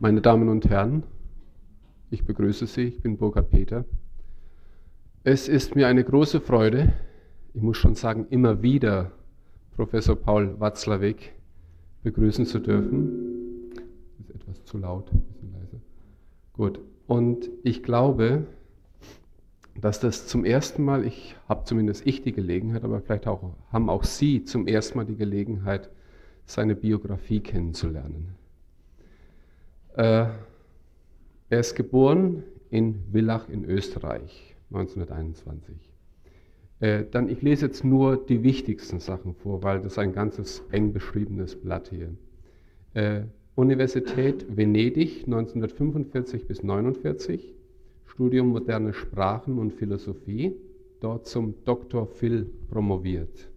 Meine 0.00 0.20
Damen 0.20 0.48
und 0.48 0.68
Herren, 0.70 1.02
ich 2.08 2.24
begrüße 2.24 2.68
Sie, 2.68 2.82
ich 2.82 3.02
bin 3.02 3.16
Burkhard 3.16 3.50
Peter. 3.50 3.84
Es 5.24 5.48
ist 5.48 5.74
mir 5.74 5.88
eine 5.88 6.04
große 6.04 6.40
Freude, 6.40 6.92
ich 7.52 7.62
muss 7.62 7.78
schon 7.78 7.96
sagen, 7.96 8.24
immer 8.30 8.62
wieder 8.62 9.10
Professor 9.74 10.14
Paul 10.14 10.54
Watzlawick 10.60 11.34
begrüßen 12.04 12.46
zu 12.46 12.60
dürfen. 12.60 13.72
Ist 14.20 14.30
etwas 14.30 14.62
zu 14.62 14.78
laut, 14.78 15.12
ein 15.12 15.20
bisschen 15.22 15.52
leise. 15.52 15.80
Gut, 16.52 16.78
und 17.08 17.50
ich 17.64 17.82
glaube, 17.82 18.46
dass 19.74 19.98
das 19.98 20.28
zum 20.28 20.44
ersten 20.44 20.84
Mal, 20.84 21.04
ich 21.04 21.34
habe 21.48 21.64
zumindest 21.64 22.06
ich 22.06 22.22
die 22.22 22.32
Gelegenheit, 22.32 22.84
aber 22.84 23.00
vielleicht 23.00 23.26
auch, 23.26 23.52
haben 23.72 23.90
auch 23.90 24.04
Sie 24.04 24.44
zum 24.44 24.68
ersten 24.68 24.98
Mal 24.98 25.06
die 25.06 25.16
Gelegenheit, 25.16 25.90
seine 26.46 26.76
Biografie 26.76 27.40
kennenzulernen. 27.40 28.37
Äh, 29.98 30.28
er 31.50 31.58
ist 31.58 31.74
geboren 31.74 32.44
in 32.70 33.02
Villach 33.10 33.48
in 33.48 33.64
Österreich 33.64 34.54
1921. 34.70 35.74
Äh, 36.78 37.04
dann, 37.10 37.28
ich 37.28 37.42
lese 37.42 37.66
jetzt 37.66 37.82
nur 37.82 38.16
die 38.16 38.44
wichtigsten 38.44 39.00
Sachen 39.00 39.34
vor, 39.34 39.64
weil 39.64 39.80
das 39.80 39.98
ein 39.98 40.12
ganzes 40.12 40.62
eng 40.70 40.92
beschriebenes 40.92 41.56
Blatt 41.56 41.90
hier. 41.90 42.14
Äh, 42.94 43.22
Universität 43.56 44.46
Venedig 44.56 45.24
1945 45.24 46.46
bis 46.46 46.60
1949, 46.60 47.56
Studium 48.04 48.50
moderne 48.50 48.92
Sprachen 48.92 49.58
und 49.58 49.72
Philosophie, 49.72 50.54
dort 51.00 51.26
zum 51.26 51.54
Dr. 51.64 52.06
Phil 52.06 52.48
promoviert. 52.70 53.50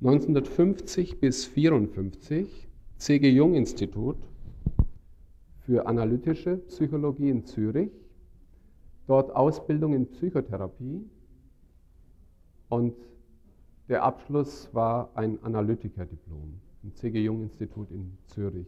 1950 0.00 1.20
bis 1.20 1.46
1954 1.46 2.68
C.G. 2.96 3.28
Jung 3.28 3.54
Institut 3.54 4.16
für 5.66 5.86
analytische 5.86 6.58
Psychologie 6.68 7.28
in 7.28 7.44
Zürich, 7.44 7.90
dort 9.08 9.34
Ausbildung 9.34 9.94
in 9.94 10.06
Psychotherapie 10.06 11.04
und 12.68 12.94
der 13.88 14.04
Abschluss 14.04 14.68
war 14.72 15.10
ein 15.14 15.42
Analytikerdiplom 15.42 16.54
im 16.82 16.94
C.G. 16.94 17.20
Jung 17.22 17.42
Institut 17.42 17.90
in 17.90 18.16
Zürich. 18.26 18.66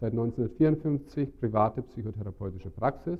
Seit 0.00 0.12
1954 0.12 1.38
private 1.38 1.82
psychotherapeutische 1.82 2.70
Praxis. 2.70 3.18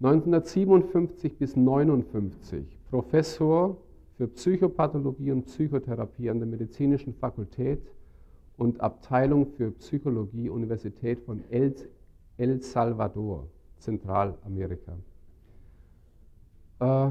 1957 0.00 1.38
bis 1.38 1.56
1959 1.56 2.66
Professor 2.90 3.76
für 4.16 4.26
Psychopathologie 4.26 5.30
und 5.30 5.46
Psychotherapie 5.46 6.30
an 6.30 6.38
der 6.38 6.48
Medizinischen 6.48 7.14
Fakultät 7.14 7.80
und 8.56 8.80
Abteilung 8.80 9.46
für 9.46 9.70
Psychologie 9.72 10.48
Universität 10.48 11.20
von 11.20 11.42
El, 12.42 12.60
Salvador, 12.60 13.46
Zentralamerika. 13.78 14.98
Äh, 16.80 17.10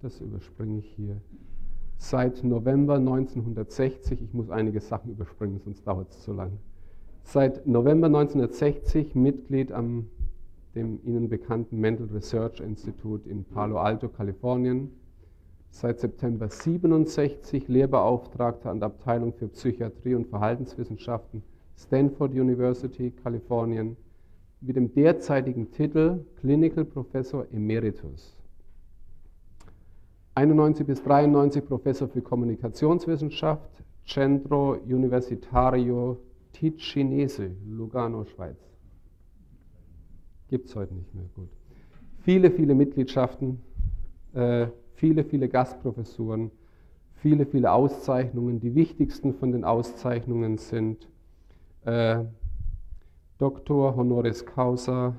das 0.00 0.20
überspringe 0.20 0.78
ich 0.78 0.88
hier. 0.94 1.20
Seit 1.96 2.44
November 2.44 2.94
1960, 2.94 4.22
ich 4.22 4.32
muss 4.32 4.50
einige 4.50 4.80
Sachen 4.80 5.10
überspringen, 5.10 5.58
sonst 5.58 5.84
dauert 5.84 6.10
es 6.10 6.22
zu 6.22 6.32
lang. 6.32 6.60
Seit 7.24 7.66
November 7.66 8.06
1960 8.06 9.16
Mitglied 9.16 9.72
am 9.72 10.08
dem 10.76 11.00
Ihnen 11.04 11.28
bekannten 11.28 11.80
Mental 11.80 12.06
Research 12.06 12.60
Institute 12.60 13.28
in 13.28 13.44
Palo 13.44 13.78
Alto, 13.78 14.08
Kalifornien. 14.08 14.92
Seit 15.70 15.98
September 15.98 16.48
67 16.48 17.66
Lehrbeauftragter 17.66 18.70
an 18.70 18.78
der 18.78 18.86
Abteilung 18.86 19.32
für 19.32 19.48
Psychiatrie 19.48 20.14
und 20.14 20.28
Verhaltenswissenschaften 20.28 21.42
Stanford 21.82 22.32
University, 22.32 23.10
Kalifornien, 23.10 23.96
mit 24.60 24.76
dem 24.76 24.92
derzeitigen 24.94 25.70
Titel 25.72 26.24
Clinical 26.40 26.84
Professor 26.84 27.46
Emeritus. 27.52 28.36
91 30.34 30.86
bis 30.86 31.02
93 31.02 31.64
Professor 31.66 32.08
für 32.08 32.22
Kommunikationswissenschaft, 32.22 33.68
Centro 34.06 34.76
Universitario 34.86 36.18
Ticinese, 36.52 37.50
Lugano, 37.66 38.24
Schweiz. 38.24 38.58
Gibt 40.48 40.68
es 40.68 40.76
heute 40.76 40.94
nicht 40.94 41.14
mehr, 41.14 41.24
gut. 41.34 41.48
Viele, 42.20 42.50
viele 42.50 42.74
Mitgliedschaften, 42.74 43.60
äh, 44.34 44.68
viele, 44.94 45.24
viele 45.24 45.48
Gastprofessuren, 45.48 46.50
viele, 47.14 47.46
viele 47.46 47.72
Auszeichnungen. 47.72 48.60
Die 48.60 48.74
wichtigsten 48.74 49.34
von 49.34 49.50
den 49.52 49.64
Auszeichnungen 49.64 50.58
sind 50.58 51.08
äh, 51.84 52.24
Doktor 53.38 53.96
Honoris 53.96 54.46
Causa 54.46 55.16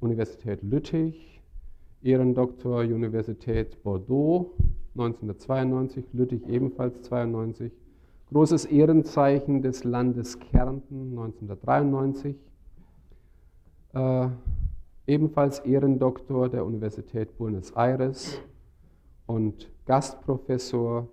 Universität 0.00 0.62
Lüttich, 0.62 1.42
Ehrendoktor 2.02 2.80
Universität 2.80 3.82
Bordeaux 3.82 4.52
1992, 4.94 6.04
Lüttich 6.12 6.46
ebenfalls 6.48 7.02
92, 7.02 7.72
großes 8.30 8.66
Ehrenzeichen 8.66 9.62
des 9.62 9.84
Landes 9.84 10.38
Kärnten 10.38 11.10
1993, 11.18 12.36
äh, 13.94 14.28
ebenfalls 15.06 15.60
Ehrendoktor 15.60 16.48
der 16.48 16.64
Universität 16.64 17.36
Buenos 17.36 17.72
Aires 17.72 18.40
und 19.26 19.70
Gastprofessor 19.86 21.08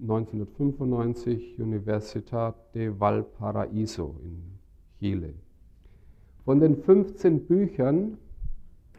1995 0.00 1.58
Universidad 1.58 2.54
de 2.74 2.88
Valparaíso 2.98 4.16
in 4.22 4.58
Chile. 4.98 5.34
Von 6.44 6.60
den 6.60 6.76
15 6.76 7.46
Büchern 7.46 8.18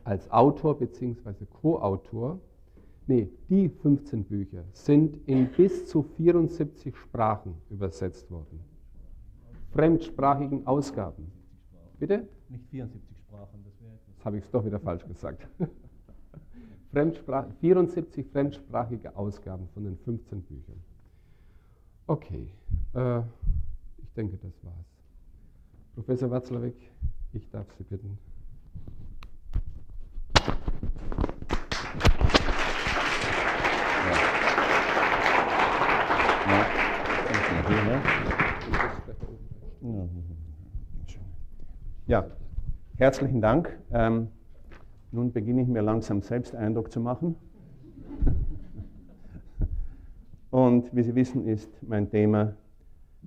als 0.03 0.29
Autor 0.31 0.77
bzw. 0.79 1.45
Co-Autor, 1.61 2.39
nee, 3.07 3.29
die 3.49 3.69
15 3.69 4.23
Bücher 4.23 4.63
sind 4.73 5.17
in 5.27 5.49
bis 5.49 5.87
zu 5.87 6.03
74 6.03 6.95
Sprachen 6.95 7.55
übersetzt 7.69 8.29
worden. 8.31 8.59
Fremdsprachigen 9.71 10.65
Ausgaben. 10.65 11.31
Bitte? 11.99 12.27
Nicht 12.49 12.65
74 12.69 13.17
Sprachen, 13.17 13.63
das 13.63 13.79
wäre 13.81 13.93
etwas. 13.93 14.15
Das 14.15 14.25
habe 14.25 14.37
ich 14.37 14.43
es 14.43 14.51
doch 14.51 14.65
wieder 14.65 14.79
falsch 14.79 15.05
gesagt. 15.05 15.47
Fremdsprach 16.91 17.47
74 17.59 18.25
fremdsprachige 18.27 19.15
Ausgaben 19.15 19.67
von 19.73 19.83
den 19.83 19.97
15 19.97 20.41
Büchern. 20.41 20.81
Okay, 22.09 22.47
äh, 22.95 23.19
ich 23.97 24.13
denke, 24.15 24.37
das 24.37 24.53
war's. 24.63 24.75
Professor 25.93 26.31
Watzlawick, 26.31 26.75
ich 27.33 27.49
darf 27.49 27.67
Sie 27.77 27.83
bitten. 27.83 28.17
Ja, 42.07 42.25
herzlichen 42.95 43.41
Dank. 43.41 43.77
Ähm, 43.91 44.29
nun 45.11 45.33
beginne 45.33 45.61
ich 45.61 45.67
mir 45.67 45.81
langsam 45.81 46.21
selbst 46.21 46.55
Eindruck 46.55 46.89
zu 46.89 47.01
machen. 47.01 47.35
Und 50.49 50.95
wie 50.95 51.03
Sie 51.03 51.15
wissen, 51.15 51.45
ist 51.45 51.69
mein 51.81 52.09
Thema 52.09 52.53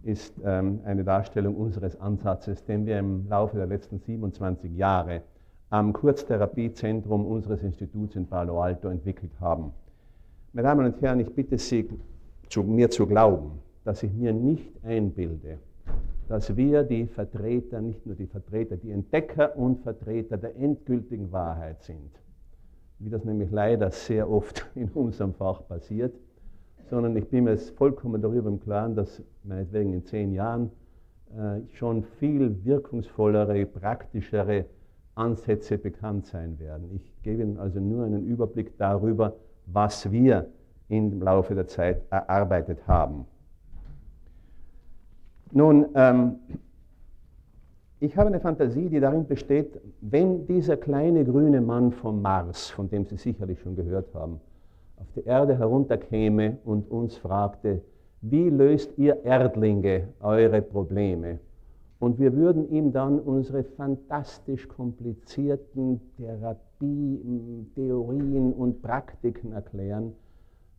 ist, 0.02 0.34
ähm, 0.44 0.80
eine 0.84 1.04
Darstellung 1.04 1.56
unseres 1.56 2.00
Ansatzes, 2.00 2.64
den 2.64 2.86
wir 2.86 2.98
im 2.98 3.28
Laufe 3.28 3.56
der 3.56 3.66
letzten 3.66 3.98
27 3.98 4.74
Jahre 4.76 5.22
am 5.68 5.92
Kurztherapiezentrum 5.92 7.26
unseres 7.26 7.62
Instituts 7.62 8.16
in 8.16 8.26
Palo 8.26 8.60
Alto 8.60 8.88
entwickelt 8.88 9.32
haben. 9.40 9.72
Meine 10.52 10.66
Damen 10.66 10.86
und 10.86 11.00
Herren, 11.00 11.20
ich 11.20 11.32
bitte 11.32 11.58
Sie, 11.58 11.88
zu, 12.48 12.64
mir 12.64 12.90
zu 12.90 13.06
glauben, 13.06 13.60
dass 13.84 14.02
ich 14.02 14.12
mir 14.12 14.32
nicht 14.32 14.72
einbilde, 14.84 15.58
dass 16.28 16.56
wir 16.56 16.82
die 16.82 17.06
Vertreter, 17.06 17.80
nicht 17.80 18.04
nur 18.06 18.16
die 18.16 18.26
Vertreter, 18.26 18.76
die 18.76 18.90
Entdecker 18.90 19.56
und 19.56 19.80
Vertreter 19.80 20.38
der 20.38 20.56
endgültigen 20.56 21.30
Wahrheit 21.30 21.82
sind, 21.82 22.10
wie 22.98 23.10
das 23.10 23.24
nämlich 23.24 23.50
leider 23.50 23.90
sehr 23.90 24.28
oft 24.28 24.68
in 24.74 24.88
unserem 24.88 25.34
Fach 25.34 25.66
passiert, 25.68 26.14
sondern 26.90 27.16
ich 27.16 27.28
bin 27.28 27.44
mir 27.44 27.56
vollkommen 27.56 28.20
darüber 28.20 28.48
im 28.48 28.60
Klaren, 28.60 28.96
dass 28.96 29.22
meinetwegen 29.44 29.92
in 29.94 30.04
zehn 30.04 30.32
Jahren 30.32 30.70
äh, 31.30 31.60
schon 31.74 32.02
viel 32.02 32.64
wirkungsvollere, 32.64 33.64
praktischere 33.64 34.64
Ansätze 35.14 35.78
bekannt 35.78 36.26
sein 36.26 36.58
werden. 36.58 36.90
Ich 36.92 37.22
gebe 37.22 37.42
Ihnen 37.42 37.58
also 37.58 37.78
nur 37.78 38.04
einen 38.04 38.26
Überblick 38.26 38.76
darüber, 38.76 39.36
was 39.66 40.10
wir 40.10 40.46
im 40.88 41.22
Laufe 41.22 41.54
der 41.54 41.68
Zeit 41.68 42.02
erarbeitet 42.10 42.86
haben. 42.88 43.24
Nun, 45.52 45.86
ähm, 45.94 46.36
ich 48.00 48.16
habe 48.16 48.28
eine 48.28 48.40
Fantasie, 48.40 48.88
die 48.88 48.98
darin 48.98 49.26
besteht, 49.26 49.80
wenn 50.00 50.46
dieser 50.46 50.76
kleine 50.76 51.24
grüne 51.24 51.60
Mann 51.60 51.92
vom 51.92 52.22
Mars, 52.22 52.70
von 52.70 52.88
dem 52.88 53.04
Sie 53.04 53.16
sicherlich 53.16 53.60
schon 53.60 53.76
gehört 53.76 54.12
haben, 54.14 54.40
auf 55.00 55.06
die 55.14 55.24
Erde 55.24 55.56
herunterkäme 55.58 56.58
und 56.64 56.90
uns 56.90 57.16
fragte, 57.16 57.80
wie 58.22 58.50
löst 58.50 58.98
ihr 58.98 59.24
Erdlinge 59.24 60.08
eure 60.20 60.60
Probleme? 60.60 61.38
Und 61.98 62.18
wir 62.18 62.34
würden 62.34 62.68
ihm 62.70 62.92
dann 62.92 63.18
unsere 63.18 63.64
fantastisch 63.64 64.68
komplizierten 64.68 66.02
Therapie-Theorien 66.16 68.52
und 68.52 68.82
Praktiken 68.82 69.52
erklären. 69.52 70.12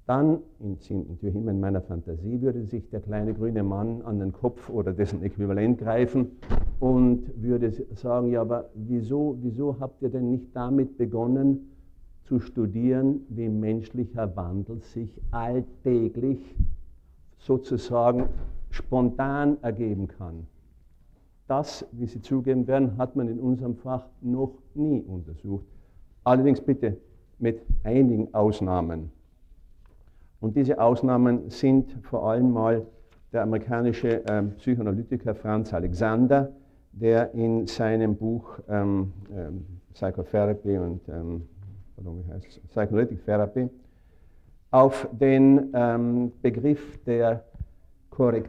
Dann, 0.07 0.39
natürlich 0.59 1.35
in 1.35 1.59
meiner 1.59 1.81
Fantasie, 1.81 2.41
würde 2.41 2.63
sich 2.65 2.89
der 2.89 3.01
kleine 3.01 3.33
grüne 3.33 3.63
Mann 3.63 4.01
an 4.01 4.19
den 4.19 4.33
Kopf 4.33 4.69
oder 4.69 4.94
dessen 4.94 5.24
Äquivalent 5.24 5.79
greifen 5.79 6.38
und 6.79 7.24
würde 7.41 7.71
sagen, 7.94 8.31
ja, 8.31 8.41
aber 8.41 8.69
wieso, 8.74 9.38
wieso 9.41 9.79
habt 9.79 10.01
ihr 10.01 10.09
denn 10.09 10.31
nicht 10.31 10.56
damit 10.56 10.97
begonnen 10.97 11.70
zu 12.31 12.39
studieren, 12.39 13.25
wie 13.28 13.50
menschlicher 13.50 14.33
Wandel 14.38 14.80
sich 14.80 15.22
alltäglich 15.31 16.39
sozusagen 17.39 18.30
spontan 18.69 19.57
ergeben 19.62 20.07
kann? 20.07 20.48
Das, 21.50 21.86
wie 21.92 22.06
Sie 22.06 22.22
zugeben 22.22 22.68
werden, 22.68 22.98
hat 22.98 23.18
man 23.18 23.28
in 23.28 23.38
unserem 23.38 23.75
Fach 23.75 24.06
noch 24.22 24.54
nie 24.75 25.01
untersucht. 25.01 25.66
Allerdings 26.24 26.62
bitte 26.62 26.95
mit 27.38 27.66
einigen 27.83 28.34
Ausnahmen. 28.34 29.12
Und 30.39 30.56
diese 30.56 30.80
Ausnahmen 30.80 31.50
sind 31.50 31.92
vor 32.04 32.31
allem 32.31 32.50
mal 32.54 32.86
der 33.34 33.44
amerikanische 33.44 34.25
äh, 34.25 34.44
Psychoanalytiker 34.56 35.36
Franz 35.36 35.74
Alexander, 35.74 36.54
der 36.94 37.34
in 37.34 37.68
seinem 37.68 38.16
Buch 38.16 38.57
ähm, 38.69 39.12
ähm, 39.36 39.66
Psychotherapy 39.94 40.77
und 40.77 41.01
ähm, 41.10 41.50
wie 42.06 42.31
heißt 42.31 42.62
Psychoanalytic 42.68 43.24
Therapy 43.25 43.69
auf 44.71 45.07
den 45.12 45.69
ähm, 45.74 46.31
Begriff 46.42 46.98
der 47.06 47.44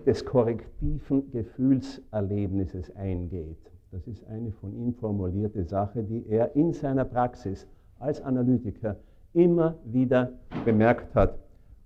des 0.06 0.25
korrektiven 0.26 1.31
Gefühlserlebnisses 1.31 2.94
eingeht. 2.94 3.56
Das 3.90 4.06
ist 4.06 4.26
eine 4.26 4.52
von 4.52 4.75
ihm 4.75 4.93
formulierte 4.93 5.64
Sache, 5.64 6.02
die 6.02 6.26
er 6.28 6.54
in 6.54 6.75
seiner 6.75 7.06
Praxis 7.06 7.66
als 7.99 8.20
Analytiker 8.20 8.96
immer 9.32 9.76
wieder 9.84 10.32
bemerkt 10.66 11.14
hat. 11.14 11.38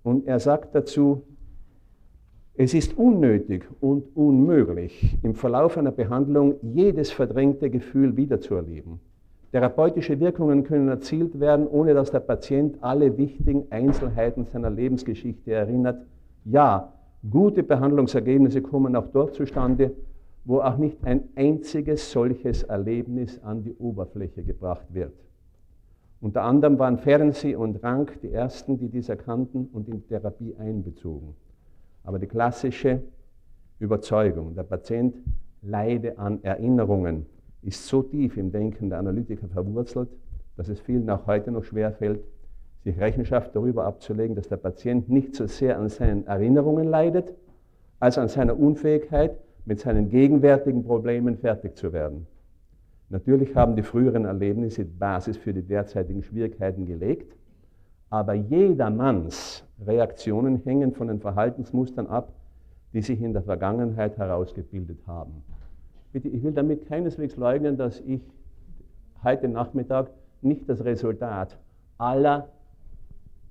Und 0.03 0.27
er 0.27 0.39
sagt 0.39 0.75
dazu, 0.75 1.21
es 2.55 2.73
ist 2.73 2.97
unnötig 2.97 3.65
und 3.79 4.03
unmöglich, 4.15 5.17
im 5.21 5.35
Verlauf 5.35 5.77
einer 5.77 5.91
Behandlung 5.91 6.55
jedes 6.61 7.11
verdrängte 7.11 7.69
Gefühl 7.69 8.17
wiederzuerleben. 8.17 8.99
Therapeutische 9.51 10.19
Wirkungen 10.19 10.63
können 10.63 10.89
erzielt 10.89 11.39
werden, 11.39 11.67
ohne 11.67 11.93
dass 11.93 12.11
der 12.11 12.19
Patient 12.19 12.77
alle 12.81 13.17
wichtigen 13.17 13.71
Einzelheiten 13.71 14.45
seiner 14.45 14.69
Lebensgeschichte 14.69 15.53
erinnert. 15.53 16.05
Ja, 16.43 16.93
Gute 17.29 17.63
Behandlungsergebnisse 17.63 18.61
kommen 18.61 18.95
auch 18.95 19.07
dort 19.07 19.33
zustande, 19.33 19.91
wo 20.45 20.59
auch 20.59 20.77
nicht 20.77 21.03
ein 21.03 21.23
einziges 21.35 22.11
solches 22.11 22.63
Erlebnis 22.63 23.41
an 23.43 23.63
die 23.63 23.75
Oberfläche 23.75 24.43
gebracht 24.43 24.85
wird. 24.93 25.13
Unter 26.21 26.43
anderem 26.43 26.79
waren 26.79 26.97
Ferenczi 26.97 27.55
und 27.55 27.83
Rank 27.83 28.21
die 28.21 28.31
ersten, 28.31 28.77
die 28.77 28.87
dies 28.87 29.09
erkannten 29.09 29.67
und 29.73 29.89
in 29.89 30.07
Therapie 30.07 30.55
einbezogen. 30.55 31.35
Aber 32.03 32.17
die 32.17 32.27
klassische 32.27 33.01
Überzeugung, 33.79 34.55
der 34.55 34.63
Patient 34.63 35.15
leide 35.61 36.17
an 36.17 36.41
Erinnerungen, 36.43 37.25
ist 37.61 37.87
so 37.87 38.01
tief 38.03 38.37
im 38.37 38.51
Denken 38.51 38.89
der 38.89 38.99
Analytiker 38.99 39.47
verwurzelt, 39.47 40.09
dass 40.55 40.69
es 40.69 40.79
vielen 40.79 41.09
auch 41.09 41.27
heute 41.27 41.51
noch 41.51 41.63
schwerfällt, 41.63 42.23
sich 42.83 42.99
Rechenschaft 42.99 43.55
darüber 43.55 43.85
abzulegen, 43.85 44.35
dass 44.35 44.47
der 44.47 44.57
Patient 44.57 45.09
nicht 45.09 45.35
so 45.35 45.47
sehr 45.47 45.77
an 45.77 45.89
seinen 45.89 46.25
Erinnerungen 46.25 46.87
leidet, 46.87 47.33
als 47.99 48.17
an 48.17 48.27
seiner 48.27 48.57
Unfähigkeit, 48.57 49.37
mit 49.65 49.79
seinen 49.79 50.09
gegenwärtigen 50.09 50.83
Problemen 50.83 51.37
fertig 51.37 51.75
zu 51.75 51.91
werden. 51.91 52.25
Natürlich 53.09 53.55
haben 53.55 53.75
die 53.75 53.83
früheren 53.83 54.25
Erlebnisse 54.25 54.85
die 54.85 54.91
Basis 54.91 55.37
für 55.37 55.53
die 55.53 55.61
derzeitigen 55.61 56.23
Schwierigkeiten 56.23 56.85
gelegt, 56.85 57.35
aber 58.09 58.33
jedermanns 58.33 59.63
Reaktionen 59.85 60.61
hängen 60.63 60.93
von 60.93 61.07
den 61.07 61.19
Verhaltensmustern 61.19 62.07
ab, 62.07 62.33
die 62.93 63.01
sich 63.01 63.21
in 63.21 63.33
der 63.33 63.43
Vergangenheit 63.43 64.17
herausgebildet 64.17 64.99
haben. 65.05 65.43
Ich 66.13 66.43
will 66.43 66.53
damit 66.53 66.87
keineswegs 66.87 67.35
leugnen, 67.35 67.77
dass 67.77 67.99
ich 68.01 68.21
heute 69.23 69.47
Nachmittag 69.47 70.09
nicht 70.41 70.67
das 70.69 70.83
Resultat 70.83 71.57
aller 71.97 72.49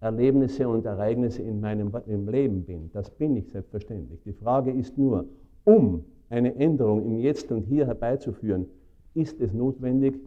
Erlebnisse 0.00 0.68
und 0.68 0.84
Ereignisse 0.84 1.42
in 1.42 1.60
meinem 1.60 1.92
im 2.06 2.28
Leben 2.28 2.64
bin. 2.64 2.90
Das 2.92 3.10
bin 3.10 3.36
ich 3.36 3.48
selbstverständlich. 3.50 4.20
Die 4.24 4.32
Frage 4.32 4.70
ist 4.70 4.96
nur, 4.96 5.26
um 5.64 6.04
eine 6.28 6.54
Änderung 6.56 7.04
im 7.04 7.18
Jetzt 7.18 7.50
und 7.50 7.64
Hier 7.64 7.86
herbeizuführen, 7.86 8.66
ist 9.14 9.40
es 9.40 9.52
notwendig, 9.52 10.20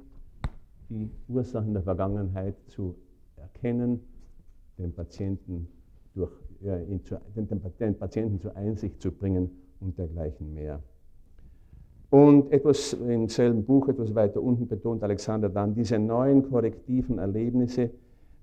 die 0.90 1.10
Ursachen 1.28 1.74
der 1.74 1.84
Vergangenheit 1.84 2.56
zu 2.68 2.96
erkennen, 3.38 4.02
den 4.78 4.92
Patienten, 4.94 5.68
durch, 6.16 6.32
ja, 6.62 6.78
zu, 7.04 7.20
den, 7.36 7.48
den 7.80 7.96
Patienten 7.96 8.40
zur 8.40 8.56
Einsicht 8.56 9.02
zu 9.02 9.12
bringen 9.12 9.52
und 9.80 9.98
dergleichen 9.98 10.54
mehr. 10.54 10.82
Und 12.10 12.52
etwas 12.52 12.94
im 12.94 13.30
selben 13.30 13.64
Buch, 13.64 13.88
etwas 13.88 14.16
weiter 14.16 14.42
unten 14.42 14.68
betont 14.68 15.04
Alexander 15.04 15.48
dann, 15.48 15.76
diese 15.76 16.00
neuen 16.00 16.50
korrektiven 16.50 17.20
Erlebnisse, 17.20 17.92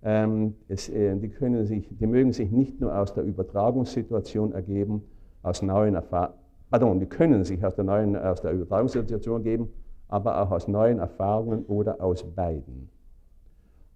ähm, 0.05 0.55
es, 0.69 0.89
äh, 0.89 1.17
die, 1.17 1.29
können 1.29 1.67
sich, 1.67 1.89
die 1.99 2.07
mögen 2.07 2.33
sich 2.33 2.51
nicht 2.53 2.81
nur 2.81 2.97
aus 2.97 3.13
der 3.13 3.25
Übertragungssituation 3.25 4.53
ergeben, 4.53 5.03
aus 5.43 5.63
neuen 5.63 5.97
Erfahrungen, 5.97 6.39
pardon, 6.71 7.01
die 7.01 7.07
können 7.07 7.43
sich 7.43 7.65
aus 7.65 7.75
der, 7.75 7.85
neuen, 7.85 8.15
aus 8.17 8.41
der 8.41 8.53
Übertragungssituation 8.53 9.43
geben, 9.43 9.69
aber 10.09 10.41
auch 10.41 10.53
aus 10.53 10.69
neuen 10.69 11.01
Erfahrungen 11.01 11.65
oder 11.67 12.01
aus 12.01 12.23
beiden. 12.23 12.89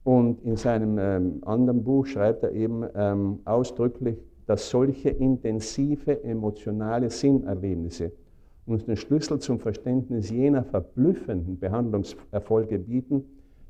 Und 0.02 0.42
in 0.42 0.56
seinem 0.56 0.98
ähm, 0.98 1.42
anderen 1.44 1.84
Buch 1.84 2.06
schreibt 2.06 2.42
er 2.42 2.52
eben 2.52 2.84
ähm, 2.96 3.40
ausdrücklich, 3.44 4.18
dass 4.46 4.68
solche 4.68 5.10
intensive 5.10 6.24
emotionale 6.24 7.10
Sinnerlebnisse 7.10 8.10
uns 8.70 8.84
den 8.84 8.96
Schlüssel 8.96 9.38
zum 9.38 9.58
Verständnis 9.58 10.30
jener 10.30 10.64
verblüffenden 10.64 11.58
Behandlungserfolge 11.58 12.78
bieten, 12.78 13.24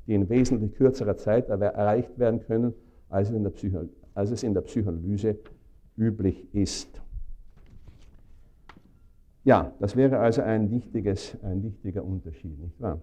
die 0.07 0.13
in 0.13 0.29
wesentlich 0.29 0.73
kürzerer 0.75 1.17
Zeit 1.17 1.49
erreicht 1.49 2.17
werden 2.17 2.41
können, 2.41 2.73
als 3.09 3.29
es 3.29 3.35
in 3.35 3.43
der, 3.43 3.51
Psycho 3.51 3.87
es 4.15 4.43
in 4.43 4.53
der 4.53 4.61
Psychoanalyse 4.61 5.37
üblich 5.97 6.47
ist. 6.53 7.01
Ja, 9.43 9.73
das 9.79 9.95
wäre 9.95 10.19
also 10.19 10.41
ein, 10.41 10.69
wichtiges, 10.69 11.35
ein 11.43 11.63
wichtiger 11.63 12.03
Unterschied, 12.03 12.59
nicht 12.59 12.79
wahr? 12.79 13.01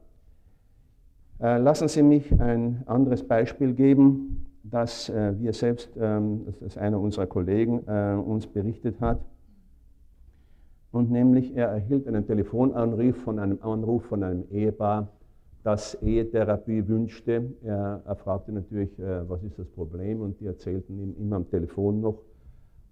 Äh, 1.41 1.59
lassen 1.59 1.89
Sie 1.89 2.03
mich 2.03 2.33
ein 2.41 2.83
anderes 2.87 3.27
Beispiel 3.27 3.75
geben, 3.75 4.47
das 4.63 5.09
äh, 5.09 5.35
wir 5.39 5.53
selbst, 5.53 5.91
ähm, 5.99 6.47
das 6.61 6.77
einer 6.77 7.01
unserer 7.01 7.27
Kollegen 7.27 7.83
äh, 7.87 8.15
uns 8.15 8.47
berichtet 8.47 9.01
hat. 9.01 9.21
Und 10.91 11.11
nämlich, 11.11 11.55
er 11.55 11.69
erhielt 11.69 12.07
einen 12.07 12.27
Telefonanruf 12.27 13.17
von 13.17 13.39
einem 13.39 13.59
Anruf 13.63 14.05
von 14.07 14.23
einem 14.23 14.45
Ehepaar, 14.51 15.09
das 15.63 15.95
Ehetherapie 16.03 16.89
wünschte. 16.89 17.53
Er, 17.63 18.03
er 18.05 18.17
fragte 18.17 18.53
natürlich, 18.53 18.99
äh, 18.99 19.29
was 19.29 19.43
ist 19.43 19.59
das 19.59 19.69
Problem? 19.69 20.21
Und 20.23 20.41
die 20.41 20.47
erzählten 20.47 20.99
ihm 20.99 21.15
immer 21.19 21.37
am 21.37 21.51
Telefon 21.51 22.01
noch, 22.01 22.23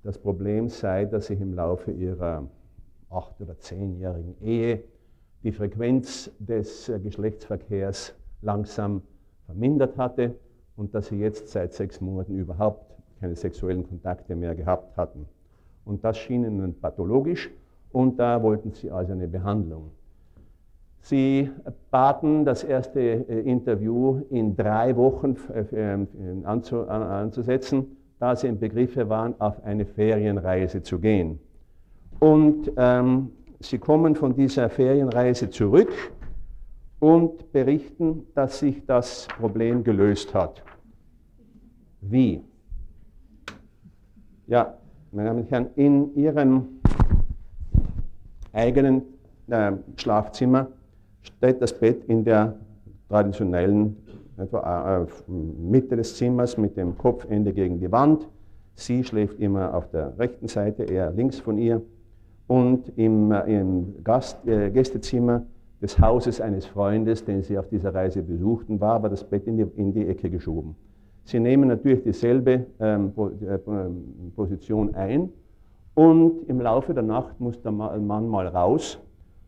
das 0.03 0.19
Problem 0.19 0.69
sei, 0.69 1.05
dass 1.07 1.26
sich 1.26 1.41
im 1.41 1.55
Laufe 1.55 1.91
ihrer 1.91 2.47
acht- 3.11 3.41
oder 3.41 3.59
zehnjährigen 3.59 4.37
Ehe 4.43 4.85
die 5.43 5.53
Frequenz 5.53 6.31
des 6.38 6.88
äh, 6.88 7.00
Geschlechtsverkehrs 7.00 8.15
langsam 8.43 9.03
vermindert 9.47 9.97
hatte 9.97 10.35
und 10.76 10.95
dass 10.95 11.07
sie 11.07 11.19
jetzt 11.19 11.49
seit 11.49 11.73
sechs 11.73 12.00
Monaten 12.00 12.37
überhaupt 12.37 12.95
keine 13.21 13.37
sexuellen 13.37 13.88
Kontakte 13.88 14.37
mehr 14.37 14.55
gehabt 14.55 14.97
hatten. 14.97 15.26
Und 15.85 16.05
das 16.05 16.19
schien 16.19 16.45
ihnen 16.45 16.79
pathologisch 16.79 17.50
und 17.93 18.19
da 18.19 18.43
wollten 18.43 18.73
sie 18.73 18.90
also 18.90 19.12
eine 19.12 19.28
Behandlung. 19.28 19.90
Sie 21.00 21.49
baten 21.93 22.45
das 22.45 22.64
erste 22.64 23.00
äh, 23.00 23.40
Interview 23.43 24.23
in 24.31 24.57
drei 24.57 24.97
Wochen 24.97 25.37
äh, 25.55 25.64
ähm, 25.73 26.09
anzusetzen, 26.45 27.97
da 28.19 28.35
sie 28.35 28.49
im 28.49 28.59
Begriffe 28.59 29.09
waren, 29.09 29.40
auf 29.40 29.62
eine 29.64 29.87
Ferienreise 29.87 30.83
zu 30.83 30.99
gehen. 30.99 31.38
Und 32.19 32.73
ähm, 32.76 33.31
sie 33.61 33.78
kommen 33.78 34.16
von 34.16 34.35
dieser 34.35 34.69
Ferienreise 34.69 35.49
zurück 35.50 35.93
und 36.99 37.52
berichten, 37.52 38.26
dass 38.35 38.59
sich 38.59 38.85
das 38.87 39.28
Problem 39.38 39.85
gelöst 39.85 40.35
hat. 40.35 40.62
Wie? 42.00 42.43
Ja, 44.49 44.76
meine 45.12 45.28
Damen 45.28 45.40
und 45.43 45.50
Herren, 45.50 45.69
in 45.76 46.14
Ihrem 46.16 46.75
eigenen 48.57 49.03
äh, 49.49 49.73
Schlafzimmer 49.97 50.69
steht 51.23 51.61
das 51.63 51.79
Bett 51.79 52.05
in 52.07 52.25
der 52.25 52.57
traditionellen 53.09 53.97
etwa 54.39 55.03
äh, 55.03 55.31
Mitte 55.31 55.97
des 55.97 56.17
Zimmers 56.17 56.59
mit 56.59 56.77
dem 56.77 56.97
Kopfende 56.99 57.53
gegen 57.53 57.79
die 57.81 57.91
Wand. 57.91 58.29
Sie 58.75 59.05
schläft 59.05 59.41
immer 59.41 59.75
auf 59.75 59.91
der 59.91 60.19
rechten 60.19 60.49
Seite, 60.49 60.85
er 60.85 61.11
links 61.11 61.39
von 61.39 61.59
ihr. 61.59 61.83
und 62.49 62.93
im, 62.97 63.33
äh, 63.33 63.59
im 63.59 64.05
Gast, 64.05 64.47
äh, 64.47 64.71
Gästezimmer 64.71 65.45
des 65.83 65.99
Hauses 65.99 66.41
eines 66.41 66.65
Freundes, 66.67 67.25
den 67.25 67.43
sie 67.43 67.59
auf 67.59 67.69
dieser 67.69 67.93
Reise 67.93 68.23
besuchten, 68.23 68.81
war 68.81 68.95
aber 68.95 69.09
das 69.09 69.25
Bett 69.25 69.47
in 69.47 69.57
die, 69.57 69.67
in 69.77 69.93
die 69.93 70.07
Ecke 70.07 70.31
geschoben. 70.31 70.77
Sie 71.25 71.41
nehmen 71.41 71.69
natürlich 71.69 72.05
dieselbe 72.05 72.67
ähm, 72.79 73.13
äh, 73.17 73.59
Position 74.37 74.95
ein 74.95 75.31
und 75.97 76.47
im 76.47 76.61
Laufe 76.61 76.93
der 76.95 77.03
Nacht 77.03 77.41
muss 77.41 77.61
der 77.62 77.73
Mann 77.73 78.29
mal 78.29 78.47
raus 78.47 78.99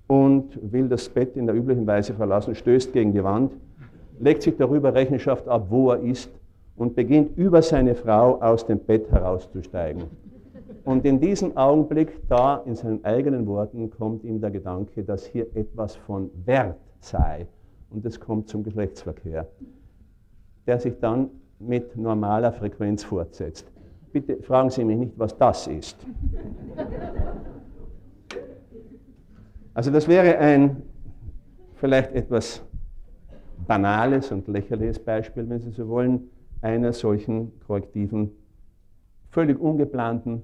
und 0.06 0.58
will 0.72 0.88
das 0.88 1.08
Bett 1.08 1.36
in 1.36 1.46
der 1.46 1.54
üblichen 1.54 1.86
Weise 1.86 2.14
verlassen, 2.14 2.54
stößt 2.54 2.92
gegen 2.94 3.12
die 3.12 3.22
Wand, 3.22 3.52
legt 4.18 4.42
sich 4.42 4.56
darüber 4.56 4.94
Rechenschaft 4.94 5.46
ab, 5.46 5.66
wo 5.68 5.90
er 5.90 6.00
ist 6.00 6.30
und 6.74 6.96
beginnt 6.96 7.36
über 7.36 7.60
seine 7.60 7.94
Frau 7.94 8.40
aus 8.40 8.66
dem 8.66 8.78
Bett 8.78 9.10
herauszusteigen. 9.10 10.04
Und 10.84 11.04
in 11.04 11.20
diesem 11.20 11.54
Augenblick, 11.54 12.26
da 12.28 12.62
in 12.64 12.74
seinen 12.74 13.04
eigenen 13.04 13.46
Worten, 13.46 13.90
kommt 13.90 14.24
ihm 14.24 14.40
der 14.40 14.50
Gedanke, 14.50 15.04
dass 15.04 15.26
hier 15.26 15.54
etwas 15.54 15.96
von 15.96 16.30
Wert 16.46 16.78
sei. 17.00 17.46
Und 17.90 18.06
es 18.06 18.18
kommt 18.18 18.48
zum 18.48 18.64
Geschlechtsverkehr, 18.64 19.46
der 20.66 20.80
sich 20.80 20.98
dann 20.98 21.28
mit 21.58 21.94
normaler 21.94 22.52
Frequenz 22.52 23.04
fortsetzt. 23.04 23.70
Bitte 24.12 24.42
fragen 24.42 24.70
Sie 24.70 24.84
mich 24.84 24.96
nicht, 24.96 25.18
was 25.18 25.36
das 25.36 25.66
ist. 25.66 25.96
Also 29.74 29.90
das 29.90 30.08
wäre 30.08 30.38
ein 30.38 30.82
vielleicht 31.74 32.12
etwas 32.12 32.64
banales 33.66 34.32
und 34.32 34.48
lächerliches 34.48 34.98
Beispiel, 34.98 35.48
wenn 35.48 35.60
Sie 35.60 35.70
so 35.70 35.88
wollen, 35.88 36.30
einer 36.60 36.92
solchen 36.92 37.52
korrektiven, 37.66 38.30
völlig 39.30 39.60
ungeplanten 39.60 40.42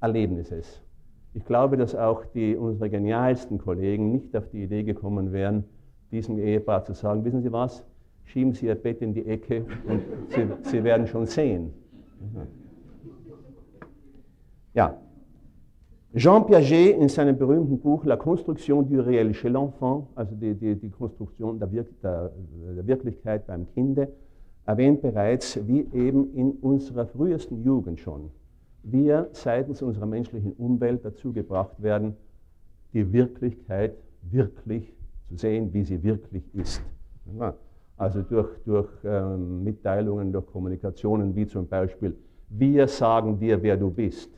Erlebnisses. 0.00 0.82
Ich 1.34 1.44
glaube, 1.44 1.76
dass 1.76 1.94
auch 1.94 2.24
die, 2.26 2.56
unsere 2.56 2.90
genialsten 2.90 3.58
Kollegen 3.58 4.10
nicht 4.12 4.36
auf 4.36 4.48
die 4.48 4.64
Idee 4.64 4.82
gekommen 4.82 5.32
wären, 5.32 5.64
diesem 6.10 6.38
Ehepaar 6.38 6.84
zu 6.84 6.92
sagen, 6.92 7.24
wissen 7.24 7.42
Sie 7.42 7.52
was, 7.52 7.84
schieben 8.24 8.52
Sie 8.52 8.66
Ihr 8.66 8.74
Bett 8.74 9.00
in 9.00 9.14
die 9.14 9.26
Ecke 9.26 9.64
und 9.86 10.02
Sie, 10.28 10.46
Sie 10.62 10.84
werden 10.84 11.06
schon 11.06 11.26
sehen. 11.26 11.72
Ja. 14.74 14.96
Jean 16.14 16.44
Piaget 16.44 16.98
in 16.98 17.08
seinem 17.08 17.38
berühmten 17.38 17.78
Buch 17.78 18.04
La 18.04 18.16
Construction 18.16 18.82
du 18.82 19.00
réel 19.00 19.32
chez 19.32 19.48
l'enfant, 19.48 20.08
also 20.14 20.34
die, 20.34 20.54
die, 20.54 20.76
die 20.76 20.90
Konstruktion 20.90 21.58
der, 21.58 21.72
Wirk 21.72 21.88
der, 22.02 22.32
der 22.76 22.86
Wirklichkeit 22.86 23.46
beim 23.46 23.66
Kinde, 23.72 24.08
erwähnt 24.66 25.00
bereits, 25.00 25.58
wie 25.66 25.88
eben 25.92 26.34
in 26.34 26.52
unserer 26.60 27.06
frühesten 27.06 27.62
Jugend 27.62 27.98
schon 27.98 28.30
wir 28.82 29.28
seitens 29.32 29.82
unserer 29.82 30.06
menschlichen 30.06 30.52
Umwelt 30.52 31.04
dazu 31.04 31.32
gebracht 31.32 31.80
werden, 31.82 32.16
die 32.92 33.12
Wirklichkeit 33.12 33.94
wirklich 34.22 34.92
zu 35.28 35.36
sehen, 35.36 35.72
wie 35.72 35.84
sie 35.84 36.02
wirklich 36.02 36.42
ist. 36.54 36.82
Also 37.96 38.22
durch, 38.22 38.48
durch 38.64 38.88
ähm, 39.04 39.62
Mitteilungen, 39.62 40.32
durch 40.32 40.46
Kommunikationen, 40.46 41.34
wie 41.36 41.46
zum 41.46 41.68
Beispiel, 41.68 42.16
wir 42.48 42.88
sagen 42.88 43.38
dir, 43.38 43.62
wer 43.62 43.76
du 43.76 43.90
bist. 43.90 44.30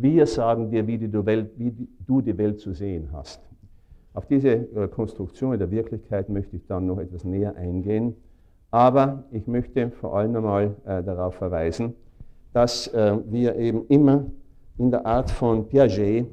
Wir 0.00 0.26
sagen 0.26 0.70
dir, 0.70 0.86
wie, 0.86 0.96
die 0.96 1.12
Welt, 1.26 1.50
wie 1.56 1.74
du 2.06 2.20
die 2.20 2.38
Welt 2.38 2.60
zu 2.60 2.72
sehen 2.72 3.08
hast. 3.12 3.40
Auf 4.14 4.26
diese 4.26 4.50
äh, 4.50 4.86
Konstruktion 4.86 5.58
der 5.58 5.72
Wirklichkeit 5.72 6.28
möchte 6.28 6.54
ich 6.54 6.66
dann 6.66 6.86
noch 6.86 6.98
etwas 6.98 7.24
näher 7.24 7.56
eingehen. 7.56 8.14
Aber 8.70 9.24
ich 9.32 9.48
möchte 9.48 9.90
vor 9.90 10.16
allem 10.16 10.36
einmal 10.36 10.76
äh, 10.84 11.02
darauf 11.02 11.34
verweisen, 11.34 11.94
dass 12.52 12.86
äh, 12.88 13.16
wir 13.26 13.56
eben 13.56 13.86
immer 13.88 14.26
in 14.76 14.92
der 14.92 15.04
Art 15.04 15.32
von 15.32 15.66
Piaget 15.66 16.26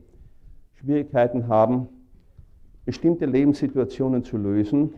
Schwierigkeiten 0.76 1.48
haben, 1.48 1.88
bestimmte 2.86 3.26
Lebenssituationen 3.26 4.24
zu 4.24 4.38
lösen, 4.38 4.94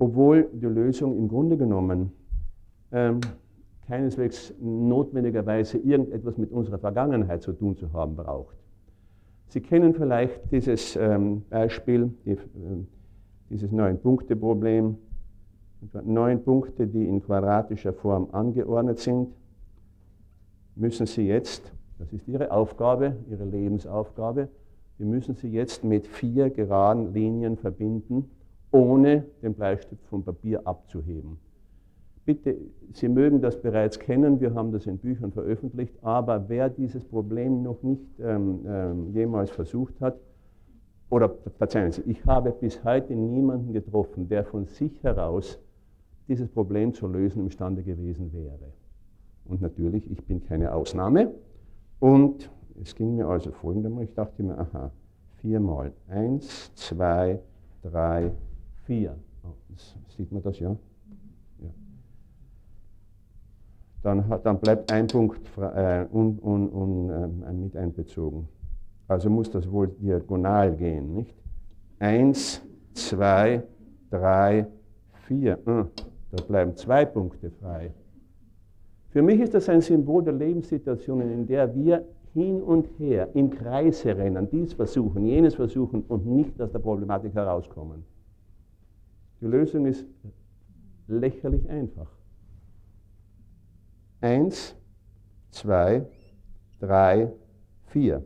obwohl 0.00 0.50
die 0.52 0.66
Lösung 0.66 1.16
im 1.16 1.28
Grunde 1.28 1.56
genommen 1.56 2.10
ähm, 2.90 3.20
keineswegs 3.90 4.54
notwendigerweise 4.60 5.78
irgendetwas 5.78 6.38
mit 6.38 6.52
unserer 6.52 6.78
Vergangenheit 6.78 7.42
zu 7.42 7.52
tun 7.52 7.76
zu 7.76 7.92
haben 7.92 8.14
braucht. 8.14 8.56
Sie 9.48 9.60
kennen 9.60 9.94
vielleicht 9.94 10.52
dieses 10.52 10.94
ähm, 10.94 11.42
Beispiel, 11.50 12.14
äh, 12.24 12.36
dieses 13.50 13.72
Neun-Punkte-Problem, 13.72 14.96
neun 16.04 16.44
Punkte, 16.44 16.86
die 16.86 17.08
in 17.08 17.20
quadratischer 17.20 17.92
Form 17.92 18.28
angeordnet 18.32 19.00
sind 19.00 19.28
müssen 20.76 21.06
Sie 21.06 21.26
jetzt, 21.26 21.72
das 21.98 22.12
ist 22.12 22.26
Ihre 22.26 22.50
Aufgabe, 22.50 23.16
Ihre 23.28 23.44
Lebensaufgabe, 23.44 24.48
die 24.98 25.04
müssen 25.04 25.34
Sie 25.34 25.48
jetzt 25.48 25.84
mit 25.84 26.06
vier 26.06 26.50
geraden 26.50 27.12
Linien 27.12 27.56
verbinden, 27.56 28.30
ohne 28.70 29.24
den 29.42 29.54
Bleistift 29.54 30.06
vom 30.06 30.24
Papier 30.24 30.66
abzuheben. 30.66 31.38
Bitte, 32.24 32.56
Sie 32.92 33.08
mögen 33.08 33.40
das 33.40 33.60
bereits 33.60 33.98
kennen, 33.98 34.40
wir 34.40 34.54
haben 34.54 34.72
das 34.72 34.86
in 34.86 34.98
Büchern 34.98 35.32
veröffentlicht, 35.32 35.94
aber 36.02 36.48
wer 36.48 36.68
dieses 36.68 37.04
Problem 37.04 37.62
noch 37.62 37.82
nicht 37.82 38.04
ähm, 38.20 38.60
ähm, 38.66 39.12
jemals 39.12 39.50
versucht 39.50 40.00
hat, 40.00 40.16
oder 41.08 41.28
verzeihen 41.58 41.90
Sie, 41.90 42.02
ich 42.02 42.24
habe 42.24 42.52
bis 42.52 42.84
heute 42.84 43.14
niemanden 43.14 43.72
getroffen, 43.72 44.28
der 44.28 44.44
von 44.44 44.66
sich 44.66 45.02
heraus 45.02 45.58
dieses 46.28 46.48
Problem 46.48 46.94
zu 46.94 47.08
lösen 47.08 47.42
imstande 47.42 47.82
gewesen 47.82 48.32
wäre. 48.32 48.72
Und 49.44 49.60
natürlich, 49.60 50.08
ich 50.08 50.24
bin 50.24 50.44
keine 50.44 50.72
Ausnahme. 50.72 51.34
Und 51.98 52.48
es 52.80 52.94
ging 52.94 53.16
mir 53.16 53.26
also 53.26 53.50
folgendermaßen, 53.50 54.08
ich 54.08 54.14
dachte 54.14 54.42
mir, 54.44 54.56
aha, 54.56 54.92
viermal. 55.38 55.92
Eins, 56.08 56.72
zwei, 56.76 57.40
drei, 57.82 58.30
vier. 58.84 59.16
Oh, 59.42 59.48
sieht 60.16 60.30
man 60.30 60.42
das, 60.42 60.60
ja? 60.60 60.70
ja. 60.70 60.76
Dann, 64.02 64.24
dann, 64.42 64.58
bleibt 64.58 64.90
ein 64.90 65.06
Punkt 65.06 65.40
äh, 65.58 66.06
un, 66.10 66.38
un, 66.42 66.68
un, 66.72 67.10
äh, 67.10 67.52
mit 67.52 67.76
einbezogen. 67.76 68.48
Also 69.08 69.28
muss 69.28 69.50
das 69.50 69.70
wohl 69.70 69.88
diagonal 69.88 70.74
gehen, 70.74 71.14
nicht? 71.14 71.34
Eins, 71.98 72.62
zwei, 72.94 73.62
drei, 74.10 74.66
vier. 75.26 75.58
Hm, 75.64 75.88
da 76.30 76.42
bleiben 76.44 76.76
zwei 76.76 77.04
Punkte 77.04 77.50
frei. 77.50 77.92
Für 79.10 79.22
mich 79.22 79.40
ist 79.40 79.52
das 79.54 79.68
ein 79.68 79.80
Symbol 79.80 80.22
der 80.22 80.34
Lebenssituationen, 80.34 81.30
in 81.30 81.46
der 81.46 81.74
wir 81.74 82.06
hin 82.32 82.62
und 82.62 82.86
her 82.98 83.28
im 83.34 83.50
Kreise 83.50 84.16
rennen, 84.16 84.48
dies 84.50 84.72
versuchen, 84.72 85.26
jenes 85.26 85.56
versuchen 85.56 86.04
und 86.08 86.26
nicht 86.26 86.60
aus 86.62 86.70
der 86.70 86.78
Problematik 86.78 87.34
herauskommen. 87.34 88.04
Die 89.40 89.46
Lösung 89.46 89.86
ist 89.86 90.06
lächerlich 91.08 91.68
einfach. 91.68 92.19
Eins, 94.20 94.76
zwei, 95.50 96.06
drei, 96.78 97.32
vier. 97.86 98.22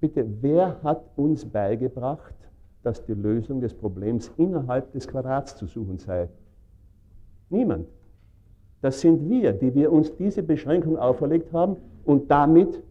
Bitte, 0.00 0.26
wer 0.40 0.82
hat 0.82 1.04
uns 1.16 1.44
beigebracht, 1.44 2.34
dass 2.82 3.04
die 3.04 3.14
Lösung 3.14 3.60
des 3.60 3.74
Problems 3.74 4.32
innerhalb 4.36 4.92
des 4.92 5.06
Quadrats 5.06 5.56
zu 5.56 5.66
suchen 5.66 5.98
sei? 5.98 6.28
Niemand. 7.50 7.88
Das 8.80 9.00
sind 9.00 9.28
wir, 9.28 9.52
die 9.52 9.74
wir 9.74 9.92
uns 9.92 10.16
diese 10.16 10.42
Beschränkung 10.42 10.96
auferlegt 10.96 11.52
haben 11.52 11.76
und 12.04 12.30
damit 12.30 12.82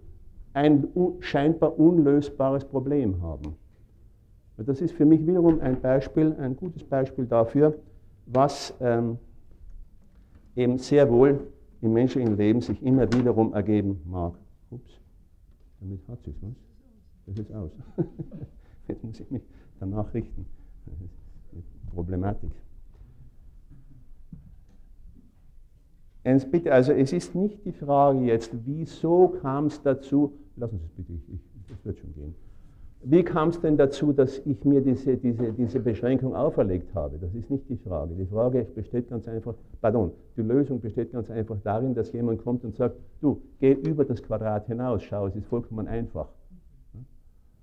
ein 0.54 0.88
scheinbar 1.20 1.80
unlösbares 1.80 2.66
Problem 2.66 3.22
haben. 3.22 3.56
Das 4.58 4.82
ist 4.82 4.92
für 4.92 5.06
mich 5.06 5.26
wiederum 5.26 5.62
ein 5.62 5.80
Beispiel, 5.80 6.36
ein 6.38 6.56
gutes 6.56 6.84
Beispiel 6.84 7.26
dafür, 7.26 7.76
was 8.26 8.76
ähm, 8.82 9.18
eben 10.56 10.78
sehr 10.78 11.10
wohl 11.10 11.52
im 11.82 11.94
menschlichen 11.94 12.38
Leben 12.38 12.62
sich 12.62 12.82
immer 12.84 13.12
wiederum 13.14 13.54
ergeben 13.54 14.02
mag. 14.06 14.34
Ups, 14.70 14.92
damit 15.80 16.08
hat 16.08 16.24
sich 16.24 16.36
was. 16.42 16.54
Das 17.26 17.38
ist 17.40 17.54
aus. 17.54 17.72
Jetzt 18.88 19.04
muss 19.04 19.20
ich 19.20 19.30
mich 19.30 19.44
danach 19.80 20.14
richten. 20.14 20.46
Das 20.86 20.96
ist 21.00 21.14
eine 21.54 21.92
Problematik. 21.94 22.52
Ernst, 26.24 26.52
bitte, 26.52 26.74
also 26.74 26.92
es 26.92 27.14
ist 27.14 27.34
nicht 27.34 27.66
die 27.66 27.72
Frage 27.72 28.20
jetzt, 28.20 28.52
wieso 28.66 29.30
kam 29.42 29.68
es 29.68 29.82
dazu, 29.82 30.34
lassen 30.58 30.78
Sie 30.80 30.86
es 30.86 30.92
bitte, 30.92 31.14
ich, 31.14 31.34
ich, 31.34 31.42
das 31.68 31.86
wird 31.86 31.98
schon 31.98 32.14
gehen. 32.14 32.36
Wie 33.02 33.24
kam 33.24 33.50
es 33.50 33.62
denn 33.62 33.78
dazu, 33.78 34.12
dass 34.12 34.40
ich 34.40 34.66
mir 34.66 34.82
diese, 34.82 35.16
diese, 35.16 35.54
diese 35.54 35.80
Beschränkung 35.80 36.36
auferlegt 36.36 36.94
habe? 36.94 37.18
Das 37.18 37.34
ist 37.34 37.50
nicht 37.50 37.70
die 37.70 37.78
Frage. 37.78 38.14
Die 38.14 38.26
Frage 38.26 38.66
besteht 38.76 39.10
ganz 39.10 39.26
einfach, 39.26 39.56
pardon, 39.80 40.12
die 40.36 40.42
Lösung 40.42 40.82
besteht 40.82 41.14
ganz 41.14 41.32
einfach 41.32 41.58
darin, 41.64 41.96
dass 41.96 42.12
jemand 42.12 42.44
kommt 42.44 42.66
und 42.66 42.76
sagt, 42.76 42.98
du, 43.22 43.42
geh 43.62 43.72
über 43.72 44.04
das 44.04 44.22
Quadrat 44.22 44.68
hinaus, 44.68 45.02
schau, 45.04 45.28
es 45.28 45.36
ist 45.36 45.48
vollkommen 45.48 45.88
einfach. 45.88 46.28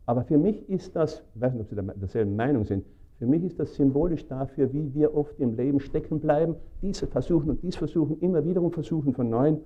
Aber 0.07 0.25
für 0.25 0.39
mich 0.39 0.67
ist 0.71 0.97
das, 0.97 1.23
ich 1.35 1.41
weiß 1.41 1.53
nicht, 1.53 1.63
ob 1.63 1.69
Sie 1.69 2.01
derselben 2.01 2.35
Meinung 2.35 2.65
sind, 2.65 2.87
für 3.19 3.27
mich 3.27 3.45
ist 3.45 3.59
das 3.59 3.75
symbolisch 3.75 4.27
dafür, 4.27 4.73
wie 4.73 4.95
wir 4.95 5.15
oft 5.15 5.39
im 5.39 5.55
Leben 5.55 5.81
stecken 5.81 6.21
bleiben, 6.21 6.55
diese 6.81 7.07
versuchen 7.07 7.51
und 7.51 7.63
dies 7.63 7.77
versuchen, 7.77 8.21
immer 8.21 8.45
wiederum 8.45 8.73
versuchen 8.73 9.13
von 9.13 9.29
neuem, 9.29 9.59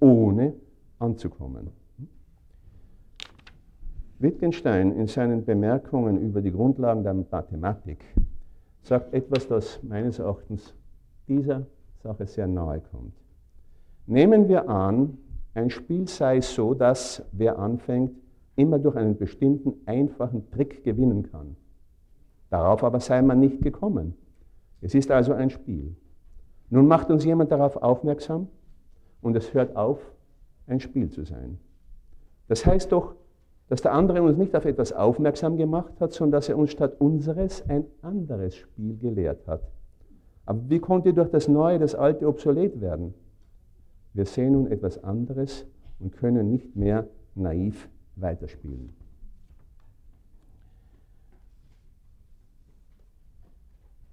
ohne 0.00 0.54
anzukommen. 0.98 1.70
Wittgenstein 4.20 4.92
in 4.92 5.06
seinen 5.06 5.44
Bemerkungen 5.44 6.20
über 6.20 6.42
die 6.42 6.50
Grundlagen 6.50 7.04
der 7.04 7.14
Mathematik 7.14 8.04
sagt 8.82 9.14
etwas, 9.14 9.46
das 9.46 9.80
meines 9.82 10.18
Erachtens 10.18 10.74
dieser 11.28 11.66
Sache 12.02 12.26
sehr 12.26 12.46
nahe 12.46 12.80
kommt. 12.80 13.12
Nehmen 14.06 14.48
wir 14.48 14.68
an, 14.68 15.18
ein 15.54 15.70
Spiel 15.70 16.08
sei 16.08 16.40
so, 16.40 16.74
dass 16.74 17.24
wer 17.32 17.58
anfängt, 17.58 18.12
immer 18.56 18.78
durch 18.78 18.96
einen 18.96 19.16
bestimmten 19.16 19.74
einfachen 19.86 20.50
Trick 20.50 20.82
gewinnen 20.82 21.30
kann. 21.30 21.56
Darauf 22.50 22.82
aber 22.82 23.00
sei 23.00 23.22
man 23.22 23.38
nicht 23.38 23.62
gekommen. 23.62 24.14
Es 24.80 24.94
ist 24.94 25.10
also 25.10 25.32
ein 25.32 25.50
Spiel. 25.50 25.94
Nun 26.70 26.88
macht 26.88 27.10
uns 27.10 27.24
jemand 27.24 27.52
darauf 27.52 27.76
aufmerksam 27.76 28.48
und 29.22 29.36
es 29.36 29.54
hört 29.54 29.76
auf, 29.76 30.00
ein 30.66 30.80
Spiel 30.80 31.10
zu 31.10 31.24
sein. 31.24 31.58
Das 32.48 32.66
heißt 32.66 32.90
doch, 32.92 33.14
dass 33.68 33.82
der 33.82 33.92
andere 33.92 34.22
uns 34.22 34.38
nicht 34.38 34.56
auf 34.56 34.64
etwas 34.64 34.92
aufmerksam 34.92 35.56
gemacht 35.56 36.00
hat, 36.00 36.12
sondern 36.12 36.38
dass 36.38 36.48
er 36.48 36.56
uns 36.56 36.70
statt 36.70 36.96
unseres 37.00 37.68
ein 37.68 37.84
anderes 38.02 38.56
Spiel 38.56 38.96
gelehrt 38.96 39.46
hat. 39.46 39.62
Aber 40.46 40.60
wie 40.70 40.78
konnte 40.78 41.12
durch 41.12 41.30
das 41.30 41.48
Neue 41.48 41.78
das 41.78 41.94
Alte 41.94 42.26
obsolet 42.26 42.80
werden? 42.80 43.12
Wir 44.14 44.24
sehen 44.24 44.54
nun 44.54 44.66
etwas 44.68 45.04
anderes 45.04 45.66
und 46.00 46.16
können 46.16 46.50
nicht 46.50 46.74
mehr 46.74 47.06
naiv 47.34 47.88
weiterspielen. 48.16 48.94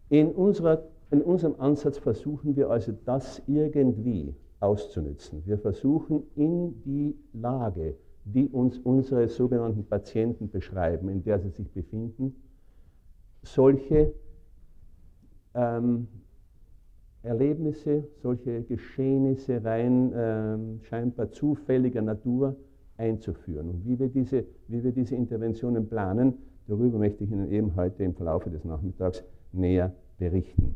In, 0.10 0.32
unserer, 0.34 0.84
in 1.10 1.22
unserem 1.22 1.56
Ansatz 1.60 1.98
versuchen 1.98 2.56
wir 2.56 2.70
also 2.70 2.94
das 3.06 3.42
irgendwie 3.48 4.36
auszunützen. 4.60 5.42
Wir 5.46 5.58
versuchen 5.58 6.24
in 6.36 6.82
die 6.84 7.16
Lage, 7.34 7.96
die 8.26 8.50
uns 8.50 8.80
unsere 8.80 9.28
sogenannten 9.28 9.86
Patienten 9.86 10.50
beschreiben, 10.50 11.10
in 11.10 11.24
der 11.24 11.40
sie 11.40 11.50
sich 11.50 11.72
befinden, 11.72 12.36
solche 13.44 14.14
ähm, 15.54 16.08
Erlebnisse, 17.22 18.08
solche 18.22 18.64
Geschehnisse 18.64 19.64
rein 19.64 20.12
ähm, 20.16 20.80
scheinbar 20.84 21.32
zufälliger 21.32 22.02
Natur 22.02 22.56
einzuführen. 22.98 23.70
Und 23.70 23.86
wie 23.86 24.00
wir, 24.00 24.10
diese, 24.10 24.46
wie 24.68 24.84
wir 24.84 24.92
diese 24.92 25.16
Interventionen 25.16 25.88
planen, 25.88 26.34
darüber 26.68 26.98
möchte 26.98 27.24
ich 27.24 27.32
Ihnen 27.32 27.52
eben 27.52 27.76
heute 27.76 28.04
im 28.04 28.16
Verlauf 28.16 28.44
des 28.46 28.64
Nachmittags 28.64 29.24
näher 29.52 29.94
berichten. 30.18 30.76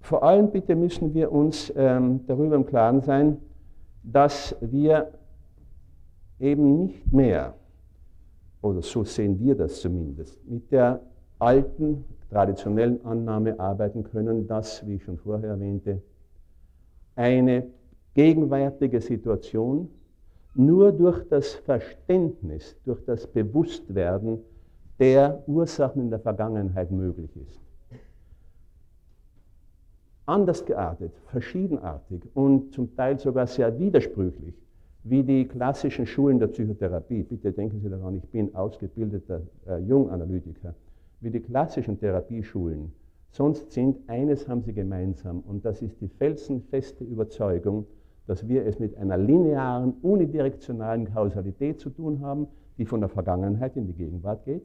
Vor 0.00 0.24
allem 0.24 0.50
bitte 0.50 0.74
müssen 0.74 1.14
wir 1.14 1.30
uns 1.30 1.72
ähm, 1.76 2.26
darüber 2.26 2.56
im 2.56 2.66
Klaren 2.66 3.00
sein, 3.00 3.36
dass 4.02 4.56
wir 4.60 5.12
eben 6.38 6.84
nicht 6.84 7.12
mehr, 7.12 7.54
oder 8.62 8.82
so 8.82 9.04
sehen 9.04 9.38
wir 9.40 9.54
das 9.54 9.80
zumindest, 9.80 10.38
mit 10.46 10.70
der 10.70 11.00
alten, 11.38 12.04
traditionellen 12.30 13.04
Annahme 13.04 13.58
arbeiten 13.58 14.04
können, 14.04 14.46
dass, 14.46 14.86
wie 14.86 14.94
ich 14.94 15.04
schon 15.04 15.18
vorher 15.18 15.50
erwähnte, 15.50 16.00
eine 17.16 17.66
gegenwärtige 18.14 19.00
Situation 19.00 19.88
nur 20.54 20.92
durch 20.92 21.28
das 21.28 21.54
Verständnis, 21.54 22.76
durch 22.84 23.04
das 23.04 23.26
Bewusstwerden 23.26 24.38
der 24.98 25.42
Ursachen 25.46 26.02
in 26.02 26.10
der 26.10 26.20
Vergangenheit 26.20 26.90
möglich 26.90 27.30
ist 27.36 27.60
anders 30.30 30.64
geartet, 30.64 31.12
verschiedenartig 31.26 32.22
und 32.34 32.72
zum 32.72 32.94
Teil 32.94 33.18
sogar 33.18 33.46
sehr 33.46 33.78
widersprüchlich, 33.78 34.54
wie 35.02 35.22
die 35.22 35.46
klassischen 35.46 36.06
Schulen 36.06 36.38
der 36.38 36.46
Psychotherapie. 36.46 37.22
Bitte 37.22 37.52
denken 37.52 37.80
Sie 37.80 37.88
daran, 37.88 38.16
ich 38.16 38.28
bin 38.28 38.54
ausgebildeter 38.54 39.42
äh, 39.66 39.78
Junganalytiker. 39.78 40.74
Wie 41.20 41.30
die 41.30 41.40
klassischen 41.40 41.98
Therapieschulen 41.98 42.92
sonst 43.30 43.72
sind, 43.72 44.08
eines 44.08 44.48
haben 44.48 44.62
sie 44.62 44.72
gemeinsam 44.72 45.40
und 45.40 45.64
das 45.64 45.82
ist 45.82 46.00
die 46.00 46.08
felsenfeste 46.08 47.04
Überzeugung, 47.04 47.86
dass 48.26 48.48
wir 48.48 48.64
es 48.66 48.78
mit 48.78 48.96
einer 48.96 49.18
linearen, 49.18 49.94
unidirektionalen 50.02 51.12
Kausalität 51.12 51.80
zu 51.80 51.90
tun 51.90 52.20
haben, 52.20 52.46
die 52.78 52.86
von 52.86 53.00
der 53.00 53.08
Vergangenheit 53.08 53.76
in 53.76 53.86
die 53.86 53.92
Gegenwart 53.92 54.44
geht 54.44 54.62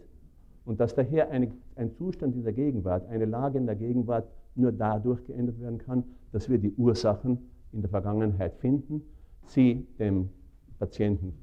und 0.65 0.79
dass 0.79 0.95
daher 0.95 1.29
eine, 1.31 1.51
ein 1.75 1.91
Zustand 1.91 2.35
dieser 2.35 2.53
Gegenwart, 2.53 3.07
eine 3.09 3.25
Lage 3.25 3.57
in 3.57 3.65
der 3.65 3.75
Gegenwart 3.75 4.27
nur 4.55 4.71
dadurch 4.71 5.23
geändert 5.25 5.59
werden 5.59 5.77
kann, 5.77 6.03
dass 6.31 6.49
wir 6.49 6.57
die 6.57 6.73
Ursachen 6.75 7.37
in 7.71 7.81
der 7.81 7.89
Vergangenheit 7.89 8.55
finden, 8.55 9.01
sie 9.45 9.87
dem 9.99 10.29
Patienten 10.79 11.33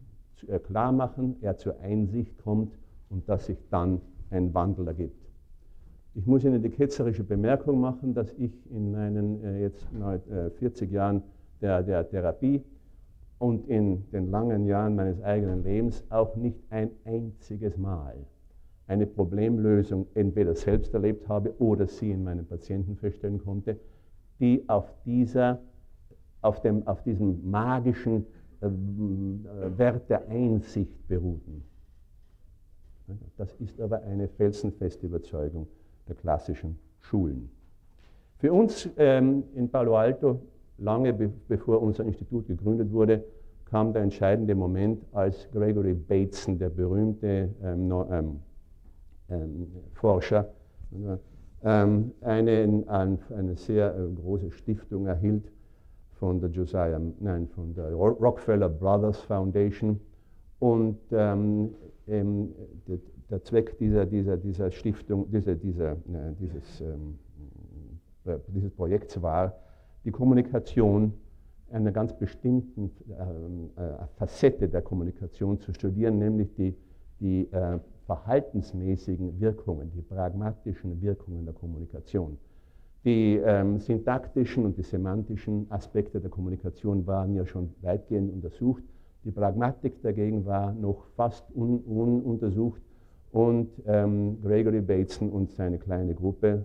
äh, 0.48 0.58
klar 0.58 0.92
machen, 0.92 1.36
er 1.40 1.56
zur 1.56 1.78
Einsicht 1.80 2.36
kommt 2.38 2.76
und 3.10 3.28
dass 3.28 3.46
sich 3.46 3.58
dann 3.70 4.00
ein 4.30 4.52
Wandel 4.54 4.88
ergibt. 4.88 5.22
Ich 6.14 6.26
muss 6.26 6.44
Ihnen 6.44 6.62
die 6.62 6.70
ketzerische 6.70 7.24
Bemerkung 7.24 7.80
machen, 7.80 8.14
dass 8.14 8.32
ich 8.34 8.52
in 8.70 8.92
meinen 8.92 9.42
äh, 9.44 9.62
jetzt 9.62 9.86
40 10.58 10.90
äh, 10.90 10.94
Jahren 10.94 11.22
der, 11.60 11.82
der 11.82 12.08
Therapie 12.08 12.62
und 13.38 13.66
in 13.68 14.10
den 14.10 14.30
langen 14.30 14.66
Jahren 14.66 14.94
meines 14.94 15.22
eigenen 15.22 15.64
Lebens 15.64 16.04
auch 16.10 16.36
nicht 16.36 16.58
ein 16.70 16.90
einziges 17.04 17.76
Mal 17.76 18.16
eine 18.86 19.06
Problemlösung 19.06 20.06
entweder 20.14 20.54
selbst 20.54 20.92
erlebt 20.94 21.28
habe 21.28 21.54
oder 21.58 21.86
sie 21.86 22.10
in 22.10 22.24
meinen 22.24 22.46
Patienten 22.46 22.96
feststellen 22.96 23.38
konnte, 23.38 23.78
die 24.40 24.64
auf, 24.68 24.92
dieser, 25.04 25.60
auf, 26.40 26.60
dem, 26.60 26.86
auf 26.86 27.02
diesem 27.02 27.48
magischen 27.50 28.26
äh, 28.60 28.68
Wert 29.76 30.08
der 30.10 30.28
Einsicht 30.28 31.08
beruhten. 31.08 31.64
Das 33.36 33.54
ist 33.56 33.80
aber 33.80 34.02
eine 34.02 34.28
felsenfeste 34.28 35.06
Überzeugung 35.06 35.66
der 36.08 36.14
klassischen 36.14 36.78
Schulen. 37.00 37.50
Für 38.38 38.52
uns 38.52 38.88
ähm, 38.96 39.44
in 39.54 39.68
Palo 39.68 39.96
Alto, 39.96 40.40
lange 40.78 41.12
be 41.12 41.30
bevor 41.48 41.80
unser 41.82 42.04
Institut 42.04 42.46
gegründet 42.46 42.90
wurde, 42.90 43.24
kam 43.66 43.92
der 43.92 44.02
entscheidende 44.02 44.54
Moment, 44.54 45.04
als 45.12 45.48
Gregory 45.52 45.94
Bateson, 45.94 46.58
der 46.58 46.68
berühmte 46.68 47.48
ähm, 47.62 47.90
ähm, 47.90 48.06
ähm, 48.10 48.40
Forscher, 49.94 50.52
ähm, 51.64 52.12
eine, 52.20 52.84
eine 52.88 53.56
sehr 53.56 53.96
äh, 53.96 54.08
große 54.14 54.50
Stiftung 54.50 55.06
erhielt 55.06 55.50
von 56.12 56.40
der 56.40 56.50
Josiah, 56.50 57.00
nein, 57.20 57.48
von 57.48 57.74
der 57.74 57.92
Rockefeller 57.94 58.68
Brothers 58.68 59.20
Foundation. 59.20 60.00
Und 60.58 60.98
ähm, 61.10 61.70
der, 62.06 62.98
der, 63.30 63.42
Zweck 63.42 63.78
dieser, 63.78 64.06
dieser, 64.06 64.36
dieser 64.36 64.70
Stiftung, 64.70 65.30
dieser, 65.30 65.54
dieser, 65.54 65.92
äh, 65.92 66.32
dieses, 66.38 66.80
ähm, 66.80 67.18
äh, 68.24 68.38
dieses 68.48 68.70
Projekts 68.70 69.20
war, 69.20 69.56
die 70.04 70.10
Kommunikation 70.10 71.12
einer 71.72 71.90
ganz 71.90 72.16
bestimmten 72.16 72.90
äh, 73.08 73.82
äh, 73.82 73.94
Facette 74.16 74.68
der 74.68 74.82
Kommunikation 74.82 75.58
zu 75.58 75.72
studieren, 75.72 76.18
nämlich 76.18 76.54
die, 76.54 76.76
die 77.20 77.50
äh, 77.52 77.78
verhaltensmäßigen 78.06 79.40
Wirkungen, 79.40 79.92
die 79.94 80.02
pragmatischen 80.02 81.00
Wirkungen 81.00 81.44
der 81.44 81.54
Kommunikation. 81.54 82.38
Die 83.04 83.36
ähm, 83.36 83.80
syntaktischen 83.80 84.64
und 84.64 84.76
die 84.78 84.82
semantischen 84.82 85.66
Aspekte 85.70 86.20
der 86.20 86.30
Kommunikation 86.30 87.06
waren 87.06 87.34
ja 87.34 87.44
schon 87.46 87.70
weitgehend 87.80 88.32
untersucht. 88.32 88.84
Die 89.24 89.32
Pragmatik 89.32 90.00
dagegen 90.02 90.46
war 90.46 90.72
noch 90.72 91.06
fast 91.16 91.44
un 91.54 91.80
ununtersucht 91.80 92.80
und 93.32 93.70
ähm, 93.86 94.38
Gregory 94.42 94.80
Bateson 94.80 95.30
und 95.30 95.50
seine 95.50 95.78
kleine 95.78 96.14
Gruppe, 96.14 96.64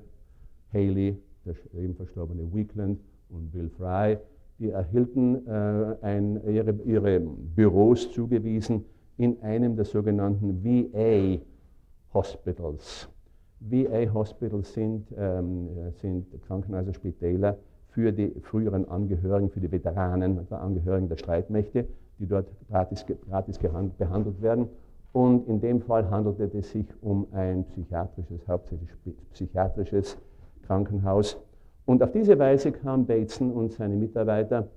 Haley, 0.74 1.18
der 1.46 1.56
eben 1.74 1.96
verstorbene 1.96 2.54
Weekland 2.54 3.00
und 3.30 3.52
Bill 3.52 3.70
Fry, 3.70 4.18
die 4.60 4.70
erhielten 4.70 5.48
äh, 5.48 5.96
ein, 6.02 6.40
ihre, 6.48 6.72
ihre 6.86 7.20
Büros 7.20 8.12
zugewiesen, 8.12 8.86
in 9.18 9.42
einem 9.42 9.76
der 9.76 9.86
sogenannten 9.86 10.64
VA 10.64 11.40
Hospitals. 12.14 13.10
VA 13.60 14.14
Hospitals 14.14 14.74
sind, 14.74 15.08
ähm, 15.18 15.70
sind 16.02 16.28
Krankenhäuser, 16.46 16.94
Spitäler 16.94 17.58
für 17.90 18.12
die 18.12 18.30
früheren 18.42 18.88
Angehörigen, 18.88 19.50
für 19.50 19.60
die 19.60 19.72
Veteranen, 19.72 20.48
der 20.48 20.62
Angehörigen 20.62 21.10
der 21.10 21.18
Streitmächte, 21.18 21.88
die 22.20 22.28
dort 22.28 22.48
gratis, 22.70 23.06
gratis 23.28 23.58
behandelt 23.58 24.42
werden. 24.42 24.68
Und 25.14 25.48
in 25.48 25.60
dem 25.62 25.82
Fall 25.82 26.10
handelte 26.12 26.56
es 26.56 26.70
sich 26.70 26.86
um 27.02 27.26
ein 27.32 27.66
psychiatrisches, 27.66 28.48
hauptsächlich 28.48 28.90
psychiatrisches 29.34 30.18
Krankenhaus. 30.68 31.38
Und 31.86 32.04
auf 32.04 32.12
diese 32.12 32.38
Weise 32.38 32.72
kam 32.72 33.08
Bateson 33.08 33.52
und 33.52 33.72
seine 33.72 33.96
Mitarbeiter 33.96 34.68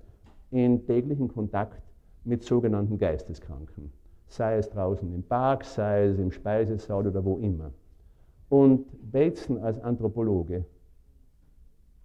in 0.50 0.86
täglichen 0.86 1.28
Kontakt 1.28 1.82
mit 2.24 2.42
sogenannten 2.42 2.96
Geisteskranken 2.96 3.92
sei 4.30 4.56
es 4.58 4.70
draußen 4.70 5.12
im 5.12 5.22
Park, 5.24 5.64
sei 5.64 6.06
es 6.06 6.18
im 6.18 6.30
Speisesaal 6.30 7.06
oder 7.06 7.24
wo 7.24 7.38
immer. 7.38 7.72
Und 8.48 8.86
Bateson 9.12 9.58
als 9.58 9.80
Anthropologe 9.80 10.64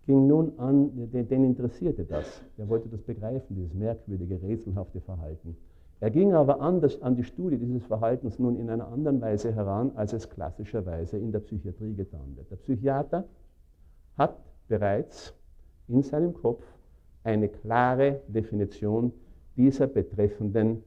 ging 0.06 0.28
nun 0.28 0.58
an, 0.60 1.12
den, 1.12 1.28
den 1.28 1.44
interessierte 1.44 2.04
das. 2.04 2.42
Er 2.58 2.68
wollte 2.68 2.90
das 2.90 3.02
begreifen, 3.02 3.56
dieses 3.56 3.74
merkwürdige, 3.74 4.42
rätselhafte 4.42 5.02
Verhalten. 5.02 5.56
Er 6.00 6.12
ging 6.12 6.34
aber 6.34 6.62
anders 6.62 7.02
an 7.02 7.16
die 7.16 7.24
Studie 7.24 7.58
dieses 7.58 7.86
Verhaltens 7.86 8.38
nun 8.38 8.58
in 8.58 8.70
einer 8.70 8.88
anderen 8.88 9.22
Weise 9.22 9.54
heran, 9.54 9.92
als 9.96 10.14
es 10.14 10.30
klassischerweise 10.30 11.18
in 11.18 11.32
der 11.32 11.40
Psychiatrie 11.40 11.94
getan 11.94 12.36
wird. 12.36 12.52
Der 12.52 12.58
Psychiater 12.58 13.26
hat 14.18 14.38
bereits 14.68 15.34
in 15.88 16.02
seinem 16.02 16.34
Kopf 16.34 16.64
eine 17.24 17.50
klare 17.50 18.22
Definition 18.28 19.14
dieser 19.56 19.88
betreffenden 19.88 20.84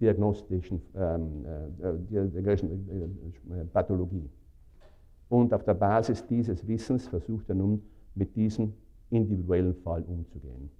diagnostischen 0.00 0.82
ähm, 0.96 1.44
äh, 1.82 2.16
äh, 2.16 2.52
äh, 2.52 3.64
Pathologie. 3.72 4.28
Und 5.28 5.52
auf 5.54 5.62
der 5.64 5.74
Basis 5.74 6.26
dieses 6.26 6.66
Wissens 6.66 7.06
versucht 7.06 7.48
er 7.48 7.54
nun 7.54 7.82
mit 8.14 8.34
diesem 8.34 8.72
individuellen 9.10 9.74
Fall 9.76 10.02
umzugehen. 10.02 10.70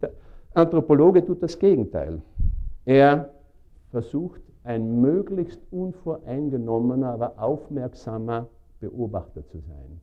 Der 0.00 0.12
Anthropologe 0.54 1.24
tut 1.24 1.42
das 1.42 1.58
Gegenteil. 1.58 2.22
Er 2.84 3.30
versucht, 3.90 4.40
ein 4.62 5.00
möglichst 5.00 5.60
unvoreingenommener, 5.70 7.12
aber 7.14 7.42
aufmerksamer 7.42 8.48
Beobachter 8.80 9.46
zu 9.46 9.58
sein. 9.60 10.00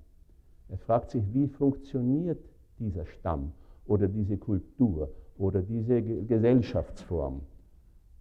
Er 0.70 0.78
fragt 0.78 1.12
sich, 1.12 1.24
wie 1.34 1.48
funktioniert 1.48 2.44
dieser 2.80 3.06
Stamm 3.06 3.52
oder 3.86 4.08
diese 4.08 4.38
Kultur 4.38 5.10
oder 5.38 5.62
diese 5.62 6.02
Gesellschaftsform 6.02 7.42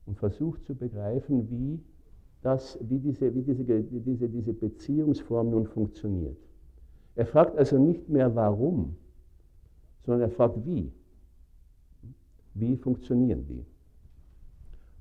und 0.06 0.16
versucht 0.18 0.64
zu 0.64 0.74
begreifen, 0.74 1.50
wie, 1.50 1.80
das, 2.42 2.78
wie, 2.80 2.98
diese, 2.98 3.34
wie 3.34 3.42
diese, 3.42 3.64
diese, 3.64 4.28
diese 4.28 4.52
Beziehungsform 4.52 5.50
nun 5.50 5.66
funktioniert. 5.66 6.36
Er 7.16 7.26
fragt 7.26 7.56
also 7.56 7.78
nicht 7.78 8.08
mehr 8.08 8.34
warum, 8.34 8.96
sondern 10.04 10.30
er 10.30 10.34
fragt 10.34 10.64
wie. 10.64 10.92
Wie 12.54 12.76
funktionieren 12.76 13.46
die? 13.48 13.64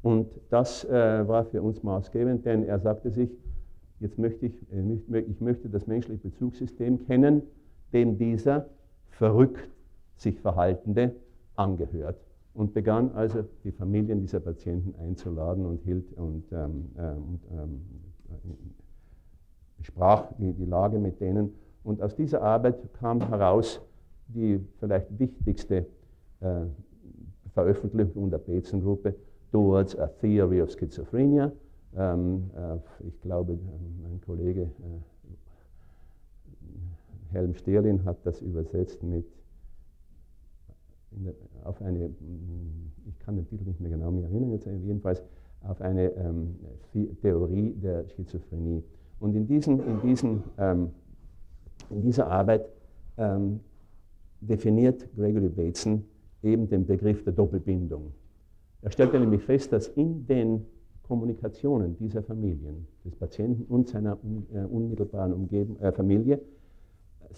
Und 0.02 0.28
das 0.50 0.86
äh, 0.86 1.28
war 1.28 1.46
für 1.46 1.62
uns 1.62 1.84
maßgebend, 1.84 2.46
denn 2.46 2.64
er 2.64 2.80
sagte 2.80 3.12
sich, 3.12 3.30
jetzt 4.00 4.18
möchte 4.18 4.48
ich, 4.48 4.54
äh, 4.72 5.22
ich 5.22 5.42
möchte 5.42 5.70
das 5.70 5.88
menschliche 5.88 6.30
Bezugssystem 6.30 7.06
kennen, 7.06 7.44
dem 7.94 8.18
dieser 8.18 8.70
verrückt 9.10 9.70
sich 10.16 10.40
Verhaltende 10.40 11.16
angehört 11.56 12.18
und 12.56 12.74
begann 12.74 13.12
also 13.12 13.44
die 13.64 13.72
Familien 13.72 14.22
dieser 14.22 14.40
Patienten 14.40 14.96
einzuladen 15.00 15.66
und 15.66 15.82
hielt 15.84 16.12
und, 16.14 16.46
ähm, 16.54 16.90
ähm, 16.98 17.40
ähm, 17.52 17.82
sprach 19.82 20.32
die, 20.40 20.54
die 20.54 20.66
Lage 20.66 20.98
mit 20.98 21.20
denen. 21.20 21.54
Und 21.84 22.02
aus 22.02 22.16
dieser 22.16 22.42
Arbeit 22.42 22.78
kam 22.94 23.28
heraus 23.28 23.82
die 24.28 24.60
vielleicht 24.80 25.20
wichtigste 25.20 25.86
äh, 26.40 26.62
Veröffentlichung 27.54 28.32
der 28.32 28.40
Betzen-Gruppe, 28.40 29.16
Towards 29.52 29.98
a 30.00 30.08
Theory 30.08 30.62
of 30.62 30.72
Schizophrenia. 30.72 31.52
Ähm, 31.96 32.50
äh, 32.56 32.78
ich 33.08 33.22
glaube, 33.22 33.60
mein 34.02 34.20
Kollege 34.22 34.62
äh, 34.62 34.68
Helm 37.34 37.54
Sterlin 37.54 38.06
hat 38.06 38.18
das 38.24 38.42
übersetzt 38.42 39.04
mit 39.04 39.26
der, 41.24 41.34
auf 41.64 41.82
eine, 41.82 42.10
mm, 42.10 42.92
ich 43.08 43.20
kann 43.20 43.36
den 43.36 43.48
Titel 43.48 43.64
nicht 43.66 43.80
mehr 43.80 43.92
genau 43.92 44.12
mehr 44.12 44.26
erinnern, 44.26 44.52
jetzt 44.52 44.66
jedenfalls 44.66 45.22
auf 45.62 45.82
eine 45.82 46.12
ähm, 46.12 46.56
Theorie 47.22 47.74
der 47.74 48.08
Schizophrenie. 48.10 48.84
Und 49.20 49.36
in, 49.36 49.48
diesen, 49.48 49.80
in, 49.80 50.02
diesen, 50.02 50.44
ähm, 50.58 50.90
in 51.90 52.02
dieser 52.02 52.28
Arbeit 52.28 52.68
ähm, 53.18 53.60
definiert 54.42 55.08
Gregory 55.16 55.50
Bateson 55.50 56.04
eben 56.44 56.70
den 56.70 56.86
Begriff 56.86 57.24
der 57.24 57.34
Doppelbindung. 57.34 58.12
Er 58.82 58.92
stellte 58.92 59.20
nämlich 59.20 59.44
fest, 59.44 59.74
dass 59.74 59.88
in 59.88 60.28
den 60.28 60.66
Kommunikationen 61.02 61.98
dieser 61.98 62.24
Familien, 62.24 62.88
des 63.04 63.16
Patienten 63.16 63.64
und 63.64 63.90
seiner 63.90 64.18
äh, 64.54 64.60
unmittelbaren 64.60 65.34
Umgebung, 65.34 65.80
äh, 65.80 65.92
Familie, 65.92 66.42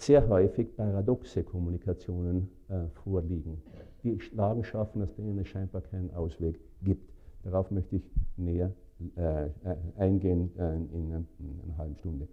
sehr 0.00 0.28
häufig 0.28 0.74
paradoxe 0.76 1.42
Kommunikationen 1.42 2.48
äh, 2.68 2.86
vorliegen, 3.04 3.62
die 4.02 4.18
Lagen 4.34 4.64
schaffen, 4.64 5.02
aus 5.02 5.14
denen 5.14 5.38
es 5.38 5.48
scheinbar 5.48 5.82
keinen 5.82 6.12
Ausweg 6.14 6.58
gibt. 6.82 7.12
Darauf 7.44 7.70
möchte 7.70 7.96
ich 7.96 8.10
näher 8.36 8.72
äh, 9.16 9.46
äh 9.46 9.50
eingehen 9.96 10.50
äh, 10.58 10.74
in, 10.76 11.06
einer, 11.06 11.24
in, 11.38 11.60
einer 11.64 11.78
halben 11.78 11.96
Stunde. 11.96 12.28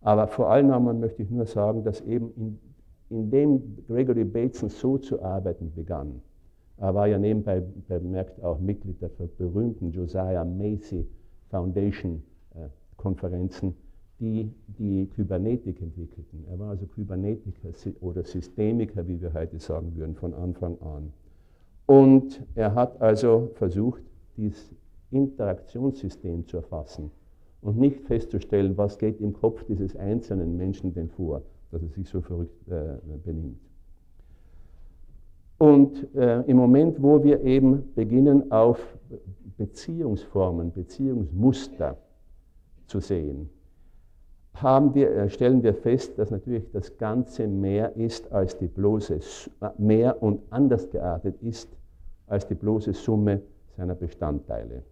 Aber 0.00 0.26
vor 0.26 0.50
allem 0.50 0.70
einmal 0.70 0.94
möchte 0.94 1.22
ich 1.22 1.30
nur 1.30 1.46
sagen, 1.46 1.84
dass 1.84 2.00
eben 2.02 2.32
in, 2.36 2.58
indem 3.08 3.84
Gregory 3.86 4.24
Bateson 4.24 4.68
so 4.68 4.98
zu 4.98 5.22
arbeiten 5.22 5.72
begann, 5.74 6.22
er 6.78 6.94
war 6.94 7.06
ja 7.06 7.18
nebenbei 7.18 7.62
bemerkt 7.88 8.42
auch 8.42 8.58
Mitglied 8.58 9.00
der 9.00 9.08
berühmten 9.08 9.92
Josiah 9.92 10.44
Macy 10.44 11.08
Foundation 11.48 12.22
äh, 12.54 12.68
Konferenzen, 12.96 13.74
die 14.18 14.50
die 14.66 15.06
Kybernetik 15.14 15.80
entwickelten. 15.80 16.44
Er 16.50 16.58
war 16.58 16.70
also 16.70 16.86
Kybernetiker 16.86 17.68
oder 18.00 18.24
Systemiker, 18.24 19.06
wie 19.06 19.20
wir 19.20 19.32
heute 19.34 19.58
sagen 19.58 19.94
würden, 19.94 20.14
von 20.14 20.32
Anfang 20.34 20.80
an. 20.80 21.12
Und 21.86 22.42
er 22.54 22.74
hat 22.74 23.00
also 23.00 23.50
versucht, 23.54 24.02
dieses 24.36 24.74
Interaktionssystem 25.10 26.46
zu 26.46 26.58
erfassen 26.58 27.10
und 27.60 27.78
nicht 27.78 28.00
festzustellen, 28.02 28.76
was 28.76 28.98
geht 28.98 29.20
im 29.20 29.32
Kopf 29.32 29.64
dieses 29.64 29.96
einzelnen 29.96 30.56
Menschen 30.56 30.92
denn 30.94 31.08
vor, 31.08 31.42
dass 31.70 31.82
er 31.82 31.88
sich 31.88 32.08
so 32.08 32.20
verrückt 32.20 32.68
äh, 32.68 32.96
benimmt. 33.24 33.60
Und 35.58 36.14
äh, 36.14 36.42
im 36.42 36.58
Moment, 36.58 37.02
wo 37.02 37.22
wir 37.22 37.42
eben 37.42 37.94
beginnen, 37.94 38.50
auf 38.52 38.78
Beziehungsformen, 39.56 40.72
Beziehungsmuster 40.72 41.96
zu 42.86 43.00
sehen, 43.00 43.48
wir, 44.62 45.10
äh, 45.10 45.28
stellen 45.28 45.62
wir 45.62 45.74
fest, 45.74 46.18
dass 46.18 46.30
natürlich 46.30 46.70
das 46.72 46.96
Ganze 46.98 47.46
mehr 47.46 47.94
ist 47.96 48.32
als 48.32 48.56
die 48.58 48.68
bloße, 48.68 49.14
äh, 49.60 49.68
mehr 49.78 50.22
und 50.22 50.40
anders 50.50 50.90
geartet 50.90 51.42
ist 51.42 51.68
als 52.26 52.46
die 52.46 52.54
bloße 52.54 52.92
Summe 52.92 53.40
seiner 53.76 53.94
Bestandteile. 53.94 54.82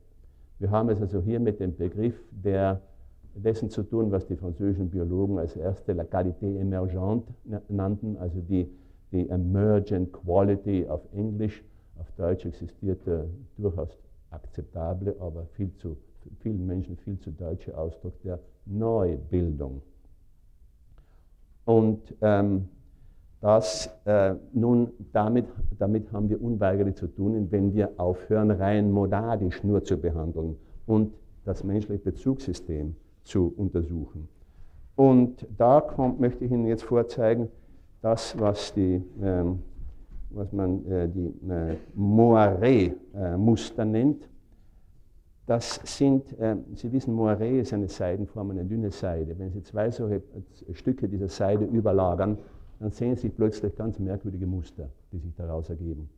Wir 0.58 0.70
haben 0.70 0.88
es 0.90 1.00
also 1.00 1.20
hier 1.20 1.40
mit 1.40 1.60
dem 1.60 1.74
Begriff 1.76 2.14
der, 2.30 2.80
dessen 3.34 3.70
zu 3.70 3.82
tun, 3.82 4.12
was 4.12 4.26
die 4.26 4.36
französischen 4.36 4.90
Biologen 4.90 5.38
als 5.38 5.56
erste 5.56 5.92
la 5.92 6.04
qualité 6.04 6.58
émergente 6.60 7.32
nannten, 7.68 8.16
also 8.18 8.40
die, 8.40 8.68
die 9.12 9.28
emergent 9.28 10.12
quality 10.12 10.86
auf 10.86 11.00
Englisch. 11.12 11.64
Auf 11.98 12.10
Deutsch 12.16 12.44
existiert 12.44 13.04
der 13.06 13.24
durchaus 13.56 13.98
akzeptable, 14.30 15.16
aber 15.20 15.46
viel 15.56 15.74
zu 15.76 15.96
vielen 16.40 16.66
Menschen 16.66 16.96
viel 16.96 17.18
zu 17.18 17.30
deutsche 17.30 17.76
Ausdruck 17.76 18.20
der 18.22 18.38
Neubildung. 18.66 19.82
Und 21.64 22.14
ähm, 22.20 22.68
das 23.40 23.90
äh, 24.06 24.34
nun 24.52 24.90
damit, 25.12 25.46
damit 25.78 26.10
haben 26.12 26.28
wir 26.30 26.42
unweigerlich 26.42 26.96
zu 26.96 27.06
tun, 27.06 27.48
wenn 27.50 27.74
wir 27.74 27.90
aufhören, 27.98 28.50
rein 28.50 28.90
modadisch 28.90 29.62
nur 29.62 29.84
zu 29.84 29.98
behandeln 29.98 30.56
und 30.86 31.12
das 31.44 31.62
menschliche 31.62 32.02
Bezugssystem 32.02 32.96
zu 33.22 33.52
untersuchen. 33.56 34.28
Und 34.96 35.46
da 35.58 35.80
kommt, 35.80 36.20
möchte 36.20 36.44
ich 36.44 36.52
Ihnen 36.52 36.66
jetzt 36.66 36.84
vorzeigen, 36.84 37.48
das, 38.00 38.38
was, 38.38 38.72
die, 38.74 39.02
ähm, 39.22 39.62
was 40.30 40.52
man 40.52 40.86
äh, 40.86 41.08
die 41.08 41.34
äh, 41.50 41.76
Moiré-Muster 41.96 43.84
nennt. 43.84 44.28
Das 45.46 45.80
sind, 45.84 46.38
äh, 46.38 46.56
Sie 46.74 46.90
wissen, 46.92 47.14
Moiré 47.14 47.60
ist 47.60 47.72
eine 47.74 47.88
Seidenform, 47.88 48.52
eine 48.52 48.64
dünne 48.64 48.90
Seide. 48.90 49.38
Wenn 49.38 49.50
Sie 49.50 49.62
zwei 49.62 49.90
solche 49.90 50.16
äh, 50.16 50.74
Stücke 50.74 51.06
dieser 51.06 51.28
Seide 51.28 51.64
überlagern, 51.66 52.38
dann 52.80 52.90
sehen 52.90 53.16
Sie 53.16 53.28
plötzlich 53.28 53.74
ganz 53.76 53.98
merkwürdige 53.98 54.46
Muster, 54.46 54.88
die 55.12 55.18
sich 55.18 55.34
daraus 55.34 55.68
ergeben, 55.68 56.08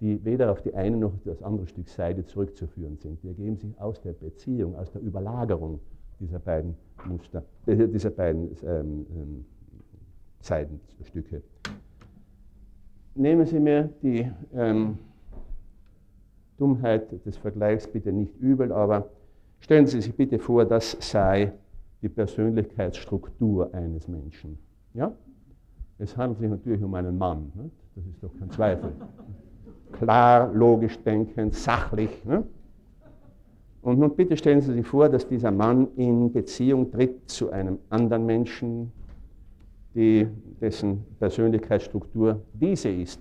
die 0.00 0.24
weder 0.24 0.50
auf 0.50 0.62
die 0.62 0.74
eine 0.74 0.96
noch 0.96 1.12
das 1.24 1.42
andere 1.42 1.66
Stück 1.68 1.88
Seide 1.88 2.24
zurückzuführen 2.24 2.98
sind. 2.98 3.22
Die 3.22 3.28
ergeben 3.28 3.56
sich 3.56 3.80
aus 3.80 4.00
der 4.00 4.14
Beziehung, 4.14 4.74
aus 4.76 4.90
der 4.90 5.00
Überlagerung 5.00 5.78
dieser 6.18 6.40
beiden 6.40 6.74
Muster, 7.06 7.44
äh, 7.66 7.86
dieser 7.86 8.10
beiden 8.10 8.50
ähm, 8.64 9.06
ähm, 9.14 9.44
Seidenstücke. 10.40 11.42
Nehmen 13.14 13.46
Sie 13.46 13.60
mir 13.60 13.90
die 14.02 14.28
ähm, 14.52 14.98
Dummheit 16.62 17.26
des 17.26 17.36
Vergleichs 17.36 17.88
bitte 17.88 18.12
nicht 18.12 18.36
übel, 18.38 18.70
aber 18.70 19.08
stellen 19.58 19.88
Sie 19.88 20.00
sich 20.00 20.14
bitte 20.14 20.38
vor, 20.38 20.64
das 20.64 20.96
sei 21.00 21.52
die 22.02 22.08
Persönlichkeitsstruktur 22.08 23.74
eines 23.74 24.06
Menschen. 24.06 24.58
Ja? 24.94 25.12
Es 25.98 26.16
handelt 26.16 26.38
sich 26.38 26.48
natürlich 26.48 26.80
um 26.84 26.94
einen 26.94 27.18
Mann, 27.18 27.50
ne? 27.56 27.68
das 27.96 28.06
ist 28.06 28.22
doch 28.22 28.30
kein 28.38 28.48
Zweifel. 28.52 28.92
Klar, 29.92 30.52
logisch 30.54 30.96
denkend, 31.02 31.54
sachlich. 31.54 32.24
Ne? 32.24 32.44
Und 33.82 33.98
nun 33.98 34.14
bitte 34.14 34.36
stellen 34.36 34.60
Sie 34.60 34.72
sich 34.72 34.86
vor, 34.86 35.08
dass 35.08 35.26
dieser 35.26 35.50
Mann 35.50 35.88
in 35.96 36.32
Beziehung 36.32 36.92
tritt 36.92 37.28
zu 37.28 37.50
einem 37.50 37.80
anderen 37.90 38.24
Menschen, 38.24 38.92
die, 39.96 40.28
dessen 40.60 41.04
Persönlichkeitsstruktur 41.18 42.40
diese 42.54 42.88
ist. 42.88 43.20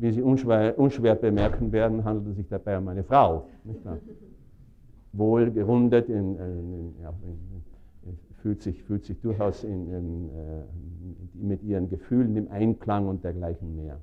Wie 0.00 0.12
Sie 0.12 0.22
unschwer, 0.22 0.78
unschwer 0.78 1.14
bemerken 1.14 1.72
werden, 1.72 2.04
handelt 2.04 2.28
es 2.28 2.36
sich 2.36 2.48
dabei 2.48 2.78
um 2.78 2.88
eine 2.88 3.04
Frau. 3.04 3.46
Wohl 5.12 5.50
gerundet, 5.50 6.08
in, 6.08 6.36
in, 6.36 6.94
ja, 7.02 7.12
in, 7.22 7.62
fühlt, 8.42 8.62
sich, 8.62 8.82
fühlt 8.82 9.04
sich 9.04 9.20
durchaus 9.20 9.64
äh, 9.64 9.68
mit 11.34 11.62
ihren 11.62 11.88
Gefühlen 11.88 12.36
im 12.36 12.50
Einklang 12.50 13.08
und 13.08 13.22
dergleichen 13.24 13.76
mehr. 13.76 14.00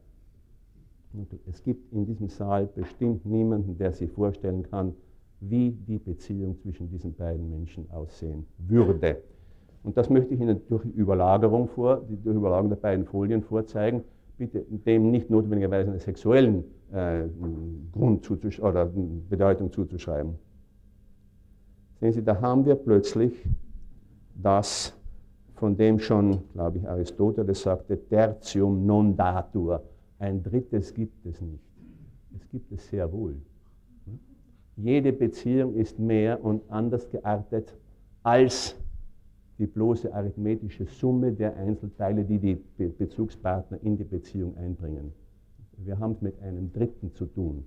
Und 1.13 1.27
es 1.49 1.63
gibt 1.63 1.91
in 1.93 2.05
diesem 2.05 2.27
Saal 2.29 2.67
bestimmt 2.67 3.25
niemanden, 3.25 3.77
der 3.77 3.91
sich 3.93 4.11
vorstellen 4.11 4.63
kann, 4.63 4.93
wie 5.39 5.71
die 5.71 5.97
Beziehung 5.97 6.57
zwischen 6.59 6.89
diesen 6.89 7.13
beiden 7.13 7.49
Menschen 7.49 7.89
aussehen 7.91 8.45
würde. 8.57 9.17
Und 9.83 9.97
das 9.97 10.09
möchte 10.09 10.33
ich 10.33 10.41
Ihnen 10.41 10.61
durch 10.67 10.83
Überlagerung 10.85 11.69
vor, 11.69 12.01
durch 12.23 12.35
Überlagerung 12.35 12.69
der 12.69 12.77
beiden 12.77 13.05
Folien 13.05 13.41
vorzeigen, 13.41 14.03
bitte 14.37 14.65
dem 14.69 15.11
nicht 15.11 15.29
notwendigerweise 15.29 15.91
einen 15.91 15.99
sexuellen 15.99 16.63
äh, 16.91 17.23
Grund 17.91 18.29
oder 18.59 18.89
Bedeutung 19.29 19.71
zuzuschreiben. 19.71 20.35
Sehen 21.99 22.13
Sie, 22.13 22.23
da 22.23 22.39
haben 22.39 22.65
wir 22.65 22.75
plötzlich 22.75 23.33
das, 24.35 24.93
von 25.55 25.75
dem 25.75 25.97
schon, 25.99 26.43
glaube 26.53 26.77
ich, 26.77 26.87
Aristoteles 26.87 27.61
sagte, 27.63 27.97
tertium 27.97 28.85
non 28.85 29.15
datur. 29.17 29.83
Ein 30.19 30.43
drittes 30.43 30.93
gibt 30.93 31.25
es 31.25 31.41
nicht. 31.41 31.63
Es 32.35 32.47
gibt 32.49 32.71
es 32.71 32.87
sehr 32.87 33.11
wohl. 33.11 33.35
Jede 34.75 35.11
Beziehung 35.11 35.73
ist 35.73 35.97
mehr 35.97 36.43
und 36.43 36.61
anders 36.69 37.09
geartet 37.09 37.75
als 38.21 38.75
die 39.59 39.67
bloße 39.67 40.13
arithmetische 40.13 40.85
Summe 40.85 41.31
der 41.31 41.55
Einzelteile, 41.57 42.23
die 42.23 42.37
die 42.37 42.57
Bezugspartner 42.77 43.79
in 43.81 43.97
die 43.97 44.03
Beziehung 44.03 44.55
einbringen. 44.57 45.13
Wir 45.77 45.99
haben 45.99 46.13
es 46.13 46.21
mit 46.21 46.41
einem 46.41 46.71
Dritten 46.73 47.13
zu 47.13 47.25
tun, 47.25 47.63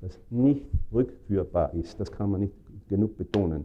das 0.00 0.18
nicht 0.30 0.66
rückführbar 0.92 1.74
ist. 1.74 1.98
Das 1.98 2.10
kann 2.10 2.30
man 2.30 2.40
nicht 2.40 2.54
genug 2.88 3.16
betonen. 3.16 3.64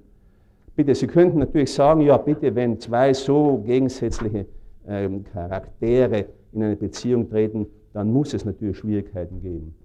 Bitte, 0.76 0.96
Sie 0.96 1.08
könnten 1.08 1.40
natürlich 1.40 1.74
sagen, 1.74 2.02
ja 2.02 2.18
bitte, 2.18 2.56
wenn 2.56 2.80
zwei 2.80 3.14
so 3.14 3.62
gegensätzliche 3.66 4.46
ähm, 4.88 5.24
Charaktere 5.26 6.26
in 6.54 6.64
eine 6.64 6.76
Beziehung 6.76 7.30
treten, 7.30 7.68
dann 7.94 8.12
muss 8.12 8.34
es 8.34 8.46
natürlich 8.46 8.78
Schwierigkeiten 8.78 9.42
geben. 9.42 9.76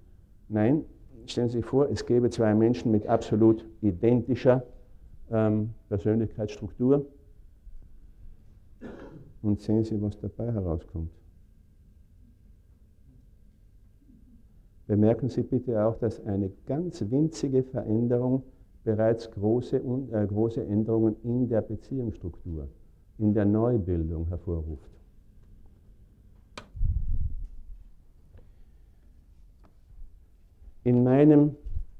Nein, 0.49 0.85
stellen 1.27 1.49
Sie 1.49 1.59
sich 1.59 1.67
vor, 1.67 1.91
es 1.91 2.07
gäbe 2.07 2.31
zwei 2.31 2.55
Menschen 2.55 2.93
mit 2.93 3.07
absolut 3.07 3.65
identischer 3.83 4.63
ähm, 5.31 5.71
Persönlichkeitsstruktur 5.89 7.05
und 9.47 9.61
sehen 9.61 9.85
Sie, 9.85 10.01
was 10.03 10.19
dabei 10.19 10.53
herauskommt. 10.53 11.11
Bemerken 14.87 15.29
Sie 15.29 15.43
bitte 15.43 15.85
auch, 15.85 15.97
dass 15.99 16.25
eine 16.27 16.51
ganz 16.67 17.01
winzige 17.11 17.63
Veränderung 17.63 18.43
bereits 18.85 19.31
große, 19.31 19.79
äh, 19.79 20.27
große 20.27 20.65
Änderungen 20.65 21.17
in 21.23 21.49
der 21.49 21.61
Beziehungsstruktur, 21.63 22.69
in 23.19 23.35
der 23.35 23.45
Neubildung 23.45 24.29
hervorruft. 24.29 24.91
In 30.85 31.03
meinem, 31.03 31.57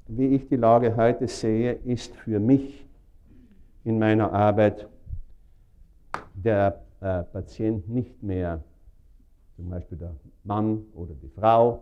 wie 0.07 0.27
ich 0.27 0.47
die 0.47 0.55
Lage 0.55 0.95
heute 0.95 1.27
sehe, 1.27 1.73
ist 1.73 2.15
für 2.15 2.39
mich 2.39 2.87
in 3.83 3.99
meiner 3.99 4.31
Arbeit 4.31 4.87
der 6.33 6.86
äh, 7.01 7.23
Patient 7.23 7.87
nicht 7.89 8.23
mehr 8.23 8.63
zum 9.55 9.69
Beispiel 9.69 9.97
der 9.97 10.15
Mann 10.43 10.85
oder 10.93 11.13
die 11.15 11.29
Frau. 11.29 11.81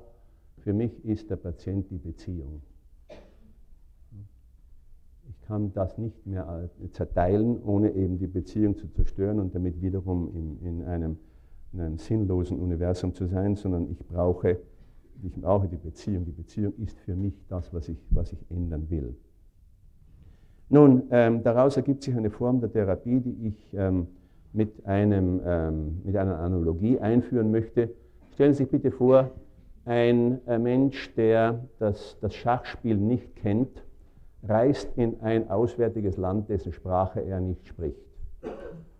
Für 0.60 0.73
mich 0.73 1.04
ist 1.06 1.30
der 1.30 1.36
Patient 1.36 1.89
die 1.91 1.97
Beziehung. 1.97 2.62
Ich 5.30 5.41
kann 5.47 5.73
das 5.73 5.97
nicht 5.97 6.25
mehr 6.25 6.69
zerteilen, 6.91 7.62
ohne 7.63 7.91
eben 7.91 8.17
die 8.17 8.28
Beziehung 8.28 8.78
zu 8.78 8.88
zerstören 8.88 9.39
und 9.39 9.54
damit 9.54 9.82
wiederum 9.82 10.34
in, 10.34 10.60
in, 10.65 10.84
einem, 10.86 11.17
in 11.73 11.82
einem 11.82 11.97
sinnlosen 11.97 12.60
Universum 12.60 13.13
zu 13.13 13.28
sein, 13.28 13.56
sondern 13.56 13.91
ich 13.91 13.99
brauche, 13.99 14.58
ich 15.21 15.34
brauche 15.34 15.67
die 15.67 15.78
Beziehung. 15.78 16.25
Die 16.25 16.32
Beziehung 16.32 16.73
ist 16.78 16.97
für 16.99 17.15
mich 17.15 17.34
das, 17.47 17.73
was 17.73 17.89
ich, 17.89 17.97
was 18.10 18.32
ich 18.32 18.39
ändern 18.49 18.89
will. 18.89 19.15
Nun, 20.69 21.04
ähm, 21.12 21.43
daraus 21.43 21.78
ergibt 21.78 22.04
sich 22.04 22.15
eine 22.15 22.32
Form 22.32 22.60
der 22.60 22.71
Therapie, 22.71 23.19
die 23.19 23.47
ich 23.47 23.73
ähm, 23.73 24.08
mit, 24.55 24.85
einem, 24.85 25.41
ähm, 25.45 26.01
mit 26.03 26.15
einer 26.15 26.39
Analogie 26.39 26.99
einführen 26.99 27.51
möchte. 27.51 27.89
Stellen 28.33 28.53
Sie 28.53 28.63
sich 28.63 28.71
bitte 28.71 28.91
vor, 28.91 29.31
ein 29.85 30.39
äh, 30.47 30.57
Mensch, 30.57 31.13
der 31.15 31.65
das, 31.79 32.17
das 32.21 32.33
Schachspiel 32.33 32.97
nicht 32.97 33.35
kennt, 33.35 33.83
reist 34.43 34.89
in 34.95 35.21
ein 35.21 35.49
auswärtiges 35.49 36.17
Land, 36.17 36.49
dessen 36.49 36.71
Sprache 36.71 37.21
er 37.21 37.39
nicht 37.39 37.67
spricht. 37.67 37.99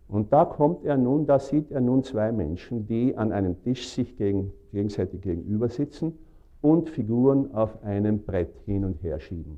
Und 0.08 0.32
da 0.32 0.46
kommt 0.46 0.86
er 0.86 0.98
nun, 0.98 1.26
da 1.26 1.40
sieht 1.40 1.72
er 1.72 1.82
nun 1.82 2.04
zwei 2.04 2.32
Menschen, 2.32 2.86
die 2.86 3.18
an 3.18 3.32
einem 3.32 3.62
Tisch 3.64 3.90
sich 3.90 4.18
gegen, 4.18 4.52
gegenseitig 4.72 5.22
gegenüber 5.22 5.70
sitzen 5.70 6.18
und 6.62 6.90
Figuren 6.90 7.54
auf 7.54 7.84
einem 7.84 8.24
Brett 8.24 8.54
hin 8.66 8.86
und 8.86 9.02
her 9.02 9.20
schieben. 9.20 9.58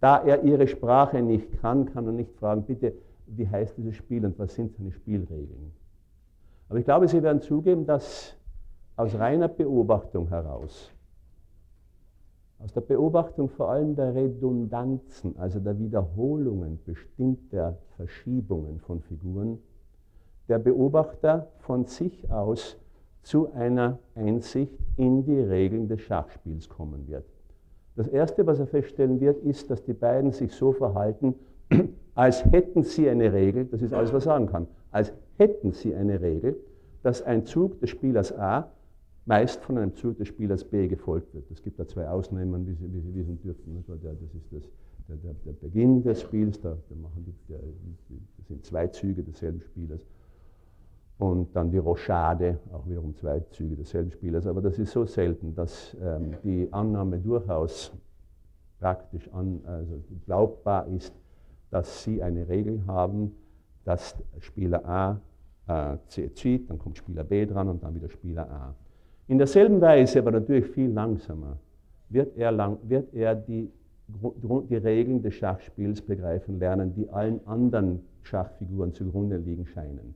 Da 0.00 0.22
er 0.22 0.44
ihre 0.44 0.68
Sprache 0.68 1.22
nicht 1.22 1.60
kann, 1.60 1.86
kann 1.86 2.06
er 2.06 2.12
nicht 2.12 2.32
fragen, 2.34 2.64
bitte, 2.64 2.92
wie 3.28 3.48
heißt 3.48 3.76
dieses 3.76 3.96
Spiel 3.96 4.24
und 4.24 4.38
was 4.38 4.54
sind 4.54 4.74
seine 4.74 4.92
Spielregeln. 4.92 5.72
Aber 6.68 6.78
ich 6.78 6.84
glaube, 6.84 7.08
Sie 7.08 7.22
werden 7.22 7.40
zugeben, 7.40 7.86
dass 7.86 8.36
aus 8.96 9.14
reiner 9.14 9.48
Beobachtung 9.48 10.28
heraus, 10.28 10.92
aus 12.58 12.72
der 12.72 12.80
Beobachtung 12.80 13.48
vor 13.48 13.70
allem 13.70 13.94
der 13.94 14.14
Redundanzen, 14.14 15.36
also 15.38 15.60
der 15.60 15.78
Wiederholungen 15.78 16.80
bestimmter 16.84 17.78
Verschiebungen 17.96 18.80
von 18.80 19.00
Figuren, 19.00 19.58
der 20.48 20.58
Beobachter 20.58 21.48
von 21.58 21.84
sich 21.84 22.30
aus 22.30 22.76
zu 23.22 23.52
einer 23.52 23.98
Einsicht 24.14 24.78
in 24.96 25.24
die 25.24 25.38
Regeln 25.38 25.88
des 25.88 26.00
Schachspiels 26.00 26.68
kommen 26.68 27.06
wird. 27.06 27.24
Das 27.94 28.08
Erste, 28.08 28.46
was 28.46 28.58
er 28.58 28.66
feststellen 28.66 29.20
wird, 29.20 29.42
ist, 29.44 29.70
dass 29.70 29.82
die 29.84 29.92
beiden 29.92 30.32
sich 30.32 30.52
so 30.52 30.72
verhalten, 30.72 31.34
als 32.18 32.44
hätten 32.46 32.82
sie 32.82 33.08
eine 33.08 33.32
Regel, 33.32 33.66
das 33.66 33.80
ist 33.80 33.94
alles, 33.94 34.12
was 34.12 34.26
er 34.26 34.32
sagen 34.32 34.46
kann, 34.48 34.66
als 34.90 35.12
hätten 35.36 35.70
sie 35.70 35.94
eine 35.94 36.20
Regel, 36.20 36.56
dass 37.04 37.22
ein 37.22 37.46
Zug 37.46 37.78
des 37.78 37.90
Spielers 37.90 38.36
A 38.36 38.72
meist 39.24 39.62
von 39.62 39.78
einem 39.78 39.94
Zug 39.94 40.18
des 40.18 40.26
Spielers 40.26 40.64
B 40.64 40.88
gefolgt 40.88 41.32
wird. 41.32 41.48
Es 41.52 41.62
gibt 41.62 41.78
da 41.78 41.86
zwei 41.86 42.08
Ausnahmen, 42.08 42.66
wie 42.66 42.74
Sie, 42.74 42.92
wie 42.92 43.00
Sie 43.02 43.14
wissen 43.14 43.40
dürfen. 43.40 43.84
Das 43.86 44.34
ist 44.34 44.52
das, 44.52 44.68
der, 45.06 45.16
der, 45.16 45.34
der 45.46 45.52
Beginn 45.52 46.02
des 46.02 46.22
Spiels, 46.22 46.60
da, 46.60 46.76
da 46.88 46.96
machen 46.96 47.24
die, 47.24 47.34
der, 47.48 47.60
das 48.36 48.48
sind 48.48 48.66
zwei 48.66 48.88
Züge 48.88 49.22
desselben 49.22 49.60
Spielers. 49.60 50.04
Und 51.18 51.54
dann 51.54 51.70
die 51.70 51.78
Rochade, 51.78 52.58
auch 52.72 52.88
wiederum 52.88 53.14
zwei 53.14 53.38
Züge 53.50 53.76
desselben 53.76 54.10
Spielers. 54.10 54.44
Aber 54.48 54.60
das 54.60 54.76
ist 54.80 54.90
so 54.90 55.04
selten, 55.04 55.54
dass 55.54 55.96
ähm, 56.02 56.34
die 56.42 56.66
Annahme 56.72 57.20
durchaus 57.20 57.92
praktisch 58.80 59.32
an, 59.32 59.60
also 59.64 60.02
glaubbar 60.26 60.88
ist, 60.88 61.14
dass 61.70 62.04
Sie 62.04 62.22
eine 62.22 62.48
Regel 62.48 62.86
haben, 62.86 63.32
dass 63.84 64.16
Spieler 64.40 64.84
A 64.86 65.20
äh, 65.66 65.98
zieht, 66.34 66.70
dann 66.70 66.78
kommt 66.78 66.98
Spieler 66.98 67.24
B 67.24 67.46
dran 67.46 67.68
und 67.68 67.82
dann 67.82 67.94
wieder 67.94 68.08
Spieler 68.08 68.50
A. 68.50 68.74
In 69.26 69.38
derselben 69.38 69.80
Weise, 69.80 70.20
aber 70.20 70.30
natürlich 70.30 70.66
viel 70.66 70.90
langsamer, 70.90 71.58
wird 72.08 72.36
er, 72.36 72.52
lang, 72.52 72.78
wird 72.82 73.12
er 73.12 73.34
die, 73.34 73.70
die 74.08 74.76
Regeln 74.76 75.22
des 75.22 75.34
Schachspiels 75.34 76.00
begreifen 76.00 76.58
lernen, 76.58 76.94
die 76.94 77.08
allen 77.10 77.46
anderen 77.46 78.00
Schachfiguren 78.22 78.94
zugrunde 78.94 79.36
liegen 79.36 79.66
scheinen. 79.66 80.14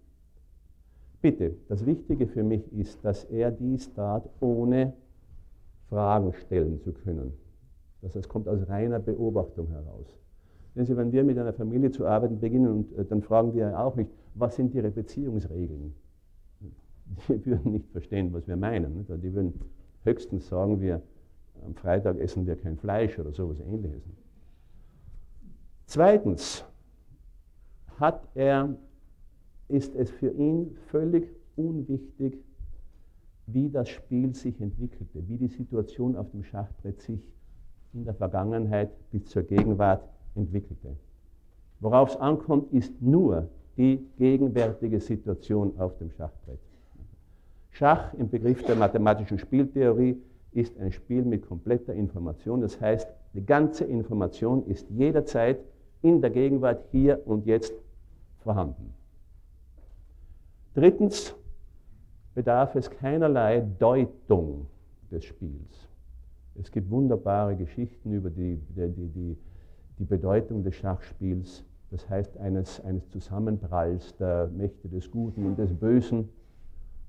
Bitte, 1.20 1.54
das 1.68 1.86
Wichtige 1.86 2.26
für 2.26 2.42
mich 2.42 2.72
ist, 2.72 3.04
dass 3.04 3.24
er 3.24 3.50
dies 3.50 3.92
tat, 3.92 4.28
ohne 4.40 4.94
Fragen 5.88 6.32
stellen 6.32 6.80
zu 6.80 6.92
können. 6.92 7.34
Das 8.00 8.16
heißt, 8.16 8.28
kommt 8.28 8.48
aus 8.48 8.66
reiner 8.68 8.98
Beobachtung 8.98 9.68
heraus. 9.68 10.06
Wenn 10.74 10.86
Sie, 10.86 10.96
wenn 10.96 11.12
wir 11.12 11.22
mit 11.24 11.38
einer 11.38 11.52
Familie 11.52 11.90
zu 11.90 12.06
arbeiten 12.06 12.40
beginnen, 12.40 12.68
und, 12.68 12.92
äh, 12.98 13.04
dann 13.04 13.22
fragen 13.22 13.54
wir 13.54 13.78
auch 13.78 13.94
nicht, 13.96 14.10
was 14.34 14.56
sind 14.56 14.74
Ihre 14.74 14.90
Beziehungsregeln? 14.90 15.94
Die 17.28 17.46
würden 17.46 17.72
nicht 17.72 17.90
verstehen, 17.90 18.32
was 18.32 18.46
wir 18.48 18.56
meinen. 18.56 19.06
Die 19.20 19.34
würden 19.34 19.60
höchstens 20.04 20.48
sagen, 20.48 20.80
wir, 20.80 21.02
am 21.64 21.74
Freitag 21.74 22.18
essen 22.18 22.46
wir 22.46 22.56
kein 22.56 22.78
Fleisch 22.78 23.18
oder 23.18 23.32
sowas 23.32 23.60
ähnliches. 23.60 24.02
Zweitens 25.86 26.64
hat 27.98 28.26
er, 28.34 28.74
ist 29.68 29.94
es 29.94 30.10
für 30.10 30.30
ihn 30.30 30.74
völlig 30.88 31.28
unwichtig, 31.56 32.38
wie 33.46 33.68
das 33.68 33.88
Spiel 33.88 34.34
sich 34.34 34.60
entwickelte, 34.60 35.28
wie 35.28 35.36
die 35.36 35.48
Situation 35.48 36.16
auf 36.16 36.30
dem 36.30 36.44
Schachbrett 36.44 37.02
sich 37.02 37.20
in 37.92 38.04
der 38.04 38.14
Vergangenheit 38.14 38.90
bis 39.10 39.26
zur 39.26 39.42
Gegenwart 39.42 40.08
entwickelte. 40.34 40.96
Worauf 41.80 42.10
es 42.10 42.16
ankommt, 42.16 42.72
ist 42.72 43.00
nur 43.00 43.48
die 43.76 44.06
gegenwärtige 44.18 45.00
Situation 45.00 45.78
auf 45.78 45.96
dem 45.98 46.10
Schachbrett. 46.10 46.60
Schach 47.70 48.12
im 48.14 48.28
Begriff 48.28 48.62
der 48.64 48.76
mathematischen 48.76 49.38
Spieltheorie 49.38 50.16
ist 50.52 50.78
ein 50.78 50.92
Spiel 50.92 51.22
mit 51.24 51.46
kompletter 51.46 51.94
Information. 51.94 52.60
Das 52.60 52.80
heißt, 52.80 53.08
die 53.32 53.44
ganze 53.44 53.84
Information 53.84 54.66
ist 54.66 54.88
jederzeit 54.90 55.58
in 56.02 56.20
der 56.20 56.30
Gegenwart 56.30 56.84
hier 56.90 57.26
und 57.26 57.46
jetzt 57.46 57.72
vorhanden. 58.40 58.92
Drittens 60.74 61.34
bedarf 62.34 62.74
es 62.74 62.90
keinerlei 62.90 63.66
Deutung 63.78 64.66
des 65.10 65.24
Spiels. 65.24 65.88
Es 66.60 66.70
gibt 66.70 66.90
wunderbare 66.90 67.56
Geschichten 67.56 68.12
über 68.12 68.30
die, 68.30 68.60
die, 68.76 68.88
die, 68.88 69.08
die 69.08 69.36
Bedeutung 70.06 70.62
des 70.62 70.74
Schachspiels, 70.74 71.64
das 71.90 72.08
heißt 72.08 72.38
eines, 72.38 72.80
eines 72.84 73.08
Zusammenpralls 73.10 74.16
der 74.16 74.48
Mächte 74.48 74.88
des 74.88 75.10
Guten 75.10 75.46
und 75.46 75.58
des 75.58 75.72
Bösen. 75.74 76.28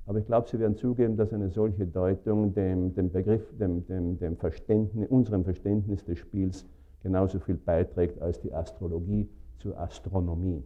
Aber 0.05 0.19
ich 0.19 0.25
glaube, 0.25 0.49
Sie 0.49 0.59
werden 0.59 0.75
zugeben, 0.75 1.15
dass 1.15 1.31
eine 1.31 1.49
solche 1.49 1.87
Deutung 1.87 2.53
dem, 2.53 2.93
dem 2.93 3.09
Begriff, 3.09 3.57
dem, 3.57 3.85
dem, 3.87 4.19
dem 4.19 4.35
Verständnis, 4.35 5.09
unserem 5.09 5.45
Verständnis 5.45 6.03
des 6.03 6.19
Spiels 6.19 6.65
genauso 7.01 7.39
viel 7.39 7.55
beiträgt 7.55 8.21
als 8.21 8.39
die 8.41 8.53
Astrologie 8.53 9.29
zur 9.59 9.79
Astronomie. 9.79 10.63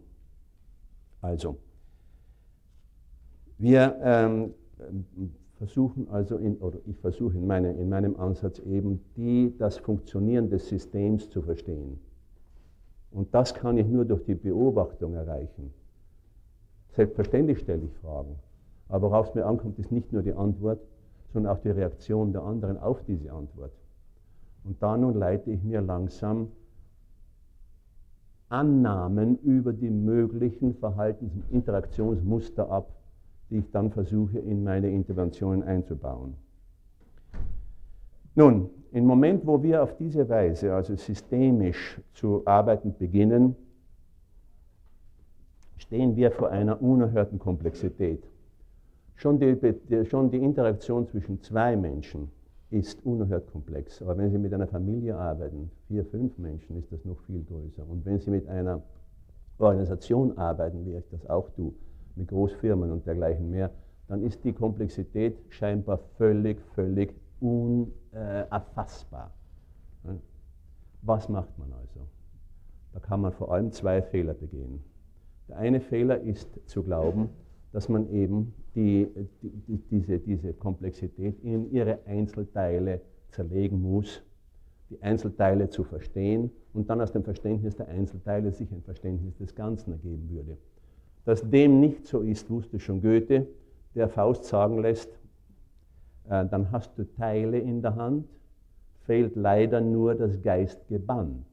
Also, 1.20 1.56
wir 3.58 3.96
ähm, 4.02 4.54
versuchen 5.58 6.08
also, 6.10 6.36
in, 6.36 6.56
oder 6.58 6.78
ich 6.86 6.96
versuche 6.98 7.36
in, 7.36 7.46
meine, 7.46 7.72
in 7.72 7.88
meinem 7.88 8.16
Ansatz 8.16 8.60
eben, 8.60 9.00
die, 9.16 9.54
das 9.58 9.78
Funktionieren 9.78 10.48
des 10.48 10.68
Systems 10.68 11.28
zu 11.28 11.42
verstehen. 11.42 11.98
Und 13.10 13.34
das 13.34 13.54
kann 13.54 13.78
ich 13.78 13.86
nur 13.86 14.04
durch 14.04 14.24
die 14.24 14.34
Beobachtung 14.34 15.14
erreichen. 15.14 15.72
Selbstverständlich 16.90 17.60
stelle 17.60 17.84
ich 17.84 17.94
Fragen, 17.98 18.36
aber 18.88 19.10
worauf 19.10 19.28
es 19.28 19.34
mir 19.34 19.46
ankommt, 19.46 19.78
ist 19.78 19.92
nicht 19.92 20.12
nur 20.12 20.22
die 20.22 20.32
Antwort, 20.32 20.80
sondern 21.32 21.52
auch 21.52 21.60
die 21.60 21.70
Reaktion 21.70 22.32
der 22.32 22.42
anderen 22.42 22.78
auf 22.78 23.02
diese 23.04 23.32
Antwort. 23.32 23.72
Und 24.64 24.82
da 24.82 24.96
nun 24.96 25.14
leite 25.14 25.50
ich 25.50 25.62
mir 25.62 25.80
langsam 25.80 26.48
Annahmen 28.48 29.38
über 29.38 29.72
die 29.72 29.90
möglichen 29.90 30.74
Verhaltens- 30.74 31.34
und 31.34 31.50
Interaktionsmuster 31.50 32.70
ab, 32.70 32.90
die 33.50 33.58
ich 33.58 33.70
dann 33.70 33.90
versuche 33.90 34.38
in 34.38 34.64
meine 34.64 34.90
Interventionen 34.90 35.62
einzubauen. 35.62 36.34
Nun, 38.34 38.70
im 38.92 39.04
Moment, 39.04 39.46
wo 39.46 39.62
wir 39.62 39.82
auf 39.82 39.96
diese 39.96 40.28
Weise, 40.28 40.74
also 40.74 40.96
systemisch 40.96 42.00
zu 42.14 42.42
arbeiten 42.46 42.94
beginnen, 42.96 43.54
stehen 45.76 46.16
wir 46.16 46.30
vor 46.30 46.50
einer 46.50 46.80
unerhörten 46.80 47.38
Komplexität. 47.38 48.22
Schon 49.14 49.38
die, 49.38 49.56
schon 50.06 50.30
die 50.30 50.38
Interaktion 50.38 51.06
zwischen 51.08 51.40
zwei 51.42 51.76
Menschen 51.76 52.30
ist 52.70 53.04
unerhört 53.04 53.50
komplex. 53.50 54.00
Aber 54.02 54.16
wenn 54.18 54.30
Sie 54.30 54.38
mit 54.38 54.52
einer 54.54 54.66
Familie 54.66 55.16
arbeiten, 55.16 55.70
vier, 55.86 56.04
fünf 56.04 56.38
Menschen, 56.38 56.76
ist 56.78 56.92
das 56.92 57.04
noch 57.04 57.18
viel 57.22 57.42
größer. 57.44 57.88
Und 57.88 58.04
wenn 58.04 58.18
Sie 58.20 58.30
mit 58.30 58.46
einer 58.48 58.82
Organisation 59.58 60.36
arbeiten, 60.38 60.84
wie 60.86 60.96
ich 60.96 61.08
das 61.10 61.28
auch 61.28 61.50
tue, 61.50 61.72
mit 62.16 62.28
Großfirmen 62.28 62.90
und 62.90 63.06
dergleichen 63.06 63.50
mehr, 63.50 63.70
dann 64.08 64.22
ist 64.22 64.44
die 64.44 64.52
Komplexität 64.52 65.36
scheinbar 65.48 65.98
völlig, 66.16 66.60
völlig 66.74 67.14
unerfassbar. 67.40 69.32
Was 71.02 71.28
macht 71.28 71.56
man 71.58 71.72
also? 71.72 72.00
Da 72.92 73.00
kann 73.00 73.20
man 73.20 73.32
vor 73.32 73.52
allem 73.52 73.70
zwei 73.70 74.02
Fehler 74.02 74.34
begehen. 74.34 74.82
Der 75.48 75.56
eine 75.56 75.80
Fehler 75.80 76.20
ist 76.20 76.60
zu 76.66 76.82
glauben, 76.82 77.30
dass 77.72 77.88
man 77.88 78.10
eben 78.10 78.54
die, 78.74 79.08
die, 79.42 79.78
diese, 79.90 80.18
diese 80.18 80.52
Komplexität 80.52 81.38
in 81.42 81.70
ihre 81.70 82.00
Einzelteile 82.06 83.00
zerlegen 83.30 83.80
muss, 83.80 84.22
die 84.90 85.00
Einzelteile 85.02 85.68
zu 85.68 85.84
verstehen 85.84 86.50
und 86.72 86.88
dann 86.88 87.00
aus 87.00 87.12
dem 87.12 87.24
Verständnis 87.24 87.76
der 87.76 87.88
Einzelteile 87.88 88.52
sich 88.52 88.70
ein 88.72 88.82
Verständnis 88.82 89.36
des 89.36 89.54
Ganzen 89.54 89.92
ergeben 89.92 90.30
würde. 90.30 90.56
Dass 91.24 91.48
dem 91.48 91.80
nicht 91.80 92.06
so 92.06 92.20
ist, 92.20 92.48
wusste 92.48 92.80
schon 92.80 93.02
Goethe, 93.02 93.46
der 93.94 94.08
Faust 94.08 94.44
sagen 94.44 94.78
lässt, 94.78 95.17
dann 96.28 96.70
hast 96.72 96.96
du 96.98 97.04
Teile 97.04 97.58
in 97.58 97.82
der 97.82 97.96
Hand, 97.96 98.26
fehlt 99.04 99.36
leider 99.36 99.80
nur 99.80 100.14
das 100.14 100.42
Geistgeband. 100.42 101.44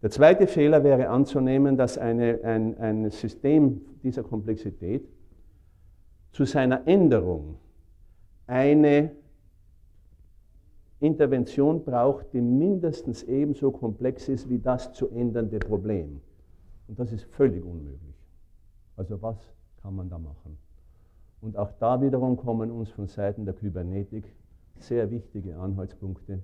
Der 0.00 0.10
zweite 0.10 0.46
Fehler 0.46 0.84
wäre 0.84 1.08
anzunehmen, 1.08 1.76
dass 1.76 1.98
eine, 1.98 2.40
ein, 2.44 2.78
ein 2.78 3.10
System 3.10 3.80
dieser 4.02 4.22
Komplexität 4.22 5.06
zu 6.32 6.44
seiner 6.44 6.86
Änderung 6.86 7.56
eine 8.46 9.10
Intervention 11.00 11.84
braucht, 11.84 12.32
die 12.32 12.40
mindestens 12.40 13.22
ebenso 13.24 13.70
komplex 13.70 14.28
ist 14.28 14.48
wie 14.48 14.58
das 14.58 14.92
zu 14.92 15.08
ändernde 15.10 15.58
Problem. 15.58 16.20
Und 16.86 16.98
das 16.98 17.12
ist 17.12 17.24
völlig 17.24 17.64
unmöglich. 17.64 18.16
Also 18.96 19.20
was 19.20 19.36
kann 19.82 19.94
man 19.94 20.08
da 20.08 20.18
machen? 20.18 20.58
Und 21.40 21.56
auch 21.56 21.70
da 21.78 22.02
wiederum 22.02 22.36
kommen 22.36 22.70
uns 22.70 22.90
von 22.90 23.06
Seiten 23.06 23.44
der 23.44 23.54
Kybernetik 23.54 24.24
sehr 24.78 25.10
wichtige 25.10 25.56
Anhaltspunkte, 25.56 26.42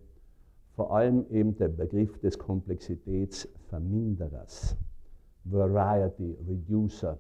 vor 0.75 0.95
allem 0.95 1.25
eben 1.31 1.57
der 1.57 1.69
Begriff 1.69 2.19
des 2.19 2.39
Komplexitätsverminderers, 2.39 4.77
Variety 5.45 6.37
Reducer. 6.49 7.19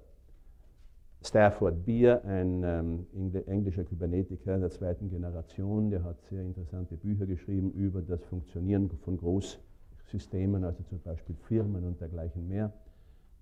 Stafford 1.22 1.86
Beer, 1.86 2.22
ein 2.26 2.62
ähm, 2.64 3.06
englischer 3.46 3.84
Kybernetiker 3.84 4.58
der 4.58 4.68
zweiten 4.68 5.08
Generation, 5.08 5.90
der 5.90 6.04
hat 6.04 6.20
sehr 6.28 6.42
interessante 6.42 6.96
Bücher 6.96 7.24
geschrieben 7.24 7.72
über 7.72 8.02
das 8.02 8.22
Funktionieren 8.24 8.90
von 9.04 9.16
Großsystemen, 9.16 10.64
also 10.64 10.82
zum 10.82 11.00
Beispiel 11.00 11.34
Firmen 11.48 11.82
und 11.84 11.98
dergleichen 11.98 12.46
mehr. 12.46 12.74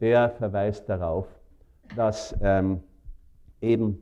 Der 0.00 0.30
verweist 0.30 0.88
darauf, 0.88 1.26
dass 1.96 2.36
ähm, 2.40 2.84
eben 3.60 3.98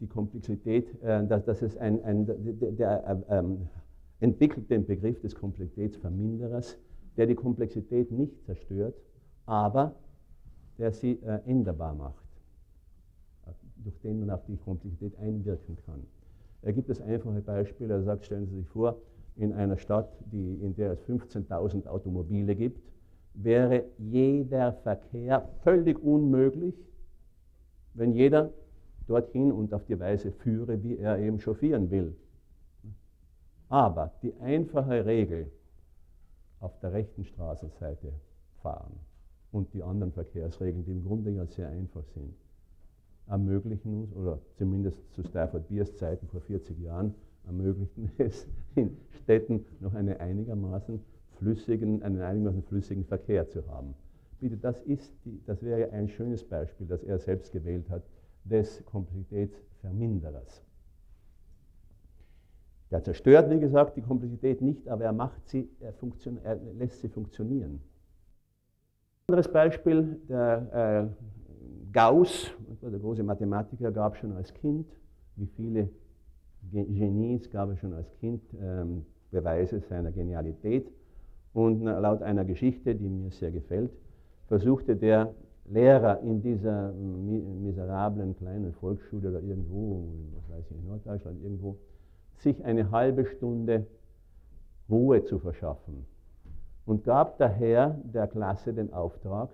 die 0.00 0.06
Komplexität, 0.06 1.02
äh, 1.02 1.26
dass, 1.26 1.44
dass, 1.44 1.62
es 1.62 1.76
ein, 1.76 2.02
ein 2.04 2.26
der, 2.26 2.72
der 2.72 3.24
äh, 3.28 3.38
ähm, 3.38 3.68
entwickelt 4.20 4.70
den 4.70 4.86
Begriff 4.86 5.20
des 5.20 5.34
Komplexitätsverminderers, 5.34 6.78
der 7.16 7.26
die 7.26 7.34
Komplexität 7.34 8.10
nicht 8.10 8.44
zerstört, 8.44 8.94
aber 9.46 9.94
der 10.78 10.92
sie 10.92 11.20
äh, 11.22 11.40
änderbar 11.46 11.94
macht, 11.94 12.24
durch 13.76 13.98
den 14.00 14.20
man 14.20 14.30
auf 14.30 14.44
die 14.46 14.56
Komplexität 14.56 15.18
einwirken 15.18 15.76
kann. 15.84 16.04
Er 16.62 16.72
gibt 16.72 16.88
das 16.88 17.00
einfache 17.00 17.40
Beispiel, 17.40 17.90
er 17.90 18.02
sagt, 18.02 18.24
stellen 18.24 18.46
Sie 18.46 18.56
sich 18.56 18.68
vor, 18.68 19.00
in 19.36 19.52
einer 19.52 19.78
Stadt, 19.78 20.10
die, 20.32 20.54
in 20.54 20.74
der 20.74 20.92
es 20.92 21.02
15.000 21.04 21.86
Automobile 21.86 22.56
gibt, 22.56 22.80
wäre 23.34 23.84
jeder 23.98 24.72
Verkehr 24.72 25.48
völlig 25.62 26.02
unmöglich, 26.02 26.74
wenn 27.94 28.12
jeder 28.12 28.52
dorthin 29.08 29.50
und 29.50 29.74
auf 29.74 29.84
die 29.84 29.98
Weise 29.98 30.30
führe, 30.30 30.82
wie 30.82 30.98
er 30.98 31.18
eben 31.18 31.40
chauffieren 31.40 31.90
will. 31.90 32.14
Aber 33.68 34.12
die 34.22 34.34
einfache 34.36 35.04
Regel, 35.04 35.50
auf 36.60 36.78
der 36.80 36.92
rechten 36.92 37.24
Straßenseite 37.24 38.12
fahren 38.62 38.98
und 39.52 39.72
die 39.74 39.82
anderen 39.82 40.12
Verkehrsregeln, 40.12 40.84
die 40.84 40.92
im 40.92 41.04
Grunde 41.04 41.30
ja 41.30 41.46
sehr 41.46 41.68
einfach 41.68 42.04
sind, 42.14 42.34
ermöglichen 43.28 44.02
uns, 44.02 44.14
oder 44.14 44.40
zumindest 44.56 44.98
zu 45.12 45.22
Stafford 45.22 45.68
Beers 45.68 45.96
Zeiten 45.96 46.26
vor 46.28 46.40
40 46.40 46.78
Jahren, 46.80 47.14
ermöglichten 47.46 48.10
es 48.18 48.46
in 48.74 48.96
Städten 49.22 49.64
noch 49.80 49.94
eine 49.94 50.20
einigermaßen 50.20 51.00
flüssigen, 51.36 52.02
einen 52.02 52.20
einigermaßen 52.20 52.62
flüssigen 52.64 53.04
Verkehr 53.04 53.48
zu 53.48 53.66
haben. 53.68 53.94
Bitte, 54.40 54.56
das, 54.56 54.80
ist 54.82 55.12
die, 55.24 55.40
das 55.46 55.62
wäre 55.62 55.90
ein 55.92 56.08
schönes 56.08 56.44
Beispiel, 56.44 56.86
das 56.86 57.02
er 57.02 57.18
selbst 57.18 57.52
gewählt 57.52 57.88
hat, 57.90 58.02
des 58.48 58.84
Komplexitätsverminderers. 58.86 60.64
Der 62.90 63.02
zerstört, 63.02 63.50
wie 63.50 63.60
gesagt, 63.60 63.96
die 63.96 64.02
Komplexität 64.02 64.62
nicht, 64.62 64.88
aber 64.88 65.04
er, 65.04 65.12
macht 65.12 65.46
sie, 65.48 65.68
er, 65.80 65.94
er 66.44 66.56
lässt 66.74 67.00
sie 67.00 67.08
funktionieren. 67.08 67.80
Ein 69.26 69.34
anderes 69.34 69.52
Beispiel, 69.52 70.18
der 70.28 71.12
äh, 71.12 71.92
Gauss, 71.92 72.50
der 72.80 72.98
große 72.98 73.22
Mathematiker, 73.22 73.92
gab 73.92 74.16
schon 74.16 74.32
als 74.32 74.54
Kind, 74.54 74.86
wie 75.36 75.46
viele 75.46 75.90
Genies 76.72 77.50
gab 77.50 77.70
er 77.70 77.76
schon 77.76 77.92
als 77.92 78.10
Kind 78.18 78.42
ähm, 78.60 79.04
Beweise 79.30 79.80
seiner 79.80 80.10
Genialität. 80.10 80.90
Und 81.52 81.82
laut 81.82 82.22
einer 82.22 82.44
Geschichte, 82.44 82.94
die 82.94 83.08
mir 83.08 83.30
sehr 83.30 83.50
gefällt, 83.50 83.90
versuchte 84.46 84.96
der 84.96 85.34
Lehrer 85.70 86.20
in 86.20 86.40
dieser 86.40 86.92
miserablen 86.92 88.36
kleinen 88.36 88.72
Volksschule 88.72 89.30
oder 89.30 89.42
irgendwo, 89.42 90.04
was 90.36 90.56
weiß 90.56 90.70
ich, 90.70 90.76
in 90.78 90.86
Norddeutschland 90.86 91.42
irgendwo, 91.42 91.76
sich 92.38 92.64
eine 92.64 92.90
halbe 92.90 93.26
Stunde 93.26 93.86
Ruhe 94.88 95.24
zu 95.24 95.38
verschaffen 95.38 96.06
und 96.86 97.04
gab 97.04 97.36
daher 97.38 98.00
der 98.04 98.26
Klasse 98.26 98.72
den 98.72 98.92
Auftrag, 98.94 99.50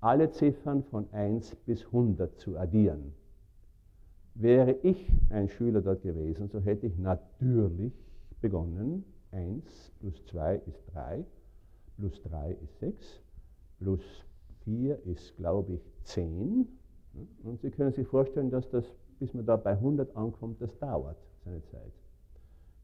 alle 0.00 0.30
Ziffern 0.30 0.82
von 0.84 1.10
1 1.12 1.56
bis 1.66 1.86
100 1.86 2.38
zu 2.38 2.58
addieren. 2.58 3.14
Wäre 4.34 4.72
ich 4.82 5.10
ein 5.30 5.48
Schüler 5.48 5.80
dort 5.80 6.02
gewesen, 6.02 6.48
so 6.48 6.60
hätte 6.60 6.86
ich 6.86 6.96
natürlich 6.98 7.92
begonnen, 8.40 9.04
1 9.32 9.92
plus 9.98 10.24
2 10.26 10.56
ist 10.66 10.82
3, 10.92 11.24
plus 11.96 12.22
3 12.22 12.52
ist 12.62 12.78
6, 12.78 13.22
plus 13.78 14.27
4 14.68 15.06
ist, 15.06 15.34
glaube 15.36 15.72
ich, 15.72 15.80
10. 16.04 16.68
Und 17.42 17.60
Sie 17.62 17.70
können 17.70 17.92
sich 17.92 18.06
vorstellen, 18.06 18.50
dass 18.50 18.68
das, 18.68 18.84
bis 19.18 19.32
man 19.32 19.46
da 19.46 19.56
bei 19.56 19.70
100 19.70 20.14
ankommt, 20.14 20.60
das 20.60 20.78
dauert 20.78 21.16
seine 21.44 21.62
Zeit. 21.64 21.92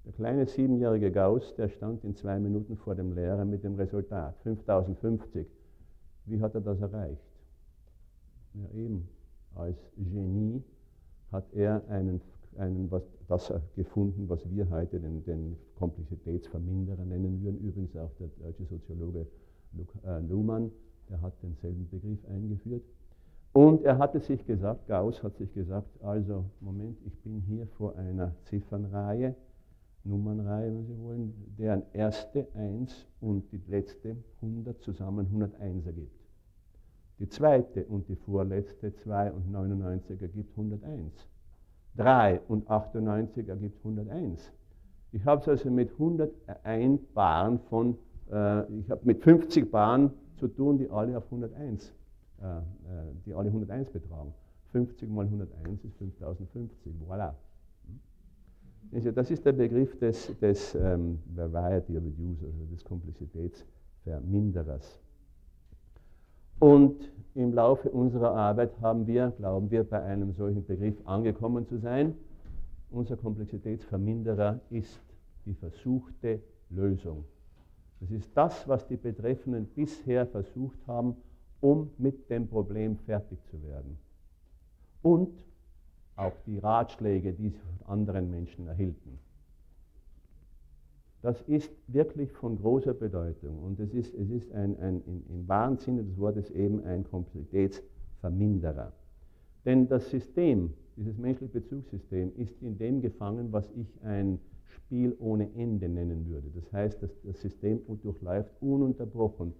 Der 0.06 0.12
kleine 0.12 0.46
siebenjährige 0.46 1.12
Gauss, 1.12 1.54
der 1.56 1.68
stand 1.68 2.04
in 2.04 2.14
zwei 2.14 2.38
Minuten 2.38 2.76
vor 2.76 2.94
dem 2.94 3.12
Lehrer 3.12 3.44
mit 3.44 3.64
dem 3.64 3.74
Resultat 3.74 4.36
5050. 4.42 5.46
Wie 6.26 6.40
hat 6.40 6.54
er 6.54 6.62
das 6.62 6.80
erreicht? 6.80 7.22
Ja, 8.54 8.70
eben 8.78 9.08
als 9.54 9.76
Genie 9.96 10.62
hat 11.32 11.52
er 11.52 11.86
einen, 11.88 12.20
einen 12.56 12.90
was, 12.90 13.02
das 13.28 13.52
gefunden, 13.76 14.28
was 14.28 14.48
wir 14.50 14.70
heute 14.70 15.00
den, 15.00 15.22
den 15.24 15.56
Komplexitätsverminderer 15.76 17.04
nennen 17.04 17.42
würden. 17.42 17.60
Übrigens 17.60 17.96
auch 17.96 18.12
der 18.18 18.28
deutsche 18.38 18.64
Soziologe 18.64 19.26
äh, 20.06 20.20
Luhmann, 20.20 20.70
der 21.08 21.20
hat 21.20 21.34
denselben 21.42 21.88
Begriff 21.90 22.24
eingeführt. 22.28 22.82
Und 23.52 23.84
er 23.84 23.98
hatte 23.98 24.18
sich 24.18 24.44
gesagt, 24.46 24.88
Gauss 24.88 25.22
hat 25.22 25.36
sich 25.36 25.52
gesagt, 25.54 25.88
also 26.02 26.44
Moment, 26.60 26.98
ich 27.06 27.16
bin 27.20 27.40
hier 27.46 27.66
vor 27.78 27.96
einer 27.96 28.34
Ziffernreihe, 28.44 29.34
Nummernreihe, 30.02 30.74
wenn 30.74 30.86
Sie 30.86 30.98
wollen, 30.98 31.54
deren 31.56 31.82
erste 31.92 32.48
1 32.54 33.06
und 33.20 33.50
die 33.52 33.60
letzte 33.68 34.16
100 34.42 34.82
zusammen 34.82 35.26
101 35.26 35.86
ergibt. 35.86 36.20
Die 37.20 37.28
zweite 37.28 37.84
und 37.86 38.08
die 38.08 38.16
vorletzte 38.16 38.92
2 38.92 39.32
und 39.32 39.50
99 39.50 40.20
ergibt 40.20 40.50
101. 40.58 41.12
3 41.96 42.40
und 42.48 42.68
98 42.68 43.48
ergibt 43.48 43.78
101. 43.78 44.52
Ich 45.12 45.24
habe 45.24 45.40
es 45.40 45.48
also 45.48 45.70
mit 45.70 45.92
101 45.92 47.00
Baren 47.14 47.60
von, 47.70 47.96
äh, 48.32 48.80
ich 48.80 48.90
habe 48.90 49.00
mit 49.04 49.22
50 49.22 49.70
Baren 49.70 50.10
zu 50.44 50.48
tun, 50.48 50.76
die 50.76 50.90
alle 50.90 51.16
auf 51.16 51.24
101, 51.24 51.94
äh, 52.42 52.44
äh, 52.44 52.60
die 53.24 53.32
alle 53.32 53.48
101 53.48 53.88
betragen. 53.88 54.34
50 54.72 55.08
mal 55.08 55.24
101 55.24 55.82
ist 55.84 55.96
5050, 55.96 56.92
voilà. 57.08 57.32
Also 58.92 59.10
das 59.10 59.30
ist 59.30 59.46
der 59.46 59.52
Begriff 59.52 59.98
des, 59.98 60.38
des 60.40 60.74
ähm, 60.74 61.18
Variety 61.34 61.96
Reducer, 61.96 62.44
also 62.46 62.66
des 62.70 62.84
Komplexitätsverminderers. 62.84 65.00
Und 66.58 67.10
im 67.34 67.54
Laufe 67.54 67.90
unserer 67.90 68.34
Arbeit 68.34 68.78
haben 68.82 69.06
wir, 69.06 69.32
glauben 69.38 69.70
wir, 69.70 69.84
bei 69.84 70.02
einem 70.02 70.34
solchen 70.34 70.66
Begriff 70.66 71.00
angekommen 71.06 71.66
zu 71.66 71.78
sein. 71.78 72.14
Unser 72.90 73.16
Komplexitätsverminderer 73.16 74.60
ist 74.68 75.00
die 75.46 75.54
versuchte 75.54 76.42
Lösung. 76.68 77.24
Das 78.00 78.10
ist 78.10 78.30
das, 78.36 78.68
was 78.68 78.86
die 78.86 78.96
Betreffenden 78.96 79.66
bisher 79.66 80.26
versucht 80.26 80.78
haben, 80.86 81.16
um 81.60 81.90
mit 81.98 82.28
dem 82.28 82.48
Problem 82.48 82.98
fertig 82.98 83.38
zu 83.46 83.62
werden. 83.62 83.98
Und 85.02 85.30
auch 86.16 86.34
die 86.46 86.58
Ratschläge, 86.58 87.32
die 87.32 87.50
sie 87.50 87.58
von 87.58 87.86
anderen 87.88 88.30
Menschen 88.30 88.68
erhielten. 88.68 89.18
Das 91.22 91.40
ist 91.42 91.70
wirklich 91.86 92.30
von 92.32 92.58
großer 92.58 92.92
Bedeutung 92.92 93.58
und 93.60 93.80
es 93.80 93.94
ist, 93.94 94.14
es 94.14 94.28
ist 94.28 94.52
ein, 94.52 94.78
ein, 94.78 95.02
im 95.06 95.48
wahren 95.48 95.78
Sinne 95.78 96.04
des 96.04 96.18
Wortes 96.18 96.50
eben 96.50 96.84
ein 96.84 97.02
Komplexitätsverminderer. 97.04 98.92
Denn 99.64 99.88
das 99.88 100.10
System, 100.10 100.74
dieses 100.96 101.16
menschliche 101.16 101.50
Bezugssystem, 101.50 102.30
ist 102.36 102.60
in 102.60 102.76
dem 102.76 103.00
gefangen, 103.00 103.52
was 103.52 103.70
ich 103.70 103.88
ein 104.02 104.38
Spiel 104.74 105.14
ohne 105.18 105.52
Ende 105.54 105.88
nennen 105.88 106.28
würde. 106.28 106.50
Das 106.54 106.72
heißt, 106.72 107.02
dass 107.02 107.10
das 107.22 107.40
System 107.40 107.80
durchläuft 108.02 108.50
ununterbrochen 108.60 109.52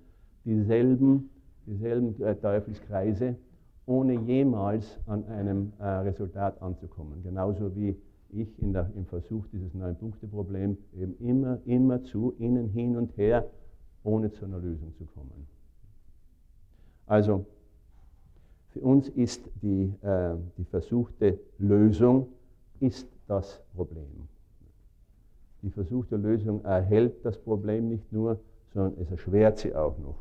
dieselben, 0.45 1.31
dieselben 1.67 2.21
äh, 2.23 2.35
Teufelskreise, 2.37 3.37
ohne 3.87 4.15
jemals 4.21 4.99
an 5.07 5.25
einem 5.27 5.73
äh, 5.79 5.85
Resultat 5.85 6.61
anzukommen. 6.63 7.23
Genauso 7.23 7.75
wie 7.77 7.97
ich 8.31 8.49
der, 8.59 8.91
im 8.97 9.07
Versuch 9.07 9.47
dieses 9.53 9.75
Neun-Punkte-Problems 9.75 10.79
eben 10.95 11.17
immer, 11.19 11.61
immer 11.67 12.03
zu, 12.03 12.35
innen, 12.39 12.69
hin 12.69 12.97
und 12.97 13.17
her, 13.17 13.49
ohne 14.03 14.33
zu 14.33 14.45
einer 14.45 14.59
Lösung 14.59 14.95
zu 14.97 15.05
kommen. 15.07 15.47
Also, 17.07 17.47
für 18.71 18.81
uns 18.81 19.09
ist 19.09 19.49
die, 19.63 19.95
äh, 20.03 20.35
die 20.59 20.65
versuchte 20.65 21.39
Lösung 21.59 22.27
ist 22.81 23.07
das 23.29 23.63
Problem. 23.75 24.29
Die 25.65 25.71
versuchte 25.71 26.17
Lösung 26.17 26.63
erhält 26.63 27.25
das 27.25 27.39
Problem 27.39 27.89
nicht 27.89 28.13
nur, 28.13 28.39
sondern 28.75 29.01
es 29.01 29.11
erschwert 29.11 29.59
sie 29.59 29.75
auch 29.75 29.97
noch. 29.99 30.19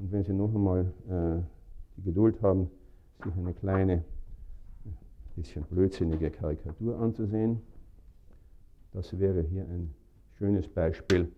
Und 0.00 0.10
wenn 0.10 0.24
Sie 0.24 0.32
noch 0.32 0.52
einmal 0.52 0.92
äh, 1.08 1.40
die 1.96 2.02
Geduld 2.02 2.42
haben, 2.42 2.68
sich 3.22 3.32
eine 3.36 3.54
kleine 3.54 4.04
bisschen 5.36 5.62
blödsinnige 5.64 6.30
Karikatur 6.30 6.98
anzusehen. 6.98 7.60
Das 8.92 9.16
wäre 9.20 9.42
hier 9.42 9.66
ein 9.68 9.94
schönes 10.38 10.66
Beispiel 10.66 11.30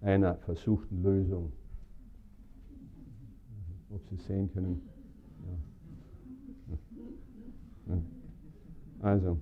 einer 0.00 0.36
versuchten 0.36 1.02
Lösung. 1.02 1.50
Ob 3.90 4.06
Sie 4.10 4.16
sehen 4.16 4.48
können. 4.52 4.82
Ja. 7.88 7.98
Also. 9.00 9.38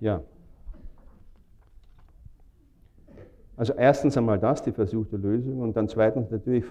Ja. 0.00 0.22
Also 3.56 3.72
erstens 3.72 4.16
einmal 4.16 4.38
das, 4.38 4.62
die 4.62 4.70
versuchte 4.70 5.16
Lösung, 5.16 5.58
und 5.60 5.76
dann 5.76 5.88
zweitens 5.88 6.30
natürlich 6.30 6.64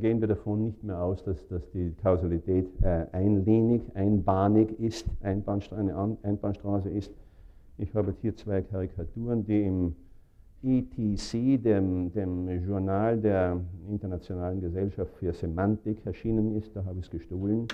gehen 0.00 0.20
wir 0.20 0.28
davon 0.28 0.66
nicht 0.66 0.84
mehr 0.84 1.02
aus, 1.02 1.24
dass, 1.24 1.48
dass 1.48 1.68
die 1.72 1.92
Kausalität 2.00 2.68
äh, 2.80 3.06
einlinig, 3.10 3.82
einbahnig 3.94 4.78
ist, 4.78 5.06
eine 5.20 6.16
Einbahnstraße 6.22 6.90
ist. 6.90 7.12
Ich 7.76 7.92
habe 7.92 8.14
hier 8.20 8.36
zwei 8.36 8.62
Karikaturen, 8.62 9.44
die 9.44 9.64
im 9.64 9.96
ETC, 10.62 11.62
dem, 11.62 12.12
dem 12.12 12.48
Journal 12.64 13.18
der 13.18 13.60
Internationalen 13.88 14.60
Gesellschaft 14.60 15.12
für 15.16 15.32
Semantik, 15.32 16.04
erschienen 16.04 16.56
ist. 16.56 16.74
Da 16.74 16.84
habe 16.84 17.00
ich 17.00 17.06
es 17.06 17.10
gestohlen. 17.10 17.66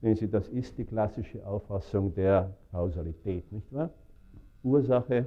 Sehen 0.00 0.16
Sie, 0.16 0.28
das 0.28 0.48
ist 0.48 0.78
die 0.78 0.84
klassische 0.84 1.46
Auffassung 1.46 2.14
der 2.14 2.54
Kausalität, 2.70 3.50
nicht 3.52 3.70
wahr? 3.72 3.90
Ursache, 4.62 5.26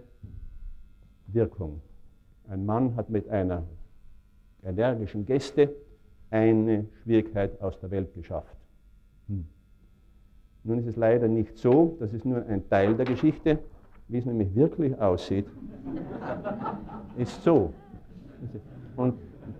Wirkung. 1.28 1.82
Ein 2.48 2.66
Mann 2.66 2.96
hat 2.96 3.10
mit 3.10 3.30
einer 3.30 3.64
energischen 4.64 5.26
Geste 5.26 5.70
eine 6.32 6.86
Schwierigkeit 7.04 7.62
aus 7.62 7.80
der 7.80 7.92
Welt 7.92 8.14
geschafft. 8.16 8.56
Hm. 9.28 9.46
Nun 10.64 10.80
ist 10.80 10.88
es 10.88 10.96
leider 10.96 11.28
nicht 11.28 11.58
so, 11.58 11.96
das 12.00 12.14
ist 12.14 12.26
nur 12.26 12.44
ein 12.46 12.68
Teil 12.70 12.96
der 12.96 13.06
Geschichte. 13.06 13.60
Wie 14.08 14.18
es 14.18 14.26
nämlich 14.26 14.54
wirklich 14.56 15.00
aussieht, 15.00 15.46
ist 17.18 17.44
so. 17.44 17.74
Und 18.96 19.16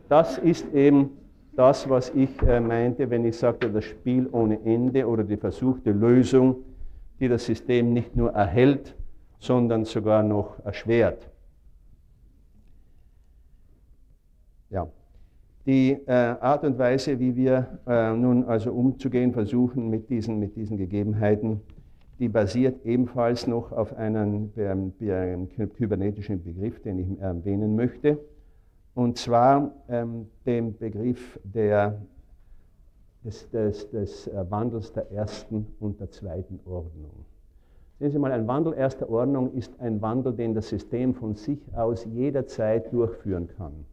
das 0.09 0.38
ist 0.38 0.74
eben 0.74 1.11
das, 1.55 1.89
was 1.89 2.09
ich 2.15 2.41
äh, 2.41 2.59
meinte, 2.59 3.09
wenn 3.09 3.25
ich 3.25 3.37
sagte, 3.37 3.69
das 3.71 3.85
Spiel 3.85 4.27
ohne 4.31 4.59
Ende 4.65 5.07
oder 5.07 5.23
die 5.23 5.37
versuchte 5.37 5.91
Lösung, 5.91 6.57
die 7.19 7.27
das 7.27 7.45
System 7.45 7.93
nicht 7.93 8.15
nur 8.15 8.31
erhält, 8.31 8.95
sondern 9.39 9.85
sogar 9.85 10.23
noch 10.23 10.63
erschwert. 10.65 11.29
Ja. 14.69 14.87
Die 15.65 15.91
äh, 16.07 16.11
Art 16.11 16.63
und 16.63 16.77
Weise, 16.77 17.19
wie 17.19 17.35
wir 17.35 17.79
äh, 17.87 18.13
nun 18.13 18.45
also 18.45 18.73
umzugehen 18.73 19.31
versuchen 19.31 19.89
mit 19.89 20.09
diesen, 20.09 20.39
mit 20.39 20.55
diesen 20.55 20.77
Gegebenheiten, 20.77 21.61
die 22.19 22.29
basiert 22.29 22.85
ebenfalls 22.85 23.47
noch 23.47 23.71
auf 23.71 23.95
einem 23.95 24.51
ähm, 24.57 24.93
kybernetischen 25.73 26.43
Begriff, 26.43 26.81
den 26.81 26.99
ich 26.99 27.19
erwähnen 27.19 27.75
möchte, 27.75 28.19
und 28.95 29.17
zwar 29.17 29.71
ähm, 29.89 30.27
dem 30.45 30.77
Begriff 30.77 31.39
der, 31.43 32.01
des, 33.23 33.49
des, 33.49 33.89
des 33.89 34.27
äh, 34.27 34.45
Wandels 34.49 34.93
der 34.93 35.11
ersten 35.11 35.67
und 35.79 35.99
der 35.99 36.11
zweiten 36.11 36.59
Ordnung. 36.65 37.25
Sehen 37.99 38.11
Sie 38.11 38.19
mal, 38.19 38.31
ein 38.31 38.47
Wandel 38.47 38.73
erster 38.73 39.09
Ordnung 39.09 39.53
ist 39.53 39.79
ein 39.79 40.01
Wandel, 40.01 40.33
den 40.33 40.53
das 40.53 40.69
System 40.69 41.13
von 41.13 41.35
sich 41.35 41.59
aus 41.75 42.05
jederzeit 42.05 42.91
durchführen 42.91 43.47
kann. 43.55 43.85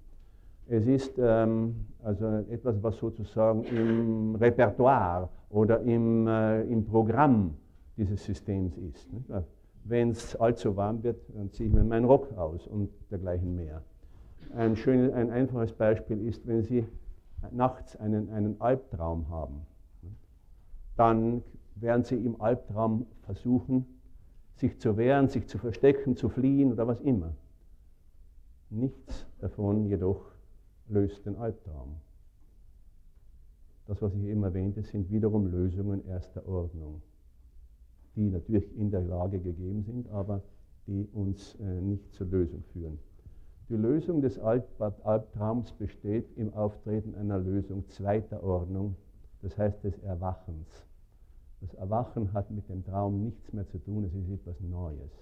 Es 0.68 0.86
ist 0.86 1.18
ähm, 1.18 1.86
also 2.02 2.26
etwas, 2.50 2.82
was 2.82 2.96
sozusagen 2.96 3.64
im 3.64 4.34
Repertoire 4.36 5.28
oder 5.50 5.80
im, 5.80 6.26
äh, 6.26 6.62
im 6.62 6.84
Programm 6.84 7.56
dieses 7.96 8.24
Systems 8.24 8.76
ist. 8.78 9.08
Wenn 9.84 10.10
es 10.10 10.36
allzu 10.36 10.76
warm 10.76 11.02
wird, 11.02 11.18
dann 11.34 11.50
ziehe 11.50 11.68
ich 11.68 11.74
mir 11.74 11.84
meinen 11.84 12.04
Rock 12.04 12.36
aus 12.36 12.66
und 12.66 12.90
dergleichen 13.10 13.54
mehr. 13.54 13.82
Ein, 14.54 14.76
schönes, 14.76 15.12
ein 15.12 15.30
einfaches 15.30 15.72
Beispiel 15.72 16.26
ist, 16.26 16.46
wenn 16.46 16.62
Sie 16.62 16.86
nachts 17.50 17.96
einen, 17.96 18.30
einen 18.30 18.60
Albtraum 18.60 19.28
haben, 19.28 19.66
dann 20.96 21.42
werden 21.76 22.04
sie 22.04 22.16
im 22.16 22.40
Albtraum 22.40 23.06
versuchen, 23.22 23.86
sich 24.56 24.78
zu 24.78 24.96
wehren, 24.96 25.28
sich 25.28 25.48
zu 25.48 25.58
verstecken, 25.58 26.16
zu 26.16 26.28
fliehen 26.28 26.72
oder 26.72 26.86
was 26.86 27.00
immer. 27.00 27.34
Nichts 28.68 29.26
davon 29.38 29.86
jedoch 29.86 30.20
löst 30.88 31.24
den 31.24 31.36
Albtraum. 31.36 31.96
Das, 33.86 34.02
was 34.02 34.14
ich 34.14 34.24
eben 34.24 34.44
erwähnte, 34.44 34.82
sind 34.82 35.10
wiederum 35.10 35.46
Lösungen 35.46 36.06
erster 36.06 36.46
Ordnung, 36.46 37.02
die 38.14 38.28
natürlich 38.28 38.76
in 38.76 38.90
der 38.90 39.00
Lage 39.00 39.40
gegeben 39.40 39.82
sind, 39.82 40.08
aber 40.10 40.42
die 40.86 41.08
uns 41.12 41.56
äh, 41.56 41.80
nicht 41.80 42.12
zur 42.12 42.26
Lösung 42.26 42.62
führen. 42.72 42.98
Die 43.70 43.76
Lösung 43.76 44.20
des 44.20 44.36
Albtraums 44.36 45.70
besteht 45.74 46.36
im 46.36 46.52
Auftreten 46.54 47.14
einer 47.14 47.38
Lösung 47.38 47.88
zweiter 47.88 48.42
Ordnung, 48.42 48.96
das 49.42 49.56
heißt 49.56 49.84
des 49.84 49.96
Erwachens. 50.00 50.66
Das 51.60 51.74
Erwachen 51.74 52.32
hat 52.32 52.50
mit 52.50 52.68
dem 52.68 52.84
Traum 52.84 53.22
nichts 53.22 53.52
mehr 53.52 53.68
zu 53.68 53.78
tun, 53.78 54.02
es 54.02 54.12
ist 54.12 54.28
etwas 54.28 54.60
Neues, 54.60 55.12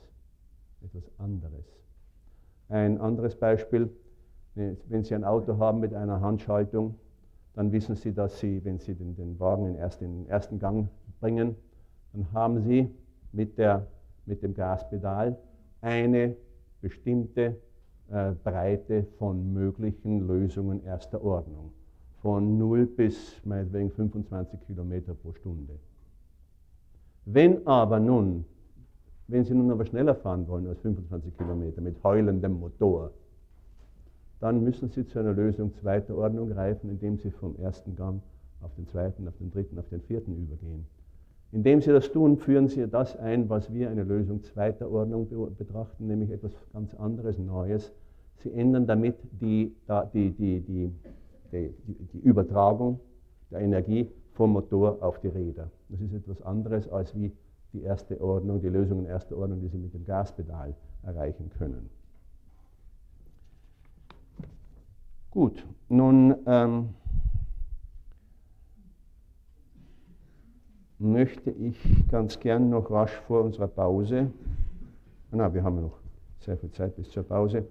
etwas 0.82 1.02
anderes. 1.18 1.66
Ein 2.70 2.98
anderes 2.98 3.36
Beispiel, 3.36 3.90
wenn 4.54 5.04
Sie 5.04 5.14
ein 5.14 5.24
Auto 5.24 5.58
haben 5.58 5.80
mit 5.80 5.92
einer 5.92 6.22
Handschaltung, 6.22 6.94
dann 7.52 7.70
wissen 7.70 7.96
Sie, 7.96 8.14
dass 8.14 8.40
Sie, 8.40 8.64
wenn 8.64 8.78
Sie 8.78 8.94
den, 8.94 9.14
den 9.14 9.38
Wagen 9.38 9.66
in, 9.66 9.74
erst, 9.74 10.00
den 10.00 10.26
ersten 10.26 10.58
Gang 10.58 10.88
bringen, 11.20 11.54
dann 12.14 12.32
haben 12.32 12.62
Sie 12.62 12.88
mit, 13.30 13.58
der, 13.58 13.88
mit 14.24 14.42
dem 14.42 14.54
Gaspedal 14.54 15.36
eine 15.82 16.34
bestimmte 16.80 17.60
äh, 18.10 18.32
Breite 18.44 19.04
von 19.18 19.52
möglichen 19.52 20.26
Lösungen 20.26 20.82
erster 20.84 21.22
Ordnung, 21.22 21.72
von 22.22 22.58
0 22.58 22.86
bis 22.86 23.40
meinetwegen 23.44 23.90
25 23.90 24.60
Kilometer 24.66 25.14
pro 25.14 25.32
Stunde. 25.34 25.74
Wenn 27.24 27.66
aber 27.66 28.00
nun, 28.00 28.44
wenn 29.26 29.44
Sie 29.44 29.54
nun 29.54 29.70
aber 29.70 29.84
schneller 29.84 30.14
fahren 30.14 30.48
wollen 30.48 30.66
als 30.66 30.80
25 30.80 31.36
Kilometer 31.36 31.82
mit 31.82 32.02
heulendem 32.02 32.58
Motor, 32.58 33.10
dann 34.40 34.64
müssen 34.64 34.88
Sie 34.88 35.06
zu 35.06 35.18
einer 35.18 35.32
Lösung 35.34 35.74
zweiter 35.74 36.16
Ordnung 36.16 36.48
greifen, 36.48 36.88
indem 36.88 37.18
Sie 37.18 37.30
vom 37.30 37.56
ersten 37.56 37.94
Gang 37.96 38.22
auf 38.62 38.74
den 38.76 38.86
zweiten, 38.86 39.28
auf 39.28 39.36
den 39.38 39.50
dritten, 39.50 39.78
auf 39.78 39.88
den 39.88 40.00
vierten 40.00 40.34
übergehen. 40.36 40.86
Indem 41.50 41.80
Sie 41.80 41.90
das 41.90 42.12
tun, 42.12 42.36
führen 42.36 42.68
Sie 42.68 42.86
das 42.88 43.16
ein, 43.16 43.48
was 43.48 43.72
wir 43.72 43.88
eine 43.90 44.04
Lösung 44.04 44.42
zweiter 44.42 44.90
Ordnung 44.90 45.28
betrachten, 45.56 46.06
nämlich 46.06 46.30
etwas 46.30 46.52
ganz 46.72 46.94
anderes, 46.94 47.38
Neues. 47.38 47.92
Sie 48.36 48.52
ändern 48.52 48.86
damit 48.86 49.16
die, 49.40 49.74
die, 50.12 50.30
die, 50.30 50.60
die, 50.60 51.74
die 52.12 52.18
Übertragung 52.18 53.00
der 53.50 53.60
Energie 53.60 54.10
vom 54.34 54.52
Motor 54.52 55.02
auf 55.02 55.20
die 55.20 55.28
Räder. 55.28 55.70
Das 55.88 56.00
ist 56.00 56.12
etwas 56.12 56.42
anderes 56.42 56.88
als 56.88 57.14
wie 57.16 57.32
die 57.72 57.82
erste 57.82 58.20
Ordnung, 58.20 58.60
die 58.60 58.68
Lösung 58.68 59.00
in 59.00 59.06
erster 59.06 59.36
Ordnung, 59.36 59.60
die 59.60 59.68
Sie 59.68 59.78
mit 59.78 59.94
dem 59.94 60.04
Gaspedal 60.04 60.74
erreichen 61.02 61.50
können. 61.58 61.88
Gut, 65.30 65.66
nun 65.88 66.34
ähm, 66.46 66.90
möchte 70.98 71.50
ich 71.50 71.78
ganz 72.08 72.40
gern 72.40 72.70
noch 72.70 72.90
rasch 72.90 73.14
vor 73.26 73.42
unserer 73.42 73.68
Pause, 73.68 74.30
na, 75.30 75.52
wir 75.52 75.62
haben 75.62 75.82
noch 75.82 75.98
sehr 76.40 76.56
viel 76.56 76.70
Zeit 76.70 76.96
bis 76.96 77.10
zur 77.10 77.22
Pause, 77.22 77.64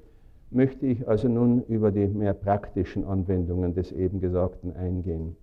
möchte 0.49 0.85
ich 0.85 1.07
also 1.07 1.27
nun 1.27 1.63
über 1.63 1.91
die 1.91 2.07
mehr 2.07 2.33
praktischen 2.33 3.03
Anwendungen 3.03 3.73
des 3.73 3.91
eben 3.91 4.21
Gesagten 4.21 4.75
eingehen. 4.75 5.35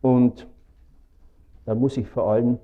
Und 0.00 0.46
da 1.64 1.74
muss 1.74 1.96
ich 1.96 2.08
vor 2.08 2.30
allem 2.30 2.58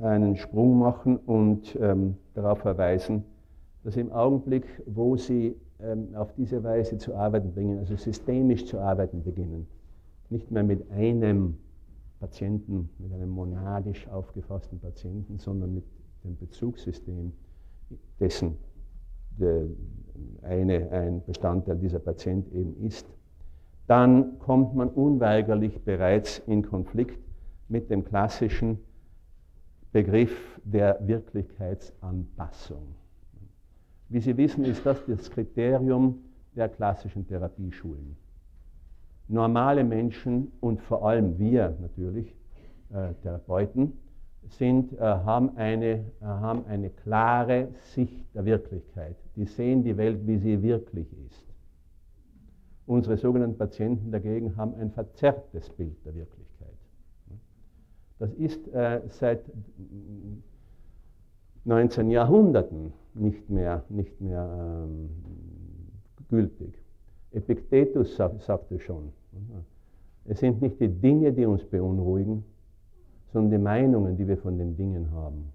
einen 0.00 0.36
Sprung 0.36 0.78
machen 0.78 1.16
und 1.16 1.76
ähm, 1.80 2.16
darauf 2.34 2.60
verweisen, 2.60 3.24
dass 3.84 3.96
im 3.96 4.12
Augenblick, 4.12 4.64
wo 4.86 5.16
Sie 5.16 5.56
ähm, 5.80 6.14
auf 6.14 6.32
diese 6.34 6.62
Weise 6.62 6.98
zu 6.98 7.14
arbeiten 7.14 7.54
beginnen, 7.54 7.78
also 7.78 7.96
systemisch 7.96 8.66
zu 8.66 8.78
arbeiten 8.78 9.22
beginnen, 9.22 9.66
nicht 10.30 10.50
mehr 10.50 10.62
mit 10.62 10.90
einem 10.90 11.56
Patienten, 12.20 12.90
mit 12.98 13.12
einem 13.12 13.30
monadisch 13.30 14.08
aufgefassten 14.08 14.78
Patienten, 14.80 15.38
sondern 15.38 15.74
mit 15.74 15.84
dem 16.24 16.36
Bezugssystem, 16.36 17.32
dessen 18.18 18.56
eine, 20.42 20.90
ein 20.90 21.24
Bestandteil 21.24 21.78
dieser 21.78 22.00
Patient 22.00 22.52
eben 22.52 22.76
ist, 22.84 23.06
dann 23.86 24.38
kommt 24.38 24.74
man 24.74 24.88
unweigerlich 24.88 25.80
bereits 25.82 26.38
in 26.40 26.62
Konflikt 26.62 27.18
mit 27.68 27.90
dem 27.90 28.04
klassischen 28.04 28.78
Begriff 29.92 30.60
der 30.64 30.98
Wirklichkeitsanpassung. 31.06 32.94
Wie 34.08 34.20
Sie 34.20 34.36
wissen, 34.36 34.64
ist 34.64 34.84
das 34.84 35.04
das 35.06 35.30
Kriterium 35.30 36.18
der 36.54 36.68
klassischen 36.68 37.26
Therapieschulen. 37.26 38.16
Normale 39.28 39.84
Menschen 39.84 40.52
und 40.60 40.80
vor 40.82 41.06
allem 41.06 41.38
wir 41.38 41.76
natürlich, 41.80 42.34
äh, 42.90 43.12
Therapeuten, 43.22 43.92
sind, 44.48 44.92
äh, 44.94 45.00
haben, 45.00 45.56
eine, 45.56 45.86
äh, 45.86 46.02
haben 46.24 46.64
eine 46.66 46.90
klare 46.90 47.68
Sicht 47.94 48.34
der 48.34 48.44
Wirklichkeit. 48.44 49.16
Die 49.36 49.44
sehen 49.44 49.84
die 49.84 49.96
Welt, 49.96 50.26
wie 50.26 50.38
sie 50.38 50.62
wirklich 50.62 51.06
ist. 51.26 51.44
Unsere 52.86 53.18
sogenannten 53.18 53.58
Patienten 53.58 54.10
dagegen 54.10 54.56
haben 54.56 54.74
ein 54.74 54.90
verzerrtes 54.90 55.68
Bild 55.70 56.02
der 56.06 56.14
Wirklichkeit. 56.14 56.48
Das 58.18 58.32
ist 58.32 58.66
äh, 58.68 59.02
seit 59.08 59.44
19 61.64 62.10
Jahrhunderten 62.10 62.92
nicht 63.14 63.48
mehr, 63.50 63.84
nicht 63.90 64.20
mehr 64.20 64.86
ähm, 64.86 65.10
gültig. 66.28 66.82
Epictetus 67.30 68.16
sag, 68.16 68.40
sagte 68.40 68.80
schon, 68.80 69.12
es 70.24 70.40
sind 70.40 70.60
nicht 70.60 70.80
die 70.80 70.88
Dinge, 70.88 71.32
die 71.32 71.46
uns 71.46 71.64
beunruhigen, 71.64 72.44
sondern 73.32 73.50
die 73.50 73.58
Meinungen, 73.58 74.16
die 74.16 74.26
wir 74.26 74.38
von 74.38 74.58
den 74.58 74.76
Dingen 74.76 75.10
haben. 75.12 75.52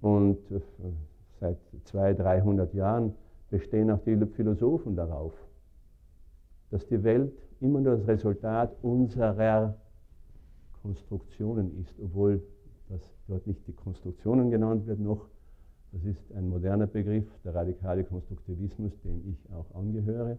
Und 0.00 0.38
äh, 0.50 0.60
seit 1.40 1.58
200, 1.84 2.18
300 2.20 2.74
Jahren 2.74 3.14
bestehen 3.50 3.90
auch 3.90 4.00
die 4.04 4.16
Philosophen 4.34 4.96
darauf, 4.96 5.32
dass 6.70 6.86
die 6.86 7.02
Welt 7.02 7.32
immer 7.60 7.80
nur 7.80 7.96
das 7.96 8.06
Resultat 8.06 8.74
unserer 8.82 9.76
Konstruktionen 10.82 11.80
ist, 11.80 11.94
obwohl 12.02 12.42
das 12.88 13.00
dort 13.28 13.46
nicht 13.46 13.66
die 13.66 13.72
Konstruktionen 13.72 14.50
genannt 14.50 14.86
wird 14.86 15.00
noch. 15.00 15.28
Das 15.92 16.04
ist 16.04 16.32
ein 16.34 16.48
moderner 16.48 16.86
Begriff, 16.86 17.26
der 17.44 17.54
radikale 17.54 18.04
Konstruktivismus, 18.04 18.92
dem 19.04 19.22
ich 19.30 19.52
auch 19.52 19.74
angehöre. 19.74 20.38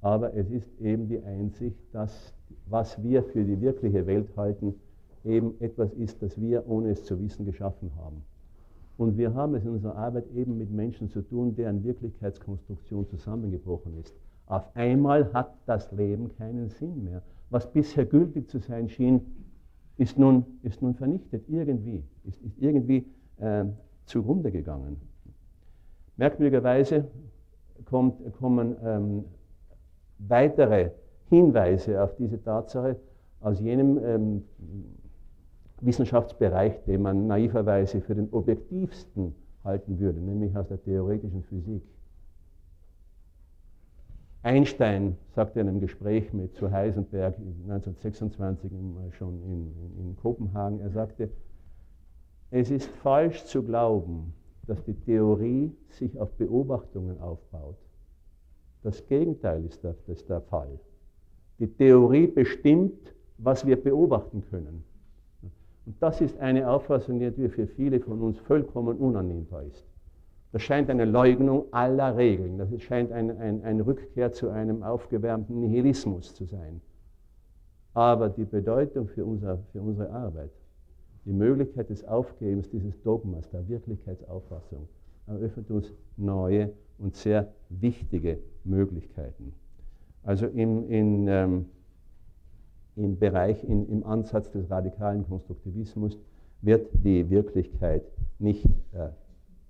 Aber 0.00 0.34
es 0.34 0.50
ist 0.50 0.68
eben 0.80 1.08
die 1.08 1.22
Einsicht, 1.22 1.78
dass 1.92 2.32
was 2.66 3.02
wir 3.02 3.22
für 3.22 3.44
die 3.44 3.60
wirkliche 3.60 4.06
Welt 4.06 4.28
halten, 4.36 4.74
eben 5.24 5.60
etwas 5.60 5.92
ist, 5.94 6.22
das 6.22 6.40
wir, 6.40 6.66
ohne 6.68 6.90
es 6.90 7.04
zu 7.04 7.20
wissen, 7.20 7.44
geschaffen 7.44 7.90
haben. 7.96 8.22
Und 8.96 9.16
wir 9.16 9.34
haben 9.34 9.54
es 9.54 9.64
in 9.64 9.70
unserer 9.70 9.96
Arbeit 9.96 10.24
eben 10.34 10.58
mit 10.58 10.70
Menschen 10.70 11.08
zu 11.08 11.22
tun, 11.22 11.54
deren 11.54 11.84
Wirklichkeitskonstruktion 11.84 13.08
zusammengebrochen 13.08 13.98
ist. 13.98 14.14
Auf 14.46 14.64
einmal 14.74 15.32
hat 15.32 15.54
das 15.66 15.90
Leben 15.92 16.28
keinen 16.36 16.68
Sinn 16.70 17.04
mehr. 17.04 17.22
Was 17.50 17.70
bisher 17.70 18.04
gültig 18.04 18.48
zu 18.48 18.58
sein 18.58 18.88
schien, 18.88 19.20
ist 19.96 20.18
nun, 20.18 20.44
ist 20.62 20.82
nun 20.82 20.94
vernichtet, 20.94 21.44
irgendwie, 21.48 22.02
ist, 22.24 22.40
ist 22.42 22.58
irgendwie 22.58 23.06
äh, 23.38 23.64
zugrunde 24.06 24.50
gegangen. 24.50 24.96
Merkwürdigerweise 26.16 27.06
kommt, 27.84 28.20
kommen 28.38 28.76
ähm, 28.82 29.24
weitere 30.28 30.90
Hinweise 31.28 32.02
auf 32.02 32.14
diese 32.16 32.42
Tatsache 32.42 32.96
aus 33.40 33.60
jenem 33.60 33.98
ähm, 34.04 34.44
Wissenschaftsbereich, 35.80 36.84
den 36.84 37.02
man 37.02 37.26
naiverweise 37.26 38.00
für 38.00 38.14
den 38.14 38.28
objektivsten 38.32 39.34
halten 39.64 39.98
würde, 39.98 40.20
nämlich 40.20 40.56
aus 40.56 40.68
der 40.68 40.82
theoretischen 40.82 41.42
Physik. 41.44 41.82
Einstein 44.42 45.16
sagte 45.34 45.60
in 45.60 45.68
einem 45.68 45.80
Gespräch 45.80 46.32
mit 46.32 46.54
zu 46.54 46.70
Heisenberg 46.70 47.36
1926 47.36 48.70
schon 49.10 49.42
in, 49.42 49.74
in 49.98 50.16
Kopenhagen, 50.16 50.80
er 50.80 50.90
sagte, 50.90 51.30
es 52.50 52.70
ist 52.70 52.88
falsch 52.88 53.44
zu 53.44 53.62
glauben, 53.62 54.32
dass 54.66 54.82
die 54.84 54.94
Theorie 54.94 55.72
sich 55.90 56.18
auf 56.18 56.32
Beobachtungen 56.32 57.20
aufbaut. 57.20 57.76
Das 58.82 59.06
Gegenteil 59.06 59.64
ist 59.64 59.82
der, 59.84 59.94
ist 60.06 60.28
der 60.28 60.40
Fall. 60.40 60.78
Die 61.58 61.66
Theorie 61.66 62.26
bestimmt, 62.26 63.14
was 63.38 63.66
wir 63.66 63.82
beobachten 63.82 64.42
können. 64.50 64.84
Und 65.86 65.94
das 66.00 66.20
ist 66.20 66.38
eine 66.38 66.68
Auffassung, 66.68 67.18
die 67.18 67.48
für 67.48 67.66
viele 67.66 68.00
von 68.00 68.20
uns 68.20 68.38
vollkommen 68.38 68.96
unannehmbar 68.96 69.64
ist. 69.64 69.86
Das 70.52 70.62
scheint 70.62 70.90
eine 70.90 71.04
Leugnung 71.04 71.66
aller 71.72 72.16
Regeln. 72.16 72.58
Das 72.58 72.68
scheint 72.82 73.12
eine 73.12 73.36
ein, 73.38 73.62
ein 73.62 73.80
Rückkehr 73.80 74.32
zu 74.32 74.50
einem 74.50 74.82
aufgewärmten 74.82 75.60
Nihilismus 75.60 76.34
zu 76.34 76.44
sein. 76.44 76.80
Aber 77.94 78.28
die 78.28 78.44
Bedeutung 78.44 79.08
für, 79.08 79.24
unser, 79.24 79.58
für 79.72 79.80
unsere 79.80 80.10
Arbeit, 80.10 80.50
die 81.24 81.32
Möglichkeit 81.32 81.90
des 81.90 82.04
Aufgebens 82.04 82.70
dieses 82.70 83.00
Dogmas, 83.02 83.48
der 83.50 83.68
Wirklichkeitsauffassung, 83.68 84.88
eröffnet 85.26 85.70
uns 85.70 85.92
neue 86.16 86.72
und 87.00 87.16
sehr 87.16 87.52
wichtige 87.68 88.38
Möglichkeiten. 88.64 89.52
Also 90.22 90.46
im, 90.46 90.88
in, 90.90 91.28
ähm, 91.28 91.66
im 92.96 93.18
Bereich, 93.18 93.64
in, 93.64 93.88
im 93.88 94.04
Ansatz 94.04 94.50
des 94.50 94.70
radikalen 94.70 95.26
Konstruktivismus 95.26 96.18
wird 96.62 96.88
die 97.04 97.28
Wirklichkeit 97.30 98.02
nicht, 98.38 98.66
äh, 98.92 99.08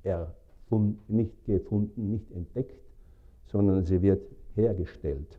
erfund, 0.03 0.99
nicht 1.09 1.45
gefunden, 1.47 2.11
nicht 2.11 2.31
entdeckt, 2.33 2.81
sondern 3.47 3.85
sie 3.85 4.03
wird 4.03 4.23
hergestellt. 4.55 5.39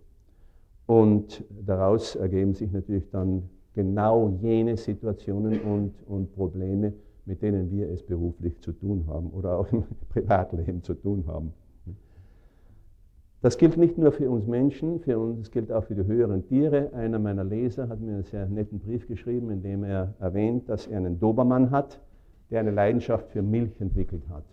Und 0.86 1.44
daraus 1.66 2.16
ergeben 2.16 2.54
sich 2.54 2.72
natürlich 2.72 3.10
dann 3.12 3.50
genau 3.74 4.38
jene 4.42 4.78
Situationen 4.78 5.62
und, 5.62 5.94
und 6.08 6.34
Probleme, 6.36 6.94
mit 7.26 7.42
denen 7.42 7.72
wir 7.72 7.90
es 7.90 8.04
beruflich 8.04 8.60
zu 8.60 8.74
tun 8.74 9.06
haben 9.08 9.30
oder 9.30 9.58
auch 9.58 9.72
im 9.72 9.84
Privatleben 10.10 10.84
zu 10.84 10.94
tun 10.94 11.26
haben. 11.28 11.54
Das 13.42 13.58
gilt 13.58 13.76
nicht 13.76 13.98
nur 13.98 14.12
für 14.12 14.30
uns 14.30 14.46
Menschen, 14.46 15.00
für 15.00 15.18
uns, 15.18 15.40
es 15.40 15.52
gilt 15.52 15.72
auch 15.72 15.84
für 15.84 15.96
die 15.96 16.06
höheren 16.06 16.46
Tiere. 16.46 16.92
Einer 16.94 17.18
meiner 17.18 17.44
Leser 17.44 17.90
hat 17.90 18.00
mir 18.00 18.14
einen 18.14 18.24
sehr 18.24 18.46
netten 18.46 18.80
Brief 18.80 19.08
geschrieben, 19.08 19.50
in 19.50 19.64
dem 19.64 19.84
er 19.84 20.14
erwähnt, 20.20 20.70
dass 20.70 20.86
er 20.86 20.98
einen 20.98 21.20
Dobermann 21.20 21.72
hat, 21.72 22.00
der 22.52 22.60
eine 22.60 22.70
Leidenschaft 22.70 23.32
für 23.32 23.42
Milch 23.42 23.82
entwickelt 23.82 24.22
hat. 24.30 24.44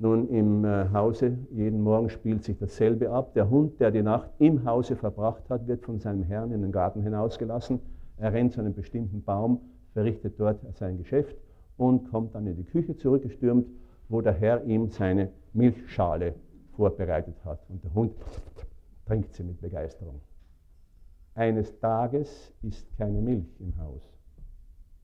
Nun, 0.00 0.28
im 0.30 0.64
äh, 0.64 0.88
Hause, 0.92 1.38
jeden 1.52 1.80
Morgen 1.80 2.10
spielt 2.10 2.42
sich 2.42 2.58
dasselbe 2.58 3.10
ab. 3.10 3.34
Der 3.34 3.48
Hund, 3.48 3.78
der 3.78 3.92
die 3.92 4.02
Nacht 4.02 4.30
im 4.40 4.64
Hause 4.64 4.96
verbracht 4.96 5.48
hat, 5.48 5.68
wird 5.68 5.84
von 5.84 6.00
seinem 6.00 6.24
Herrn 6.24 6.50
in 6.50 6.62
den 6.62 6.72
Garten 6.72 7.02
hinausgelassen. 7.02 7.78
Er 8.16 8.32
rennt 8.32 8.52
zu 8.52 8.60
einem 8.60 8.74
bestimmten 8.74 9.22
Baum, 9.22 9.60
verrichtet 9.92 10.40
dort 10.40 10.58
sein 10.74 10.98
Geschäft 10.98 11.36
und 11.76 12.10
kommt 12.10 12.34
dann 12.34 12.48
in 12.48 12.56
die 12.56 12.64
Küche 12.64 12.96
zurückgestürmt, 12.96 13.68
wo 14.08 14.20
der 14.20 14.32
Herr 14.32 14.64
ihm 14.64 14.88
seine 14.88 15.30
Milchschale 15.52 16.34
vorbereitet 16.76 17.36
hat. 17.44 17.60
Und 17.68 17.82
der 17.84 17.94
Hund 17.94 18.14
trinkt 19.06 19.34
sie 19.34 19.42
mit 19.42 19.60
Begeisterung. 19.60 20.20
Eines 21.34 21.78
Tages 21.80 22.52
ist 22.62 22.86
keine 22.96 23.20
Milch 23.20 23.60
im 23.60 23.76
Haus. 23.78 24.02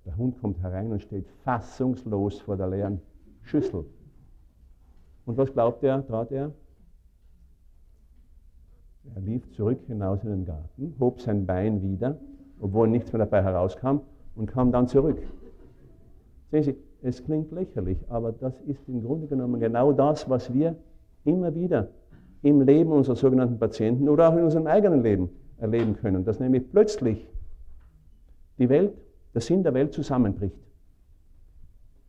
Der 0.05 0.17
Hund 0.17 0.41
kommt 0.41 0.63
herein 0.63 0.93
und 0.93 1.03
steht 1.03 1.29
fassungslos 1.45 2.41
vor 2.41 2.57
der 2.57 2.69
leeren 2.69 3.01
Schüssel. 3.43 3.85
Und 5.27 5.37
was 5.37 5.53
glaubt 5.53 5.83
er, 5.83 6.07
trat 6.07 6.33
er? 6.33 6.53
Er 9.15 9.21
lief 9.21 9.51
zurück 9.53 9.81
hinaus 9.87 10.23
in 10.23 10.31
den 10.31 10.45
Garten, 10.45 10.95
hob 11.01 11.21
sein 11.21 11.47
Bein 11.47 11.83
wieder, 11.83 12.19
obwohl 12.61 12.89
nichts 12.89 13.13
mehr 13.13 13.21
dabei 13.21 13.43
herauskam, 13.43 14.01
und 14.37 14.47
kam 14.47 14.73
dann 14.73 14.87
zurück. 14.87 15.19
Sehen 16.51 16.63
Sie, 16.63 16.77
es 17.03 17.25
klingt 17.25 17.51
lächerlich, 17.51 17.99
aber 18.09 18.33
das 18.33 18.61
ist 18.63 18.89
im 18.89 19.03
Grunde 19.03 19.27
genommen 19.27 19.61
genau 19.61 19.93
das, 19.93 20.29
was 20.29 20.53
wir 20.53 20.77
immer 21.25 21.55
wieder 21.55 21.89
im 22.43 22.63
Leben 22.63 22.93
unserer 22.93 23.17
sogenannten 23.17 23.59
Patienten 23.59 24.09
oder 24.09 24.29
auch 24.29 24.37
in 24.37 24.45
unserem 24.45 24.67
eigenen 24.67 25.03
Leben 25.03 25.29
erleben 25.59 25.97
können, 25.97 26.25
dass 26.25 26.41
nämlich 26.41 26.71
plötzlich 26.71 27.29
die 28.59 28.69
Welt, 28.69 28.93
der 29.35 29.41
Sinn 29.41 29.63
der 29.63 29.75
Welt 29.75 29.93
zusammenbricht. 29.93 30.59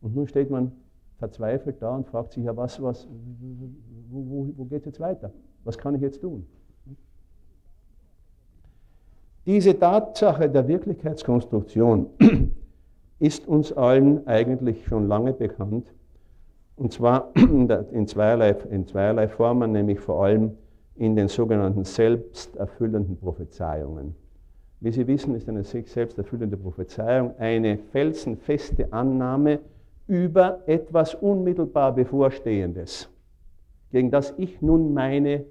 Und 0.00 0.14
nun 0.14 0.26
steht 0.26 0.50
man 0.50 0.72
verzweifelt 1.18 1.80
da 1.80 1.94
und 1.94 2.06
fragt 2.06 2.32
sich 2.32 2.44
ja, 2.44 2.56
was, 2.56 2.82
was, 2.82 3.06
wo, 4.10 4.24
wo, 4.28 4.52
wo 4.56 4.64
geht 4.64 4.80
es 4.80 4.86
jetzt 4.86 5.00
weiter? 5.00 5.32
Was 5.64 5.78
kann 5.78 5.94
ich 5.94 6.00
jetzt 6.00 6.20
tun? 6.20 6.46
Diese 9.46 9.78
Tatsache 9.78 10.48
der 10.48 10.66
Wirklichkeitskonstruktion 10.66 12.06
ist 13.18 13.46
uns 13.46 13.72
allen 13.72 14.26
eigentlich 14.26 14.84
schon 14.86 15.08
lange 15.08 15.32
bekannt 15.32 15.92
und 16.82 16.92
zwar 16.92 17.30
in 17.36 18.08
zweierlei, 18.08 18.50
in 18.70 18.88
zweierlei 18.88 19.28
Formen, 19.28 19.70
nämlich 19.70 20.00
vor 20.00 20.24
allem 20.24 20.56
in 20.96 21.14
den 21.14 21.28
sogenannten 21.28 21.84
selbsterfüllenden 21.84 23.18
Prophezeiungen. 23.18 24.16
Wie 24.80 24.90
Sie 24.90 25.06
wissen, 25.06 25.36
ist 25.36 25.48
eine 25.48 25.62
sich 25.62 25.88
selbsterfüllende 25.88 26.56
Prophezeiung 26.56 27.38
eine 27.38 27.78
felsenfeste 27.92 28.92
Annahme 28.92 29.60
über 30.08 30.58
etwas 30.66 31.14
unmittelbar 31.14 31.94
Bevorstehendes, 31.94 33.08
gegen 33.92 34.10
das 34.10 34.34
ich 34.36 34.60
nun 34.60 34.92
meine 34.92 35.44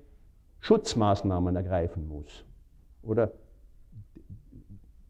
Schutzmaßnahmen 0.60 1.56
ergreifen 1.56 2.10
muss 2.10 2.44
oder 3.04 3.32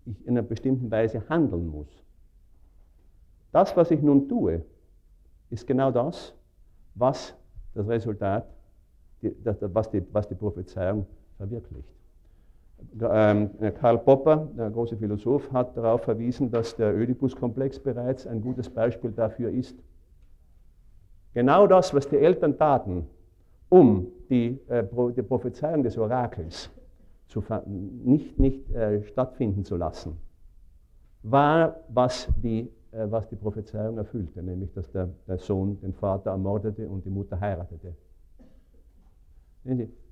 ich 0.06 0.24
in 0.28 0.38
einer 0.38 0.44
bestimmten 0.44 0.92
Weise 0.92 1.24
handeln 1.30 1.68
muss. 1.68 1.90
Das, 3.52 3.76
was 3.76 3.90
ich 3.90 4.04
nun 4.04 4.30
tue, 4.30 4.64
ist 5.52 5.68
genau 5.68 5.92
das, 5.92 6.34
was 6.96 7.36
das 7.76 7.88
Resultat, 7.88 8.48
was, 9.22 9.90
die, 9.92 10.36
Prophezeiung 10.36 11.06
verwirklicht. 11.38 11.88
Ähm, 13.00 13.52
Karl 13.80 14.00
Popper, 14.00 14.48
der 14.58 14.72
große 14.72 14.98
Philosoph, 14.98 15.52
hat 15.52 15.78
darauf 15.78 16.02
verwiesen, 16.02 16.50
dass 16.50 16.76
der 16.76 16.96
Oedipus-Komplex 16.96 17.80
bereits 17.80 18.26
ein 18.26 18.42
gutes 18.42 18.70
Beispiel 18.70 19.12
dafür 19.12 19.52
ist. 19.52 19.78
Genau 21.34 21.68
das, 21.68 21.94
was 21.94 22.10
die 22.10 22.18
Eltern 22.18 22.58
taten, 22.58 23.08
um 23.70 24.08
die, 24.30 24.60
äh, 24.68 24.84
die 25.16 25.22
Prophezeiung 25.22 25.84
des 25.84 25.98
Orakels 25.98 26.72
zu, 27.28 27.44
nicht, 27.66 28.40
nicht 28.40 28.70
äh, 28.72 29.04
stattfinden 29.04 29.64
zu 29.64 29.78
lassen, 29.78 30.18
war, 31.24 31.76
was 31.88 32.28
die 32.42 32.70
was 32.92 33.28
die 33.30 33.36
Prophezeiung 33.36 33.98
erfüllte, 33.98 34.44
nämlich 34.44 34.74
dass 34.74 34.92
der, 34.92 35.10
der, 35.28 35.38
Sohn 35.38 35.80
den 35.80 35.94
Vater 35.94 36.32
ermordete 36.32 36.90
und 36.90 37.06
die 37.06 37.10
Mutter 37.10 37.40
heiratete. 37.40 37.96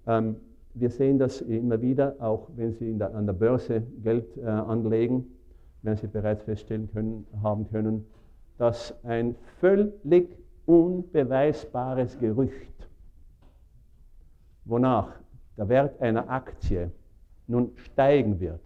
Ähm, 0.07 0.37
wir 0.73 0.89
sehen 0.89 1.19
das 1.19 1.41
immer 1.41 1.81
wieder, 1.81 2.15
auch 2.19 2.49
wenn 2.55 2.73
Sie 2.73 2.97
der, 2.97 3.13
an 3.13 3.25
der 3.25 3.33
Börse 3.33 3.81
Geld 4.01 4.37
äh, 4.37 4.45
anlegen, 4.45 5.25
werden 5.81 5.97
Sie 5.97 6.07
bereits 6.07 6.43
feststellen 6.43 6.89
können, 6.91 7.25
haben 7.41 7.69
können, 7.69 8.05
dass 8.57 8.93
ein 9.03 9.35
völlig 9.59 10.37
unbeweisbares 10.65 12.17
Gerücht, 12.19 12.87
wonach 14.65 15.11
der 15.57 15.67
Wert 15.67 15.99
einer 16.01 16.29
Aktie 16.29 16.91
nun 17.47 17.71
steigen 17.75 18.39
wird, 18.39 18.61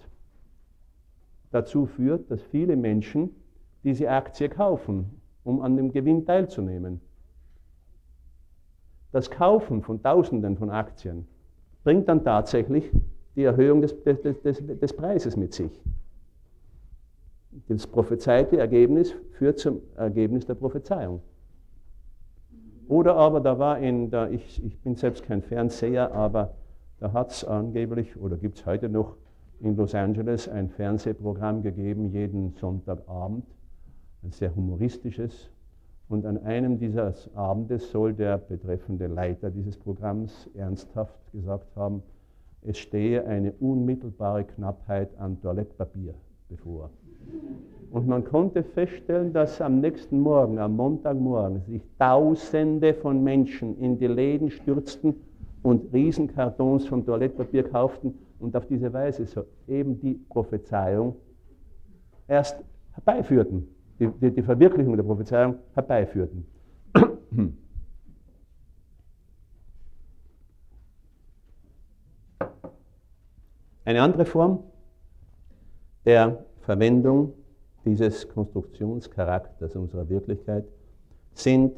dazu 1.51 1.85
führt, 1.85 2.29
dass 2.29 2.41
viele 2.43 2.75
Menschen 2.75 3.31
diese 3.83 4.09
Aktie 4.09 4.49
kaufen, 4.49 5.21
um 5.43 5.61
an 5.61 5.75
dem 5.75 5.91
Gewinn 5.91 6.25
teilzunehmen. 6.25 7.01
Das 9.11 9.29
Kaufen 9.29 9.81
von 9.81 10.01
Tausenden 10.01 10.57
von 10.57 10.69
Aktien 10.69 11.27
bringt 11.83 12.07
dann 12.07 12.23
tatsächlich 12.23 12.89
die 13.35 13.43
Erhöhung 13.43 13.81
des, 13.81 14.01
des, 14.03 14.41
des, 14.41 14.61
des 14.65 14.93
Preises 14.93 15.35
mit 15.35 15.53
sich. 15.53 15.81
Das 17.67 17.85
prophezeite 17.85 18.57
Ergebnis 18.57 19.13
führt 19.33 19.59
zum 19.59 19.81
Ergebnis 19.95 20.45
der 20.45 20.55
Prophezeiung. 20.55 21.21
Oder 22.87 23.15
aber 23.15 23.39
da 23.39 23.59
war 23.59 23.79
in 23.79 24.09
der, 24.09 24.31
ich, 24.31 24.63
ich 24.63 24.79
bin 24.79 24.95
selbst 24.95 25.23
kein 25.23 25.41
Fernseher, 25.41 26.11
aber 26.11 26.55
da 26.99 27.13
hat 27.13 27.31
es 27.31 27.43
angeblich 27.45 28.17
oder 28.17 28.37
gibt 28.37 28.59
es 28.59 28.65
heute 28.65 28.89
noch 28.89 29.15
in 29.59 29.75
Los 29.75 29.95
Angeles 29.95 30.49
ein 30.49 30.69
Fernsehprogramm 30.69 31.63
gegeben, 31.63 32.11
jeden 32.11 32.53
Sonntagabend, 32.55 33.45
ein 34.23 34.31
sehr 34.31 34.55
humoristisches. 34.55 35.49
Und 36.09 36.25
an 36.25 36.43
einem 36.43 36.79
dieser 36.79 37.13
Abendes 37.33 37.91
soll 37.91 38.13
der 38.13 38.37
betreffende 38.37 39.07
Leiter 39.07 39.49
dieses 39.49 39.77
Programms 39.77 40.49
ernsthaft 40.53 41.19
gesagt 41.31 41.75
haben, 41.75 42.03
es 42.61 42.77
stehe 42.77 43.25
eine 43.25 43.51
unmittelbare 43.53 44.45
Knappheit 44.45 45.09
an 45.17 45.41
Toilettpapier 45.41 46.13
bevor. 46.49 46.89
Und 47.91 48.07
man 48.07 48.23
konnte 48.23 48.63
feststellen, 48.63 49.33
dass 49.33 49.61
am 49.61 49.79
nächsten 49.79 50.19
Morgen, 50.19 50.59
am 50.59 50.75
Montagmorgen, 50.75 51.61
sich 51.67 51.81
Tausende 51.99 52.93
von 52.93 53.23
Menschen 53.23 53.77
in 53.79 53.97
die 53.97 54.07
Läden 54.07 54.49
stürzten 54.49 55.15
und 55.61 55.93
Riesenkartons 55.93 56.85
von 56.85 57.05
Toilettpapier 57.05 57.63
kauften 57.63 58.13
und 58.39 58.55
auf 58.55 58.65
diese 58.67 58.91
Weise 58.93 59.25
so 59.25 59.45
eben 59.67 59.99
die 59.99 60.19
Prophezeiung 60.29 61.15
erst 62.27 62.57
herbeiführten 62.93 63.72
die, 63.99 64.07
die, 64.07 64.31
die 64.31 64.41
Verwirklichung 64.41 64.95
der 64.95 65.03
Prophezeiung 65.03 65.55
herbeiführten. 65.73 66.45
Eine 73.85 74.01
andere 74.01 74.25
Form 74.25 74.59
der 76.05 76.45
Verwendung 76.61 77.33
dieses 77.85 78.29
Konstruktionscharakters 78.29 79.75
unserer 79.75 80.07
Wirklichkeit 80.07 80.65
sind 81.33 81.73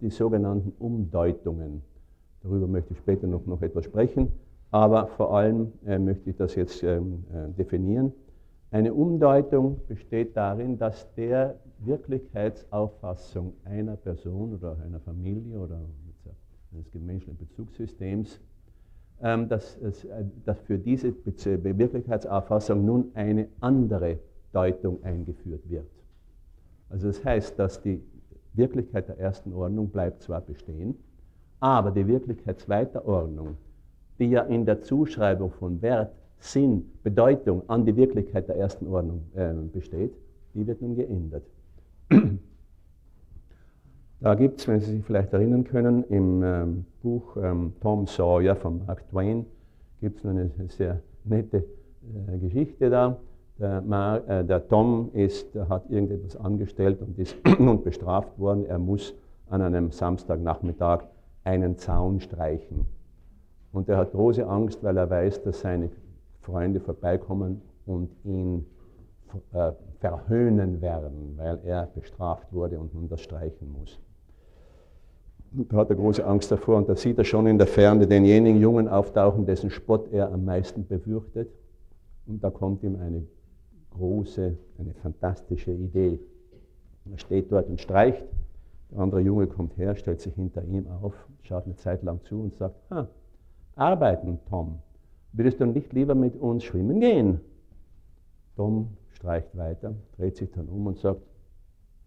die 0.00 0.10
sogenannten 0.10 0.72
Umdeutungen. 0.78 1.82
Darüber 2.42 2.66
möchte 2.66 2.92
ich 2.92 2.98
später 2.98 3.26
noch, 3.26 3.46
noch 3.46 3.62
etwas 3.62 3.84
sprechen. 3.84 4.32
aber 4.74 5.06
vor 5.06 5.36
allem 5.36 5.72
äh, 5.86 6.00
möchte 6.00 6.30
ich 6.30 6.36
das 6.36 6.56
jetzt 6.56 6.82
ähm, 6.82 7.22
äh, 7.32 7.48
definieren. 7.52 8.12
Eine 8.70 8.92
Umdeutung 8.92 9.80
besteht 9.86 10.36
darin, 10.36 10.78
dass 10.78 11.12
der 11.14 11.60
Wirklichkeitsauffassung 11.78 13.54
einer 13.64 13.96
Person 13.96 14.54
oder 14.54 14.76
einer 14.84 15.00
Familie 15.00 15.58
oder 15.58 15.76
eines 16.72 16.94
menschlichen 16.94 17.36
Bezugssystems, 17.36 18.40
ähm, 19.22 19.48
dass, 19.48 19.76
äh, 19.76 20.24
dass 20.44 20.58
für 20.60 20.78
diese 20.78 21.14
Wirklichkeitsauffassung 21.24 22.84
nun 22.84 23.10
eine 23.14 23.48
andere 23.60 24.18
Deutung 24.52 25.02
eingeführt 25.04 25.68
wird. 25.68 25.86
Also 26.88 27.08
das 27.08 27.24
heißt, 27.24 27.58
dass 27.58 27.80
die 27.82 28.02
Wirklichkeit 28.52 29.08
der 29.08 29.18
ersten 29.18 29.52
Ordnung 29.52 29.88
bleibt 29.88 30.22
zwar 30.22 30.40
bestehen, 30.40 30.96
aber 31.60 31.90
die 31.90 32.06
Wirklichkeit 32.06 32.60
zweiter 32.60 33.06
Ordnung, 33.06 33.56
die 34.18 34.30
ja 34.30 34.42
in 34.42 34.64
der 34.64 34.80
Zuschreibung 34.80 35.50
von 35.50 35.82
Wert, 35.82 36.12
Sinn, 36.44 36.90
Bedeutung 37.02 37.62
an 37.68 37.86
die 37.86 37.96
Wirklichkeit 37.96 38.48
der 38.48 38.56
ersten 38.56 38.86
Ordnung 38.86 39.22
äh, 39.34 39.52
besteht, 39.72 40.12
die 40.52 40.66
wird 40.66 40.82
nun 40.82 40.94
geändert. 40.94 41.44
Da 44.20 44.34
gibt 44.34 44.58
es, 44.58 44.68
wenn 44.68 44.80
Sie 44.80 44.92
sich 44.92 45.04
vielleicht 45.04 45.34
erinnern 45.34 45.64
können, 45.64 46.02
im 46.04 46.42
ähm, 46.42 46.84
Buch 47.02 47.36
ähm, 47.36 47.74
Tom 47.82 48.06
Sawyer 48.06 48.56
von 48.56 48.80
Mark 48.86 49.06
Twain 49.10 49.44
gibt 50.00 50.20
es 50.20 50.24
eine 50.24 50.50
sehr 50.68 51.00
nette 51.24 51.58
äh, 51.58 52.38
Geschichte 52.38 52.88
da. 52.88 53.18
Der, 53.58 53.82
Mar, 53.82 54.26
äh, 54.26 54.42
der 54.42 54.66
Tom 54.66 55.10
ist, 55.12 55.54
hat 55.68 55.90
irgendetwas 55.90 56.36
angestellt 56.36 57.02
und 57.02 57.18
ist 57.18 57.36
nun 57.58 57.82
bestraft 57.82 58.38
worden. 58.38 58.64
Er 58.64 58.78
muss 58.78 59.14
an 59.50 59.60
einem 59.60 59.90
Samstagnachmittag 59.90 61.04
einen 61.42 61.76
Zaun 61.76 62.20
streichen. 62.20 62.86
Und 63.72 63.90
er 63.90 63.98
hat 63.98 64.12
große 64.12 64.46
Angst, 64.46 64.82
weil 64.82 64.96
er 64.96 65.10
weiß, 65.10 65.42
dass 65.42 65.60
seine 65.60 65.90
Freunde 66.44 66.80
vorbeikommen 66.80 67.62
und 67.86 68.10
ihn 68.24 68.66
äh, 69.52 69.72
verhöhnen 70.00 70.80
werden, 70.80 71.34
weil 71.36 71.58
er 71.64 71.86
bestraft 71.86 72.52
wurde 72.52 72.78
und 72.78 72.94
nun 72.94 73.08
das 73.08 73.20
streichen 73.20 73.72
muss. 73.72 73.98
Da 75.52 75.76
hat 75.76 75.90
er 75.90 75.96
große 75.96 76.24
Angst 76.24 76.50
davor 76.50 76.76
und 76.78 76.88
da 76.88 76.96
sieht 76.96 77.16
er 77.16 77.24
schon 77.24 77.46
in 77.46 77.58
der 77.58 77.66
Ferne 77.66 78.06
denjenigen 78.06 78.60
Jungen 78.60 78.88
auftauchen, 78.88 79.46
dessen 79.46 79.70
Spott 79.70 80.12
er 80.12 80.32
am 80.32 80.44
meisten 80.44 80.86
befürchtet. 80.86 81.48
Und 82.26 82.42
da 82.42 82.50
kommt 82.50 82.82
ihm 82.82 82.96
eine 82.96 83.22
große, 83.90 84.56
eine 84.78 84.94
fantastische 84.94 85.70
Idee. 85.70 86.18
Er 87.10 87.18
steht 87.18 87.52
dort 87.52 87.68
und 87.68 87.80
streicht. 87.80 88.24
Der 88.90 88.98
andere 88.98 89.20
Junge 89.20 89.46
kommt 89.46 89.76
her, 89.76 89.94
stellt 89.94 90.20
sich 90.20 90.34
hinter 90.34 90.64
ihm 90.64 90.86
auf, 90.88 91.14
schaut 91.42 91.66
eine 91.66 91.76
Zeit 91.76 92.02
lang 92.02 92.22
zu 92.24 92.40
und 92.40 92.54
sagt, 92.54 92.74
ah, 92.90 93.06
arbeiten, 93.76 94.38
Tom. 94.48 94.80
Würdest 95.36 95.60
du 95.60 95.66
nicht 95.66 95.92
lieber 95.92 96.14
mit 96.14 96.36
uns 96.36 96.62
schwimmen 96.62 97.00
gehen? 97.00 97.40
Tom 98.54 98.96
streicht 99.10 99.56
weiter, 99.56 99.96
dreht 100.16 100.36
sich 100.36 100.50
dann 100.52 100.68
um 100.68 100.86
und 100.86 100.98
sagt, 100.98 101.20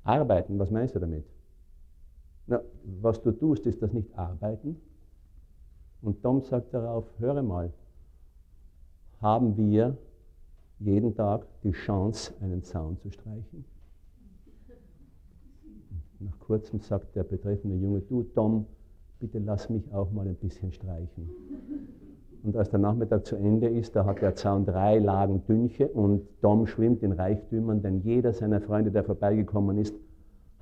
arbeiten, 0.06 0.58
was 0.58 0.72
meinst 0.72 0.96
du 0.96 1.00
damit? 1.00 1.26
Na, 2.48 2.62
was 3.02 3.22
du 3.22 3.34
tust, 3.34 3.66
ist 3.66 3.82
das 3.82 3.92
nicht 3.92 4.18
arbeiten? 4.18 4.78
Und 6.02 6.24
Tom 6.24 6.42
sagt 6.42 6.74
darauf, 6.74 7.06
höre 7.20 7.44
mal, 7.44 7.74
haben 9.20 9.58
wir 9.58 9.98
jeden 10.80 11.14
Tag 11.14 11.46
die 11.64 11.72
Chance, 11.72 12.34
einen 12.40 12.64
Zaun 12.64 12.98
zu 13.00 13.12
streichen? 13.12 13.66
Nach 16.20 16.40
kurzem 16.40 16.80
sagt 16.80 17.14
der 17.18 17.24
betreffende 17.24 17.76
Junge, 17.76 18.00
du 18.00 18.24
Tom, 18.24 18.68
bitte 19.20 19.40
lass 19.40 19.70
mich 19.70 19.92
auch 19.92 20.12
mal 20.12 20.28
ein 20.28 20.36
bisschen 20.36 20.72
streichen. 20.72 21.30
Und 22.44 22.56
als 22.56 22.70
der 22.70 22.80
Nachmittag 22.80 23.26
zu 23.26 23.36
Ende 23.36 23.68
ist, 23.68 23.96
da 23.96 24.06
hat 24.06 24.22
der 24.22 24.36
Zaun 24.36 24.66
drei 24.66 25.00
Lagen 25.00 25.44
Dünche 25.46 25.88
und 25.88 26.28
Tom 26.42 26.68
schwimmt 26.68 27.04
in 27.04 27.12
Reichtümern, 27.12 27.82
denn 27.82 28.02
jeder 28.02 28.34
seiner 28.34 28.62
Freunde, 28.62 28.92
der 28.92 29.04
vorbeigekommen 29.04 29.78
ist, 29.78 29.96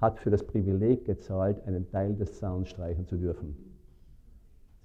hat 0.01 0.19
für 0.19 0.29
das 0.29 0.45
Privileg 0.45 1.05
gezahlt, 1.05 1.65
einen 1.65 1.89
Teil 1.89 2.15
des 2.15 2.39
Zauns 2.39 2.69
streichen 2.69 3.07
zu 3.07 3.17
dürfen. 3.17 3.55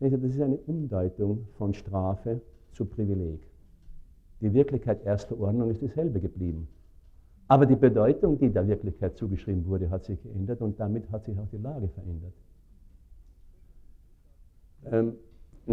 Das 0.01 0.13
ist 0.13 0.41
eine 0.41 0.57
Umdeutung 0.57 1.47
von 1.59 1.75
Strafe 1.75 2.41
zu 2.73 2.87
Privileg. 2.87 3.41
Die 4.41 4.53
Wirklichkeit 4.55 5.05
erster 5.05 5.39
Ordnung 5.39 5.71
ist 5.71 5.83
dieselbe 5.83 6.21
geblieben. 6.21 6.69
Aber 7.49 7.67
die 7.67 7.77
Bedeutung, 7.77 8.39
die 8.39 8.51
der 8.51 8.67
Wirklichkeit 8.67 9.17
zugeschrieben 9.17 9.67
wurde, 9.67 9.91
hat 9.91 10.05
sich 10.05 10.23
geändert 10.23 10.63
und 10.63 10.79
damit 10.79 11.11
hat 11.11 11.25
sich 11.25 11.39
auch 11.39 11.49
die 11.53 11.59
Lage 11.59 11.89
verändert. 11.89 12.33
Ähm, 14.87 15.15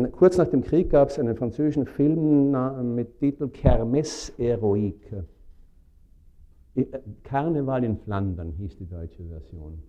kurz 0.06 0.38
nach 0.38 0.48
dem 0.48 0.64
Krieg 0.64 0.90
gab 0.92 1.10
es 1.10 1.18
einen 1.18 1.36
französischen 1.36 1.86
Film 1.86 2.52
mit 2.96 3.20
Titel 3.20 3.48
Kermesse 3.50 4.32
Heroique. 4.38 5.26
Äh, 6.76 6.86
Karneval 7.24 7.84
in 7.84 7.98
Flandern 7.98 8.54
hieß 8.58 8.78
die 8.78 8.88
deutsche 8.88 9.24
Version. 9.24 9.82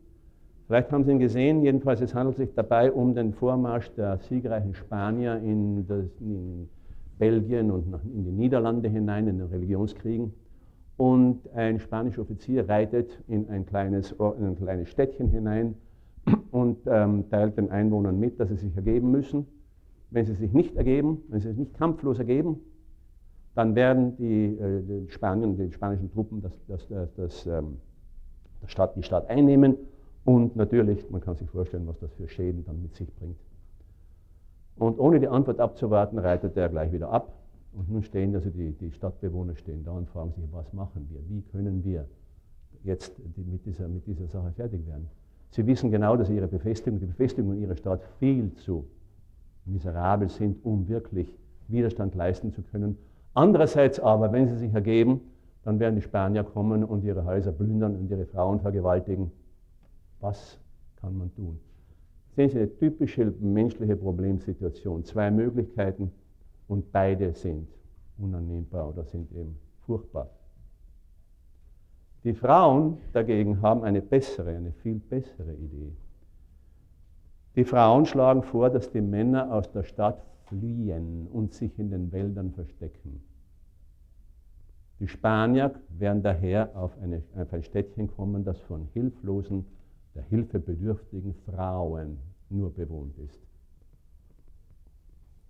Vielleicht 0.66 0.90
haben 0.92 1.04
Sie 1.04 1.12
ihn 1.12 1.18
gesehen, 1.18 1.62
jedenfalls 1.62 2.00
es 2.00 2.14
handelt 2.14 2.36
sich 2.36 2.52
dabei 2.54 2.92
um 2.92 3.14
den 3.14 3.32
Vormarsch 3.32 3.90
der 3.94 4.18
siegreichen 4.18 4.74
Spanier 4.74 5.36
in, 5.38 5.86
das, 5.86 6.06
in 6.20 6.68
Belgien 7.18 7.70
und 7.70 7.86
in 8.04 8.24
die 8.24 8.32
Niederlande 8.32 8.88
hinein, 8.88 9.28
in 9.28 9.38
den 9.38 9.48
Religionskriegen. 9.48 10.32
Und 10.96 11.48
ein 11.54 11.78
spanischer 11.80 12.22
Offizier 12.22 12.68
reitet 12.68 13.22
in 13.28 13.48
ein 13.48 13.64
kleines, 13.64 14.12
in 14.12 14.44
ein 14.44 14.56
kleines 14.56 14.88
Städtchen 14.88 15.28
hinein 15.28 15.74
und 16.50 16.78
ähm, 16.86 17.24
teilt 17.30 17.56
den 17.56 17.70
Einwohnern 17.70 18.18
mit, 18.18 18.40
dass 18.40 18.48
sie 18.48 18.56
sich 18.56 18.76
ergeben 18.76 19.10
müssen. 19.10 19.46
Wenn 20.10 20.24
sie 20.24 20.34
sich 20.34 20.52
nicht 20.52 20.76
ergeben, 20.76 21.22
wenn 21.28 21.40
sie 21.40 21.48
sich 21.48 21.58
nicht 21.58 21.74
kampflos 21.74 22.18
ergeben, 22.18 22.60
dann 23.54 23.74
werden 23.74 24.16
die, 24.16 24.56
äh, 24.58 24.82
die, 24.82 25.10
Spanien, 25.10 25.56
die 25.56 25.72
spanischen 25.72 26.10
Truppen 26.12 26.40
das, 26.40 26.52
das, 26.68 26.88
das, 26.88 27.14
das 27.14 27.46
ähm, 27.46 27.78
Stadt, 28.66 28.96
die 28.96 29.02
Stadt 29.02 29.28
einnehmen 29.28 29.76
und 30.24 30.56
natürlich, 30.56 31.08
man 31.10 31.20
kann 31.20 31.36
sich 31.36 31.48
vorstellen, 31.48 31.86
was 31.86 31.98
das 32.00 32.12
für 32.12 32.28
Schäden 32.28 32.64
dann 32.64 32.82
mit 32.82 32.94
sich 32.94 33.10
bringt. 33.14 33.38
Und 34.76 34.98
ohne 35.00 35.20
die 35.20 35.28
Antwort 35.28 35.58
abzuwarten, 35.58 36.18
reitet 36.18 36.54
er 36.56 36.68
gleich 36.68 36.92
wieder 36.92 37.10
ab. 37.10 37.32
Und 37.72 37.90
nun 37.90 38.02
stehen 38.02 38.34
also 38.34 38.50
die, 38.50 38.72
die 38.72 38.92
Stadtbewohner 38.92 39.56
stehen 39.56 39.84
da 39.84 39.92
und 39.92 40.08
fragen 40.08 40.32
sich, 40.32 40.44
was 40.52 40.72
machen 40.72 41.08
wir? 41.10 41.20
Wie 41.28 41.42
können 41.50 41.82
wir 41.82 42.06
jetzt 42.84 43.18
mit 43.36 43.64
dieser, 43.64 43.88
mit 43.88 44.06
dieser 44.06 44.26
Sache 44.28 44.52
fertig 44.52 44.86
werden? 44.86 45.08
Sie 45.50 45.66
wissen 45.66 45.90
genau, 45.90 46.16
dass 46.16 46.28
ihre 46.28 46.46
Befestigung, 46.46 47.00
die 47.00 47.06
Befestigung 47.06 47.58
ihrer 47.58 47.76
Stadt 47.76 48.02
viel 48.18 48.52
zu 48.54 48.84
miserabel 49.68 50.28
sind, 50.28 50.64
um 50.64 50.88
wirklich 50.88 51.28
Widerstand 51.68 52.14
leisten 52.14 52.52
zu 52.52 52.62
können. 52.62 52.96
Andererseits 53.34 54.00
aber, 54.00 54.32
wenn 54.32 54.48
sie 54.48 54.56
sich 54.56 54.72
ergeben, 54.72 55.20
dann 55.64 55.78
werden 55.78 55.96
die 55.96 56.02
Spanier 56.02 56.44
kommen 56.44 56.82
und 56.82 57.04
ihre 57.04 57.24
Häuser 57.24 57.52
plündern 57.52 57.96
und 57.96 58.10
ihre 58.10 58.26
Frauen 58.26 58.60
vergewaltigen. 58.60 59.30
Was 60.20 60.58
kann 60.96 61.16
man 61.16 61.32
tun? 61.34 61.60
Sehen 62.34 62.50
Sie, 62.50 62.58
eine 62.58 62.76
typische 62.76 63.32
menschliche 63.40 63.96
Problemsituation. 63.96 65.04
Zwei 65.04 65.30
Möglichkeiten 65.30 66.10
und 66.68 66.90
beide 66.92 67.34
sind 67.34 67.68
unannehmbar 68.16 68.88
oder 68.88 69.04
sind 69.04 69.30
eben 69.32 69.58
furchtbar. 69.84 70.30
Die 72.24 72.34
Frauen 72.34 72.98
dagegen 73.12 73.62
haben 73.62 73.82
eine 73.82 74.02
bessere, 74.02 74.50
eine 74.50 74.72
viel 74.72 74.98
bessere 74.98 75.52
Idee. 75.54 75.92
Die 77.56 77.64
Frauen 77.64 78.06
schlagen 78.06 78.42
vor, 78.42 78.70
dass 78.70 78.90
die 78.90 79.00
Männer 79.00 79.52
aus 79.52 79.70
der 79.72 79.82
Stadt 79.82 80.24
fliehen 80.46 81.26
und 81.26 81.52
sich 81.52 81.78
in 81.78 81.90
den 81.90 82.12
Wäldern 82.12 82.52
verstecken. 82.52 83.22
Die 85.00 85.08
Spanier 85.08 85.74
werden 85.90 86.22
daher 86.22 86.76
auf, 86.76 86.96
eine, 87.00 87.22
auf 87.36 87.52
ein 87.52 87.62
Städtchen 87.62 88.08
kommen, 88.08 88.44
das 88.44 88.60
von 88.60 88.88
hilflosen, 88.94 89.64
der 90.14 90.24
hilfebedürftigen 90.24 91.34
Frauen 91.46 92.18
nur 92.50 92.72
bewohnt 92.72 93.16
ist. 93.18 93.40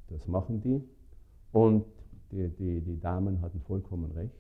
Das 0.09 0.27
machen 0.27 0.61
die 0.61 0.83
und 1.53 1.85
die, 2.31 2.49
die, 2.49 2.81
die 2.81 3.01
Damen 3.01 3.41
hatten 3.41 3.61
vollkommen 3.63 4.11
recht. 4.13 4.35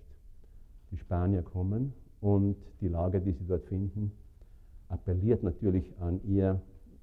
Die 0.90 0.98
Spanier 0.98 1.42
kommen 1.42 1.94
und 2.20 2.56
die 2.80 2.88
Lage, 2.88 3.20
die 3.20 3.32
sie 3.32 3.46
dort 3.46 3.64
finden, 3.64 4.12
appelliert 4.88 5.42
natürlich 5.42 5.98
an 6.00 6.20
ihr, 6.24 6.60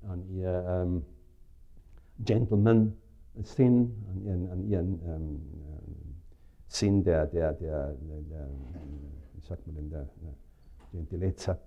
an 0.09 0.23
ihr 0.29 0.65
ähm, 0.67 1.03
Gentleman-Sinn, 2.19 3.93
an 4.11 4.25
ihren, 4.25 4.49
an 4.49 4.69
ihren 4.69 4.99
ähm, 5.05 5.41
Sinn 6.67 7.03
der, 7.03 7.25
der, 7.27 7.53
der, 7.53 7.93
der, 8.29 8.49
wie 9.33 9.41
sagt 9.41 9.65
man 9.67 9.75
denn, 9.75 9.89
der, 9.89 10.07
der 10.93 10.99
Intelligenza. 10.99 11.57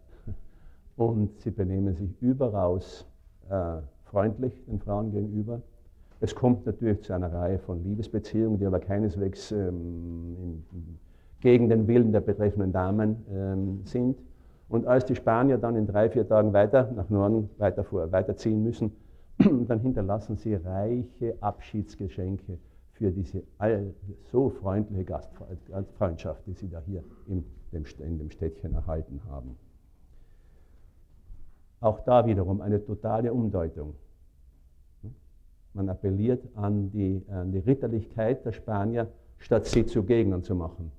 Und 0.96 1.40
sie 1.40 1.50
benehmen 1.50 1.94
sich 1.94 2.10
überaus 2.20 3.06
äh, 3.48 3.76
freundlich 4.04 4.64
den 4.66 4.80
Frauen 4.80 5.12
gegenüber. 5.12 5.62
Es 6.20 6.34
kommt 6.34 6.66
natürlich 6.66 7.02
zu 7.02 7.12
einer 7.12 7.32
Reihe 7.32 7.58
von 7.60 7.84
Liebesbeziehungen, 7.84 8.58
die 8.58 8.66
aber 8.66 8.80
keineswegs 8.80 9.52
ähm, 9.52 10.64
in, 10.72 10.98
gegen 11.40 11.68
den 11.68 11.86
Willen 11.86 12.12
der 12.12 12.20
betreffenden 12.20 12.72
Damen 12.72 13.24
ähm, 13.30 13.80
sind. 13.84 14.18
Und 14.68 14.86
als 14.86 15.06
die 15.06 15.16
Spanier 15.16 15.58
dann 15.58 15.76
in 15.76 15.86
drei, 15.86 16.10
vier 16.10 16.28
Tagen 16.28 16.52
weiter 16.52 16.90
nach 16.94 17.08
Norden 17.08 17.48
weiter 17.58 17.84
vor, 17.84 18.12
weiterziehen 18.12 18.62
müssen, 18.62 18.92
dann 19.38 19.80
hinterlassen 19.80 20.36
sie 20.36 20.54
reiche 20.54 21.36
Abschiedsgeschenke 21.40 22.58
für 22.92 23.12
diese 23.12 23.44
so 24.24 24.50
freundliche 24.50 25.04
Gastfreundschaft, 25.04 26.44
die 26.46 26.52
Sie 26.52 26.68
da 26.68 26.82
hier 26.84 27.04
in 27.28 27.44
dem 27.72 28.30
Städtchen 28.30 28.74
erhalten 28.74 29.20
haben. 29.28 29.56
Auch 31.80 32.00
da 32.00 32.26
wiederum 32.26 32.60
eine 32.60 32.84
totale 32.84 33.32
Umdeutung. 33.32 33.94
Man 35.74 35.88
appelliert 35.88 36.44
an 36.56 36.90
die, 36.90 37.24
an 37.30 37.52
die 37.52 37.58
Ritterlichkeit 37.58 38.44
der 38.44 38.52
Spanier, 38.52 39.06
statt 39.38 39.66
sie 39.66 39.86
zu 39.86 40.02
Gegnern 40.02 40.42
zu 40.42 40.56
machen. 40.56 40.90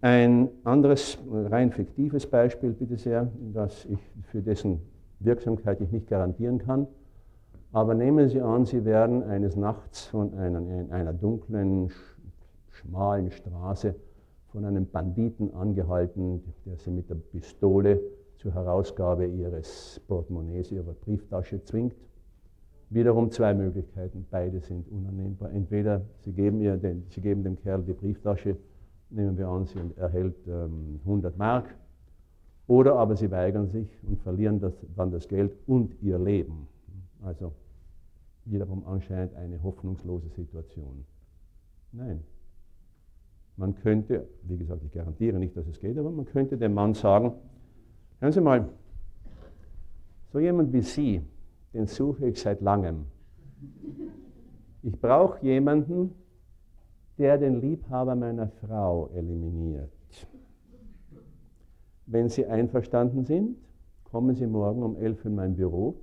Ein 0.00 0.50
anderes, 0.62 1.18
rein 1.28 1.72
fiktives 1.72 2.24
Beispiel, 2.24 2.70
bitte 2.70 2.96
sehr, 2.96 3.28
das 3.52 3.84
ich 3.86 3.98
für 4.26 4.40
dessen 4.40 4.80
Wirksamkeit 5.18 5.80
ich 5.80 5.90
nicht 5.90 6.06
garantieren 6.06 6.58
kann. 6.58 6.86
Aber 7.72 7.94
nehmen 7.94 8.28
Sie 8.28 8.40
an, 8.40 8.64
Sie 8.64 8.84
werden 8.84 9.24
eines 9.24 9.56
Nachts 9.56 10.06
von 10.06 10.34
einer, 10.34 10.62
einer 10.90 11.12
dunklen, 11.12 11.90
schmalen 12.70 13.32
Straße 13.32 13.96
von 14.52 14.64
einem 14.64 14.86
Banditen 14.86 15.52
angehalten, 15.52 16.44
der 16.64 16.76
Sie 16.78 16.90
mit 16.90 17.10
der 17.10 17.16
Pistole 17.16 18.00
zur 18.36 18.54
Herausgabe 18.54 19.26
Ihres 19.26 20.00
Portemonnaies, 20.06 20.70
Ihrer 20.70 20.92
Brieftasche 20.92 21.64
zwingt. 21.64 21.96
Wiederum 22.90 23.32
zwei 23.32 23.52
Möglichkeiten, 23.52 24.26
beide 24.30 24.60
sind 24.60 24.88
unannehmbar. 24.90 25.50
Entweder 25.50 26.02
Sie 26.20 26.32
geben, 26.32 26.60
ihr 26.60 26.76
den, 26.76 27.04
Sie 27.08 27.20
geben 27.20 27.42
dem 27.42 27.56
Kerl 27.56 27.82
die 27.82 27.92
Brieftasche, 27.92 28.56
nehmen 29.10 29.36
wir 29.36 29.48
an, 29.48 29.66
sie 29.66 29.78
erhält 29.96 30.36
ähm, 30.46 31.00
100 31.04 31.36
Mark, 31.36 31.74
oder 32.68 32.96
aber 32.96 33.16
Sie 33.16 33.30
weigern 33.30 33.68
sich 33.70 33.88
und 34.06 34.20
verlieren 34.20 34.60
das, 34.60 34.74
dann 34.94 35.10
das 35.10 35.26
Geld 35.26 35.56
und 35.66 36.00
Ihr 36.02 36.18
Leben. 36.18 36.68
Also 37.22 37.54
wiederum 38.44 38.86
anscheinend 38.86 39.34
eine 39.34 39.62
hoffnungslose 39.62 40.28
Situation. 40.28 41.04
Nein. 41.92 42.22
Man 43.56 43.74
könnte, 43.74 44.28
wie 44.42 44.58
gesagt, 44.58 44.84
ich 44.84 44.92
garantiere 44.92 45.38
nicht, 45.38 45.56
dass 45.56 45.66
es 45.66 45.80
geht, 45.80 45.98
aber 45.98 46.10
man 46.10 46.26
könnte 46.26 46.58
dem 46.58 46.74
Mann 46.74 46.94
sagen, 46.94 47.32
hören 48.20 48.32
Sie 48.32 48.40
mal, 48.40 48.68
so 50.30 50.38
jemand 50.38 50.72
wie 50.72 50.82
Sie, 50.82 51.22
den 51.72 51.86
suche 51.86 52.28
ich 52.28 52.38
seit 52.38 52.60
langem. 52.60 53.06
Ich 54.82 55.00
brauche 55.00 55.42
jemanden, 55.44 56.14
der 57.18 57.38
den 57.38 57.60
Liebhaber 57.60 58.14
meiner 58.14 58.48
Frau 58.48 59.08
eliminiert. 59.08 59.90
Wenn 62.06 62.28
Sie 62.28 62.46
einverstanden 62.46 63.24
sind, 63.24 63.58
kommen 64.04 64.34
Sie 64.34 64.46
morgen 64.46 64.82
um 64.82 64.96
11 64.96 65.26
in 65.26 65.34
mein 65.34 65.56
Büro. 65.56 65.96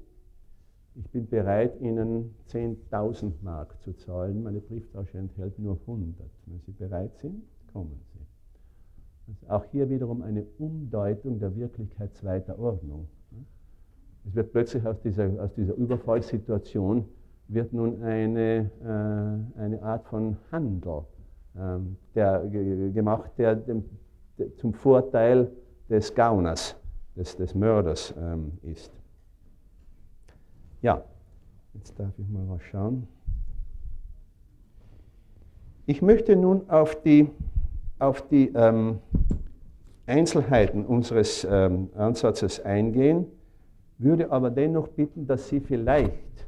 Ich 0.95 1.09
bin 1.09 1.28
bereit, 1.28 1.82
Ihnen 1.82 2.36
10.000 2.49 3.32
Mark 3.41 3.82
zu 3.82 3.93
zahlen. 3.93 4.43
Meine 4.43 4.59
Brieftasche 4.59 5.18
enthält 5.18 5.57
nur 5.57 5.80
100. 5.82 6.30
Wenn 6.45 6.59
Sie 6.61 6.72
bereit 6.72 7.18
sind, 7.18 7.43
kommen 7.74 7.99
Sie. 8.13 8.20
Also 9.28 9.47
auch 9.47 9.66
hier 9.72 9.89
wiederum 9.89 10.22
eine 10.22 10.45
Umdeutung 10.59 11.39
der 11.39 11.55
Wirklichkeit 11.55 12.13
zweiter 12.13 12.59
Ordnung. 12.59 13.07
Es 14.28 14.36
wird 14.36 14.51
plötzlich 14.51 14.86
aus 14.86 14.99
dieser, 15.01 15.43
aus 15.43 15.53
dieser 15.53 15.74
Überfallssituation 15.74 17.05
wird 17.47 17.73
nun 17.73 18.01
eine, 18.03 18.69
äh, 18.83 19.59
eine 19.59 19.81
Art 19.83 20.05
von 20.05 20.37
Handel 20.51 21.03
ähm, 21.57 21.97
der, 22.15 22.45
gemacht, 22.93 23.31
der, 23.37 23.55
dem, 23.55 23.85
der, 24.37 24.55
zum 24.57 24.73
Vorteil 24.73 25.51
des 25.89 26.13
Gauners, 26.13 26.75
des, 27.15 27.37
des 27.37 27.53
Mörders 27.53 28.13
ähm, 28.17 28.57
ist. 28.63 28.91
Ja, 30.81 31.03
jetzt 31.73 31.99
darf 31.99 32.11
ich 32.17 32.27
mal 32.27 32.47
was 32.47 32.61
schauen. 32.63 33.07
Ich 35.85 36.01
möchte 36.01 36.35
nun 36.35 36.69
auf 36.69 37.01
die, 37.03 37.29
auf 37.99 38.27
die 38.27 38.51
ähm, 38.55 38.99
Einzelheiten 40.07 40.85
unseres 40.85 41.47
ähm, 41.49 41.89
Ansatzes 41.95 42.59
eingehen, 42.59 43.27
würde 43.97 44.31
aber 44.31 44.49
dennoch 44.49 44.87
bitten, 44.89 45.27
dass 45.27 45.47
Sie 45.47 45.59
vielleicht, 45.59 46.44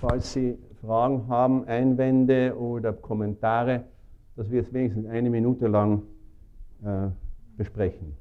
falls 0.00 0.32
Sie 0.32 0.58
Fragen 0.80 1.28
haben, 1.28 1.66
Einwände 1.66 2.56
oder 2.58 2.92
Kommentare, 2.92 3.84
dass 4.34 4.50
wir 4.50 4.62
es 4.62 4.72
wenigstens 4.72 5.06
eine 5.06 5.28
Minute 5.28 5.66
lang 5.66 6.02
äh, 6.82 7.08
besprechen. 7.56 8.16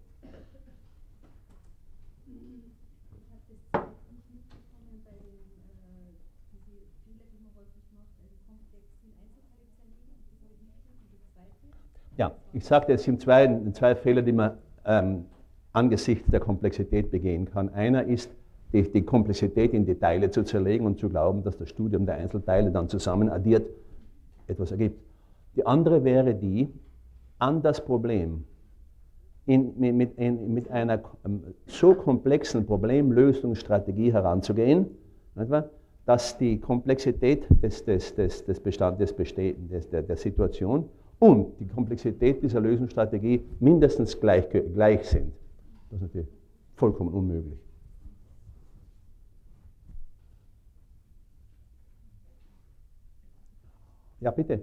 Ja, 12.17 12.33
ich 12.51 12.65
sagte, 12.65 12.91
es 12.91 13.03
sind 13.03 13.21
zwei, 13.21 13.47
zwei 13.71 13.95
Fehler, 13.95 14.21
die 14.21 14.33
man 14.33 14.57
ähm, 14.83 15.25
angesichts 15.71 16.29
der 16.29 16.41
Komplexität 16.41 17.11
begehen 17.11 17.49
kann. 17.49 17.69
Einer 17.69 18.03
ist, 18.03 18.29
die, 18.73 18.83
die, 18.83 19.01
Komplexität 19.01 19.73
in 19.73 19.85
die 19.85 19.95
Teile 19.95 20.29
zu 20.29 20.43
zerlegen 20.43 20.85
und 20.85 20.99
zu 20.99 21.09
glauben, 21.09 21.43
dass 21.43 21.57
das 21.57 21.69
Studium 21.69 22.05
der 22.05 22.15
Einzelteile 22.15 22.71
dann 22.71 22.87
zusammen 22.87 23.29
addiert 23.29 23.67
etwas 24.47 24.71
ergibt. 24.71 24.99
Die 25.55 25.65
andere 25.65 26.03
wäre 26.03 26.35
die, 26.35 26.69
an 27.39 27.61
das 27.61 27.83
Problem 27.83 28.43
in, 29.45 29.73
mit, 29.77 30.17
in, 30.17 30.53
mit, 30.53 30.69
einer 30.69 31.01
ähm, 31.25 31.41
so 31.65 31.95
komplexen 31.95 32.65
Problemlösungsstrategie 32.65 34.13
heranzugehen, 34.13 34.87
dass 36.05 36.37
die 36.37 36.59
Komplexität 36.59 37.47
des, 37.63 37.83
des, 37.85 38.13
des, 38.13 38.45
des 38.45 38.59
Bestand, 38.59 38.99
des 38.99 39.15
des, 39.15 39.89
der, 39.89 40.03
der 40.03 40.17
Situation 40.17 40.85
und 41.17 41.59
die 41.59 41.67
Komplexität 41.67 42.43
dieser 42.43 42.59
Lösungsstrategie 42.61 43.43
mindestens 43.59 44.19
gleich, 44.19 44.45
gleich 44.49 45.03
sind. 45.07 45.31
Das 45.89 45.97
ist 45.97 46.01
natürlich 46.01 46.29
vollkommen 46.75 47.13
unmöglich. 47.13 47.57
Ja, 54.21 54.31
bitte. 54.31 54.61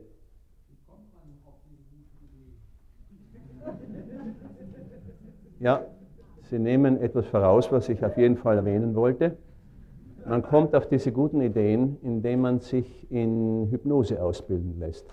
Ja, 5.59 5.87
Sie 6.43 6.59
nehmen 6.59 7.01
etwas 7.01 7.27
voraus, 7.27 7.73
was 7.73 7.89
ich 7.89 8.05
auf 8.05 8.17
jeden 8.17 8.37
Fall 8.37 8.59
erwähnen 8.59 8.95
wollte. 8.95 9.37
Man 10.29 10.43
kommt 10.43 10.75
auf 10.75 10.87
diese 10.89 11.11
guten 11.11 11.41
Ideen, 11.41 11.97
indem 12.03 12.41
man 12.43 12.61
sich 12.61 13.11
in 13.11 13.69
Hypnose 13.71 14.23
ausbilden 14.23 14.79
lässt. 14.79 15.07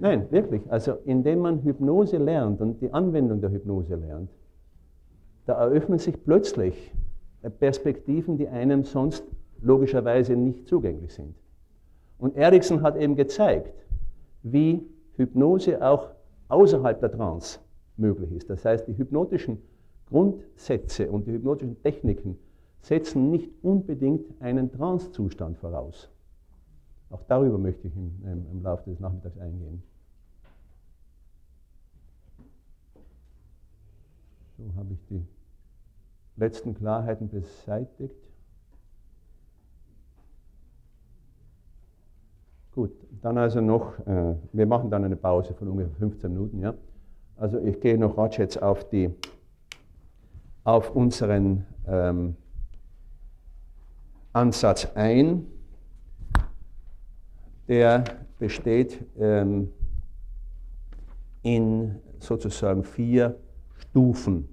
Nein, 0.00 0.26
wirklich. 0.30 0.70
Also 0.70 0.98
indem 1.04 1.40
man 1.40 1.62
Hypnose 1.62 2.18
lernt 2.18 2.60
und 2.60 2.80
die 2.80 2.92
Anwendung 2.92 3.40
der 3.40 3.50
Hypnose 3.50 3.94
lernt, 3.94 4.30
da 5.46 5.54
eröffnen 5.54 5.98
sich 5.98 6.22
plötzlich 6.22 6.94
Perspektiven, 7.58 8.36
die 8.36 8.48
einem 8.48 8.84
sonst 8.84 9.24
logischerweise 9.60 10.36
nicht 10.36 10.68
zugänglich 10.68 11.14
sind. 11.14 11.34
Und 12.18 12.36
Erickson 12.36 12.82
hat 12.82 12.96
eben 12.96 13.16
gezeigt, 13.16 13.72
wie 14.42 14.86
Hypnose 15.16 15.84
auch 15.84 16.10
außerhalb 16.48 17.00
der 17.00 17.12
Trance 17.12 17.58
möglich 17.96 18.32
ist. 18.32 18.50
Das 18.50 18.64
heißt, 18.64 18.86
die 18.88 18.96
hypnotischen 18.96 19.58
Grundsätze 20.08 21.10
und 21.10 21.26
die 21.26 21.32
hypnotischen 21.32 21.80
Techniken 21.82 22.38
setzen 22.80 23.30
nicht 23.30 23.50
unbedingt 23.62 24.40
einen 24.40 24.70
Trancezustand 24.70 25.56
voraus. 25.58 26.10
Auch 27.10 27.22
darüber 27.28 27.58
möchte 27.58 27.88
ich 27.88 27.96
im, 27.96 28.12
im, 28.24 28.46
im 28.50 28.62
Laufe 28.62 28.90
des 28.90 29.00
Nachmittags 29.00 29.38
eingehen. 29.38 29.82
So 34.58 34.64
habe 34.76 34.92
ich 34.92 35.04
die 35.08 35.24
letzten 36.36 36.74
Klarheiten 36.74 37.28
beseitigt. 37.28 38.23
Gut, 42.74 42.90
dann 43.22 43.38
also 43.38 43.60
noch, 43.60 44.00
äh, 44.04 44.34
wir 44.52 44.66
machen 44.66 44.90
dann 44.90 45.04
eine 45.04 45.14
Pause 45.14 45.54
von 45.54 45.68
ungefähr 45.68 45.94
15 45.94 46.32
Minuten, 46.32 46.58
ja. 46.60 46.74
Also 47.36 47.60
ich 47.60 47.78
gehe 47.80 47.96
noch 47.96 48.18
rasch 48.18 48.38
jetzt 48.40 48.60
auf, 48.60 48.88
die, 48.88 49.10
auf 50.64 50.90
unseren 50.90 51.66
ähm, 51.86 52.34
Ansatz 54.32 54.88
ein. 54.96 55.46
Der 57.68 58.02
besteht 58.40 59.04
ähm, 59.18 59.70
in 61.42 61.94
sozusagen 62.18 62.82
vier 62.82 63.36
Stufen. 63.78 64.48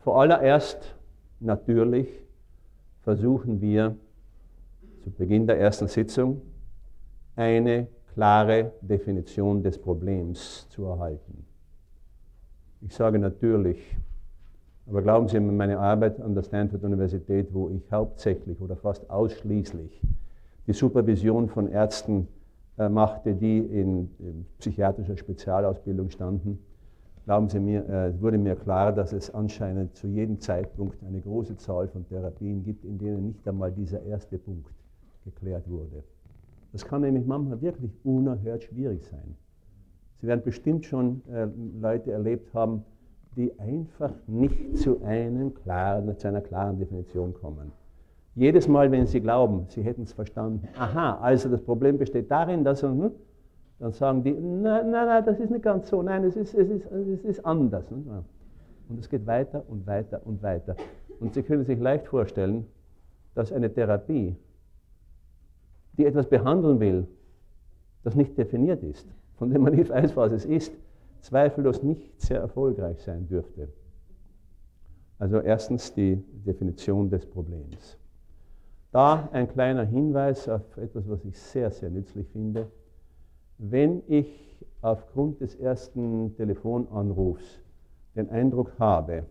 Vor 0.00 0.20
allererst 0.20 0.96
natürlich 1.38 2.08
versuchen 3.02 3.60
wir 3.60 3.96
zu 5.04 5.10
Beginn 5.12 5.46
der 5.46 5.60
ersten 5.60 5.86
Sitzung 5.86 6.42
eine 7.36 7.88
klare 8.14 8.72
Definition 8.80 9.62
des 9.62 9.78
Problems 9.78 10.68
zu 10.70 10.84
erhalten. 10.84 11.44
Ich 12.80 12.94
sage 12.94 13.18
natürlich, 13.18 13.96
aber 14.86 15.02
glauben 15.02 15.28
Sie, 15.28 15.40
meine 15.40 15.78
Arbeit 15.78 16.20
an 16.20 16.34
der 16.34 16.42
Stanford 16.42 16.84
Universität, 16.84 17.48
wo 17.52 17.70
ich 17.70 17.90
hauptsächlich 17.90 18.60
oder 18.60 18.76
fast 18.76 19.08
ausschließlich 19.08 20.02
die 20.66 20.72
Supervision 20.72 21.48
von 21.48 21.68
Ärzten 21.68 22.28
äh, 22.78 22.88
machte, 22.88 23.34
die 23.34 23.58
in, 23.58 24.10
in, 24.18 24.46
psychiatrischer 24.58 25.16
Spezialausbildung 25.16 26.10
standen, 26.10 26.58
glauben 27.24 27.48
Sie 27.48 27.60
mir, 27.60 27.88
äh, 27.88 28.20
wurde 28.20 28.38
mir 28.38 28.56
klar, 28.56 28.92
dass 28.92 29.12
es 29.12 29.32
anscheinend 29.32 29.96
zu 29.96 30.06
jedem 30.06 30.40
Zeitpunkt 30.40 31.02
eine 31.02 31.20
große 31.20 31.56
Zahl 31.56 31.88
von 31.88 32.06
Therapien 32.06 32.62
gibt, 32.62 32.84
in 32.84 32.98
denen 32.98 33.28
nicht 33.28 33.48
einmal 33.48 33.72
dieser 33.72 34.02
erste 34.02 34.38
Punkt 34.38 34.70
geklärt 35.24 35.68
wurde. 35.68 36.04
Das 36.74 36.84
kann 36.84 37.02
nämlich 37.02 37.24
manchmal 37.24 37.62
wirklich 37.62 37.92
unerhört 38.02 38.64
schwierig 38.64 39.04
sein. 39.04 39.36
Sie 40.20 40.26
werden 40.26 40.42
bestimmt 40.42 40.84
schon 40.84 41.22
äh, 41.32 41.46
Leute 41.80 42.10
erlebt 42.10 42.52
haben, 42.52 42.84
die 43.36 43.56
einfach 43.60 44.10
nicht 44.26 44.76
zu, 44.78 45.00
einem 45.04 45.54
klaren, 45.54 46.18
zu 46.18 46.26
einer 46.26 46.40
klaren 46.40 46.80
Definition 46.80 47.32
kommen. 47.32 47.70
Jedes 48.34 48.66
Mal, 48.66 48.90
wenn 48.90 49.06
sie 49.06 49.20
glauben, 49.20 49.66
sie 49.68 49.82
hätten 49.82 50.02
es 50.02 50.12
verstanden, 50.14 50.66
aha, 50.76 51.20
also 51.20 51.48
das 51.48 51.62
Problem 51.62 51.96
besteht 51.96 52.28
darin, 52.28 52.64
dass, 52.64 52.82
hm, 52.82 53.12
dann 53.78 53.92
sagen 53.92 54.24
die, 54.24 54.32
nein, 54.32 54.90
nein, 54.90 55.06
nein, 55.06 55.24
das 55.24 55.38
ist 55.38 55.50
nicht 55.50 55.62
ganz 55.62 55.88
so, 55.88 56.02
nein, 56.02 56.24
es 56.24 56.34
ist, 56.34 56.54
es 56.54 56.68
ist, 56.68 56.90
es 56.90 57.24
ist 57.24 57.46
anders. 57.46 57.84
Und 57.92 58.98
es 58.98 59.08
geht 59.08 59.28
weiter 59.28 59.62
und 59.68 59.86
weiter 59.86 60.22
und 60.24 60.42
weiter. 60.42 60.74
Und 61.20 61.34
Sie 61.34 61.44
können 61.44 61.64
sich 61.64 61.78
leicht 61.78 62.08
vorstellen, 62.08 62.66
dass 63.36 63.52
eine 63.52 63.72
Therapie, 63.72 64.34
die 65.96 66.04
etwas 66.04 66.28
behandeln 66.28 66.80
will, 66.80 67.06
das 68.02 68.14
nicht 68.14 68.36
definiert 68.36 68.82
ist, 68.82 69.06
von 69.36 69.50
dem 69.50 69.62
man 69.62 69.74
nicht 69.74 69.90
weiß, 69.90 70.16
was 70.16 70.32
es 70.32 70.44
ist, 70.44 70.72
zweifellos 71.20 71.82
nicht 71.82 72.20
sehr 72.20 72.40
erfolgreich 72.40 73.00
sein 73.02 73.26
dürfte. 73.26 73.68
Also 75.18 75.40
erstens 75.40 75.94
die 75.94 76.16
Definition 76.44 77.08
des 77.08 77.24
Problems. 77.24 77.98
Da 78.92 79.28
ein 79.32 79.48
kleiner 79.48 79.84
Hinweis 79.84 80.48
auf 80.48 80.76
etwas, 80.76 81.08
was 81.08 81.24
ich 81.24 81.38
sehr, 81.38 81.70
sehr 81.70 81.90
nützlich 81.90 82.28
finde. 82.28 82.70
Wenn 83.58 84.02
ich 84.06 84.28
aufgrund 84.82 85.40
des 85.40 85.54
ersten 85.56 86.34
Telefonanrufs 86.36 87.60
den 88.14 88.28
Eindruck 88.30 88.72
habe, 88.78 89.24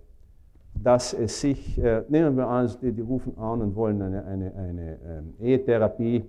dass 0.74 1.14
es 1.14 1.40
sich, 1.40 1.78
äh, 1.78 2.04
nehmen 2.10 2.36
wir 2.36 2.48
an, 2.48 2.70
die, 2.82 2.92
die, 2.92 3.02
rufen 3.02 3.38
an 3.38 3.62
und 3.62 3.76
wollen 3.76 4.02
eine, 4.02 4.26
eine, 4.26 4.56
eine 4.56 4.98
ähm, 5.06 5.34
Ehetherapie 5.40 6.26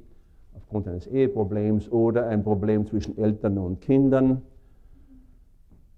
aufgrund 0.54 0.88
eines 0.88 1.06
Eheproblems 1.06 1.90
oder 1.90 2.26
ein 2.26 2.42
Problem 2.42 2.86
zwischen 2.86 3.18
Eltern 3.18 3.58
und 3.58 3.80
Kindern, 3.80 4.42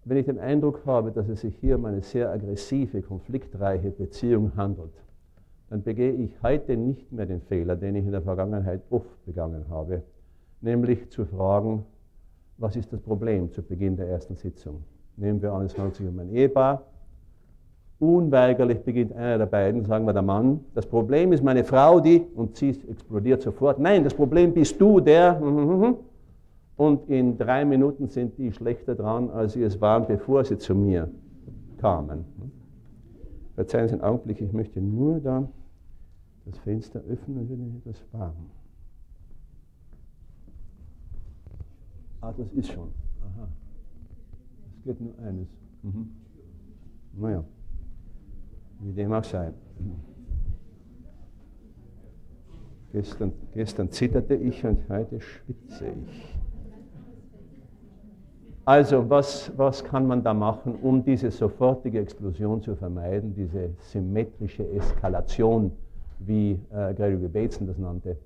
wenn 0.04 0.18
ich 0.18 0.26
den 0.26 0.38
Eindruck 0.38 0.86
habe, 0.86 1.10
dass 1.10 1.28
es 1.28 1.40
sich 1.40 1.56
hier 1.56 1.76
um 1.76 1.84
eine 1.84 2.00
sehr 2.00 2.30
aggressive, 2.30 3.02
konfliktreiche 3.02 3.90
Beziehung 3.90 4.52
handelt, 4.56 4.92
dann 5.68 5.82
begehe 5.82 6.12
ich 6.12 6.30
heute 6.42 6.76
nicht 6.76 7.10
mehr 7.10 7.26
den 7.26 7.40
Fehler, 7.40 7.74
den 7.74 7.96
ich 7.96 8.04
in 8.04 8.12
der 8.12 8.22
Vergangenheit 8.22 8.82
oft 8.90 9.24
begangen 9.26 9.68
habe, 9.68 10.02
nämlich 10.60 11.10
zu 11.10 11.24
fragen, 11.24 11.84
was 12.58 12.76
ist 12.76 12.92
das 12.92 13.00
Problem 13.00 13.50
zu 13.50 13.62
Beginn 13.62 13.96
der 13.96 14.08
ersten 14.08 14.36
Sitzung? 14.36 14.84
Nehmen 15.16 15.42
wir 15.42 15.52
an, 15.52 15.66
es 15.66 15.76
handelt 15.76 15.96
sich 15.96 16.06
um 16.06 16.18
ein 16.20 16.30
Ehepaar. 16.30 16.84
Unweigerlich 17.98 18.82
beginnt 18.82 19.14
einer 19.14 19.38
der 19.38 19.46
beiden, 19.46 19.84
sagen 19.84 20.04
wir 20.04 20.12
der 20.12 20.22
Mann, 20.22 20.60
das 20.74 20.84
Problem 20.84 21.32
ist 21.32 21.42
meine 21.42 21.64
Frau, 21.64 21.98
die, 21.98 22.26
und 22.34 22.56
sie 22.56 22.70
explodiert 22.90 23.40
sofort, 23.40 23.78
nein, 23.78 24.04
das 24.04 24.12
Problem 24.12 24.52
bist 24.52 24.78
du, 24.78 25.00
der, 25.00 25.40
und 26.76 27.08
in 27.08 27.38
drei 27.38 27.64
Minuten 27.64 28.08
sind 28.08 28.36
die 28.36 28.52
schlechter 28.52 28.94
dran, 28.94 29.30
als 29.30 29.54
sie 29.54 29.62
es 29.62 29.80
waren, 29.80 30.06
bevor 30.06 30.44
sie 30.44 30.58
zu 30.58 30.74
mir 30.74 31.10
kamen. 31.78 32.24
Verzeihen 33.54 33.88
Sie 33.88 33.94
einen 33.94 34.02
Augenblick, 34.02 34.42
ich 34.42 34.52
möchte 34.52 34.82
nur 34.82 35.18
da 35.20 35.48
das 36.44 36.58
Fenster 36.58 37.00
öffnen, 37.00 37.48
wird 37.48 37.60
es 37.60 37.76
etwas 37.76 38.04
warm. 38.12 38.34
Ah, 42.20 42.32
das 42.36 42.52
ist 42.52 42.72
schon. 42.72 42.88
Aha. 43.22 43.48
Es 44.76 44.84
geht 44.84 45.00
nur 45.00 45.18
eines. 45.18 45.48
Mhm. 45.82 46.10
Naja, 47.18 47.44
wie 48.80 48.92
dem 48.92 49.12
auch 49.12 49.24
sei. 49.24 49.52
Gestern, 52.92 53.32
gestern 53.52 53.90
zitterte 53.90 54.34
ich 54.34 54.64
und 54.64 54.88
heute 54.88 55.20
schwitze 55.20 55.86
ich. 55.86 56.36
Also 58.64 59.08
was, 59.08 59.52
was 59.56 59.84
kann 59.84 60.06
man 60.06 60.24
da 60.24 60.34
machen, 60.34 60.74
um 60.82 61.04
diese 61.04 61.30
sofortige 61.30 62.00
Explosion 62.00 62.62
zu 62.62 62.74
vermeiden, 62.74 63.32
diese 63.34 63.70
symmetrische 63.78 64.68
Eskalation, 64.70 65.70
wie 66.18 66.58
äh, 66.72 66.94
Gregory 66.94 67.28
Bateson 67.28 67.68
das 67.68 67.78
nannte? 67.78 68.16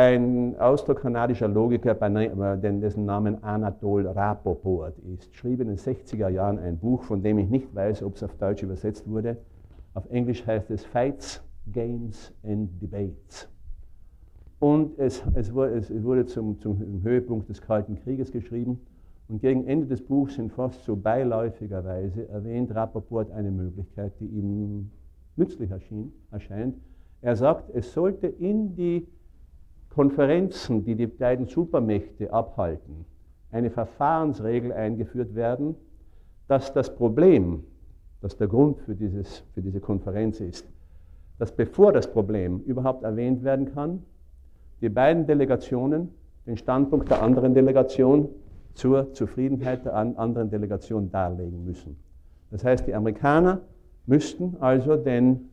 Ein 0.00 0.56
austrokanadischer 0.58 1.46
Logiker, 1.46 1.94
dessen 1.94 3.04
Namen 3.04 3.44
Anatol 3.44 4.06
Rapoport 4.06 4.98
ist, 5.00 5.34
schrieb 5.34 5.60
in 5.60 5.68
den 5.68 5.76
60er 5.76 6.30
Jahren 6.30 6.58
ein 6.58 6.78
Buch, 6.78 7.02
von 7.02 7.22
dem 7.22 7.38
ich 7.38 7.50
nicht 7.50 7.74
weiß, 7.74 8.02
ob 8.04 8.16
es 8.16 8.22
auf 8.22 8.34
Deutsch 8.36 8.62
übersetzt 8.62 9.06
wurde. 9.06 9.36
Auf 9.92 10.08
Englisch 10.08 10.46
heißt 10.46 10.70
es 10.70 10.86
Fights, 10.86 11.44
Games 11.70 12.32
and 12.42 12.70
Debates. 12.80 13.46
Und 14.58 14.98
es, 14.98 15.22
es, 15.34 15.52
wurde, 15.52 16.24
zum, 16.24 16.58
zum, 16.60 17.02
Höhepunkt 17.02 17.50
des 17.50 17.60
Kalten 17.60 17.96
Krieges 17.96 18.32
geschrieben. 18.32 18.80
Und 19.28 19.42
gegen 19.42 19.66
Ende 19.66 19.86
des 19.86 20.00
Buchs 20.00 20.36
sind 20.36 20.50
fast 20.50 20.82
so 20.82 20.96
beiläufigerweise 20.96 22.26
erwähnt 22.30 22.74
Rappaport 22.74 23.30
eine 23.32 23.50
Möglichkeit, 23.50 24.14
die 24.18 24.28
ihm 24.28 24.92
nützlich 25.36 25.70
erschien, 25.70 26.10
erscheint. 26.30 26.78
Er 27.20 27.36
sagt, 27.36 27.68
es 27.74 27.92
sollte 27.92 28.28
in 28.28 28.74
die 28.74 29.06
Konferenzen, 29.90 30.84
die 30.84 30.94
die 30.94 31.06
beiden 31.06 31.46
Supermächte 31.46 32.32
abhalten, 32.32 33.04
eine 33.50 33.70
Verfahrensregel 33.70 34.72
eingeführt 34.72 35.34
werden, 35.34 35.74
dass 36.48 36.72
das 36.72 36.94
Problem, 36.94 37.64
das 38.20 38.36
der 38.36 38.48
Grund 38.48 38.80
für, 38.80 38.94
dieses, 38.94 39.44
für 39.52 39.62
diese 39.62 39.80
Konferenz 39.80 40.40
ist, 40.40 40.66
dass 41.38 41.52
bevor 41.52 41.92
das 41.92 42.10
Problem 42.10 42.60
überhaupt 42.60 43.02
erwähnt 43.02 43.42
werden 43.42 43.72
kann, 43.72 44.04
die 44.80 44.88
beiden 44.88 45.26
Delegationen 45.26 46.10
den 46.46 46.56
Standpunkt 46.56 47.10
der 47.10 47.22
anderen 47.22 47.54
Delegation 47.54 48.28
zur 48.74 49.12
Zufriedenheit 49.12 49.84
der 49.84 49.94
anderen 49.94 50.50
Delegation 50.50 51.10
darlegen 51.10 51.64
müssen. 51.64 51.96
Das 52.50 52.64
heißt, 52.64 52.86
die 52.86 52.94
Amerikaner 52.94 53.60
müssten 54.06 54.56
also 54.60 54.96
den 54.96 55.50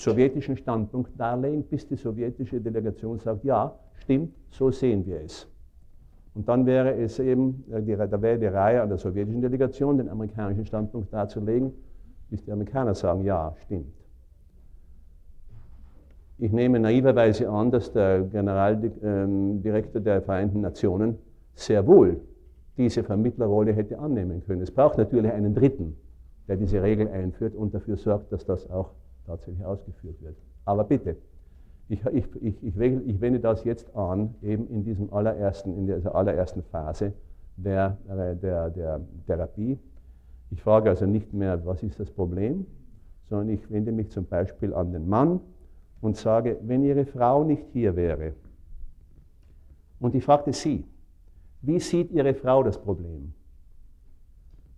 sowjetischen 0.00 0.56
Standpunkt 0.56 1.18
darlegen, 1.18 1.64
bis 1.64 1.86
die 1.86 1.96
sowjetische 1.96 2.60
Delegation 2.60 3.18
sagt, 3.18 3.44
ja, 3.44 3.78
stimmt, 3.96 4.34
so 4.50 4.70
sehen 4.70 5.04
wir 5.06 5.20
es. 5.20 5.46
Und 6.34 6.48
dann 6.48 6.64
wäre 6.64 6.94
es 6.94 7.18
eben, 7.18 7.64
äh, 7.70 7.96
da 8.08 8.22
wäre 8.22 8.38
die 8.38 8.46
Reihe 8.46 8.82
an 8.82 8.88
der 8.88 8.98
sowjetischen 8.98 9.42
Delegation, 9.42 9.98
den 9.98 10.08
amerikanischen 10.08 10.64
Standpunkt 10.64 11.12
darzulegen, 11.12 11.72
bis 12.30 12.44
die 12.44 12.52
Amerikaner 12.52 12.94
sagen, 12.94 13.24
ja, 13.24 13.54
stimmt. 13.64 13.92
Ich 16.38 16.52
nehme 16.52 16.80
naiverweise 16.80 17.50
an, 17.50 17.70
dass 17.70 17.92
der 17.92 18.22
Generaldirektor 18.22 20.00
der 20.00 20.22
Vereinten 20.22 20.62
Nationen 20.62 21.18
sehr 21.54 21.86
wohl 21.86 22.22
diese 22.78 23.02
Vermittlerrolle 23.02 23.74
hätte 23.74 23.98
annehmen 23.98 24.42
können. 24.46 24.62
Es 24.62 24.70
braucht 24.70 24.96
natürlich 24.96 25.30
einen 25.30 25.54
Dritten, 25.54 25.96
der 26.48 26.56
diese 26.56 26.82
Regel 26.82 27.08
einführt 27.08 27.54
und 27.54 27.74
dafür 27.74 27.98
sorgt, 27.98 28.32
dass 28.32 28.46
das 28.46 28.70
auch 28.70 28.92
tatsächlich 29.30 29.64
ausgeführt 29.64 30.20
wird. 30.22 30.36
Aber 30.64 30.84
bitte, 30.84 31.16
ich, 31.88 32.04
ich, 32.06 32.24
ich, 32.40 32.62
ich, 32.62 33.20
wende 33.20 33.40
das 33.40 33.64
jetzt 33.64 33.94
an, 33.96 34.34
eben 34.42 34.68
in, 34.68 34.84
diesem 34.84 35.12
allerersten, 35.12 35.76
in 35.76 35.86
dieser 35.86 36.14
allerersten 36.14 36.62
Phase 36.62 37.12
der, 37.56 37.96
der, 38.42 38.70
der 38.70 39.00
Therapie. 39.26 39.78
Ich 40.50 40.62
frage 40.62 40.90
also 40.90 41.06
nicht 41.06 41.32
mehr, 41.32 41.64
was 41.66 41.82
ist 41.82 41.98
das 41.98 42.10
Problem, 42.10 42.66
sondern 43.28 43.48
ich 43.50 43.70
wende 43.70 43.92
mich 43.92 44.10
zum 44.10 44.26
Beispiel 44.26 44.72
an 44.74 44.92
den 44.92 45.08
Mann, 45.08 45.40
und 46.00 46.16
sage, 46.16 46.58
wenn 46.62 46.82
Ihre 46.82 47.04
Frau 47.04 47.44
nicht 47.44 47.64
hier 47.72 47.94
wäre, 47.96 48.32
und 50.00 50.14
ich 50.14 50.24
fragte 50.24 50.52
Sie, 50.52 50.84
wie 51.60 51.78
sieht 51.78 52.10
Ihre 52.10 52.34
Frau 52.34 52.62
das 52.62 52.80
Problem? 52.80 53.34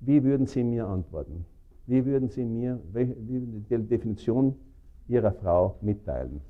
Wie 0.01 0.25
würden 0.25 0.47
Sie 0.47 0.65
mir 0.65 0.87
antworten? 0.87 1.47
Wie 1.87 2.05
würden 2.05 2.29
Sie 2.29 2.45
mir 2.45 2.81
die 2.95 3.79
Definition 3.89 4.55
Ihrer 5.09 5.33
Frau 5.33 5.77
mitteilen? 5.81 6.41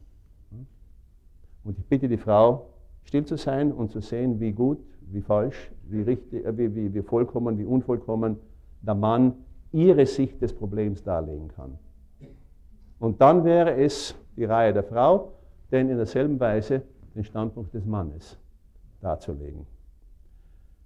Und 1.65 1.79
ich 1.79 1.87
bitte 1.87 2.09
die 2.09 2.17
Frau, 2.17 2.67
still 3.05 3.25
zu 3.25 3.37
sein 3.37 3.73
und 3.73 3.91
zu 3.91 4.01
sehen, 4.01 4.41
wie 4.41 4.53
gut, 4.53 4.79
wie 5.11 5.21
falsch, 5.21 5.71
wie, 5.89 6.03
richtig, 6.03 6.45
äh, 6.45 6.57
wie, 6.57 6.75
wie, 6.75 6.95
wie 6.95 7.03
vollkommen, 7.03 7.59
wie 7.59 7.65
unvollkommen 7.65 8.37
der 8.81 8.95
Mann 8.95 9.35
ihre 9.73 10.07
Sicht 10.07 10.43
des 10.43 10.53
Problems 10.53 11.03
darlegen 11.03 11.49
kann. 11.49 11.79
Und 12.99 13.21
dann 13.21 13.45
wäre 13.45 13.75
es 13.75 14.15
die 14.37 14.45
Reihe 14.45 14.73
der 14.73 14.85
Frau, 14.85 15.33
denn 15.71 15.89
in 15.89 15.97
derselben 15.97 16.39
Weise 16.39 16.83
den 17.15 17.25
Standpunkt 17.25 17.75
des 17.75 17.85
Mannes 17.85 18.39
darzulegen. 19.01 19.67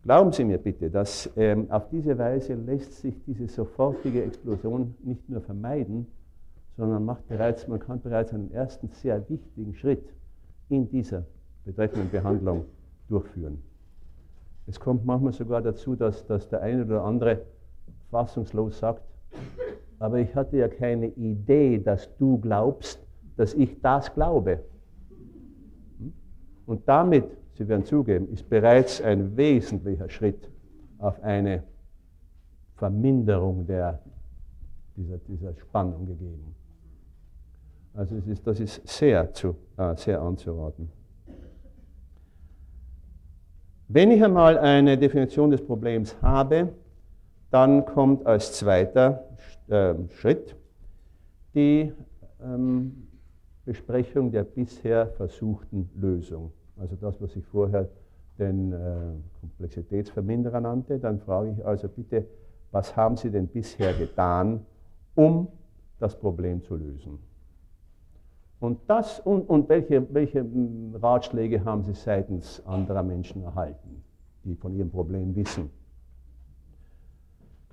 Glauben 0.07 0.31
Sie 0.31 0.45
mir 0.45 0.59
bitte, 0.59 0.89
dass 0.89 1.29
ähm, 1.35 1.69
auf 1.69 1.89
diese 1.89 2.17
Weise 2.17 2.55
lässt 2.55 2.93
sich 2.93 3.21
diese 3.25 3.49
sofortige 3.49 4.23
Explosion 4.23 4.95
nicht 5.03 5.29
nur 5.29 5.41
vermeiden, 5.41 6.07
sondern 6.77 7.05
man, 7.05 7.17
macht 7.17 7.27
bereits, 7.27 7.67
man 7.67 7.81
kann 7.81 8.01
bereits 8.01 8.33
einen 8.33 8.53
ersten 8.53 8.89
sehr 8.91 9.29
wichtigen 9.29 9.75
Schritt 9.75 10.05
in 10.69 10.89
dieser 10.89 11.27
betreffenden 11.65 12.09
Behandlung 12.09 12.67
durchführen. 13.09 13.61
Es 14.69 14.79
kommt 14.79 15.05
manchmal 15.05 15.33
sogar 15.33 15.61
dazu, 15.61 15.97
dass, 15.97 16.25
dass 16.25 16.49
der 16.49 16.63
eine 16.63 16.85
oder 16.85 17.03
andere 17.03 17.43
fassungslos 18.13 18.79
sagt, 18.79 19.03
aber 19.99 20.21
ich 20.21 20.33
hatte 20.37 20.59
ja 20.59 20.69
keine 20.69 21.09
Idee, 21.09 21.81
dass 21.81 22.17
du 22.17 22.39
glaubst, 22.39 23.05
dass 23.37 23.55
ich 23.55 23.81
das 23.81 24.15
glaube. 24.15 24.61
Und 26.65 26.89
damit, 26.89 27.25
Sie 27.57 27.67
werden 27.69 27.85
zugeben, 27.85 28.29
ist 28.29 28.49
bereits 28.49 29.01
ein 29.01 29.37
wesentlicher 29.37 30.11
Schritt 30.11 30.51
auf 30.99 31.23
eine 31.23 31.63
Verminderung 32.75 33.67
der, 33.67 34.01
dieser, 34.97 35.19
dieser 35.19 35.55
Spannung 35.55 36.07
gegeben. 36.07 36.55
Also 37.95 38.17
ist, 38.17 38.47
das 38.47 38.61
ist 38.61 38.87
sehr, 38.87 39.33
zu, 39.33 39.57
äh, 39.79 39.97
sehr 39.97 40.21
anzuraten. 40.21 40.91
Wenn 43.89 44.11
ich 44.11 44.23
einmal 44.23 44.59
eine 44.59 44.99
Definition 44.99 45.51
des 45.51 45.65
Problems 45.65 46.15
habe, 46.21 46.75
dann 47.51 47.87
kommt 47.87 48.27
als 48.27 48.53
zweiter 48.53 49.29
äh, 49.69 49.95
Schritt 50.11 50.57
die 51.55 51.91
ähm, 52.43 53.09
Besprechung 53.65 54.31
der 54.31 54.45
bisher 54.45 55.07
versuchten 55.07 55.89
Lösung. 55.95 56.53
Also 56.79 56.97
das, 56.97 57.20
was 57.20 57.35
ich 57.37 57.47
vorher 57.47 57.89
den 58.39 58.72
äh, 58.72 59.12
Komplexitätsverminderer 59.41 60.61
nannte. 60.61 60.99
Dann 60.99 61.18
frage 61.20 61.51
ich 61.51 61.64
also 61.64 61.89
bitte, 61.89 62.27
was 62.70 62.97
haben 62.97 63.16
Sie 63.16 63.31
denn 63.31 63.49
bisher 63.49 63.95
getan, 63.95 64.64
um 65.14 65.49
das 65.99 66.18
Problem 66.18 66.62
zu 66.62 66.77
lösen? 66.77 67.18
Und, 68.61 68.81
das, 68.87 69.20
und, 69.20 69.49
und 69.49 69.68
welche, 69.68 70.07
welche 70.14 70.41
hm, 70.41 70.97
Ratschläge 70.97 71.64
haben 71.64 71.83
Sie 71.83 71.95
seitens 71.95 72.64
anderer 72.66 73.03
Menschen 73.03 73.43
erhalten, 73.43 74.03
die 74.45 74.55
von 74.55 74.74
Ihrem 74.74 74.91
Problem 74.91 75.35
wissen? 75.37 75.70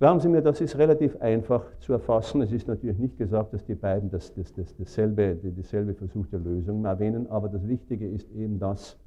Glauben 0.04 0.20
Sie 0.20 0.28
mir, 0.28 0.42
das 0.42 0.60
ist 0.60 0.76
relativ 0.76 1.16
einfach 1.22 1.64
zu 1.78 1.94
erfassen. 1.94 2.42
Es 2.42 2.52
ist 2.52 2.68
natürlich 2.68 2.98
nicht 2.98 3.16
gesagt, 3.16 3.54
dass 3.54 3.64
die 3.64 3.74
beiden 3.74 4.10
das, 4.10 4.34
das, 4.34 4.52
das, 4.52 4.76
dasselbe, 4.76 5.34
dieselbe 5.34 5.94
versuchte 5.94 6.36
Lösung 6.36 6.84
erwähnen, 6.84 7.26
aber 7.30 7.48
das 7.48 7.66
Wichtige 7.66 8.06
ist 8.06 8.30
eben 8.32 8.58
das, 8.58 8.98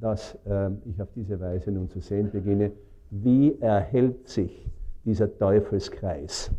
dass 0.00 0.34
äh, 0.46 0.70
ich 0.86 1.02
auf 1.02 1.12
diese 1.14 1.38
Weise 1.40 1.70
nun 1.72 1.90
zu 1.90 2.00
sehen 2.00 2.30
beginne, 2.30 2.72
wie 3.10 3.60
erhält 3.60 4.26
sich 4.28 4.66
dieser 5.04 5.36
Teufelskreis 5.36 6.50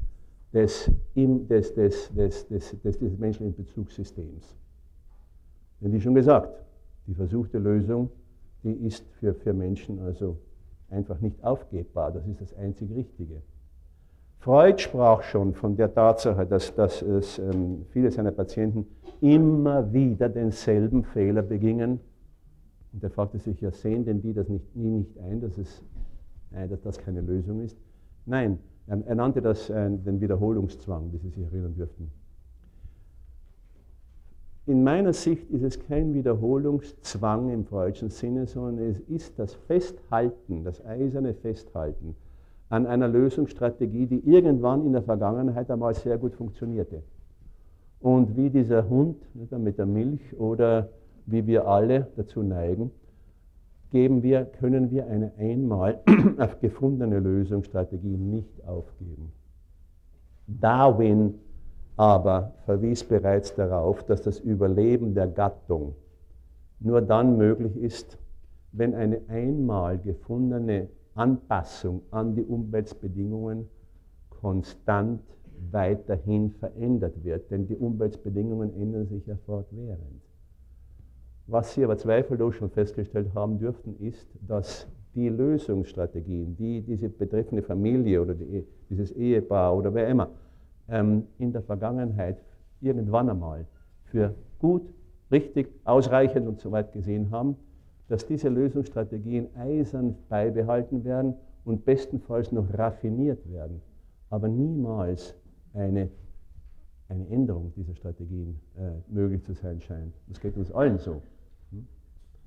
des, 0.53 0.91
des, 1.15 1.73
des, 1.73 2.13
des, 2.13 2.47
des, 2.47 2.79
des, 2.79 2.99
des 2.99 3.17
menschlichen 3.17 3.55
Bezugssystems. 3.55 4.55
Denn 5.81 5.91
wie 5.91 6.01
schon 6.01 6.13
gesagt, 6.13 6.63
die 7.07 7.15
versuchte 7.15 7.57
Lösung, 7.57 8.11
die 8.63 8.73
ist 8.73 9.03
für, 9.13 9.33
für 9.33 9.53
Menschen 9.53 9.97
also 9.97 10.37
einfach 10.91 11.19
nicht 11.19 11.43
aufgebbar. 11.43 12.11
Das 12.11 12.27
ist 12.27 12.41
das 12.41 12.53
einzig 12.53 12.93
Richtige. 12.93 13.41
Freud 14.39 14.79
sprach 14.81 15.23
schon 15.23 15.53
von 15.53 15.75
der 15.75 15.93
Tatsache, 15.93 16.45
dass, 16.45 16.73
dass 16.75 17.01
es, 17.01 17.39
ähm, 17.39 17.85
viele 17.89 18.11
seiner 18.11 18.31
Patienten 18.31 18.85
immer 19.19 19.91
wieder 19.91 20.29
denselben 20.29 21.03
Fehler 21.03 21.41
begingen. 21.41 21.99
Und 22.93 23.03
er 23.03 23.09
fragte 23.09 23.39
sich, 23.39 23.59
ja, 23.61 23.71
sehen 23.71 24.05
denn 24.05 24.21
die 24.21 24.33
das 24.33 24.47
nicht, 24.47 24.75
nie 24.75 24.89
nicht 24.89 25.19
ein, 25.19 25.41
dass, 25.41 25.57
es, 25.57 25.83
äh, 26.53 26.67
dass 26.67 26.81
das 26.81 26.97
keine 26.99 27.21
Lösung 27.21 27.61
ist? 27.61 27.77
Nein, 28.25 28.59
er, 28.85 29.05
er 29.05 29.15
nannte 29.15 29.41
das 29.41 29.69
äh, 29.69 29.89
den 29.89 30.21
Wiederholungszwang, 30.21 31.11
wie 31.11 31.17
Sie 31.17 31.29
sich 31.29 31.43
erinnern 31.43 31.75
dürften. 31.75 32.11
In 34.67 34.83
meiner 34.83 35.13
Sicht 35.13 35.49
ist 35.49 35.63
es 35.63 35.79
kein 35.79 36.13
Wiederholungszwang 36.13 37.49
im 37.49 37.65
freudschen 37.65 38.09
Sinne, 38.09 38.47
sondern 38.47 38.85
es 38.85 38.99
ist 38.99 39.39
das 39.39 39.53
Festhalten, 39.53 40.63
das 40.63 40.85
eiserne 40.85 41.33
Festhalten 41.33 42.15
an 42.69 42.85
einer 42.85 43.07
Lösungsstrategie, 43.07 44.07
die 44.07 44.27
irgendwann 44.27 44.85
in 44.85 44.93
der 44.93 45.03
Vergangenheit 45.03 45.71
einmal 45.71 45.93
sehr 45.93 46.17
gut 46.17 46.35
funktionierte. 46.35 47.03
Und 47.99 48.35
wie 48.35 48.49
dieser 48.49 48.89
Hund 48.89 49.17
mit 49.33 49.77
der 49.77 49.85
Milch 49.85 50.37
oder 50.37 50.89
wie 51.25 51.47
wir 51.47 51.67
alle 51.67 52.07
dazu 52.15 52.43
neigen, 52.43 52.91
geben 53.91 54.21
wir, 54.21 54.45
können 54.45 54.91
wir 54.91 55.07
eine 55.07 55.31
einmal 55.37 55.99
gefundene 56.61 57.19
Lösungsstrategie 57.19 58.17
nicht 58.17 58.65
aufgeben. 58.65 59.31
Darwin 60.47 61.35
aber 61.95 62.53
verwies 62.65 63.03
bereits 63.03 63.55
darauf, 63.55 64.03
dass 64.03 64.21
das 64.21 64.39
Überleben 64.39 65.15
der 65.15 65.27
Gattung 65.27 65.95
nur 66.79 67.01
dann 67.01 67.37
möglich 67.37 67.75
ist, 67.75 68.17
wenn 68.71 68.93
eine 68.93 69.21
einmal 69.29 69.97
gefundene 69.97 70.89
Anpassung 71.17 72.01
an 72.11 72.35
die 72.35 72.43
Umweltbedingungen 72.43 73.67
konstant 74.29 75.21
weiterhin 75.71 76.51
verändert 76.51 77.23
wird. 77.23 77.49
Denn 77.51 77.67
die 77.67 77.75
Umweltbedingungen 77.75 78.73
ändern 78.75 79.07
sich 79.07 79.25
ja 79.25 79.35
fortwährend. 79.45 80.21
Was 81.47 81.73
Sie 81.73 81.83
aber 81.83 81.97
zweifellos 81.97 82.55
schon 82.55 82.69
festgestellt 82.69 83.33
haben 83.33 83.57
dürften, 83.57 83.95
ist, 83.99 84.27
dass 84.47 84.87
die 85.15 85.29
Lösungsstrategien, 85.29 86.55
die 86.57 86.81
diese 86.81 87.09
betreffende 87.09 87.63
Familie 87.63 88.21
oder 88.21 88.35
die, 88.35 88.65
dieses 88.89 89.11
Ehepaar 89.13 89.75
oder 89.75 89.93
wer 89.93 90.07
immer 90.09 90.29
ähm, 90.89 91.23
in 91.39 91.53
der 91.53 91.63
Vergangenheit 91.63 92.37
irgendwann 92.81 93.29
einmal 93.29 93.65
für 94.03 94.35
gut, 94.59 94.83
richtig, 95.31 95.69
ausreichend 95.85 96.47
und 96.47 96.59
so 96.59 96.71
weit 96.71 96.91
gesehen 96.93 97.31
haben, 97.31 97.55
dass 98.07 98.25
diese 98.25 98.49
Lösungsstrategien 98.49 99.55
eisern 99.55 100.15
beibehalten 100.29 101.03
werden 101.03 101.35
und 101.65 101.85
bestenfalls 101.85 102.51
noch 102.51 102.65
raffiniert 102.77 103.49
werden, 103.51 103.81
aber 104.29 104.47
niemals 104.47 105.35
eine, 105.73 106.09
eine 107.09 107.27
Änderung 107.27 107.73
dieser 107.75 107.95
Strategien 107.95 108.59
äh, 108.77 108.91
möglich 109.11 109.43
zu 109.43 109.53
sein 109.53 109.81
scheint. 109.81 110.13
Das 110.27 110.39
geht 110.39 110.55
uns 110.55 110.71
allen 110.71 110.97
so. 110.97 111.21
Hm? 111.71 111.85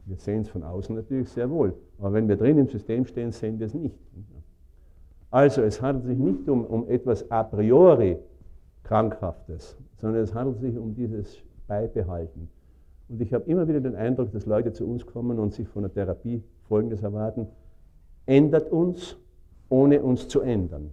Wir 0.06 0.16
sehen 0.16 0.42
es 0.42 0.48
von 0.48 0.62
außen 0.62 0.94
natürlich 0.94 1.28
sehr 1.28 1.50
wohl, 1.50 1.74
aber 1.98 2.14
wenn 2.14 2.28
wir 2.28 2.36
drin 2.36 2.58
im 2.58 2.68
System 2.68 3.04
stehen, 3.04 3.32
sehen 3.32 3.58
wir 3.58 3.66
es 3.66 3.74
nicht. 3.74 3.98
Also 5.30 5.62
es 5.62 5.80
handelt 5.80 6.06
sich 6.06 6.18
nicht 6.18 6.48
um, 6.48 6.64
um 6.64 6.88
etwas 6.88 7.30
a 7.30 7.44
priori 7.44 8.18
Krankhaftes, 8.82 9.76
sondern 9.98 10.22
es 10.22 10.34
handelt 10.34 10.60
sich 10.60 10.76
um 10.76 10.94
dieses 10.94 11.38
Beibehalten. 11.68 12.48
Und 13.10 13.20
ich 13.20 13.34
habe 13.34 13.50
immer 13.50 13.66
wieder 13.66 13.80
den 13.80 13.96
Eindruck, 13.96 14.30
dass 14.30 14.46
Leute 14.46 14.72
zu 14.72 14.86
uns 14.86 15.04
kommen 15.04 15.40
und 15.40 15.52
sich 15.52 15.66
von 15.66 15.82
der 15.82 15.92
Therapie 15.92 16.44
Folgendes 16.68 17.02
erwarten, 17.02 17.48
ändert 18.24 18.70
uns, 18.70 19.16
ohne 19.68 20.00
uns 20.00 20.28
zu 20.28 20.40
ändern. 20.40 20.92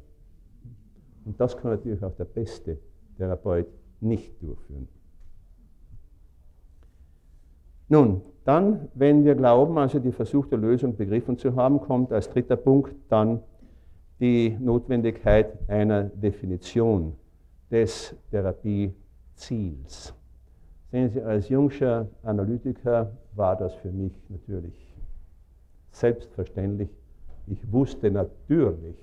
Und 1.25 1.39
das 1.39 1.55
kann 1.55 1.69
natürlich 1.71 2.03
auch 2.03 2.15
der 2.15 2.25
beste 2.25 2.79
Therapeut 3.17 3.67
nicht 4.01 4.41
durchführen. 4.41 4.87
Nun, 7.87 8.21
dann, 8.45 8.87
wenn 8.95 9.23
wir 9.23 9.35
glauben, 9.35 9.77
also 9.77 9.99
die 9.99 10.11
versuchte 10.11 10.55
Lösung 10.55 10.95
begriffen 10.95 11.37
zu 11.37 11.55
haben, 11.55 11.79
kommt 11.79 12.11
als 12.11 12.31
dritter 12.31 12.55
Punkt 12.55 12.95
dann 13.09 13.41
die 14.19 14.57
Notwendigkeit 14.59 15.69
einer 15.69 16.05
Definition 16.05 17.13
des 17.69 18.15
Therapieziels. 18.31 20.15
Sehen 20.91 21.09
Sie, 21.09 21.21
als 21.21 21.49
jungscher 21.49 22.07
Analytiker 22.23 23.11
war 23.35 23.57
das 23.57 23.73
für 23.75 23.91
mich 23.91 24.13
natürlich 24.29 24.73
selbstverständlich. 25.91 26.89
Ich 27.47 27.71
wusste 27.71 28.09
natürlich, 28.09 28.95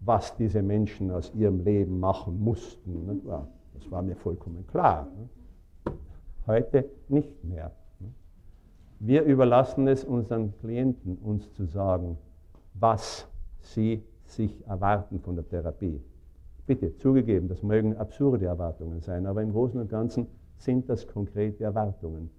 was 0.00 0.36
diese 0.36 0.62
Menschen 0.62 1.10
aus 1.10 1.32
ihrem 1.34 1.64
Leben 1.64 1.98
machen 1.98 2.40
mussten. 2.40 3.22
Das 3.74 3.90
war 3.90 4.02
mir 4.02 4.16
vollkommen 4.16 4.66
klar. 4.66 5.08
Heute 6.46 6.84
nicht 7.08 7.42
mehr. 7.44 7.72
Wir 9.00 9.22
überlassen 9.22 9.86
es 9.86 10.04
unseren 10.04 10.58
Klienten, 10.58 11.18
uns 11.18 11.52
zu 11.52 11.66
sagen, 11.66 12.18
was 12.74 13.28
sie 13.60 14.02
sich 14.24 14.66
erwarten 14.66 15.20
von 15.20 15.36
der 15.36 15.48
Therapie. 15.48 16.02
Bitte, 16.66 16.96
zugegeben, 16.96 17.48
das 17.48 17.62
mögen 17.62 17.96
absurde 17.96 18.46
Erwartungen 18.46 19.00
sein, 19.00 19.26
aber 19.26 19.42
im 19.42 19.52
Großen 19.52 19.80
und 19.80 19.88
Ganzen 19.88 20.26
sind 20.58 20.88
das 20.88 21.06
konkrete 21.06 21.64
Erwartungen. 21.64 22.30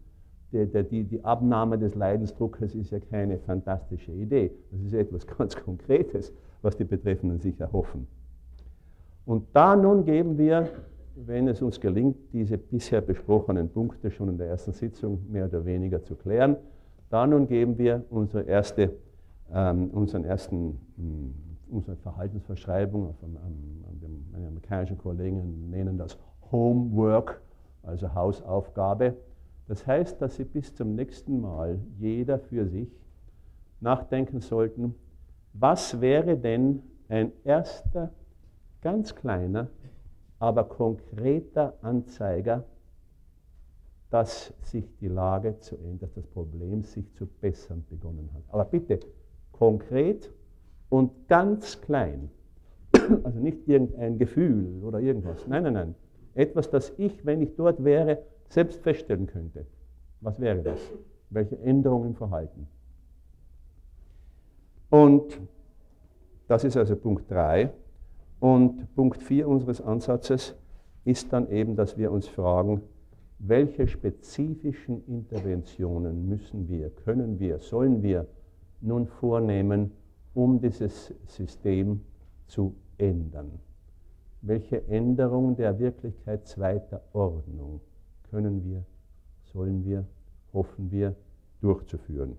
Die, 0.51 0.65
die, 0.65 1.03
die, 1.03 1.23
Abnahme 1.23 1.77
des 1.77 1.95
Leidensdruckes 1.95 2.73
ist 2.73 2.91
ja 2.91 2.99
keine 2.99 3.37
fantastische 3.37 4.11
Idee. 4.11 4.51
Das 4.71 4.81
ist 4.81 4.93
etwas 4.93 5.27
ganz 5.37 5.55
Konkretes, 5.55 6.33
was 6.61 6.75
die 6.75 6.85
Betreffenden 6.85 7.39
sich 7.39 7.59
erhoffen. 7.59 8.07
Und 9.25 9.47
da 9.53 9.75
nun 9.75 10.05
geben 10.05 10.37
wir, 10.37 10.69
wenn 11.15 11.47
es 11.47 11.61
uns 11.61 11.79
gelingt, 11.79 12.17
diese 12.33 12.57
bisher 12.57 13.01
besprochenen 13.01 13.69
Punkte 13.69 14.09
schon 14.09 14.29
in 14.29 14.37
der 14.37 14.47
ersten 14.47 14.71
Sitzung 14.71 15.19
mehr 15.29 15.45
oder 15.45 15.65
weniger 15.65 16.01
zu 16.01 16.15
klären, 16.15 16.55
da 17.09 17.27
nun 17.27 17.47
geben 17.47 17.77
wir 17.77 18.03
unsere 18.09 18.43
erste, 18.43 18.93
ähm, 19.53 19.89
unseren 19.91 20.23
ersten, 20.23 20.79
unsere 21.69 21.95
Verhaltensverschreibung, 21.97 23.13
meine 24.31 24.47
amerikanischen 24.47 24.97
Kollegen 24.97 25.69
nennen 25.69 25.97
das 25.97 26.17
Homework, 26.51 27.41
also 27.89 28.13
Hausaufgabe. 28.13 29.15
Das 29.67 29.85
heißt, 29.85 30.21
dass 30.21 30.35
Sie 30.35 30.45
bis 30.45 30.73
zum 30.73 30.95
nächsten 30.95 31.41
Mal 31.41 31.79
jeder 31.97 32.39
für 32.39 32.67
sich 32.67 32.89
nachdenken 33.81 34.41
sollten, 34.41 34.95
was 35.53 36.01
wäre 36.01 36.37
denn 36.37 36.81
ein 37.07 37.31
erster, 37.43 38.11
ganz 38.81 39.15
kleiner, 39.15 39.69
aber 40.39 40.63
konkreter 40.63 41.73
Anzeiger, 41.81 42.63
dass 44.09 44.53
sich 44.63 44.85
die 44.97 45.07
Lage 45.07 45.59
zu 45.59 45.75
ändern, 45.75 45.99
dass 45.99 46.13
das 46.13 46.25
Problem 46.27 46.83
sich 46.83 47.13
zu 47.13 47.27
bessern 47.27 47.85
begonnen 47.89 48.29
hat. 48.33 48.43
Aber 48.47 48.65
bitte 48.65 48.99
konkret 49.51 50.31
und 50.89 51.27
ganz 51.27 51.79
klein. 51.81 52.29
Also 53.23 53.39
nicht 53.39 53.67
irgendein 53.67 54.17
Gefühl 54.17 54.83
oder 54.83 54.99
irgendwas. 54.99 55.47
Nein, 55.47 55.63
nein, 55.63 55.73
nein. 55.73 55.95
Etwas, 56.35 56.69
das 56.69 56.93
ich, 56.97 57.25
wenn 57.25 57.41
ich 57.41 57.55
dort 57.55 57.83
wäre, 57.83 58.23
selbst 58.49 58.81
feststellen 58.81 59.27
könnte. 59.27 59.65
Was 60.21 60.39
wäre 60.39 60.61
das? 60.61 60.79
Welche 61.29 61.59
Änderung 61.59 62.05
im 62.05 62.15
Verhalten? 62.15 62.67
Und 64.89 65.39
das 66.47 66.63
ist 66.63 66.75
also 66.77 66.95
Punkt 66.95 67.29
3. 67.29 67.71
Und 68.39 68.93
Punkt 68.95 69.21
4 69.21 69.47
unseres 69.47 69.81
Ansatzes 69.81 70.55
ist 71.05 71.31
dann 71.31 71.49
eben, 71.51 71.75
dass 71.75 71.97
wir 71.97 72.11
uns 72.11 72.27
fragen, 72.27 72.81
welche 73.39 73.87
spezifischen 73.87 75.05
Interventionen 75.07 76.27
müssen 76.27 76.67
wir, 76.67 76.89
können 76.89 77.39
wir, 77.39 77.59
sollen 77.59 78.03
wir 78.03 78.27
nun 78.81 79.07
vornehmen, 79.07 79.91
um 80.33 80.59
dieses 80.59 81.13
System 81.25 82.01
zu 82.47 82.75
ändern? 82.97 83.59
Welche 84.41 84.87
Änderung 84.87 85.55
der 85.55 85.79
Wirklichkeit 85.79 86.47
zweiter 86.47 87.01
Ordnung 87.11 87.81
können 88.29 88.63
wir, 88.63 88.85
sollen 89.43 89.83
wir, 89.83 90.05
hoffen 90.53 90.91
wir 90.91 91.15
durchzuführen? 91.61 92.37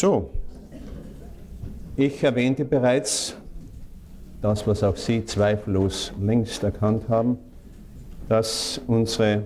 So, 0.00 0.30
ich 1.94 2.24
erwähnte 2.24 2.64
bereits 2.64 3.36
das, 4.40 4.66
was 4.66 4.82
auch 4.82 4.96
Sie 4.96 5.26
zweifellos 5.26 6.14
längst 6.18 6.64
erkannt 6.64 7.10
haben, 7.10 7.36
dass 8.26 8.80
unsere 8.86 9.42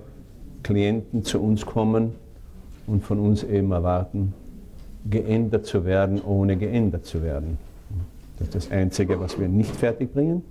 Klienten 0.63 1.25
zu 1.25 1.43
uns 1.43 1.67
kommen 1.67 2.15
und 2.87 3.03
von 3.03 3.19
uns 3.19 3.43
eben 3.43 3.73
erwarten, 3.73 4.33
geändert 5.11 5.67
zu 5.67 5.85
werden, 5.85 6.23
ohne 6.23 6.57
geändert 6.57 7.05
zu 7.05 7.21
werden. 7.21 7.59
Das 8.39 8.47
ist 8.47 8.55
das 8.55 8.71
Einzige, 8.71 9.19
was 9.19 9.37
wir 9.41 9.49
nicht 9.49 9.75
fertigbringen. 9.75 10.45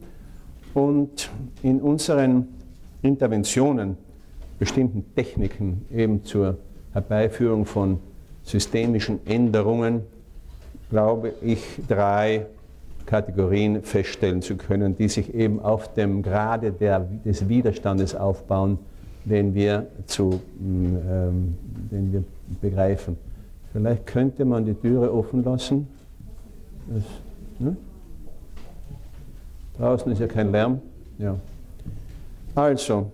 Und 0.73 1.31
in 1.61 1.79
unseren 1.79 2.49
Interventionen, 3.03 3.95
bestimmten 4.59 5.05
Techniken 5.15 5.85
eben 5.95 6.25
zur 6.25 6.57
Herbeiführung 6.91 7.65
von 7.65 8.01
systemischen 8.43 9.25
Änderungen, 9.25 10.01
glaube 10.89 11.33
ich, 11.41 11.63
drei 11.87 12.45
Kategorien 13.05 13.81
feststellen 13.83 14.41
zu 14.41 14.55
können, 14.55 14.95
die 14.97 15.09
sich 15.09 15.33
eben 15.33 15.59
auf 15.59 15.93
dem 15.93 16.21
Grade 16.21 16.71
der, 16.71 16.99
des 17.25 17.49
Widerstandes 17.49 18.15
aufbauen, 18.15 18.79
den 19.25 19.53
wir, 19.53 19.87
zu, 20.05 20.41
mm, 20.59 20.95
ähm, 21.09 21.57
den 21.91 22.13
wir 22.13 22.23
begreifen. 22.61 23.17
Vielleicht 23.71 24.05
könnte 24.05 24.45
man 24.45 24.65
die 24.65 24.73
Türe 24.73 25.11
offen 25.11 25.43
lassen. 25.43 25.87
Das, 26.87 27.03
ne? 27.59 27.75
Draußen 29.77 30.11
ist 30.11 30.19
ja 30.19 30.27
kein 30.27 30.51
Lärm. 30.51 30.81
Ja. 31.17 31.35
Also, 32.53 33.11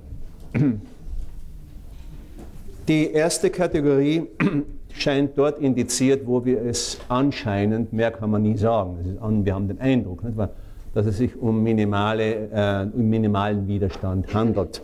die 2.87 3.11
erste 3.11 3.49
Kategorie 3.49 4.27
scheint 5.01 5.37
dort 5.37 5.59
indiziert, 5.59 6.25
wo 6.25 6.43
wir 6.43 6.61
es 6.61 6.99
anscheinend, 7.09 7.93
mehr 7.93 8.11
kann 8.11 8.31
man 8.31 8.41
nie 8.41 8.57
sagen, 8.57 9.17
an, 9.21 9.45
wir 9.45 9.55
haben 9.55 9.67
den 9.67 9.79
Eindruck, 9.79 10.23
nicht, 10.23 10.37
dass 10.93 11.05
es 11.05 11.17
sich 11.17 11.39
um, 11.39 11.63
minimale, 11.63 12.49
äh, 12.51 12.97
um 12.97 13.09
minimalen 13.09 13.67
Widerstand 13.67 14.33
handelt. 14.33 14.81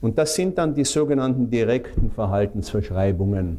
Und 0.00 0.16
das 0.16 0.34
sind 0.34 0.56
dann 0.56 0.74
die 0.74 0.84
sogenannten 0.84 1.50
direkten 1.50 2.10
Verhaltensverschreibungen. 2.10 3.58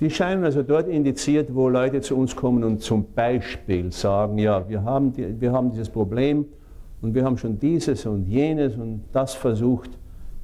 Die 0.00 0.10
scheinen 0.10 0.44
also 0.44 0.62
dort 0.62 0.88
indiziert, 0.88 1.54
wo 1.54 1.68
Leute 1.68 2.00
zu 2.00 2.16
uns 2.16 2.34
kommen 2.34 2.64
und 2.64 2.80
zum 2.80 3.04
Beispiel 3.14 3.92
sagen, 3.92 4.38
ja, 4.38 4.66
wir 4.68 4.82
haben, 4.82 5.12
die, 5.12 5.40
wir 5.40 5.52
haben 5.52 5.70
dieses 5.70 5.90
Problem 5.90 6.46
und 7.02 7.14
wir 7.14 7.24
haben 7.24 7.36
schon 7.36 7.58
dieses 7.58 8.06
und 8.06 8.26
jenes 8.26 8.74
und 8.76 9.02
das 9.12 9.34
versucht, 9.34 9.90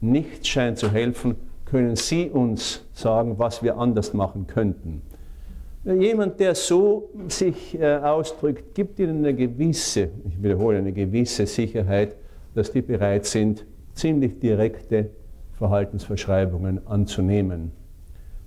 nichts 0.01 0.47
scheint 0.48 0.78
zu 0.78 0.90
helfen 0.90 1.36
können 1.67 1.97
Sie 1.97 2.31
uns 2.31 2.85
sagen, 2.95 3.39
was 3.39 3.63
wir 3.63 3.77
anders 3.77 4.15
machen 4.15 4.47
könnten? 4.47 5.03
Jemand, 5.85 6.41
der 6.41 6.55
so 6.55 7.11
sich 7.29 7.79
äh, 7.79 7.97
ausdrückt, 7.97 8.75
gibt 8.75 8.99
Ihnen 8.99 9.19
eine 9.19 9.35
gewisse, 9.35 10.09
ich 10.27 10.43
wiederhole, 10.43 10.79
eine 10.79 10.93
gewisse 10.93 11.47
Sicherheit, 11.47 12.17
dass 12.55 12.73
die 12.73 12.83
bereit 12.83 13.27
sind, 13.27 13.65
ziemlich 13.95 14.41
direkte 14.41 15.11
Verhaltensverschreibungen 15.53 16.87
anzunehmen. 16.87 17.71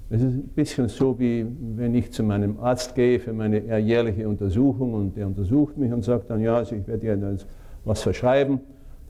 Es 0.09 0.21
ist 0.21 0.33
ein 0.33 0.49
bisschen 0.49 0.89
so, 0.89 1.17
wie 1.19 1.45
wenn 1.75 1.93
ich 1.95 2.11
zu 2.11 2.23
meinem 2.23 2.59
Arzt 2.59 2.95
gehe 2.95 3.19
für 3.19 3.31
meine 3.31 3.79
jährliche 3.79 4.27
Untersuchung 4.27 4.93
und 4.93 5.15
der 5.15 5.27
untersucht 5.27 5.77
mich 5.77 5.93
und 5.93 6.03
sagt 6.03 6.29
dann, 6.29 6.41
ja, 6.41 6.57
also 6.57 6.75
ich 6.75 6.87
werde 6.87 7.07
Ihnen 7.07 7.39
was 7.85 8.01
verschreiben 8.01 8.59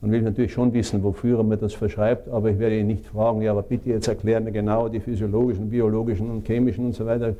dann 0.00 0.10
will 0.10 0.18
ich 0.18 0.24
natürlich 0.24 0.52
schon 0.52 0.72
wissen, 0.72 1.02
wofür 1.02 1.38
er 1.38 1.44
mir 1.44 1.58
das 1.58 1.74
verschreibt, 1.74 2.28
aber 2.28 2.50
ich 2.50 2.58
werde 2.58 2.78
ihn 2.78 2.86
nicht 2.86 3.06
fragen, 3.06 3.42
ja, 3.42 3.50
aber 3.50 3.62
bitte 3.62 3.90
jetzt 3.90 4.08
erklären 4.08 4.44
mir 4.44 4.52
genau 4.52 4.88
die 4.88 5.00
physiologischen, 5.00 5.68
biologischen 5.68 6.30
und 6.30 6.46
chemischen 6.46 6.86
und 6.86 6.94
so 6.94 7.04
weiter. 7.04 7.34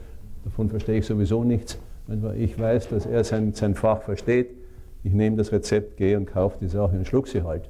Davon 0.44 0.68
verstehe 0.68 0.98
ich 0.98 1.06
sowieso 1.06 1.42
nichts. 1.42 1.78
Ich 2.36 2.58
weiß, 2.58 2.88
dass 2.88 3.06
er 3.06 3.24
sein, 3.24 3.54
sein 3.54 3.74
Fach 3.74 4.02
versteht. 4.02 4.48
Ich 5.04 5.12
nehme 5.12 5.36
das 5.36 5.52
Rezept, 5.52 5.96
gehe 5.96 6.16
und 6.16 6.26
kaufe 6.26 6.58
die 6.60 6.68
Sache 6.68 6.96
und 6.96 7.06
schluck 7.06 7.28
sie 7.28 7.42
halt. 7.42 7.62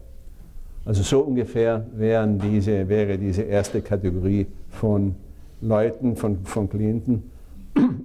Also 0.84 1.02
so 1.02 1.20
ungefähr 1.20 1.84
diese, 1.92 2.88
wäre 2.88 3.18
diese 3.18 3.42
erste 3.42 3.82
Kategorie 3.82 4.46
von 4.70 5.14
Leuten, 5.60 6.16
von, 6.16 6.38
von 6.44 6.68
Klienten. 6.68 7.30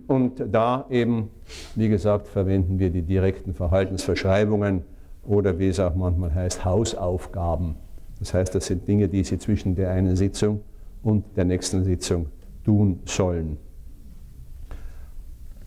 Und 0.07 0.44
da 0.52 0.86
eben, 0.91 1.30
wie 1.74 1.90
gesagt, 1.90 2.28
verwenden 2.28 2.78
wir 2.78 2.91
die 2.91 3.02
direkten 3.02 3.53
Verhaltensverschreibungen 3.56 4.84
oder 5.27 5.57
wie 5.60 5.68
es 5.68 5.80
auch 5.80 5.95
manchmal 5.95 6.34
heißt, 6.34 6.65
Hausaufgaben. 6.65 7.76
Das 8.19 8.34
heißt, 8.34 8.56
das 8.56 8.68
sind 8.68 8.88
Dinge, 8.88 9.07
die 9.07 9.23
Sie 9.23 9.38
zwischen 9.38 9.76
der 9.76 9.91
einen 9.91 10.15
Sitzung 10.15 10.61
und 11.03 11.23
der 11.35 11.45
nächsten 11.45 11.84
Sitzung 11.84 12.27
tun 12.64 12.99
sollen. 13.06 13.57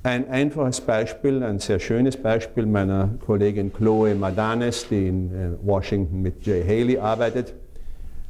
Ein 0.02 0.28
einfaches 0.30 0.80
Beispiel, 0.80 1.42
ein 1.42 1.58
sehr 1.58 1.78
schönes 1.80 2.16
Beispiel 2.16 2.66
meiner 2.66 3.10
Kollegin 3.26 3.72
Chloe 3.72 4.14
Madanes, 4.14 4.86
die 4.88 5.08
in 5.08 5.32
äh, 5.32 5.50
Washington 5.62 6.22
mit 6.22 6.46
Jay 6.46 6.62
Haley 6.62 6.98
arbeitet. 6.98 7.52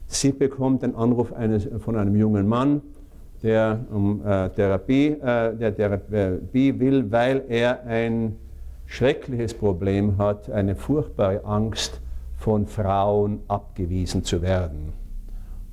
Sie 0.06 0.32
bekommt 0.32 0.82
einen 0.82 0.96
Anruf 0.96 1.32
eines, 1.32 1.68
von 1.78 1.94
einem 1.96 2.16
jungen 2.16 2.48
Mann, 2.48 2.80
der 3.42 3.84
um 3.92 4.26
äh, 4.26 4.48
Therapie, 4.48 5.09
äh, 5.09 5.55
der 5.55 5.76
Therapie 5.76 6.80
will, 6.80 7.12
weil 7.12 7.44
er 7.48 7.84
ein 7.86 8.34
schreckliches 8.89 9.55
Problem 9.55 10.19
hat, 10.19 10.51
eine 10.51 10.74
furchtbare 10.74 11.44
Angst, 11.44 12.01
von 12.39 12.66
Frauen 12.66 13.40
abgewiesen 13.48 14.24
zu 14.24 14.43
werden. 14.43 14.93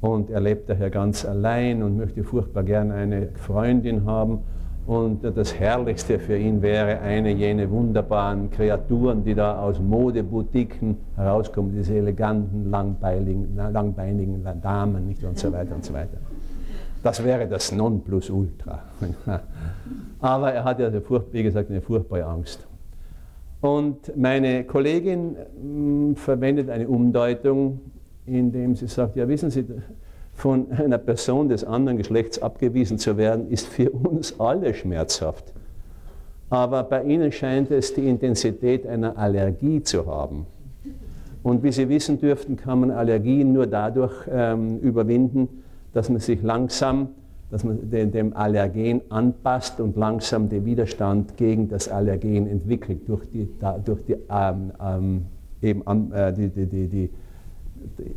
Und 0.02 0.30
er 0.30 0.42
lebt 0.42 0.70
daher 0.70 0.90
ganz 0.90 1.24
allein 1.24 1.82
und 1.82 1.98
möchte 1.98 2.24
furchtbar 2.24 2.64
gern 2.64 2.92
eine 2.92 3.30
Freundin 3.36 4.06
haben. 4.06 4.40
Und 4.86 5.24
das 5.24 5.58
Herrlichste 5.58 6.20
für 6.20 6.38
ihn 6.38 6.62
wäre 6.62 7.00
eine 7.00 7.32
jene 7.32 7.70
wunderbaren 7.72 8.52
Kreaturen, 8.52 9.24
die 9.24 9.34
da 9.34 9.60
aus 9.60 9.80
Modeboutiquen 9.80 10.98
herauskommen, 11.16 11.72
diese 11.74 11.96
eleganten, 11.96 12.70
langbeinigen, 12.70 13.56
langbeinigen 13.56 14.44
Damen 14.62 15.08
nicht? 15.08 15.24
und 15.24 15.40
so 15.40 15.52
weiter 15.52 15.74
und 15.74 15.86
so 15.86 15.94
weiter. 15.94 16.18
Das 17.02 17.24
wäre 17.24 17.48
das 17.48 17.72
Nonplusultra. 17.72 18.80
Aber 20.20 20.52
er 20.52 20.64
hat 20.64 20.80
ja, 20.80 20.92
wie 21.32 21.44
gesagt, 21.44 21.70
eine 21.70 21.82
furchtbare 21.82 22.26
Angst. 22.26 22.68
Und 23.66 24.16
meine 24.16 24.64
Kollegin 24.64 25.38
hm, 25.60 26.16
verwendet 26.16 26.70
eine 26.70 26.88
Umdeutung, 26.88 27.82
indem 28.28 28.76
sie 28.76 28.86
sagt, 28.86 29.16
ja 29.16 29.28
wissen 29.28 29.50
Sie, 29.50 29.66
von 30.34 30.72
einer 30.72 31.00
Person 31.00 31.50
des 31.50 31.64
anderen 31.64 31.98
Geschlechts 31.98 32.40
abgewiesen 32.40 33.00
zu 33.00 33.18
werden, 33.18 33.50
ist 33.50 33.66
für 33.66 33.90
uns 33.90 34.40
alle 34.40 34.76
schmerzhaft. 34.76 35.52
aber 36.52 36.84
bei 36.84 37.04
Ihnen 37.06 37.32
scheint 37.32 37.72
es 37.72 37.96
die 37.96 38.08
Intensität 38.08 38.86
einer 38.86 39.18
Allergie 39.18 39.82
zu 39.82 40.06
haben. 40.06 40.46
Und 41.42 41.64
wie 41.64 41.72
Sie 41.72 41.90
wissen 41.90 42.20
dürften, 42.20 42.58
kann 42.58 42.82
man 42.82 42.92
Allergien 42.92 43.52
nur 43.52 43.66
dadurch 43.66 44.14
ähm, 44.32 44.78
überwinden, 44.78 45.64
dass 45.92 46.10
man 46.10 46.20
sich 46.20 46.44
langsam, 46.44 47.10
dass 47.52 47.64
man 47.64 47.90
dem 47.90 48.36
Allergen 48.36 49.02
anpasst 49.10 49.80
und 49.80 49.96
langsam 49.96 50.50
den 50.50 50.66
Widerstand 50.66 51.38
gegen 51.38 51.70
das 51.70 51.88
Allergen 51.88 52.48
entwickelt, 52.48 53.08
durch 53.08 53.30
die, 53.30 53.48
durch 53.84 54.04
die, 54.06 54.16
ähm, 54.30 54.72
ähm, 54.84 55.26
eben 55.62 55.86
an, 55.88 56.12
äh, 56.12 56.34
die, 56.34 56.50
die, 56.50 56.66
die, 56.66 56.88
die, 56.88 57.10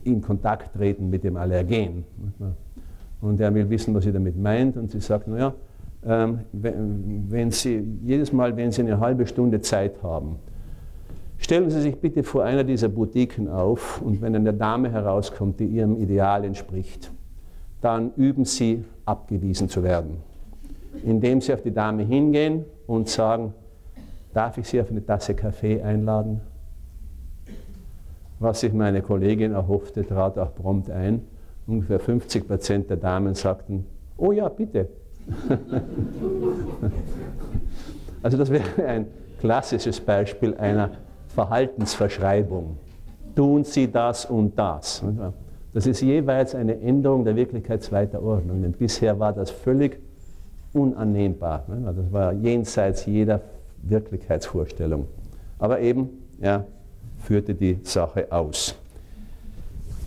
in 0.05 0.23
Kontakt 0.23 0.75
treten 0.75 1.11
mit 1.11 1.25
dem 1.25 1.37
Allergen. 1.37 2.05
Und 3.21 3.41
er 3.41 3.55
will 3.55 3.69
wissen, 3.69 3.95
was 3.95 4.05
sie 4.05 4.13
damit 4.13 4.37
meint, 4.37 4.77
und 4.77 4.91
sie 4.91 5.01
sagt, 5.01 5.29
naja, 5.29 5.53
ähm, 6.07 6.41
wenn 6.53 7.51
Sie, 7.51 7.83
jedes 8.05 8.33
Mal, 8.33 8.57
wenn 8.57 8.71
Sie 8.71 8.83
eine 8.83 9.01
halbe 9.01 9.27
Stunde 9.27 9.61
Zeit 9.61 10.03
haben, 10.03 10.37
stellen 11.39 11.71
Sie 11.71 11.81
sich 11.81 11.97
bitte 12.01 12.23
vor 12.23 12.45
einer 12.45 12.65
dieser 12.65 12.89
Boutiquen 12.89 13.49
auf 13.49 14.01
und 14.01 14.23
wenn 14.23 14.35
eine 14.35 14.55
Dame 14.55 14.91
herauskommt, 14.91 15.59
die 15.59 15.67
Ihrem 15.67 16.01
Ideal 16.01 16.45
entspricht, 16.45 17.11
dann 17.81 18.13
üben 18.17 18.45
Sie, 18.45 18.85
abgewiesen 19.05 19.69
zu 19.69 19.83
werden. 19.83 20.19
Indem 21.05 21.41
Sie 21.41 21.53
auf 21.53 21.63
die 21.63 21.73
Dame 21.73 22.03
hingehen 22.03 22.65
und 22.87 23.09
sagen, 23.09 23.55
darf 24.35 24.59
ich 24.59 24.69
Sie 24.69 24.81
auf 24.81 24.91
eine 24.91 25.05
Tasse 25.05 25.35
Kaffee 25.35 25.83
einladen? 25.83 26.41
Was 28.41 28.61
sich 28.61 28.73
meine 28.73 29.03
Kollegin 29.03 29.53
erhoffte, 29.53 30.07
trat 30.07 30.39
auch 30.39 30.55
prompt 30.55 30.91
ein. 30.91 31.23
Ungefähr 31.67 31.99
50 32.01 32.47
Prozent 32.47 32.91
der 32.91 32.97
Damen 32.97 33.35
sagten, 33.35 33.85
oh 34.17 34.33
ja, 34.33 34.49
bitte, 34.49 34.89
also 38.23 38.39
das 38.39 38.51
wäre 38.51 38.87
ein 38.87 39.07
klassisches 39.41 40.01
Beispiel 40.01 40.55
einer 40.57 40.91
Verhaltensverschreibung. 41.29 42.79
Tun 43.35 43.65
Sie 43.65 43.91
das 43.91 44.25
und 44.27 44.59
das. 44.59 45.03
Das 45.75 45.87
ist 45.87 46.01
jeweils 46.01 46.55
eine 46.55 46.81
Änderung 46.81 47.25
der 47.25 47.37
Wirklichkeit 47.37 47.83
zweiter 47.83 48.23
Ordnung. 48.23 48.63
Denn 48.63 48.73
bisher 48.73 49.19
war 49.19 49.33
das 49.33 49.51
völlig 49.51 49.99
unannehmbar. 50.73 51.65
Das 51.69 52.13
war 52.13 52.33
jenseits 52.33 53.07
jeder 53.07 53.41
Wirklichkeitsvorstellung. 53.83 55.07
Aber 55.59 55.81
eben, 55.81 56.09
ja, 56.41 56.65
führte 57.19 57.55
die 57.55 57.79
Sache 57.83 58.27
aus. 58.31 58.75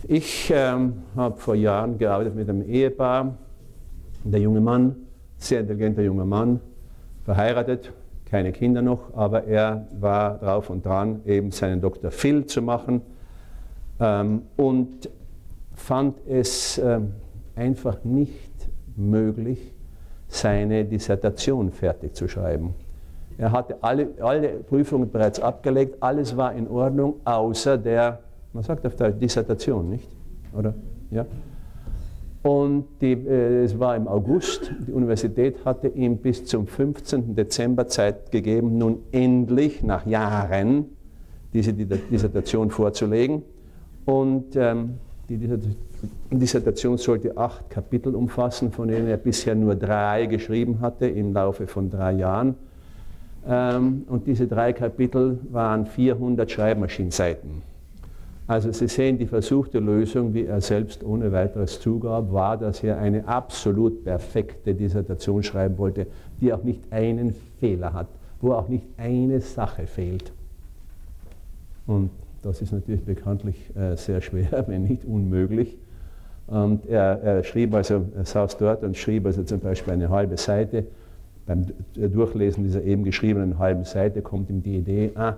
Ich 0.08 0.52
ähm, 0.54 0.94
habe 1.14 1.36
vor 1.38 1.54
Jahren 1.54 1.98
gearbeitet 1.98 2.34
mit 2.34 2.48
einem 2.48 2.62
Ehepaar. 2.68 3.36
Der 4.24 4.40
junge 4.40 4.60
Mann 4.60 4.96
sehr 5.42 5.60
intelligenter 5.60 6.02
junger 6.02 6.24
Mann, 6.24 6.60
verheiratet, 7.24 7.92
keine 8.30 8.52
Kinder 8.52 8.80
noch, 8.80 9.14
aber 9.14 9.44
er 9.44 9.86
war 10.00 10.38
drauf 10.38 10.70
und 10.70 10.86
dran, 10.86 11.20
eben 11.26 11.50
seinen 11.50 11.80
Dr. 11.80 12.10
Phil 12.10 12.46
zu 12.46 12.62
machen 12.62 13.02
ähm, 14.00 14.42
und 14.56 15.10
fand 15.82 16.16
es 16.28 16.78
ähm, 16.78 17.12
einfach 17.56 18.04
nicht 18.04 18.52
möglich, 18.96 19.74
seine 20.28 20.84
Dissertation 20.84 21.72
fertig 21.72 22.14
zu 22.14 22.28
schreiben. 22.28 22.74
Er 23.36 23.50
hatte 23.50 23.76
alle, 23.80 24.08
alle 24.20 24.48
Prüfungen 24.48 25.10
bereits 25.10 25.40
abgelegt, 25.40 25.96
alles 26.00 26.36
war 26.36 26.54
in 26.54 26.68
Ordnung, 26.68 27.16
außer 27.24 27.76
der, 27.78 28.20
man 28.52 28.62
sagt 28.62 28.86
auf 28.86 28.94
der 28.94 29.10
Dissertation, 29.10 29.90
nicht? 29.90 30.08
Oder? 30.56 30.74
Ja? 31.10 31.26
Und 32.42 32.86
die, 33.00 33.12
äh, 33.12 33.64
es 33.64 33.78
war 33.78 33.96
im 33.96 34.06
August. 34.06 34.72
Die 34.86 34.92
Universität 34.92 35.64
hatte 35.64 35.88
ihm 35.88 36.18
bis 36.18 36.44
zum 36.44 36.66
15. 36.66 37.34
Dezember 37.34 37.88
Zeit 37.88 38.30
gegeben, 38.30 38.78
nun 38.78 38.98
endlich 39.10 39.82
nach 39.82 40.06
Jahren 40.06 40.86
diese 41.52 41.72
Dissertation 41.72 42.70
vorzulegen. 42.70 43.42
Und 44.04 44.56
ähm, 44.56 44.98
die 45.36 46.36
Dissertation 46.36 46.98
sollte 46.98 47.36
acht 47.36 47.70
Kapitel 47.70 48.14
umfassen, 48.14 48.72
von 48.72 48.88
denen 48.88 49.08
er 49.08 49.16
bisher 49.16 49.54
nur 49.54 49.74
drei 49.74 50.26
geschrieben 50.26 50.80
hatte 50.80 51.06
im 51.06 51.32
Laufe 51.32 51.66
von 51.66 51.90
drei 51.90 52.12
Jahren. 52.12 52.54
Ähm, 53.46 54.04
und 54.08 54.26
diese 54.26 54.46
drei 54.46 54.72
Kapitel 54.72 55.38
waren 55.50 55.86
400 55.86 56.50
Schreibmaschinenseiten. 56.50 57.62
Also 58.46 58.72
Sie 58.72 58.88
sehen, 58.88 59.18
die 59.18 59.26
versuchte 59.26 59.78
Lösung, 59.78 60.34
wie 60.34 60.44
er 60.44 60.60
selbst 60.60 61.04
ohne 61.04 61.32
weiteres 61.32 61.80
zugab, 61.80 62.32
war, 62.32 62.56
dass 62.56 62.82
er 62.82 62.98
eine 62.98 63.26
absolut 63.26 64.04
perfekte 64.04 64.74
Dissertation 64.74 65.42
schreiben 65.42 65.78
wollte, 65.78 66.06
die 66.40 66.52
auch 66.52 66.62
nicht 66.62 66.80
einen 66.90 67.34
Fehler 67.60 67.92
hat, 67.92 68.08
wo 68.40 68.52
auch 68.52 68.68
nicht 68.68 68.84
eine 68.96 69.40
Sache 69.40 69.86
fehlt. 69.86 70.32
Und 71.86 72.10
das 72.42 72.62
ist 72.62 72.72
natürlich 72.72 73.04
bekanntlich 73.04 73.70
äh, 73.76 73.96
sehr 73.96 74.20
schwer, 74.20 74.64
wenn 74.66 74.84
nicht 74.84 75.04
unmöglich. 75.04 75.76
Und 76.46 76.86
er, 76.86 77.20
er, 77.22 77.44
schrieb 77.44 77.72
also, 77.74 78.04
er 78.16 78.24
saß 78.24 78.58
dort 78.58 78.82
und 78.82 78.96
schrieb 78.96 79.26
also 79.26 79.42
zum 79.44 79.60
Beispiel 79.60 79.92
eine 79.92 80.10
halbe 80.10 80.36
Seite. 80.36 80.84
Beim 81.46 81.66
Durchlesen 81.94 82.64
dieser 82.64 82.82
eben 82.82 83.04
geschriebenen 83.04 83.58
halben 83.58 83.84
Seite 83.84 84.22
kommt 84.22 84.50
ihm 84.50 84.62
die 84.62 84.76
Idee, 84.78 85.10
ah, 85.14 85.36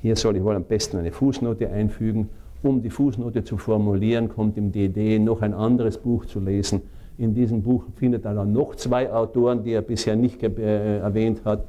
hier 0.00 0.16
soll 0.16 0.36
ich 0.36 0.42
wohl 0.42 0.54
am 0.54 0.64
besten 0.64 0.96
eine 0.98 1.12
Fußnote 1.12 1.68
einfügen 1.68 2.28
um 2.62 2.82
die 2.82 2.90
Fußnote 2.90 3.44
zu 3.44 3.56
formulieren, 3.56 4.28
kommt 4.28 4.56
ihm 4.56 4.72
die 4.72 4.84
Idee, 4.84 5.18
noch 5.18 5.42
ein 5.42 5.54
anderes 5.54 5.98
Buch 5.98 6.26
zu 6.26 6.40
lesen. 6.40 6.82
In 7.18 7.34
diesem 7.34 7.62
Buch 7.62 7.84
findet 7.96 8.24
er 8.24 8.34
dann 8.34 8.52
noch 8.52 8.76
zwei 8.76 9.12
Autoren, 9.12 9.64
die 9.64 9.72
er 9.72 9.82
bisher 9.82 10.16
nicht 10.16 10.42
äh, 10.42 10.98
erwähnt 10.98 11.42
hat. 11.44 11.64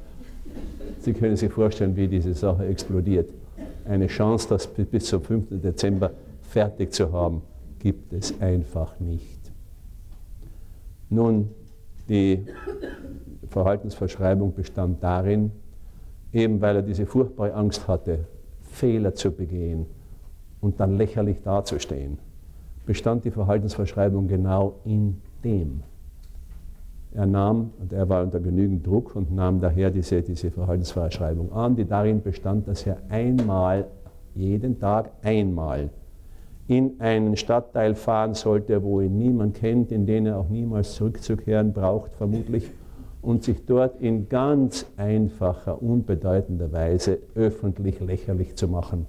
Sie 1.00 1.12
können 1.12 1.36
sich 1.36 1.52
vorstellen, 1.52 1.96
wie 1.96 2.08
diese 2.08 2.32
Sache 2.34 2.66
explodiert. 2.66 3.28
Eine 3.86 4.06
Chance, 4.06 4.48
das 4.48 4.66
bis 4.66 5.06
zum 5.06 5.22
5. 5.22 5.60
Dezember 5.62 6.12
fertig 6.42 6.92
zu 6.92 7.12
haben, 7.12 7.42
gibt 7.78 8.12
es 8.12 8.40
einfach 8.40 8.98
nicht. 8.98 9.52
Nun, 11.10 11.50
die 12.08 12.46
Verhaltensverschreibung 13.48 14.54
bestand 14.54 15.02
darin, 15.02 15.52
eben 16.32 16.60
weil 16.60 16.76
er 16.76 16.82
diese 16.82 17.06
furchtbare 17.06 17.54
Angst 17.54 17.86
hatte, 17.86 18.26
Fehler 18.62 19.14
zu 19.14 19.30
begehen, 19.30 19.86
und 20.64 20.80
dann 20.80 20.96
lächerlich 20.96 21.42
dazustehen, 21.42 22.18
bestand 22.86 23.26
die 23.26 23.30
Verhaltensverschreibung 23.30 24.28
genau 24.28 24.80
in 24.84 25.20
dem. 25.44 25.82
Er 27.14 27.26
nahm, 27.26 27.70
und 27.80 27.92
er 27.92 28.08
war 28.08 28.24
unter 28.24 28.40
genügend 28.40 28.84
Druck 28.84 29.14
und 29.14 29.32
nahm 29.32 29.60
daher 29.60 29.90
diese, 29.90 30.20
diese 30.20 30.50
Verhaltensverschreibung 30.50 31.52
an, 31.52 31.76
die 31.76 31.84
darin 31.84 32.20
bestand, 32.22 32.66
dass 32.66 32.84
er 32.86 32.98
einmal, 33.08 33.86
jeden 34.34 34.80
Tag 34.80 35.12
einmal, 35.22 35.90
in 36.66 36.94
einen 36.98 37.36
Stadtteil 37.36 37.94
fahren 37.94 38.34
sollte, 38.34 38.82
wo 38.82 39.00
ihn 39.00 39.16
niemand 39.16 39.54
kennt, 39.54 39.92
in 39.92 40.06
den 40.06 40.26
er 40.26 40.38
auch 40.38 40.48
niemals 40.48 40.94
zurückzukehren 40.94 41.72
braucht, 41.72 42.14
vermutlich, 42.14 42.68
und 43.22 43.44
sich 43.44 43.64
dort 43.64 44.00
in 44.00 44.28
ganz 44.28 44.86
einfacher, 44.96 45.80
unbedeutender 45.80 46.72
Weise 46.72 47.18
öffentlich 47.34 48.00
lächerlich 48.00 48.56
zu 48.56 48.66
machen. 48.66 49.06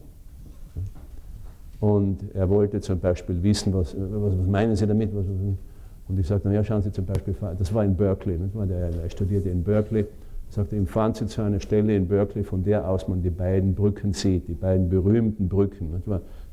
Und 1.80 2.20
er 2.34 2.50
wollte 2.50 2.82
zum 2.82 3.00
Beispiel 3.00 3.42
wissen, 3.42 3.74
was, 3.74 3.96
was, 3.98 4.38
was 4.40 4.48
meinen 4.48 4.76
Sie 4.76 4.88
damit? 4.88 5.14
Was, 5.14 5.26
und 6.08 6.20
ich 6.20 6.28
sagte, 6.28 6.48
naja, 6.48 6.64
schauen 6.64 6.82
Sie 6.82 6.92
zum 6.92 7.06
Beispiel, 7.06 7.36
das 7.58 7.74
war 7.74 7.84
in 7.84 7.96
Berkeley, 7.96 8.38
er 8.70 9.10
studierte 9.10 9.50
in 9.50 9.64
Berkeley, 9.64 10.02
er 10.02 10.54
sagte 10.54 10.76
ihm, 10.76 10.86
fahren 10.86 11.14
Sie 11.14 11.26
zu 11.26 11.42
einer 11.42 11.60
Stelle 11.60 11.96
in 11.96 12.08
Berkeley, 12.08 12.44
von 12.44 12.64
der 12.64 12.88
aus 12.88 13.08
man 13.08 13.22
die 13.22 13.32
beiden 13.32 13.74
Brücken 13.74 14.14
sieht, 14.14 14.48
die 14.48 14.54
beiden 14.54 14.90
berühmten 14.90 15.50
Brücken, 15.50 16.02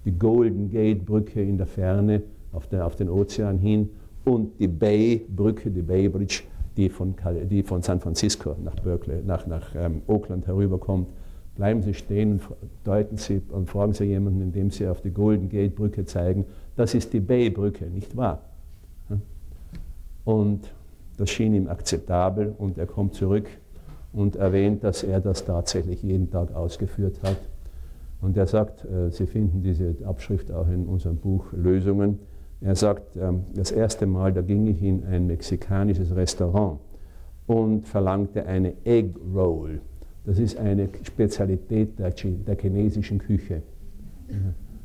die 0.05 0.13
Golden 0.13 0.71
Gate 0.71 1.05
Brücke 1.05 1.43
in 1.43 1.59
der 1.59 1.67
Ferne 1.67 2.23
auf, 2.53 2.67
der, 2.67 2.87
auf 2.87 2.97
den 2.97 3.11
Ozean 3.11 3.59
hin 3.59 3.91
und 4.25 4.59
die 4.59 4.69
Bay 4.69 5.27
Brücke, 5.29 5.71
die 5.71 5.83
Bay 5.83 6.09
Bridge, 6.09 6.43
die 6.77 6.89
von, 6.89 7.15
die 7.51 7.63
von 7.63 7.83
San 7.83 8.01
Francisco 8.01 8.57
nach 8.65 8.77
Berkeley, 8.77 9.23
nach, 9.25 9.47
nach 9.47 9.75
ähm, 9.75 10.03
Oakland 10.07 10.47
herüberkommt. 10.47 11.09
Bleiben 11.57 11.83
Sie 11.83 11.93
stehen 11.93 12.33
und 12.33 12.71
deuten 12.85 13.19
Sie 13.19 13.43
und 13.51 13.69
fragen 13.69 13.93
Sie 13.93 14.05
jemanden, 14.05 14.41
indem 14.41 14.71
Sie 14.71 14.89
auf 14.89 15.03
die 15.03 15.11
Golden 15.11 15.51
Gate 15.51 15.75
Brücke 15.75 16.07
zeigen, 16.07 16.47
das 16.77 16.95
ist 16.95 17.13
die 17.13 17.21
Bay 17.21 17.51
Brücke, 17.51 17.85
nicht 17.87 18.17
wahr? 18.17 18.41
Und 20.25 20.73
das 21.17 21.31
schien 21.31 21.55
ihm 21.55 21.69
akzeptabel 21.69 22.55
und 22.57 22.79
er 22.79 22.87
kommt 22.87 23.15
zurück 23.15 23.49
und 24.13 24.37
erwähnt, 24.37 24.85
dass 24.85 25.03
er 25.03 25.21
das 25.21 25.45
tatsächlich 25.45 26.03
jeden 26.03 26.31
Tag 26.31 26.55
ausgeführt 26.55 27.23
hat. 27.23 27.39
Und 28.21 28.37
er 28.37 28.47
sagt, 28.47 28.85
äh, 28.85 29.11
Sie 29.11 29.27
finden 29.27 29.63
diese 29.63 29.97
Abschrift 30.05 30.53
auch 30.53 30.69
in 30.69 30.87
unserem 30.87 31.17
Buch 31.17 31.53
Lösungen. 31.53 32.21
Er 32.61 32.77
sagt, 32.77 33.17
ähm, 33.17 33.45
das 33.55 33.73
erste 33.73 34.07
Mal, 34.07 34.33
da 34.33 34.43
ging 34.43 34.67
ich 34.69 34.81
in 34.83 35.05
ein 35.05 35.27
mexikanisches 35.27 36.15
Restaurant 36.15 36.79
und 37.47 37.89
verlangte 37.89 38.47
eine 38.47 38.75
Egg 38.85 39.15
Roll. 39.35 39.81
Das 40.25 40.39
ist 40.39 40.57
eine 40.57 40.89
Spezialität 41.03 41.99
der, 41.99 42.11
der 42.11 42.57
chinesischen 42.57 43.19
Küche. 43.19 43.63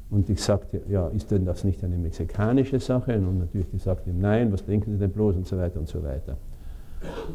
Und 0.09 0.29
ich 0.29 0.41
sagte, 0.41 0.81
ja, 0.87 1.07
ist 1.09 1.31
denn 1.31 1.45
das 1.45 1.63
nicht 1.63 1.83
eine 1.83 1.97
mexikanische 1.97 2.79
Sache? 2.79 3.17
Und 3.17 3.39
natürlich, 3.39 3.67
die 3.71 3.77
sagte 3.77 4.09
ihm, 4.09 4.19
nein, 4.19 4.53
was 4.53 4.65
denken 4.65 4.93
Sie 4.93 4.99
denn 4.99 5.11
bloß 5.11 5.35
und 5.35 5.47
so 5.47 5.57
weiter 5.57 5.79
und 5.79 5.87
so 5.87 6.01
weiter. 6.03 6.37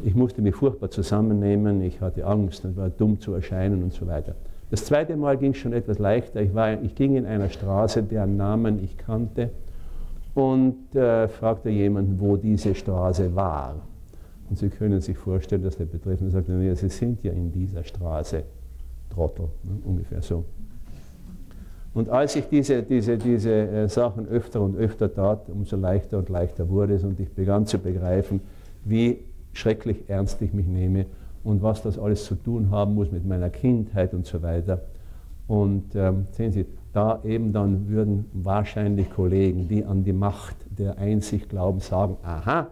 Ich 0.03 0.15
musste 0.15 0.41
mich 0.41 0.55
furchtbar 0.55 0.89
zusammennehmen, 0.89 1.81
ich 1.81 2.01
hatte 2.01 2.25
Angst 2.25 2.65
und 2.65 2.75
war 2.75 2.89
dumm 2.89 3.19
zu 3.19 3.33
erscheinen 3.33 3.83
und 3.83 3.93
so 3.93 4.07
weiter. 4.07 4.35
Das 4.71 4.85
zweite 4.85 5.15
Mal 5.15 5.37
ging 5.37 5.51
es 5.51 5.57
schon 5.57 5.71
etwas 5.71 5.99
leichter. 5.99 6.41
Ich, 6.41 6.53
war, 6.53 6.81
ich 6.81 6.95
ging 6.95 7.15
in 7.15 7.25
einer 7.25 7.49
Straße, 7.49 8.03
deren 8.03 8.37
Namen 8.37 8.83
ich 8.83 8.97
kannte, 8.97 9.51
und 10.33 10.95
äh, 10.95 11.27
fragte 11.27 11.69
jemanden, 11.69 12.19
wo 12.19 12.37
diese 12.37 12.73
Straße 12.73 13.35
war. 13.35 13.75
Und 14.49 14.57
Sie 14.57 14.69
können 14.69 14.99
sich 14.99 15.17
vorstellen, 15.17 15.63
dass 15.63 15.77
der 15.77 15.85
Betreffende 15.85 16.31
sagte, 16.31 16.53
ja, 16.63 16.75
Sie 16.75 16.89
sind 16.89 17.23
ja 17.23 17.31
in 17.31 17.51
dieser 17.51 17.83
Straße, 17.83 18.43
Trottel, 19.09 19.45
ne, 19.63 19.77
ungefähr 19.85 20.21
so. 20.21 20.43
Und 21.93 22.09
als 22.09 22.35
ich 22.35 22.47
diese, 22.47 22.81
diese, 22.81 23.17
diese 23.17 23.51
äh, 23.51 23.87
Sachen 23.87 24.27
öfter 24.27 24.61
und 24.61 24.75
öfter 24.75 25.13
tat, 25.13 25.47
umso 25.49 25.75
leichter 25.75 26.17
und 26.17 26.29
leichter 26.29 26.67
wurde 26.69 26.95
es 26.95 27.03
und 27.03 27.19
ich 27.19 27.29
begann 27.29 27.67
zu 27.67 27.77
begreifen, 27.77 28.41
wie 28.83 29.19
schrecklich 29.53 30.03
ernst 30.07 30.41
ich 30.41 30.53
mich 30.53 30.65
nehme 30.65 31.05
und 31.43 31.61
was 31.61 31.83
das 31.83 31.99
alles 31.99 32.25
zu 32.25 32.35
tun 32.35 32.71
haben 32.71 32.95
muss 32.95 33.11
mit 33.11 33.25
meiner 33.25 33.49
Kindheit 33.49 34.13
und 34.13 34.25
so 34.25 34.41
weiter. 34.41 34.81
Und 35.47 35.95
ähm, 35.95 36.25
sehen 36.31 36.51
Sie, 36.51 36.65
da 36.93 37.19
eben 37.23 37.53
dann 37.53 37.89
würden 37.89 38.25
wahrscheinlich 38.33 39.09
Kollegen, 39.11 39.67
die 39.67 39.83
an 39.83 40.03
die 40.03 40.13
Macht 40.13 40.55
der 40.69 40.97
Einsicht 40.97 41.49
glauben, 41.49 41.79
sagen, 41.79 42.17
aha, 42.23 42.67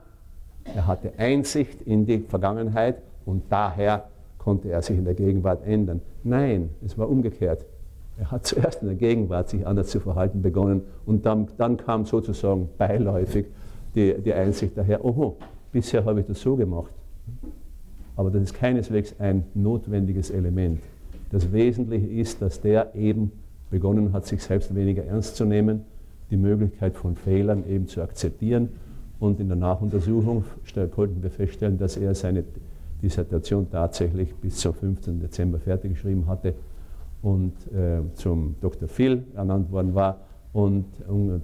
er 0.63 0.87
hatte 0.87 1.13
Einsicht 1.17 1.81
in 1.81 2.05
die 2.05 2.19
Vergangenheit 2.19 3.01
und 3.25 3.43
daher 3.49 4.05
konnte 4.37 4.69
er 4.69 4.81
sich 4.81 4.97
in 4.97 5.05
der 5.05 5.15
Gegenwart 5.15 5.65
ändern. 5.65 6.01
Nein, 6.23 6.69
es 6.85 6.97
war 6.97 7.09
umgekehrt. 7.09 7.65
Er 8.21 8.29
hat 8.29 8.45
zuerst 8.45 8.83
in 8.83 8.87
der 8.87 8.97
Gegenwart 8.97 9.49
sich 9.49 9.65
anders 9.65 9.87
zu 9.87 9.99
verhalten 9.99 10.43
begonnen 10.43 10.83
und 11.07 11.25
dann, 11.25 11.47
dann 11.57 11.77
kam 11.77 12.05
sozusagen 12.05 12.69
beiläufig 12.77 13.47
die, 13.95 14.13
die 14.23 14.31
Einsicht 14.31 14.77
daher, 14.77 15.03
oho, 15.03 15.37
bisher 15.71 16.05
habe 16.05 16.19
ich 16.19 16.27
das 16.27 16.39
so 16.39 16.55
gemacht. 16.55 16.91
Aber 18.15 18.29
das 18.29 18.43
ist 18.43 18.53
keineswegs 18.53 19.15
ein 19.17 19.45
notwendiges 19.55 20.29
Element. 20.29 20.81
Das 21.31 21.51
Wesentliche 21.51 22.05
ist, 22.05 22.43
dass 22.43 22.61
der 22.61 22.93
eben 22.93 23.31
begonnen 23.71 24.13
hat, 24.13 24.27
sich 24.27 24.43
selbst 24.43 24.75
weniger 24.75 25.03
ernst 25.03 25.35
zu 25.35 25.45
nehmen, 25.45 25.81
die 26.29 26.37
Möglichkeit 26.37 26.95
von 26.95 27.15
Fehlern 27.15 27.63
eben 27.67 27.87
zu 27.87 28.03
akzeptieren. 28.03 28.69
Und 29.19 29.39
in 29.39 29.47
der 29.47 29.57
Nachuntersuchung 29.57 30.43
konnten 30.91 31.23
wir 31.23 31.31
feststellen, 31.31 31.79
dass 31.79 31.97
er 31.97 32.13
seine 32.13 32.43
Dissertation 33.01 33.67
tatsächlich 33.71 34.35
bis 34.35 34.57
zum 34.57 34.75
15. 34.75 35.19
Dezember 35.19 35.57
fertig 35.57 35.93
geschrieben 35.93 36.27
hatte 36.27 36.53
und 37.21 37.53
äh, 37.73 38.01
zum 38.13 38.55
Dr. 38.61 38.87
Phil 38.87 39.23
ernannt 39.35 39.71
worden 39.71 39.93
war. 39.93 40.21
Und 40.53 40.85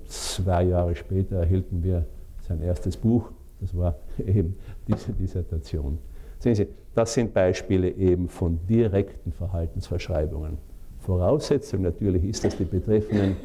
zwei 0.06 0.64
Jahre 0.64 0.96
später 0.96 1.38
erhielten 1.38 1.82
wir 1.82 2.06
sein 2.42 2.62
erstes 2.62 2.98
Buch. 2.98 3.32
Das 3.62 3.76
war 3.76 3.96
eben 4.18 4.56
diese 4.88 5.14
Dissertation. 5.14 5.98
Sehen 6.40 6.56
Sie, 6.56 6.68
das 6.94 7.14
sind 7.14 7.34
Beispiele 7.34 7.90
eben 7.92 8.28
von 8.28 8.60
direkten 8.68 9.32
Verhaltensverschreibungen. 9.32 10.58
Voraussetzung 11.00 11.84
natürlich 11.84 12.24
ist, 12.24 12.44
dass 12.44 12.58
die 12.58 12.66
Betreffenden 12.66 13.38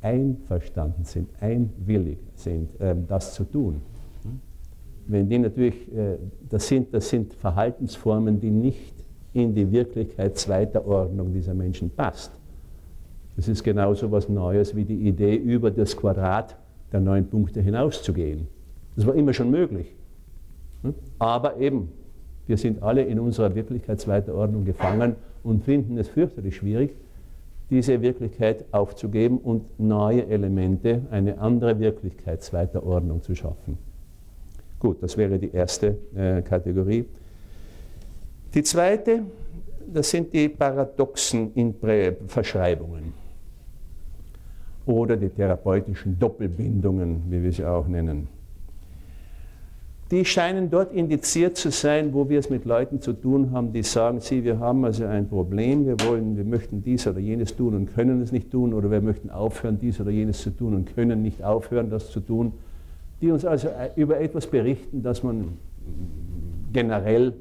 einverstanden 0.00 1.04
sind, 1.04 1.30
einwillig 1.40 2.18
sind, 2.34 2.70
ähm, 2.80 3.04
das 3.06 3.34
zu 3.34 3.44
tun. 3.44 3.82
Wenn 5.06 5.28
die 5.28 5.38
natürlich, 5.38 5.92
äh, 5.94 6.18
das 6.48 6.68
sind, 6.68 6.92
das 6.92 7.08
sind 7.08 7.32
Verhaltensformen, 7.34 8.40
die 8.40 8.50
nicht 8.50 8.97
in 9.32 9.54
die 9.54 9.70
Wirklichkeit 9.70 10.36
zweiter 10.38 10.86
Ordnung 10.86 11.32
dieser 11.32 11.54
Menschen 11.54 11.90
passt. 11.90 12.32
Das 13.36 13.48
ist 13.48 13.62
genauso 13.62 14.10
was 14.10 14.28
Neues 14.28 14.74
wie 14.74 14.84
die 14.84 15.06
Idee, 15.08 15.36
über 15.36 15.70
das 15.70 15.96
Quadrat 15.96 16.56
der 16.92 17.00
neun 17.00 17.28
Punkte 17.28 17.60
hinauszugehen. 17.60 18.48
Das 18.96 19.06
war 19.06 19.14
immer 19.14 19.32
schon 19.32 19.50
möglich. 19.50 19.94
Aber 21.18 21.58
eben, 21.58 21.88
wir 22.46 22.56
sind 22.56 22.82
alle 22.82 23.02
in 23.02 23.20
unserer 23.20 23.54
Wirklichkeit 23.54 24.00
zweiter 24.00 24.34
Ordnung 24.34 24.64
gefangen 24.64 25.16
und 25.42 25.64
finden 25.64 25.98
es 25.98 26.08
fürchterlich 26.08 26.56
schwierig, 26.56 26.94
diese 27.70 28.00
Wirklichkeit 28.00 28.64
aufzugeben 28.72 29.38
und 29.38 29.78
neue 29.78 30.26
Elemente, 30.26 31.02
eine 31.10 31.38
andere 31.38 31.78
Wirklichkeit 31.78 32.42
zweiter 32.42 32.84
Ordnung 32.84 33.22
zu 33.22 33.34
schaffen. 33.34 33.76
Gut, 34.78 35.02
das 35.02 35.16
wäre 35.16 35.38
die 35.38 35.52
erste 35.52 35.98
äh, 36.14 36.40
Kategorie. 36.42 37.04
Die 38.54 38.62
zweite, 38.62 39.22
das 39.92 40.10
sind 40.10 40.32
die 40.32 40.48
paradoxen 40.48 41.74
Verschreibungen 42.26 43.12
oder 44.86 45.16
die 45.16 45.28
therapeutischen 45.28 46.18
Doppelbindungen, 46.18 47.22
wie 47.28 47.42
wir 47.42 47.52
sie 47.52 47.64
auch 47.64 47.86
nennen. 47.86 48.28
Die 50.10 50.24
scheinen 50.24 50.70
dort 50.70 50.94
indiziert 50.94 51.58
zu 51.58 51.70
sein, 51.70 52.14
wo 52.14 52.26
wir 52.30 52.38
es 52.38 52.48
mit 52.48 52.64
Leuten 52.64 53.02
zu 53.02 53.12
tun 53.12 53.50
haben, 53.52 53.74
die 53.74 53.82
sagen, 53.82 54.20
sie, 54.20 54.42
wir 54.42 54.58
haben 54.58 54.82
also 54.86 55.04
ein 55.04 55.28
Problem, 55.28 55.84
wir 55.84 55.96
wollen, 56.06 56.38
wir 56.38 56.44
möchten 56.44 56.82
dies 56.82 57.06
oder 57.06 57.18
jenes 57.18 57.54
tun 57.54 57.74
und 57.74 57.94
können 57.94 58.22
es 58.22 58.32
nicht 58.32 58.50
tun, 58.50 58.72
oder 58.72 58.90
wir 58.90 59.02
möchten 59.02 59.28
aufhören, 59.28 59.78
dies 59.78 60.00
oder 60.00 60.10
jenes 60.10 60.40
zu 60.40 60.48
tun 60.48 60.74
und 60.74 60.94
können 60.94 61.20
nicht 61.20 61.44
aufhören, 61.44 61.90
das 61.90 62.10
zu 62.10 62.20
tun. 62.20 62.52
Die 63.20 63.30
uns 63.30 63.44
also 63.44 63.68
über 63.96 64.18
etwas 64.18 64.46
berichten, 64.46 65.02
das 65.02 65.22
man 65.22 65.58
generell 66.72 67.34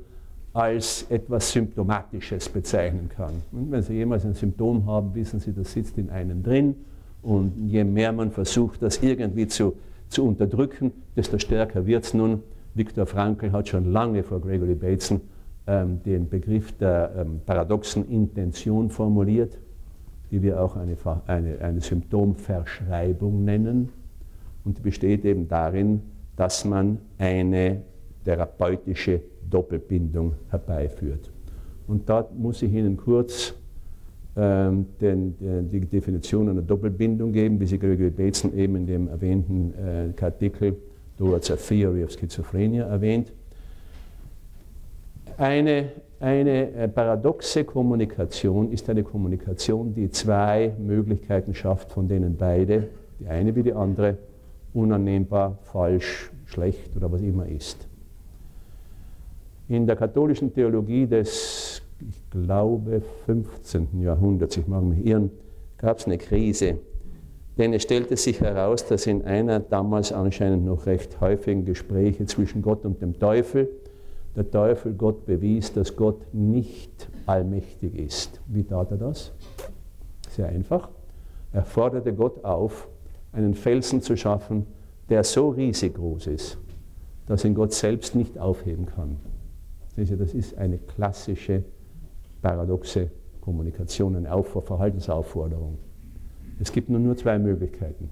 als 0.58 1.06
etwas 1.10 1.52
Symptomatisches 1.52 2.50
bezeichnen 2.50 3.10
kann. 3.16 3.44
Und 3.52 3.72
wenn 3.72 3.84
Sie 3.84 3.94
jemals 3.94 4.26
ein 4.26 4.34
Symptom 4.34 4.88
haben, 4.88 5.14
wissen 5.14 5.40
Sie, 5.40 5.54
das 5.54 5.72
sitzt 5.72 6.00
in 6.00 6.10
einem 6.10 6.42
drin. 6.42 6.76
Und 7.22 7.54
je 7.68 7.84
mehr 7.84 8.12
man 8.12 8.32
versucht, 8.32 8.82
das 8.82 9.04
irgendwie 9.04 9.48
zu, 9.48 9.76
zu 10.10 10.26
unterdrücken, 10.26 10.92
desto 11.16 11.38
stärker 11.38 11.86
wird 11.86 12.06
es 12.06 12.16
nun. 12.16 12.42
Viktor 12.74 13.06
Frankl 13.06 13.52
hat 13.52 13.68
schon 13.68 13.92
lange 13.92 14.24
vor 14.24 14.42
Gregory 14.42 14.74
Bateson 14.74 15.22
ähm, 15.68 16.02
den 16.04 16.28
Begriff 16.28 16.72
der 16.78 17.12
ähm, 17.20 17.40
paradoxen 17.46 18.10
Intention 18.10 18.90
formuliert, 18.90 19.60
die 20.32 20.42
wir 20.42 20.60
auch 20.60 20.76
eine, 20.76 20.98
eine, 21.28 21.60
eine 21.62 21.82
Symptomverschreibung 21.82 23.46
nennen. 23.46 23.90
Und 24.66 24.80
die 24.80 24.82
besteht 24.82 25.24
eben 25.24 25.48
darin, 25.48 26.02
dass 26.36 26.66
man 26.66 26.98
eine 27.20 27.82
therapeutische 28.26 29.22
Doppelbindung 29.50 30.34
herbeiführt. 30.50 31.32
Und 31.88 32.10
da 32.10 32.28
muss 32.38 32.62
ich 32.62 32.74
Ihnen 32.74 32.98
kurz 32.98 33.54
ähm, 34.36 34.86
den, 35.02 35.38
den, 35.40 35.70
die 35.70 35.80
Definition 35.80 36.48
einer 36.50 36.62
Doppelbindung 36.62 37.32
geben, 37.32 37.60
wie 37.60 37.66
sie 37.66 37.80
Gregory 37.80 38.12
Bateson 38.12 38.56
eben 38.56 38.76
in 38.76 38.86
dem 38.86 39.08
erwähnten 39.08 39.74
äh, 39.74 40.24
Artikel 40.24 40.76
Towards 41.18 41.50
a 41.50 41.56
Theory 41.56 42.04
of 42.04 42.12
Schizophrenia 42.12 42.86
erwähnt. 42.86 43.34
Eine, 45.38 45.90
eine 46.20 46.72
äh, 46.74 46.88
paradoxe 46.88 47.64
Kommunikation 47.64 48.72
ist 48.72 48.88
eine 48.90 49.04
Kommunikation, 49.04 49.96
die 49.96 50.12
zwei 50.12 50.74
Möglichkeiten 50.78 51.56
schafft, 51.56 51.92
von 51.92 52.08
denen 52.08 52.38
beide, 52.38 52.90
die 53.20 53.28
eine 53.28 53.56
wie 53.56 53.64
die 53.64 53.74
andere, 53.74 54.18
unannehmbar, 54.74 55.58
falsch, 55.64 56.32
schlecht 56.46 56.96
oder 56.96 57.12
was 57.12 57.22
immer 57.22 57.48
ist. 57.48 57.87
In 59.70 59.86
der 59.86 59.96
katholischen 59.96 60.54
Theologie 60.54 61.08
des, 61.08 61.82
ich 62.00 62.30
glaube, 62.30 63.02
15. 63.26 64.02
Jahrhunderts, 64.02 64.56
ich 64.56 64.68
mag 64.68 64.84
mich 64.84 65.06
irren, 65.06 65.32
gab 65.78 65.98
es 65.98 66.06
eine 66.06 66.18
Krise. 66.18 66.78
Denn 67.58 67.74
es 67.74 67.84
stellte 67.84 68.16
sich 68.16 68.40
heraus, 68.40 68.86
dass 68.86 69.08
in 69.08 69.26
einer 69.26 69.60
damals 69.60 70.14
anscheinend 70.14 70.64
noch 70.66 70.86
recht 70.86 71.20
häufigen 71.20 71.66
Gespräche 71.66 72.26
zwischen 72.28 72.62
Gott 72.62 72.86
und 72.86 73.02
dem 73.02 73.20
Teufel 73.20 73.70
der 74.38 74.50
Teufel 74.50 74.94
Gott 74.94 75.26
bewies, 75.26 75.74
dass 75.74 75.96
Gott 75.96 76.22
nicht 76.32 77.10
allmächtig 77.26 77.98
ist. 77.98 78.40
Wie 78.46 78.64
tat 78.64 78.92
er 78.92 78.98
das? 78.98 79.34
Sehr 80.30 80.48
einfach. 80.48 80.90
Er 81.52 81.66
forderte 81.66 82.14
Gott 82.14 82.46
auf, 82.46 82.88
einen 83.34 83.56
Felsen 83.56 84.02
zu 84.02 84.16
schaffen, 84.16 84.68
der 85.10 85.24
so 85.24 85.50
riesig 85.50 85.96
groß 85.96 86.28
ist, 86.28 86.58
dass 87.26 87.44
ihn 87.44 87.56
Gott 87.56 87.74
selbst 87.74 88.14
nicht 88.14 88.38
aufheben 88.38 88.86
kann. 88.86 89.18
Das 89.98 90.34
ist 90.34 90.58
eine 90.58 90.78
klassische 90.78 91.64
paradoxe 92.42 93.10
Kommunikation, 93.42 94.16
eine 94.16 94.44
Verhaltensaufforderung. 94.44 95.80
Es 96.60 96.72
gibt 96.72 96.90
nur, 96.90 97.00
nur 97.00 97.18
zwei 97.18 97.40
Möglichkeiten. 97.40 98.10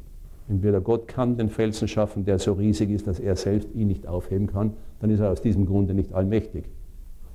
Entweder 0.47 0.81
Gott 0.81 1.07
kann 1.07 1.37
den 1.37 1.49
Felsen 1.49 1.87
schaffen, 1.87 2.25
der 2.25 2.39
so 2.39 2.53
riesig 2.53 2.89
ist, 2.89 3.07
dass 3.07 3.19
er 3.19 3.35
selbst 3.35 3.73
ihn 3.73 3.87
nicht 3.87 4.07
aufheben 4.07 4.47
kann, 4.47 4.73
dann 4.99 5.09
ist 5.09 5.19
er 5.19 5.31
aus 5.31 5.41
diesem 5.41 5.65
Grunde 5.65 5.93
nicht 5.93 6.13
allmächtig. 6.13 6.65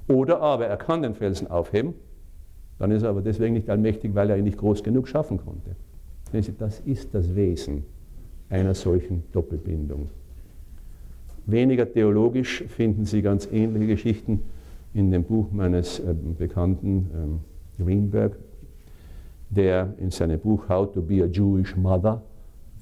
Oder 0.09 0.40
aber 0.40 0.66
er 0.66 0.77
kann 0.77 1.02
den 1.02 1.14
Felsen 1.14 1.48
aufheben, 1.48 1.94
dann 2.78 2.90
ist 2.90 3.02
er 3.02 3.10
aber 3.10 3.22
deswegen 3.22 3.55
nicht 3.55 3.70
allmächtig, 3.70 4.14
weil 4.14 4.31
er 4.31 4.36
ihn 4.36 4.44
nicht 4.44 4.59
groß 4.59 4.82
genug 4.82 5.06
schaffen 5.06 5.39
konnte. 5.39 5.77
Das 6.32 6.81
ist 6.81 7.14
das 7.14 7.35
Wesen 7.35 7.85
einer 8.48 8.74
solchen 8.74 9.24
Doppelbindung. 9.32 10.09
Weniger 11.51 11.90
theologisch 11.90 12.64
finden 12.68 13.05
Sie 13.05 13.22
ganz 13.22 13.48
ähnliche 13.51 13.86
Geschichten 13.89 14.43
in 14.94 15.10
dem 15.10 15.24
Buch 15.24 15.47
meines 15.52 15.98
äh, 15.98 16.14
Bekannten 16.39 17.10
ähm, 17.14 17.40
Greenberg, 17.78 18.36
der 19.48 19.94
in 19.98 20.10
seinem 20.10 20.39
Buch 20.39 20.68
How 20.68 20.93
to 20.93 21.02
be 21.02 21.22
a 21.22 21.27
Jewish 21.27 21.77
Mother 21.77 22.22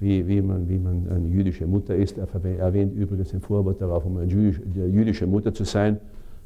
wie, 0.00 0.26
wie, 0.26 0.40
man, 0.40 0.68
wie 0.68 0.78
man 0.78 1.08
eine 1.08 1.28
jüdische 1.28 1.66
Mutter 1.66 1.94
ist. 1.96 2.18
Er 2.18 2.28
erwähnt 2.58 2.94
übrigens 2.94 3.32
im 3.32 3.40
Vorwort 3.40 3.80
darauf, 3.80 4.04
um 4.04 4.16
eine 4.16 4.30
jüdische 4.30 5.26
Mutter 5.26 5.52
zu 5.52 5.64
sein, 5.64 5.98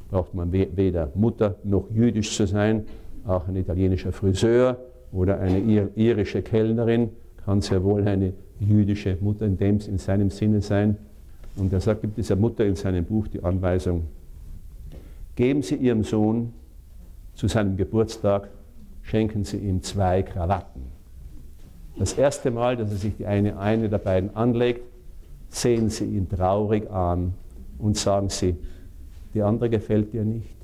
braucht 0.09 0.33
man 0.33 0.51
weder 0.51 1.11
Mutter 1.15 1.55
noch 1.63 1.89
jüdisch 1.91 2.35
zu 2.35 2.47
sein. 2.47 2.85
Auch 3.25 3.47
ein 3.47 3.55
italienischer 3.55 4.11
Friseur 4.11 4.77
oder 5.11 5.39
eine 5.39 5.89
irische 5.95 6.41
Kellnerin 6.41 7.09
kann 7.45 7.61
sehr 7.61 7.83
wohl 7.83 8.07
eine 8.07 8.33
jüdische 8.59 9.17
Mutter 9.21 9.45
in, 9.45 9.57
dem, 9.57 9.79
in 9.87 9.97
seinem 9.97 10.29
Sinne 10.29 10.61
sein. 10.61 10.97
Und 11.55 11.71
er 11.71 11.79
sagt, 11.79 12.01
gibt 12.01 12.17
dieser 12.17 12.35
Mutter 12.35 12.65
in 12.65 12.75
seinem 12.75 13.05
Buch 13.05 13.27
die 13.27 13.43
Anweisung, 13.43 14.07
geben 15.35 15.61
Sie 15.61 15.75
Ihrem 15.75 16.03
Sohn 16.03 16.53
zu 17.35 17.47
seinem 17.47 17.77
Geburtstag, 17.77 18.49
schenken 19.01 19.43
Sie 19.43 19.57
ihm 19.57 19.81
zwei 19.81 20.23
Krawatten. 20.23 20.83
Das 21.97 22.13
erste 22.13 22.49
Mal, 22.49 22.75
dass 22.75 22.91
er 22.91 22.97
sich 22.97 23.17
die 23.17 23.25
eine, 23.25 23.57
eine 23.57 23.89
der 23.89 23.99
beiden 23.99 24.35
anlegt, 24.35 24.81
sehen 25.49 25.89
Sie 25.89 26.05
ihn 26.05 26.27
traurig 26.27 26.89
an 26.89 27.33
und 27.77 27.97
sagen 27.97 28.29
Sie, 28.29 28.55
die 29.33 29.41
andere 29.41 29.69
gefällt 29.69 30.13
dir 30.13 30.23
nicht. 30.23 30.55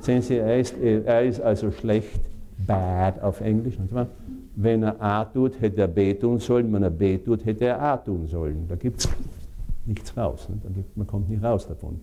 Sehen 0.00 0.20
Sie, 0.20 0.36
er 0.36 0.58
ist, 0.58 0.74
er 0.78 1.22
ist 1.22 1.40
also 1.40 1.70
schlecht, 1.70 2.20
bad 2.66 3.22
auf 3.22 3.40
Englisch. 3.40 3.76
Wenn 4.56 4.82
er 4.82 5.00
A 5.02 5.24
tut, 5.24 5.60
hätte 5.60 5.80
er 5.80 5.88
B 5.88 6.14
tun 6.14 6.38
sollen. 6.38 6.72
Wenn 6.72 6.82
er 6.82 6.90
B 6.90 7.18
tut, 7.18 7.44
hätte 7.44 7.66
er 7.66 7.82
A 7.82 7.96
tun 7.96 8.26
sollen. 8.28 8.66
Da 8.68 8.76
gibt 8.76 9.00
es 9.00 9.08
nichts 9.86 10.16
raus. 10.16 10.48
Ne? 10.48 10.56
Gibt, 10.74 10.96
man 10.96 11.06
kommt 11.06 11.28
nicht 11.28 11.42
raus 11.42 11.66
davon. 11.66 12.00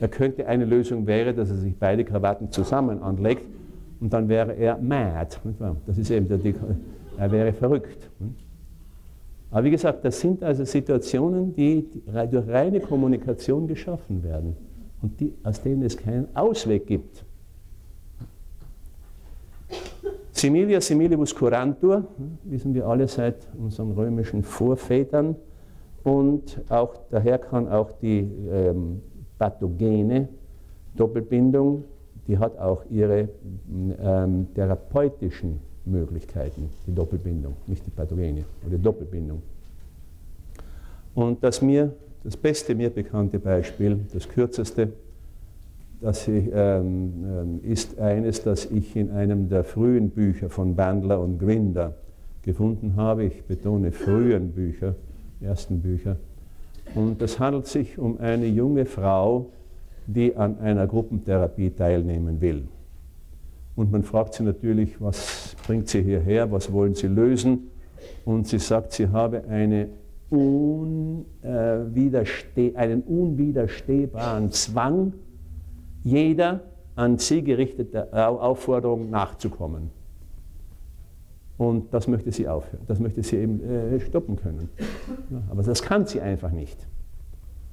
Da 0.00 0.08
könnte 0.08 0.46
eine 0.46 0.64
Lösung 0.64 1.06
wäre, 1.06 1.32
dass 1.32 1.50
er 1.50 1.56
sich 1.56 1.76
beide 1.76 2.04
Krawatten 2.04 2.50
zusammen 2.50 3.02
anlegt 3.02 3.46
und 4.00 4.12
dann 4.12 4.28
wäre 4.28 4.52
er 4.54 4.78
mad. 4.78 5.36
Das 5.86 5.96
ist 5.98 6.10
eben 6.10 6.26
der, 6.28 6.40
er 7.18 7.30
wäre 7.30 7.52
verrückt. 7.52 8.10
Aber 9.52 9.64
wie 9.64 9.70
gesagt, 9.70 10.04
das 10.04 10.18
sind 10.18 10.42
also 10.42 10.64
Situationen, 10.64 11.54
die 11.54 11.86
durch 12.30 12.48
reine 12.48 12.80
Kommunikation 12.80 13.68
geschaffen 13.68 14.24
werden 14.24 14.56
und 15.02 15.20
die, 15.20 15.34
aus 15.44 15.62
denen 15.62 15.82
es 15.82 15.96
keinen 15.96 16.26
Ausweg 16.34 16.86
gibt. 16.86 17.24
Similia 20.42 20.80
similibus 20.80 21.32
curantur, 21.32 22.02
wissen 22.42 22.74
wir 22.74 22.88
alle 22.88 23.06
seit 23.06 23.46
unseren 23.56 23.92
römischen 23.92 24.42
Vorvätern. 24.42 25.36
Und 26.02 26.60
auch, 26.68 26.96
daher 27.12 27.38
kann 27.38 27.68
auch 27.68 27.92
die 27.92 28.28
ähm, 28.50 29.02
pathogene 29.38 30.28
Doppelbindung, 30.96 31.84
die 32.26 32.36
hat 32.36 32.58
auch 32.58 32.82
ihre 32.90 33.28
ähm, 34.00 34.48
therapeutischen 34.52 35.60
Möglichkeiten, 35.84 36.70
die 36.88 36.92
Doppelbindung, 36.92 37.54
nicht 37.68 37.86
die 37.86 37.90
pathogene, 37.90 38.44
oder 38.66 38.78
Doppelbindung. 38.78 39.42
Und 41.14 41.44
das 41.44 41.62
mir, 41.62 41.92
das 42.24 42.36
beste 42.36 42.74
mir 42.74 42.90
bekannte 42.90 43.38
Beispiel, 43.38 44.00
das 44.12 44.28
kürzeste, 44.28 44.92
das 46.02 46.26
ich, 46.26 46.50
ähm, 46.52 47.12
ähm, 47.24 47.60
ist 47.62 47.98
eines, 47.98 48.42
das 48.42 48.66
ich 48.66 48.96
in 48.96 49.12
einem 49.12 49.48
der 49.48 49.62
frühen 49.62 50.10
Bücher 50.10 50.50
von 50.50 50.74
Bandler 50.74 51.20
und 51.20 51.38
Grinder 51.38 51.94
gefunden 52.42 52.96
habe. 52.96 53.24
Ich 53.24 53.44
betone 53.44 53.92
frühen 53.92 54.50
Bücher, 54.50 54.96
ersten 55.40 55.80
Bücher. 55.80 56.16
Und 56.96 57.22
es 57.22 57.38
handelt 57.38 57.68
sich 57.68 57.98
um 57.98 58.18
eine 58.18 58.46
junge 58.46 58.84
Frau, 58.84 59.50
die 60.06 60.36
an 60.36 60.58
einer 60.58 60.88
Gruppentherapie 60.88 61.70
teilnehmen 61.70 62.40
will. 62.40 62.64
Und 63.76 63.92
man 63.92 64.02
fragt 64.02 64.34
sie 64.34 64.42
natürlich, 64.42 65.00
was 65.00 65.54
bringt 65.66 65.88
sie 65.88 66.02
hierher, 66.02 66.50
was 66.50 66.72
wollen 66.72 66.94
sie 66.94 67.06
lösen? 67.06 67.70
Und 68.24 68.48
sie 68.48 68.58
sagt, 68.58 68.92
sie 68.92 69.08
habe 69.08 69.44
eine 69.48 69.88
unwidersteh 70.30 72.74
einen 72.74 73.02
unwiderstehbaren 73.02 74.50
Zwang, 74.50 75.12
jeder 76.04 76.60
an 76.94 77.18
sie 77.18 77.42
gerichtete 77.42 78.12
Aufforderung 78.12 79.10
nachzukommen. 79.10 79.90
Und 81.58 81.94
das 81.94 82.08
möchte 82.08 82.32
sie 82.32 82.48
aufhören, 82.48 82.82
das 82.86 82.98
möchte 82.98 83.22
sie 83.22 83.36
eben 83.36 83.62
äh, 83.62 84.00
stoppen 84.00 84.36
können. 84.36 84.68
Aber 85.50 85.62
das 85.62 85.82
kann 85.82 86.06
sie 86.06 86.20
einfach 86.20 86.50
nicht. 86.50 86.76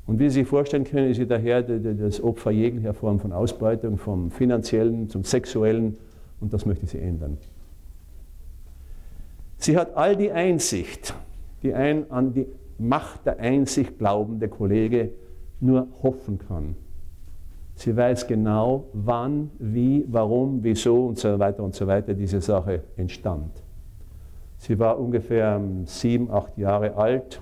Und 0.06 0.18
wie 0.18 0.23
Sie 0.30 0.39
sich 0.39 0.47
vorstellen 0.47 0.85
können, 0.85 1.11
ist 1.11 1.18
sie 1.18 1.27
daher 1.27 1.61
das 1.61 2.19
Opfer 2.23 2.49
jeglicher 2.49 2.95
Form 2.95 3.19
von 3.19 3.31
Ausbeutung, 3.31 3.99
vom 3.99 4.31
finanziellen 4.31 5.07
zum 5.07 5.23
sexuellen, 5.23 5.97
und 6.39 6.51
das 6.51 6.65
möchte 6.65 6.88
sie 6.88 6.97
ändern. 6.97 7.38
Sie 9.57 9.77
hat 9.77 9.95
all 9.95 10.15
die 10.15 10.31
Einsicht, 10.31 11.14
die 11.61 11.76
ein 11.76 12.10
an 12.10 12.34
die 12.34 12.47
Macht 12.80 13.27
der 13.27 13.39
Einsicht 13.39 13.99
glaubende 13.99 14.47
Kollege 14.47 15.11
nur 15.60 15.88
hoffen 16.01 16.39
kann. 16.39 16.76
Sie 17.80 17.95
weiß 17.95 18.27
genau, 18.27 18.89
wann, 18.91 19.51
wie, 19.57 20.03
warum, 20.10 20.61
wieso 20.61 21.06
und 21.06 21.18
so 21.18 21.39
weiter 21.39 21.64
und 21.64 21.73
so 21.73 21.88
weiter 21.88 22.14
diese 22.14 22.41
Sache 22.41 22.84
entstand. 22.97 23.51
Sie 24.57 24.77
war 24.77 24.99
ungefähr 24.99 25.61
sieben, 25.85 26.30
acht 26.30 26.57
Jahre 26.57 26.97
alt, 26.97 27.41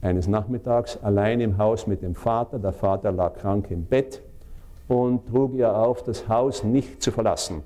eines 0.00 0.26
Nachmittags 0.26 0.96
allein 1.00 1.40
im 1.40 1.58
Haus 1.58 1.86
mit 1.86 2.02
dem 2.02 2.16
Vater. 2.16 2.58
Der 2.58 2.72
Vater 2.72 3.12
lag 3.12 3.34
krank 3.34 3.70
im 3.70 3.84
Bett 3.84 4.20
und 4.88 5.28
trug 5.28 5.54
ihr 5.54 5.72
auf, 5.72 6.02
das 6.02 6.28
Haus 6.28 6.64
nicht 6.64 7.00
zu 7.00 7.12
verlassen. 7.12 7.62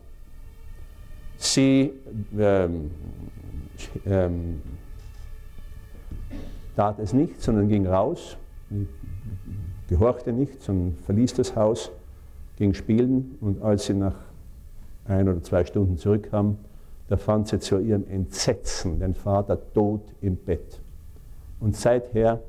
Sie 1.39 1.95
ähm, 2.39 2.91
ähm, 4.05 4.61
tat 6.77 6.99
es 6.99 7.15
nicht, 7.15 7.41
sondern 7.41 7.69
ging 7.69 7.87
raus, 7.87 8.37
gehorchte 9.89 10.31
nicht, 10.35 10.61
sondern 10.61 10.99
verließ 11.07 11.33
das 11.33 11.57
Haus 11.57 11.91
ging 12.63 12.75
spielen 12.75 13.37
und 13.41 13.61
als 13.61 13.87
sie 13.87 13.95
nach 13.95 14.15
ein 15.05 15.29
oder 15.29 15.43
zwei 15.43 15.65
Stunden 15.65 15.97
zurückkam, 15.97 16.59
da 17.09 17.17
fand 17.17 17.49
sie 17.49 17.59
zu 17.59 17.81
ihrem 17.81 18.07
Entsetzen 18.07 19.01
den 19.01 19.15
Vater 19.15 19.59
tot 19.75 20.03
im 20.21 20.37
Bett. 20.37 20.81
Und 21.59 21.75
seither 21.75 22.41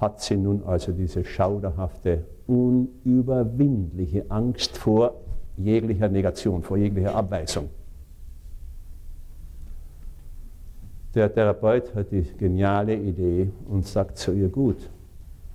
hat 0.00 0.20
sie 0.20 0.36
nun 0.36 0.64
also 0.64 0.90
diese 0.90 1.24
schauderhafte, 1.24 2.24
unüberwindliche 2.48 4.28
Angst 4.28 4.76
vor 4.76 5.14
jeglicher 5.56 6.08
Negation, 6.08 6.64
vor 6.64 6.76
jeglicher 6.76 7.14
Abweisung. 7.14 7.68
Der 11.14 11.32
Therapeut 11.32 11.94
hat 11.94 12.10
die 12.10 12.22
geniale 12.22 12.96
Idee 12.96 13.50
und 13.68 13.86
sagt 13.86 14.18
zu 14.18 14.32
ihr, 14.32 14.48
gut, 14.48 14.90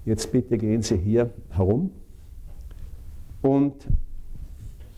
jetzt 0.06 0.32
bitte 0.32 0.58
gehen 0.58 0.82
Sie 0.82 0.96
hier 0.96 1.30
herum 1.50 1.92
und 3.42 3.74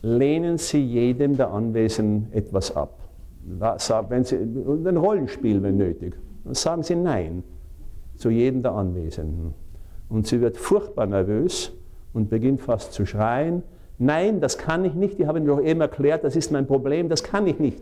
lehnen 0.02 0.58
Sie 0.58 0.84
jedem 0.84 1.38
der 1.38 1.52
Anwesenden 1.52 2.32
etwas 2.34 2.76
ab. 2.76 2.98
Wenn 4.10 4.24
Sie, 4.24 4.36
ein 4.36 4.98
Rollenspiel, 4.98 5.62
wenn 5.64 5.78
nötig. 5.78 6.16
Dann 6.44 6.54
sagen 6.54 6.84
Sie 6.84 6.96
Nein 6.96 7.44
zu 8.22 8.30
jedem 8.30 8.62
der 8.62 8.74
Anwesenden. 8.74 9.54
Und 10.08 10.28
sie 10.28 10.42
wird 10.42 10.58
furchtbar 10.58 11.08
nervös 11.08 11.72
und 12.14 12.30
beginnt 12.30 12.62
fast 12.62 12.94
zu 12.94 13.06
schreien. 13.06 13.64
Nein, 13.98 14.40
das 14.40 14.58
kann 14.58 14.86
ich 14.86 14.94
nicht. 14.94 15.18
Die 15.18 15.28
haben 15.28 15.44
mir 15.44 15.56
doch 15.56 15.62
eben 15.62 15.82
erklärt, 15.82 16.24
das 16.24 16.36
ist 16.36 16.52
mein 16.52 16.68
Problem, 16.68 17.10
das 17.10 17.24
kann 17.24 17.48
ich 17.48 17.60
nicht. 17.60 17.80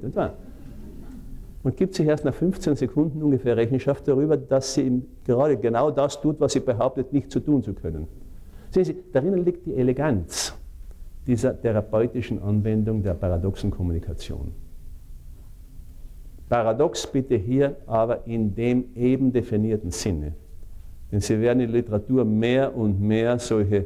Und 1.63 1.75
gibt 1.75 1.93
sich 1.93 2.07
erst 2.07 2.23
nach 2.23 2.33
15 2.33 2.75
Sekunden 2.75 3.21
ungefähr 3.21 3.57
Rechenschaft 3.57 4.07
darüber, 4.07 4.37
dass 4.37 4.73
sie 4.73 5.01
gerade 5.25 5.57
genau 5.57 5.91
das 5.91 6.21
tut, 6.21 6.39
was 6.39 6.53
sie 6.53 6.61
behauptet, 6.61 7.11
nicht 7.11 7.31
zu 7.31 7.39
tun 7.39 7.63
zu 7.63 7.73
können. 7.73 8.07
Sehen 8.71 8.85
Sie, 8.85 8.95
darin 9.11 9.43
liegt 9.43 9.65
die 9.65 9.75
Eleganz 9.75 10.55
dieser 11.25 11.59
therapeutischen 11.59 12.41
Anwendung 12.41 13.03
der 13.03 13.13
paradoxen 13.13 13.71
Kommunikation. 13.71 14.51
Paradox 16.47 17.05
bitte 17.05 17.35
hier 17.35 17.75
aber 17.85 18.25
in 18.25 18.55
dem 18.55 18.85
eben 18.95 19.31
definierten 19.31 19.91
Sinne. 19.91 20.33
Denn 21.11 21.21
Sie 21.21 21.39
werden 21.39 21.59
in 21.59 21.71
der 21.71 21.81
Literatur 21.81 22.25
mehr 22.25 22.75
und 22.75 22.99
mehr 22.99 23.37
solche 23.39 23.85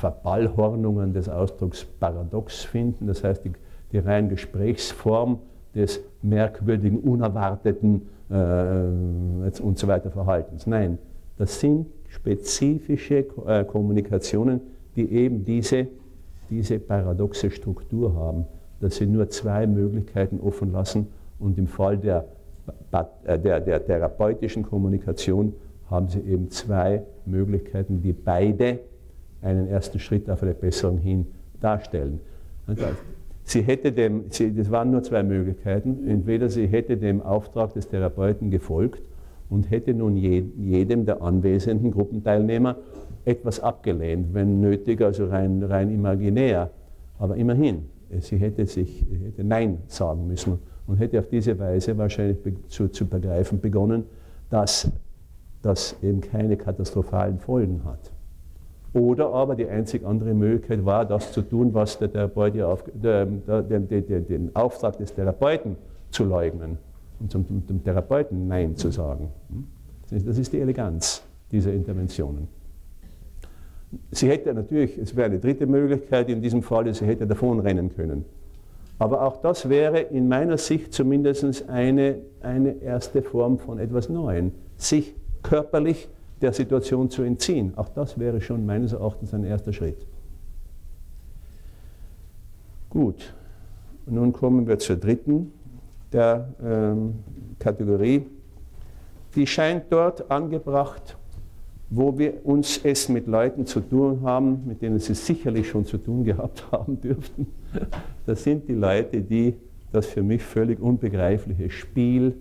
Verballhornungen 0.00 1.14
des 1.14 1.28
Ausdrucks 1.28 1.84
Paradox 1.84 2.64
finden, 2.64 3.06
das 3.06 3.24
heißt 3.24 3.44
die, 3.44 3.52
die 3.92 3.98
rein 3.98 4.28
Gesprächsform 4.28 5.38
des 5.74 6.00
merkwürdigen, 6.20 6.98
unerwarteten 6.98 8.02
äh, 8.28 9.62
und 9.62 9.78
so 9.78 9.88
weiter 9.88 10.10
Verhaltens. 10.10 10.66
Nein, 10.66 10.98
das 11.38 11.58
sind 11.60 11.86
spezifische 12.12 13.26
äh, 13.46 13.64
Kommunikationen, 13.64 14.60
die 14.96 15.10
eben 15.10 15.44
diese, 15.44 15.86
diese 16.50 16.78
paradoxe 16.78 17.50
Struktur 17.50 18.14
haben, 18.14 18.44
dass 18.80 18.96
sie 18.96 19.06
nur 19.06 19.30
zwei 19.30 19.66
Möglichkeiten 19.66 20.38
offen 20.40 20.72
lassen 20.72 21.06
und 21.38 21.56
im 21.58 21.66
Fall 21.66 21.96
der, 21.96 22.26
äh, 23.24 23.38
der, 23.38 23.60
der 23.60 23.84
therapeutischen 23.84 24.62
Kommunikation 24.62 25.54
haben 25.90 26.08
sie 26.08 26.20
eben 26.20 26.50
zwei 26.50 27.02
Möglichkeiten, 27.26 28.02
die 28.02 28.12
beide 28.12 28.78
einen 29.40 29.68
ersten 29.68 29.98
Schritt 29.98 30.28
auf 30.28 30.42
eine 30.42 30.54
Besserung 30.54 30.98
hin 30.98 31.26
darstellen. 31.60 32.20
Sie 33.44 33.62
hätte 33.62 33.90
dem, 33.90 34.24
sie, 34.30 34.54
das 34.54 34.70
waren 34.70 34.90
nur 34.90 35.02
zwei 35.02 35.22
Möglichkeiten. 35.22 36.06
Entweder 36.06 36.48
sie 36.48 36.66
hätte 36.66 36.96
dem 36.96 37.22
Auftrag 37.22 37.74
des 37.74 37.88
Therapeuten 37.88 38.50
gefolgt 38.50 39.02
und 39.52 39.70
hätte 39.70 39.92
nun 39.92 40.16
jedem 40.16 41.04
der 41.04 41.20
anwesenden 41.20 41.90
Gruppenteilnehmer 41.90 42.76
etwas 43.26 43.60
abgelehnt, 43.60 44.32
wenn 44.32 44.62
nötig, 44.62 45.02
also 45.02 45.26
rein, 45.26 45.62
rein 45.62 45.90
imaginär. 45.92 46.70
Aber 47.18 47.36
immerhin, 47.36 47.84
sie 48.20 48.38
hätte 48.38 48.64
sich 48.64 49.04
hätte 49.22 49.44
Nein 49.44 49.78
sagen 49.88 50.26
müssen 50.26 50.58
und 50.86 50.96
hätte 50.96 51.18
auf 51.18 51.28
diese 51.28 51.58
Weise 51.58 51.98
wahrscheinlich 51.98 52.38
zu, 52.68 52.88
zu 52.88 53.06
begreifen 53.06 53.60
begonnen, 53.60 54.04
dass 54.48 54.90
das 55.60 55.96
eben 56.02 56.22
keine 56.22 56.56
katastrophalen 56.56 57.38
Folgen 57.38 57.84
hat. 57.84 58.10
Oder 58.94 59.34
aber 59.34 59.54
die 59.54 59.68
einzig 59.68 60.04
andere 60.06 60.32
Möglichkeit 60.32 60.84
war, 60.86 61.04
das 61.04 61.30
zu 61.30 61.42
tun, 61.42 61.74
was 61.74 61.98
der 61.98 62.10
Therapeut 62.10 62.58
auf, 62.62 62.84
der, 62.94 63.26
der, 63.26 63.62
der, 63.62 64.00
den 64.00 64.56
Auftrag 64.56 64.96
des 64.96 65.14
Therapeuten 65.14 65.76
zu 66.10 66.24
leugnen 66.24 66.78
zum, 67.28 67.46
dem 67.66 67.82
Therapeuten 67.82 68.48
Nein 68.48 68.76
zu 68.76 68.90
sagen. 68.90 69.28
Das 70.10 70.38
ist 70.38 70.52
die 70.52 70.60
Eleganz 70.60 71.22
dieser 71.50 71.72
Interventionen. 71.72 72.48
Sie 74.10 74.28
hätte 74.28 74.54
natürlich, 74.54 74.96
es 74.96 75.14
wäre 75.16 75.26
eine 75.26 75.38
dritte 75.38 75.66
Möglichkeit 75.66 76.28
in 76.28 76.40
diesem 76.40 76.62
Fall, 76.62 76.92
sie 76.94 77.06
hätte 77.06 77.26
davonrennen 77.26 77.94
können. 77.94 78.24
Aber 78.98 79.22
auch 79.22 79.42
das 79.42 79.68
wäre 79.68 80.00
in 80.00 80.28
meiner 80.28 80.56
Sicht 80.58 80.92
zumindest 80.92 81.68
eine, 81.68 82.18
eine 82.40 82.82
erste 82.82 83.22
Form 83.22 83.58
von 83.58 83.78
etwas 83.78 84.08
Neuem. 84.08 84.52
Sich 84.76 85.14
körperlich 85.42 86.08
der 86.40 86.52
Situation 86.52 87.10
zu 87.10 87.22
entziehen. 87.22 87.72
Auch 87.76 87.88
das 87.88 88.18
wäre 88.18 88.40
schon 88.40 88.64
meines 88.64 88.92
Erachtens 88.92 89.34
ein 89.34 89.44
erster 89.44 89.72
Schritt. 89.72 90.06
Gut, 92.90 93.34
nun 94.06 94.32
kommen 94.32 94.66
wir 94.66 94.78
zur 94.78 94.96
dritten 94.96 95.52
der 96.12 96.48
ähm, 96.62 97.14
Kategorie. 97.58 98.26
Die 99.34 99.46
scheint 99.46 99.84
dort 99.90 100.30
angebracht, 100.30 101.16
wo 101.90 102.16
wir 102.18 102.44
uns 102.44 102.80
es 102.82 103.08
mit 103.08 103.26
Leuten 103.26 103.66
zu 103.66 103.80
tun 103.80 104.20
haben, 104.22 104.62
mit 104.66 104.80
denen 104.80 104.98
Sie 104.98 105.14
sicherlich 105.14 105.68
schon 105.68 105.84
zu 105.84 105.98
tun 105.98 106.24
gehabt 106.24 106.64
haben 106.72 107.00
dürften. 107.00 107.46
Das 108.26 108.42
sind 108.42 108.68
die 108.68 108.74
Leute, 108.74 109.20
die 109.20 109.54
das 109.90 110.06
für 110.06 110.22
mich 110.22 110.42
völlig 110.42 110.80
unbegreifliche 110.80 111.68
Spiel 111.70 112.34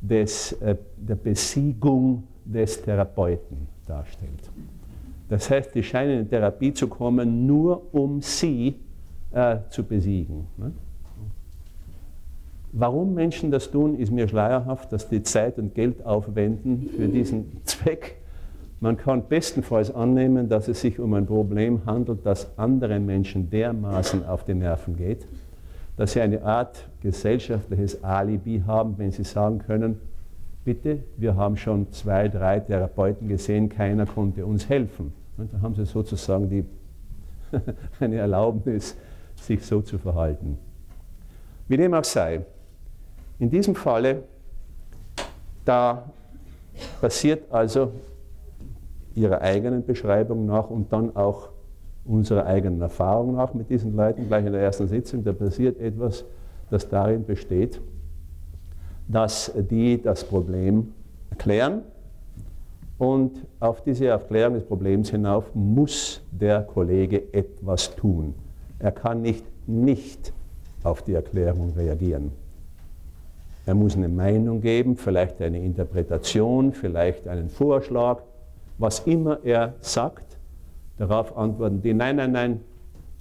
des, 0.00 0.52
äh, 0.52 0.76
der 0.96 1.14
Besiegung 1.14 2.24
des 2.44 2.82
Therapeuten 2.82 3.68
darstellt. 3.86 4.50
Das 5.28 5.50
heißt, 5.50 5.74
die 5.74 5.82
scheinen 5.82 6.20
in 6.20 6.28
Therapie 6.28 6.72
zu 6.72 6.88
kommen, 6.88 7.46
nur 7.46 7.82
um 7.92 8.20
sie 8.20 8.76
äh, 9.32 9.58
zu 9.70 9.82
besiegen. 9.84 10.46
Ne? 10.56 10.72
Warum 12.78 13.14
Menschen 13.14 13.50
das 13.50 13.70
tun, 13.70 13.98
ist 13.98 14.12
mir 14.12 14.28
schleierhaft, 14.28 14.92
dass 14.92 15.08
die 15.08 15.22
Zeit 15.22 15.58
und 15.58 15.74
Geld 15.74 16.04
aufwenden 16.04 16.90
für 16.94 17.08
diesen 17.08 17.64
Zweck. 17.64 18.16
Man 18.80 18.98
kann 18.98 19.28
bestenfalls 19.28 19.94
annehmen, 19.94 20.50
dass 20.50 20.68
es 20.68 20.82
sich 20.82 21.00
um 21.00 21.14
ein 21.14 21.24
Problem 21.24 21.86
handelt, 21.86 22.26
das 22.26 22.58
anderen 22.58 23.06
Menschen 23.06 23.48
dermaßen 23.48 24.26
auf 24.26 24.44
die 24.44 24.52
Nerven 24.52 24.94
geht, 24.94 25.26
dass 25.96 26.12
sie 26.12 26.20
eine 26.20 26.42
Art 26.42 26.86
gesellschaftliches 27.00 28.04
Alibi 28.04 28.62
haben, 28.66 28.98
wenn 28.98 29.10
sie 29.10 29.24
sagen 29.24 29.60
können, 29.60 29.98
bitte, 30.62 30.98
wir 31.16 31.34
haben 31.34 31.56
schon 31.56 31.90
zwei, 31.92 32.28
drei 32.28 32.60
Therapeuten 32.60 33.26
gesehen, 33.26 33.70
keiner 33.70 34.04
konnte 34.04 34.44
uns 34.44 34.68
helfen. 34.68 35.14
Und 35.38 35.50
da 35.50 35.62
haben 35.62 35.74
sie 35.74 35.86
sozusagen 35.86 36.50
die, 36.50 36.66
eine 38.00 38.16
Erlaubnis, 38.16 38.98
sich 39.36 39.64
so 39.64 39.80
zu 39.80 39.96
verhalten. 39.96 40.58
Wie 41.68 41.78
dem 41.78 41.94
auch 41.94 42.04
sei, 42.04 42.42
in 43.38 43.50
diesem 43.50 43.74
Falle, 43.74 44.22
da 45.64 46.04
passiert 47.00 47.50
also 47.52 47.92
ihrer 49.14 49.40
eigenen 49.40 49.84
Beschreibung 49.84 50.46
nach 50.46 50.70
und 50.70 50.92
dann 50.92 51.16
auch 51.16 51.48
unserer 52.04 52.46
eigenen 52.46 52.80
Erfahrung 52.80 53.34
nach 53.34 53.54
mit 53.54 53.70
diesen 53.70 53.96
Leuten, 53.96 54.28
gleich 54.28 54.46
in 54.46 54.52
der 54.52 54.62
ersten 54.62 54.86
Sitzung, 54.86 55.24
da 55.24 55.32
passiert 55.32 55.80
etwas, 55.80 56.24
das 56.70 56.88
darin 56.88 57.24
besteht, 57.24 57.80
dass 59.08 59.52
die 59.70 60.00
das 60.00 60.24
Problem 60.24 60.92
erklären 61.30 61.82
und 62.98 63.44
auf 63.60 63.82
diese 63.82 64.06
Erklärung 64.06 64.54
des 64.54 64.64
Problems 64.64 65.10
hinauf 65.10 65.54
muss 65.54 66.22
der 66.30 66.62
Kollege 66.62 67.32
etwas 67.32 67.94
tun. 67.94 68.34
Er 68.78 68.92
kann 68.92 69.22
nicht 69.22 69.44
nicht 69.66 70.32
auf 70.84 71.02
die 71.02 71.14
Erklärung 71.14 71.72
reagieren. 71.76 72.30
Er 73.66 73.74
muss 73.74 73.96
eine 73.96 74.08
Meinung 74.08 74.60
geben, 74.60 74.96
vielleicht 74.96 75.42
eine 75.42 75.62
Interpretation, 75.62 76.72
vielleicht 76.72 77.28
einen 77.28 77.50
Vorschlag, 77.50 78.22
was 78.78 79.00
immer 79.00 79.40
er 79.44 79.74
sagt. 79.80 80.38
Darauf 80.96 81.36
antworten 81.36 81.82
die, 81.82 81.92
nein, 81.92 82.16
nein, 82.16 82.32
nein, 82.32 82.60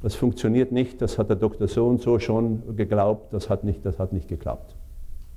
das 0.02 0.16
funktioniert 0.16 0.72
nicht, 0.72 1.02
das 1.02 1.18
hat 1.18 1.30
der 1.30 1.36
Doktor 1.36 1.68
so 1.68 1.88
und 1.88 2.02
so 2.02 2.20
schon 2.20 2.76
geglaubt, 2.78 3.34
das 3.34 3.50
hat 3.50 3.64
nicht, 3.64 3.86
das 3.86 4.00
hat 4.00 4.14
nicht 4.14 4.28
geklappt 4.28 4.76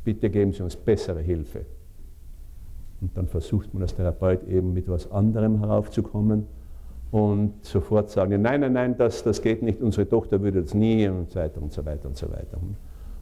bitte 0.08 0.30
geben 0.30 0.52
Sie 0.54 0.62
uns 0.62 0.74
bessere 0.74 1.20
Hilfe. 1.20 1.66
Und 3.02 3.14
dann 3.14 3.26
versucht 3.26 3.74
man 3.74 3.82
als 3.82 3.94
Therapeut 3.94 4.42
eben 4.48 4.72
mit 4.72 4.84
etwas 4.84 5.12
anderem 5.12 5.60
heraufzukommen 5.60 6.46
und 7.10 7.62
sofort 7.62 8.08
sagen, 8.08 8.40
nein, 8.40 8.62
nein, 8.62 8.72
nein, 8.72 8.96
das, 8.96 9.22
das 9.22 9.42
geht 9.42 9.62
nicht, 9.62 9.82
unsere 9.82 10.08
Tochter 10.08 10.40
würde 10.40 10.62
das 10.62 10.72
nie 10.72 11.06
und 11.08 11.30
so 11.30 11.40
weiter 11.40 11.60
und 11.60 11.74
so 11.74 11.84
weiter 11.84 12.08
und 12.08 12.16
so 12.16 12.30
weiter. 12.30 12.58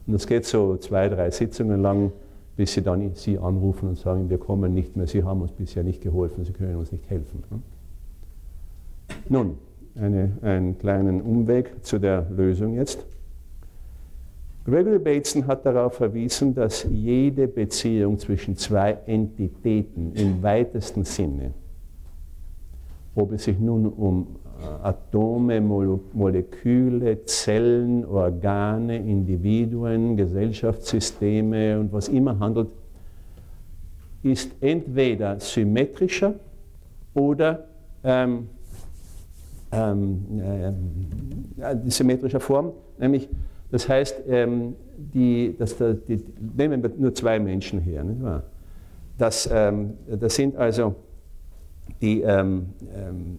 Und 0.07 0.13
das 0.13 0.25
geht 0.25 0.45
so 0.45 0.77
zwei, 0.77 1.09
drei 1.09 1.29
Sitzungen 1.29 1.81
lang, 1.81 2.13
bis 2.55 2.73
sie 2.73 2.81
dann 2.81 3.11
Sie 3.13 3.37
anrufen 3.37 3.89
und 3.89 3.99
sagen, 3.99 4.29
wir 4.29 4.37
kommen 4.37 4.73
nicht 4.73 4.95
mehr, 4.95 5.05
Sie 5.05 5.23
haben 5.23 5.41
uns 5.41 5.51
bisher 5.51 5.83
nicht 5.83 6.01
geholfen, 6.01 6.43
Sie 6.45 6.53
können 6.53 6.75
uns 6.77 6.91
nicht 6.91 7.07
helfen. 7.09 7.43
Nun, 9.29 9.57
eine, 9.95 10.31
einen 10.41 10.77
kleinen 10.77 11.21
Umweg 11.21 11.73
zu 11.83 11.99
der 11.99 12.25
Lösung 12.29 12.75
jetzt. 12.75 13.05
Gregory 14.65 14.99
Bateson 14.99 15.47
hat 15.47 15.65
darauf 15.65 15.93
verwiesen, 15.93 16.53
dass 16.53 16.85
jede 16.89 17.47
Beziehung 17.47 18.17
zwischen 18.17 18.57
zwei 18.57 18.97
Entitäten 19.05 20.13
im 20.13 20.41
weitesten 20.43 21.03
Sinne, 21.03 21.53
ob 23.15 23.31
es 23.31 23.45
sich 23.45 23.59
nun 23.59 23.87
um 23.87 24.27
Atome, 24.83 25.61
Moleküle, 25.61 27.23
Zellen, 27.25 28.05
Organe, 28.05 28.97
Individuen, 28.97 30.17
Gesellschaftssysteme 30.17 31.79
und 31.79 31.93
was 31.93 32.07
immer 32.07 32.37
handelt, 32.39 32.69
ist 34.23 34.51
entweder 34.61 35.39
symmetrischer 35.39 36.33
oder 37.13 37.65
ähm, 38.03 38.49
ähm, 39.71 40.25
äh, 41.59 41.89
symmetrischer 41.89 42.39
Form, 42.39 42.71
nämlich 42.97 43.29
das 43.69 43.89
heißt, 43.89 44.23
ähm, 44.27 44.75
die, 44.97 45.55
dass 45.57 45.77
da, 45.77 45.93
die, 45.93 46.23
nehmen 46.55 46.81
wir 46.81 46.91
nur 46.97 47.13
zwei 47.13 47.39
Menschen 47.39 47.79
her. 47.79 48.03
Nicht 48.03 48.23
wahr? 48.23 48.43
Das, 49.17 49.49
ähm, 49.51 49.93
das 50.07 50.35
sind 50.35 50.55
also 50.55 50.95
die, 52.01 52.21
ähm, 52.21 52.67
ähm, 52.95 53.37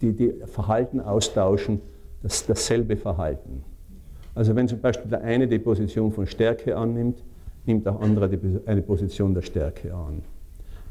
die, 0.00 0.12
die 0.12 0.32
Verhalten 0.46 1.00
austauschen, 1.00 1.80
das, 2.22 2.46
dasselbe 2.46 2.96
Verhalten. 2.96 3.62
Also 4.34 4.54
wenn 4.54 4.68
zum 4.68 4.80
Beispiel 4.80 5.10
der 5.10 5.22
eine 5.22 5.48
die 5.48 5.58
Position 5.58 6.12
von 6.12 6.26
Stärke 6.26 6.76
annimmt, 6.76 7.22
nimmt 7.64 7.86
der 7.86 7.98
andere 8.00 8.28
die, 8.28 8.60
eine 8.66 8.82
Position 8.82 9.34
der 9.34 9.42
Stärke 9.42 9.94
an. 9.94 10.22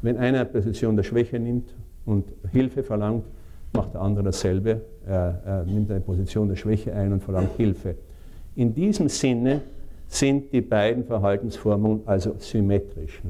Wenn 0.02 0.16
einer 0.18 0.40
eine 0.40 0.46
Position 0.46 0.96
der 0.96 1.04
Schwäche 1.04 1.38
nimmt 1.38 1.72
und 2.04 2.24
Hilfe 2.52 2.82
verlangt, 2.82 3.24
macht 3.72 3.94
der 3.94 4.00
andere 4.00 4.24
dasselbe, 4.24 4.82
er, 5.06 5.40
er 5.44 5.64
nimmt 5.64 5.90
eine 5.90 6.00
Position 6.00 6.48
der 6.48 6.56
Schwäche 6.56 6.92
ein 6.92 7.12
und 7.12 7.22
verlangt 7.22 7.56
Hilfe. 7.56 7.94
In 8.54 8.74
diesem 8.74 9.08
Sinne 9.08 9.62
sind 10.08 10.52
die 10.52 10.60
beiden 10.60 11.04
Verhaltensformen 11.04 12.00
also 12.06 12.34
symmetrisch. 12.38 13.20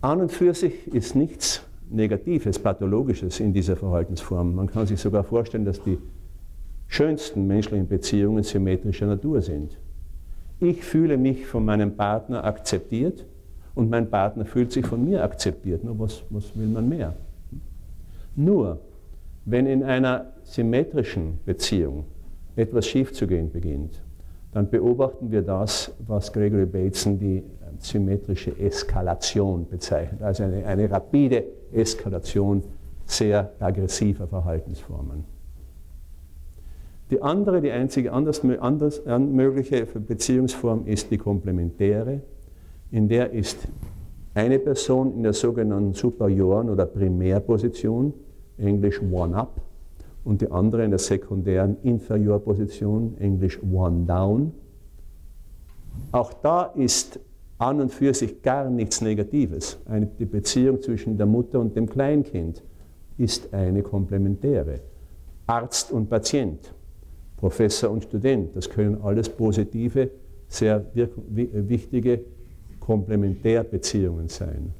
An 0.00 0.20
und 0.20 0.32
für 0.32 0.54
sich 0.54 0.86
ist 0.92 1.14
nichts 1.14 1.62
Negatives, 1.90 2.58
Pathologisches 2.58 3.40
in 3.40 3.52
dieser 3.52 3.76
Verhaltensform. 3.76 4.54
Man 4.54 4.68
kann 4.68 4.86
sich 4.86 5.00
sogar 5.00 5.24
vorstellen, 5.24 5.64
dass 5.64 5.82
die 5.82 5.98
schönsten 6.86 7.46
menschlichen 7.46 7.88
Beziehungen 7.88 8.42
symmetrischer 8.42 9.06
Natur 9.06 9.42
sind. 9.42 9.78
Ich 10.60 10.84
fühle 10.84 11.16
mich 11.16 11.46
von 11.46 11.64
meinem 11.64 11.96
Partner 11.96 12.44
akzeptiert 12.44 13.26
und 13.74 13.90
mein 13.90 14.10
Partner 14.10 14.44
fühlt 14.44 14.72
sich 14.72 14.86
von 14.86 15.04
mir 15.04 15.24
akzeptiert. 15.24 15.84
Nur 15.84 15.98
was, 15.98 16.22
was 16.30 16.56
will 16.56 16.66
man 16.66 16.88
mehr? 16.88 17.14
Nur, 18.36 18.80
wenn 19.44 19.66
in 19.66 19.82
einer 19.82 20.32
symmetrischen 20.42 21.38
Beziehung 21.44 22.04
etwas 22.56 22.86
schiefzugehen 22.86 23.50
beginnt, 23.50 24.02
dann 24.52 24.68
beobachten 24.68 25.30
wir 25.30 25.42
das, 25.42 25.92
was 26.06 26.32
Gregory 26.32 26.66
Bateson 26.66 27.18
die 27.18 27.38
ähm, 27.38 27.44
symmetrische 27.78 28.58
Eskalation 28.58 29.68
bezeichnet, 29.68 30.22
also 30.22 30.42
eine, 30.42 30.64
eine 30.66 30.90
rapide 30.90 31.44
Eskalation 31.72 32.62
sehr 33.04 33.52
aggressiver 33.58 34.26
Verhaltensformen. 34.26 35.24
Die 37.10 37.20
andere, 37.20 37.60
die 37.60 37.72
einzige 37.72 38.12
anders, 38.12 38.42
anders 38.60 39.02
mögliche 39.04 39.84
Beziehungsform 39.84 40.86
ist 40.86 41.10
die 41.10 41.18
komplementäre. 41.18 42.20
In 42.92 43.08
der 43.08 43.32
ist 43.32 43.66
eine 44.34 44.60
Person 44.60 45.14
in 45.14 45.24
der 45.24 45.32
sogenannten 45.32 45.92
Superioren- 45.92 46.70
oder 46.70 46.86
Primärposition, 46.86 48.14
englisch 48.58 49.02
One-Up, 49.02 49.60
und 50.24 50.42
die 50.42 50.50
andere 50.50 50.84
in 50.84 50.90
der 50.90 50.98
sekundären 50.98 51.76
Inferiorposition, 51.82 53.16
englisch 53.18 53.60
One-Down. 53.62 54.52
Auch 56.12 56.32
da 56.32 56.64
ist 56.64 57.20
an 57.58 57.80
und 57.80 57.92
für 57.92 58.14
sich 58.14 58.42
gar 58.42 58.70
nichts 58.70 59.00
Negatives. 59.00 59.78
Die 60.18 60.24
Beziehung 60.24 60.80
zwischen 60.80 61.16
der 61.16 61.26
Mutter 61.26 61.60
und 61.60 61.76
dem 61.76 61.88
Kleinkind 61.88 62.62
ist 63.18 63.52
eine 63.52 63.82
komplementäre. 63.82 64.80
Arzt 65.46 65.92
und 65.92 66.08
Patient, 66.08 66.72
Professor 67.36 67.90
und 67.90 68.04
Student, 68.04 68.56
das 68.56 68.70
können 68.70 69.00
alles 69.02 69.28
positive, 69.28 70.10
sehr 70.48 70.84
wichtige 70.94 72.20
Komplementärbeziehungen 72.78 74.28
sein. 74.28 74.72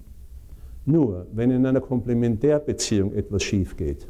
Nur, 0.87 1.27
wenn 1.33 1.51
in 1.51 1.67
einer 1.67 1.81
Komplementärbeziehung 1.81 3.13
etwas 3.15 3.43
schief 3.43 3.77
geht, 3.77 4.09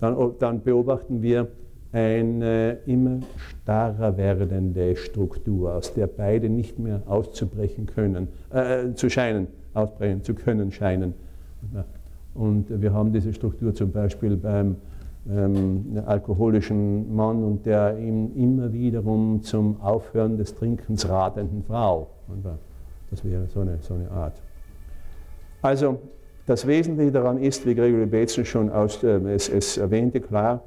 dann, 0.00 0.34
dann 0.38 0.62
beobachten 0.62 1.22
wir 1.22 1.48
eine 1.92 2.78
immer 2.86 3.20
starrer 3.36 4.16
werdende 4.16 4.96
Struktur, 4.96 5.74
aus 5.74 5.94
der 5.94 6.06
beide 6.06 6.48
nicht 6.48 6.78
mehr 6.78 7.02
auszubrechen 7.06 7.86
können, 7.86 8.28
äh, 8.50 8.92
zu 8.94 9.08
scheinen, 9.08 9.48
ausbrechen 9.74 10.22
zu 10.22 10.34
können 10.34 10.70
scheinen. 10.70 11.14
Und 12.34 12.66
wir 12.68 12.92
haben 12.92 13.12
diese 13.12 13.32
Struktur 13.32 13.74
zum 13.74 13.90
Beispiel 13.90 14.36
beim 14.36 14.76
ähm, 15.30 16.02
alkoholischen 16.06 17.14
Mann 17.14 17.42
und 17.42 17.66
der 17.66 17.98
ihm 17.98 18.30
immer 18.36 18.72
wiederum 18.72 19.42
zum 19.42 19.80
Aufhören 19.80 20.36
des 20.36 20.54
Trinkens 20.54 21.08
ratenden 21.08 21.64
Frau. 21.64 22.08
Das 23.10 23.24
wäre 23.24 23.46
so 23.46 23.60
eine, 23.60 23.78
so 23.80 23.94
eine 23.94 24.10
Art. 24.10 24.40
Also 25.62 25.98
das 26.48 26.66
Wesentliche 26.66 27.12
daran 27.12 27.38
ist, 27.38 27.66
wie 27.66 27.74
Gregory 27.74 28.06
Bateson 28.06 28.44
schon 28.44 28.70
aus, 28.70 29.02
äh, 29.04 29.18
es, 29.30 29.48
es 29.48 29.76
erwähnte, 29.76 30.20
klar, 30.20 30.64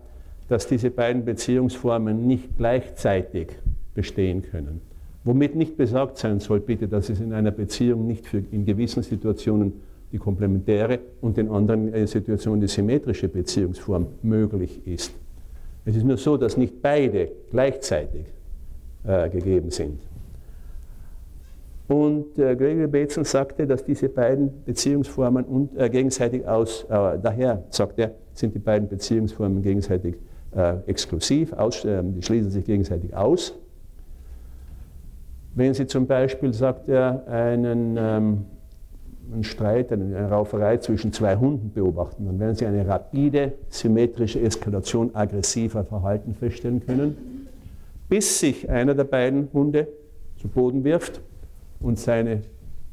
dass 0.47 0.67
diese 0.67 0.91
beiden 0.91 1.25
Beziehungsformen 1.25 2.27
nicht 2.27 2.57
gleichzeitig 2.57 3.47
bestehen 3.95 4.43
können. 4.43 4.81
Womit 5.23 5.55
nicht 5.55 5.77
besagt 5.77 6.17
sein 6.17 6.39
soll, 6.39 6.59
bitte, 6.59 6.87
dass 6.87 7.09
es 7.09 7.19
in 7.19 7.33
einer 7.33 7.51
Beziehung 7.51 8.05
nicht 8.05 8.27
für 8.27 8.43
in 8.51 8.65
gewissen 8.65 9.01
Situationen 9.01 9.73
die 10.11 10.17
komplementäre 10.17 10.99
und 11.21 11.37
in 11.37 11.49
anderen 11.49 11.91
äh, 11.93 12.05
Situationen 12.05 12.61
die 12.61 12.67
symmetrische 12.67 13.27
Beziehungsform 13.27 14.07
möglich 14.21 14.85
ist. 14.85 15.13
Es 15.85 15.95
ist 15.95 16.05
nur 16.05 16.17
so, 16.17 16.37
dass 16.37 16.57
nicht 16.57 16.79
beide 16.81 17.29
gleichzeitig 17.49 18.25
äh, 19.03 19.29
gegeben 19.29 19.71
sind. 19.71 19.99
Und 21.91 22.39
äh, 22.39 22.55
Gregory 22.55 22.87
Bateson 22.87 23.25
sagte, 23.25 23.67
dass 23.67 23.83
diese 23.83 24.07
beiden 24.07 24.63
Beziehungsformen 24.63 25.43
und, 25.43 25.77
äh, 25.77 25.89
gegenseitig 25.89 26.47
aus, 26.47 26.85
äh, 26.85 27.19
daher 27.21 27.63
sagt 27.69 27.99
er, 27.99 28.11
sind 28.33 28.55
die 28.55 28.59
beiden 28.59 28.87
Beziehungsformen 28.87 29.61
gegenseitig 29.61 30.15
äh, 30.55 30.75
exklusiv, 30.87 31.51
aus, 31.51 31.81
die 31.81 32.21
schließen 32.21 32.49
sich 32.49 32.63
gegenseitig 32.63 33.13
aus. 33.13 33.59
Wenn 35.53 35.73
Sie 35.73 35.85
zum 35.85 36.07
Beispiel, 36.07 36.53
sagt 36.53 36.87
er, 36.87 37.27
einen 37.27 37.97
ähm, 37.99 38.45
einen 39.33 39.43
Streit, 39.43 39.91
eine 39.91 40.29
Rauferei 40.29 40.77
zwischen 40.77 41.11
zwei 41.11 41.35
Hunden 41.35 41.71
beobachten, 41.73 42.25
dann 42.25 42.39
werden 42.39 42.55
Sie 42.55 42.65
eine 42.65 42.87
rapide, 42.87 43.51
symmetrische 43.67 44.39
Eskalation 44.39 45.13
aggressiver 45.13 45.83
Verhalten 45.83 46.35
feststellen 46.35 46.85
können, 46.85 47.47
bis 48.07 48.39
sich 48.39 48.69
einer 48.69 48.95
der 48.95 49.03
beiden 49.03 49.49
Hunde 49.51 49.89
zu 50.37 50.47
Boden 50.47 50.85
wirft 50.85 51.21
und 51.81 51.99
seine 51.99 52.41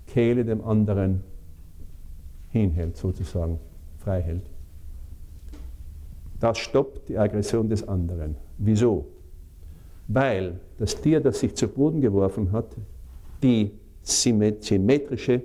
Kehle 0.07 0.45
dem 0.45 0.65
anderen 0.65 1.23
hinhält, 2.51 2.97
sozusagen 2.97 3.59
frei 3.99 4.23
hält. 4.23 4.51
Das 6.41 6.59
stoppt 6.59 7.09
die 7.09 7.19
Aggression 7.19 7.69
des 7.69 7.87
anderen. 7.87 8.37
Wieso? 8.59 9.07
Weil 10.07 10.61
das 10.79 11.01
Tier, 11.01 11.21
das 11.21 11.41
sich 11.41 11.55
zu 11.55 11.69
Boden 11.69 12.01
geworfen 12.01 12.53
hat, 12.53 12.77
die 13.43 13.73
symmetrische 14.03 15.43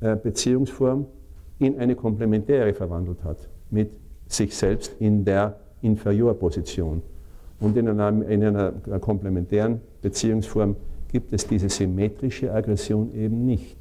äh, 0.00 0.16
Beziehungsform 0.16 1.06
in 1.58 1.78
eine 1.78 1.96
komplementäre 1.96 2.74
verwandelt 2.74 3.24
hat, 3.24 3.48
mit 3.70 3.90
sich 4.28 4.54
selbst 4.54 4.94
in 5.00 5.24
der 5.24 5.58
Inferiorposition. 5.82 7.02
Und 7.60 7.76
in 7.76 7.88
einer, 7.88 8.28
in 8.28 8.44
einer 8.44 8.72
komplementären 9.00 9.80
Beziehungsform 10.02 10.76
gibt 11.14 11.32
es 11.32 11.46
diese 11.46 11.70
symmetrische 11.70 12.52
Aggression 12.52 13.14
eben 13.14 13.46
nicht. 13.46 13.76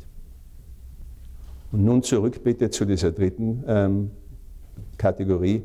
Und 1.74 1.84
nun 1.84 2.02
zurück 2.02 2.42
bitte 2.44 2.70
zu 2.70 2.86
dieser 2.86 3.12
dritten 3.12 3.64
ähm, 3.68 4.12
Kategorie, 4.98 5.64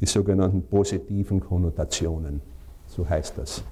die 0.00 0.06
sogenannten 0.06 0.62
positiven 0.62 1.40
Konnotationen. 1.40 2.42
So 2.88 3.08
heißt 3.08 3.38
das. 3.38 3.64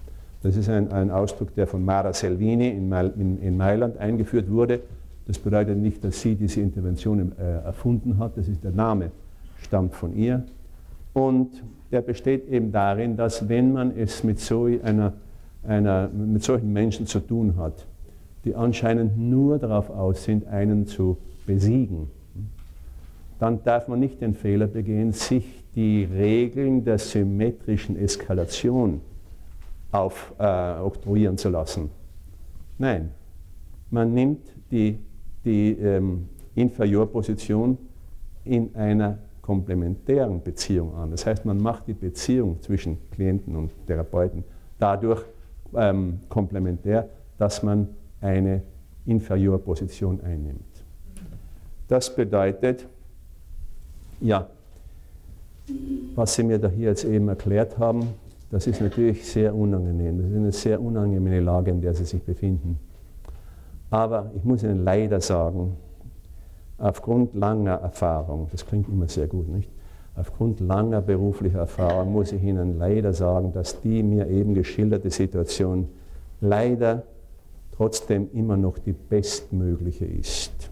Das 0.43 0.57
ist 0.57 0.71
ein, 0.71 0.91
ein 0.91 1.11
Ausdruck, 1.11 1.55
der 1.55 1.67
von 1.67 1.85
Mara 1.85 2.15
Selvini 2.15 2.71
in, 2.71 2.91
in, 2.93 3.43
in 3.43 3.57
Mailand 3.59 3.99
eingeführt 3.99 4.49
wurde 4.49 4.81
das 5.27 5.41
bedeutet 5.41 5.77
nicht, 5.77 6.05
dass 6.05 6.21
sie 6.21 6.37
diese 6.37 6.61
Intervention 6.61 7.33
äh, 7.39 7.65
erfunden 7.65 8.19
hat, 8.19 8.37
das 8.37 8.47
ist 8.47 8.63
der 8.63 8.71
Name, 8.71 9.11
stammt 9.61 9.95
von 9.95 10.15
ihr. 10.15 10.45
Und 11.13 11.65
der 11.91 12.01
besteht 12.01 12.49
eben 12.49 12.71
darin, 12.71 13.17
dass 13.17 13.49
wenn 13.49 13.73
man 13.73 13.97
es 13.97 14.23
mit, 14.23 14.39
so 14.39 14.67
einer, 14.67 15.15
einer, 15.67 16.09
mit 16.09 16.43
solchen 16.43 16.73
Menschen 16.73 17.07
zu 17.07 17.21
tun 17.21 17.57
hat, 17.57 17.87
die 18.45 18.55
anscheinend 18.55 19.19
nur 19.19 19.59
darauf 19.59 19.91
aus 19.91 20.25
sind, 20.25 20.47
einen 20.47 20.87
zu 20.87 21.17
besiegen, 21.47 22.11
dann 23.39 23.63
darf 23.65 23.89
man 23.89 24.01
nicht 24.01 24.21
den 24.21 24.35
Fehler 24.35 24.67
begehen, 24.67 25.13
sich 25.13 25.45
die 25.75 26.05
Regeln 26.05 26.85
der 26.85 26.99
symmetrischen 26.99 27.97
Eskalation 27.97 29.01
auf, 29.93 30.33
äh, 30.39 31.37
zu 31.37 31.51
lassen. 31.51 31.91
Nein, 32.79 33.11
man 33.91 34.15
nimmt 34.15 34.41
die 34.71 34.99
die 35.47 35.79
ähm, 35.81 36.29
Inferiorposition 36.57 37.79
in 38.45 38.75
einer 38.75 39.19
komplementären 39.41 40.43
Beziehung 40.43 40.95
an. 40.97 41.13
Das 41.13 41.25
heißt, 41.25 41.45
man 41.45 41.59
macht 41.59 41.87
die 41.87 41.95
Beziehung 41.95 42.61
zwischen 42.61 42.99
Klienten 43.13 43.55
und 43.55 43.71
Therapeuten 43.87 44.45
dadurch 44.79 45.25
ähm, 45.75 46.21
komplementär, 46.29 47.09
dass 47.39 47.63
man 47.63 47.89
eine 48.21 48.63
Inferiorposition 49.07 50.21
einnimmt. 50.21 50.63
Das 51.89 52.15
bedeutet, 52.15 52.87
ja, 54.21 54.49
was 56.15 56.35
Sie 56.35 56.43
mir 56.43 56.59
da 56.59 56.69
hier 56.69 56.89
jetzt 56.89 57.05
eben 57.05 57.29
erklärt 57.29 57.79
haben, 57.79 58.09
das 58.51 58.67
ist 58.67 58.81
natürlich 58.81 59.27
sehr 59.27 59.55
unangenehm. 59.55 60.19
Das 60.19 60.31
ist 60.31 60.37
eine 60.37 60.53
sehr 60.53 60.81
unangenehme 60.81 61.41
Lage, 61.41 61.71
in 61.71 61.81
der 61.81 61.95
Sie 61.95 62.05
sich 62.05 62.23
befinden. 62.23 62.79
Aber 63.91 64.31
ich 64.37 64.45
muss 64.45 64.63
Ihnen 64.63 64.85
leider 64.85 65.21
sagen, 65.21 65.77
aufgrund 66.79 67.35
langer 67.35 67.75
Erfahrung, 67.75 68.49
das 68.53 68.67
klingt 68.67 68.89
immer 68.89 69.09
sehr 69.09 69.27
gut, 69.27 69.49
nicht? 69.49 69.71
Aufgrund 70.17 70.61
langer 70.61 71.03
beruflicher 71.03 71.59
Erfahrung 71.59 72.13
muss 72.13 72.33
ich 72.33 72.43
Ihnen 72.43 72.79
leider 72.79 73.13
sagen, 73.13 73.53
dass 73.53 73.81
die 73.83 74.03
mir 74.03 74.29
eben 74.29 74.55
geschilderte 74.55 75.11
Situation 75.11 75.89
leider 76.41 77.03
trotzdem 77.77 78.29
immer 78.33 78.57
noch 78.57 78.79
die 78.79 78.93
bestmögliche 78.95 80.07
ist. 80.07 80.71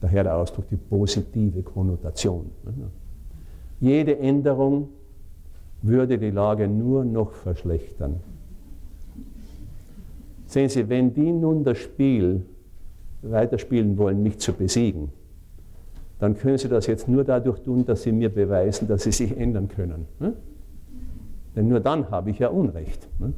Daher 0.00 0.24
der 0.24 0.36
Ausdruck 0.36 0.68
die 0.68 0.76
positive 0.76 1.62
Konnotation. 1.62 2.50
Jede 3.80 4.18
Änderung 4.18 4.88
würde 5.80 6.18
die 6.18 6.30
Lage 6.30 6.68
nur 6.68 7.04
noch 7.04 7.32
verschlechtern. 7.32 8.20
Sehen 10.46 10.68
Sie, 10.68 10.88
wenn 10.88 11.14
die 11.14 11.32
nun 11.32 11.64
das 11.64 11.78
Spiel 11.78 12.42
weiterspielen 13.22 13.96
wollen, 13.96 14.22
mich 14.22 14.38
zu 14.38 14.52
besiegen, 14.52 15.10
dann 16.18 16.36
können 16.36 16.58
sie 16.58 16.68
das 16.68 16.86
jetzt 16.86 17.08
nur 17.08 17.24
dadurch 17.24 17.60
tun, 17.60 17.84
dass 17.84 18.02
sie 18.02 18.12
mir 18.12 18.30
beweisen, 18.30 18.88
dass 18.88 19.02
sie 19.02 19.12
sich 19.12 19.36
ändern 19.36 19.68
können. 19.68 20.06
Ne? 20.18 20.32
Denn 21.54 21.68
nur 21.68 21.80
dann 21.80 22.10
habe 22.10 22.30
ich 22.30 22.38
ja 22.38 22.48
Unrecht. 22.48 23.08
Ne? 23.18 23.32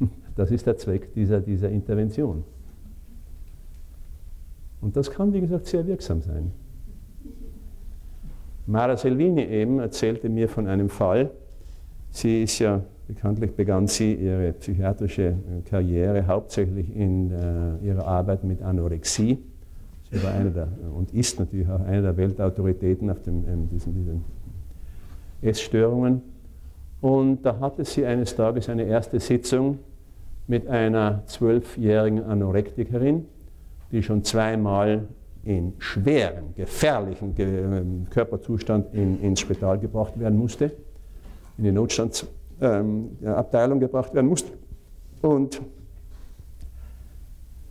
Das 0.34 0.50
ist 0.50 0.66
der 0.66 0.78
Zweck 0.78 1.12
dieser, 1.12 1.40
dieser 1.40 1.68
Intervention. 1.68 2.44
Und 4.80 4.96
das 4.96 5.10
kann, 5.10 5.32
wie 5.34 5.42
gesagt, 5.42 5.66
sehr 5.66 5.86
wirksam 5.86 6.22
sein. 6.22 6.52
Mara 8.66 8.96
Selvini 8.96 9.42
eben 9.42 9.78
erzählte 9.78 10.30
mir 10.30 10.48
von 10.48 10.66
einem 10.66 10.88
Fall. 10.88 11.30
Sie 12.10 12.44
ist 12.44 12.58
ja 12.60 12.82
Bekanntlich 13.14 13.54
begann 13.54 13.88
sie 13.88 14.14
ihre 14.14 14.52
psychiatrische 14.52 15.22
äh, 15.22 15.68
Karriere 15.68 16.26
hauptsächlich 16.26 16.94
in 16.96 17.30
äh, 17.30 17.84
ihrer 17.84 18.06
Arbeit 18.06 18.42
mit 18.44 18.62
Anorexie. 18.62 19.38
Sie 20.12 20.22
war 20.22 20.32
eine 20.32 20.50
der, 20.50 20.68
und 20.94 21.14
ist 21.14 21.40
natürlich 21.40 21.66
auch 21.68 21.80
eine 21.80 22.02
der 22.02 22.14
Weltautoritäten 22.16 23.10
auf 23.10 23.22
dem, 23.22 23.48
ähm, 23.48 23.68
diesen, 23.70 23.94
diesen 23.94 24.24
Essstörungen. 25.40 26.20
Und 27.00 27.42
da 27.42 27.58
hatte 27.58 27.86
sie 27.86 28.04
eines 28.04 28.36
Tages 28.36 28.68
eine 28.68 28.84
erste 28.84 29.18
Sitzung 29.18 29.78
mit 30.46 30.68
einer 30.68 31.22
zwölfjährigen 31.26 32.22
Anorektikerin, 32.24 33.24
die 33.90 34.02
schon 34.02 34.22
zweimal 34.22 35.08
in 35.44 35.72
schweren, 35.78 36.54
gefährlichen 36.56 37.34
ähm, 37.38 38.06
Körperzustand 38.10 38.94
in, 38.94 39.20
ins 39.22 39.40
Spital 39.40 39.78
gebracht 39.78 40.20
werden 40.20 40.38
musste, 40.38 40.72
in 41.56 41.64
die 41.64 41.72
Notstandsabteilung 41.72 43.76
ähm, 43.76 43.80
gebracht 43.80 44.14
werden 44.14 44.26
musste. 44.26 44.52
Und 45.22 45.62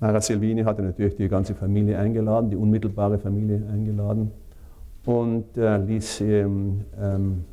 Mara 0.01 0.19
Silvini 0.19 0.63
hatte 0.63 0.81
natürlich 0.81 1.15
die 1.15 1.29
ganze 1.29 1.55
Familie 1.55 1.97
eingeladen, 1.97 2.49
die 2.49 2.57
unmittelbare 2.57 3.19
Familie 3.19 3.61
eingeladen 3.71 4.31
und 5.05 5.55
äh, 5.57 5.77
ließ 5.77 6.21
ähm, 6.21 6.81
ähm, 6.99 7.45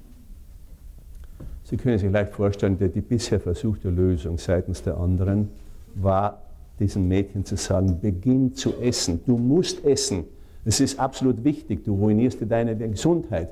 Sie 1.62 1.76
können 1.76 1.98
sich 1.98 2.10
leicht 2.10 2.32
vorstellen, 2.32 2.78
die, 2.78 2.88
die 2.88 3.02
bisher 3.02 3.38
versuchte 3.38 3.90
Lösung 3.90 4.38
seitens 4.38 4.82
der 4.82 4.96
anderen 4.96 5.50
war, 5.94 6.40
diesem 6.80 7.06
Mädchen 7.06 7.44
zu 7.44 7.56
sagen, 7.56 8.00
beginn 8.00 8.54
zu 8.54 8.72
essen, 8.80 9.20
du 9.26 9.36
musst 9.36 9.84
essen. 9.84 10.24
Es 10.64 10.80
ist 10.80 10.98
absolut 10.98 11.44
wichtig, 11.44 11.84
du 11.84 11.94
ruinierst 11.94 12.40
dir 12.40 12.46
deine 12.46 12.74
Gesundheit. 12.74 13.50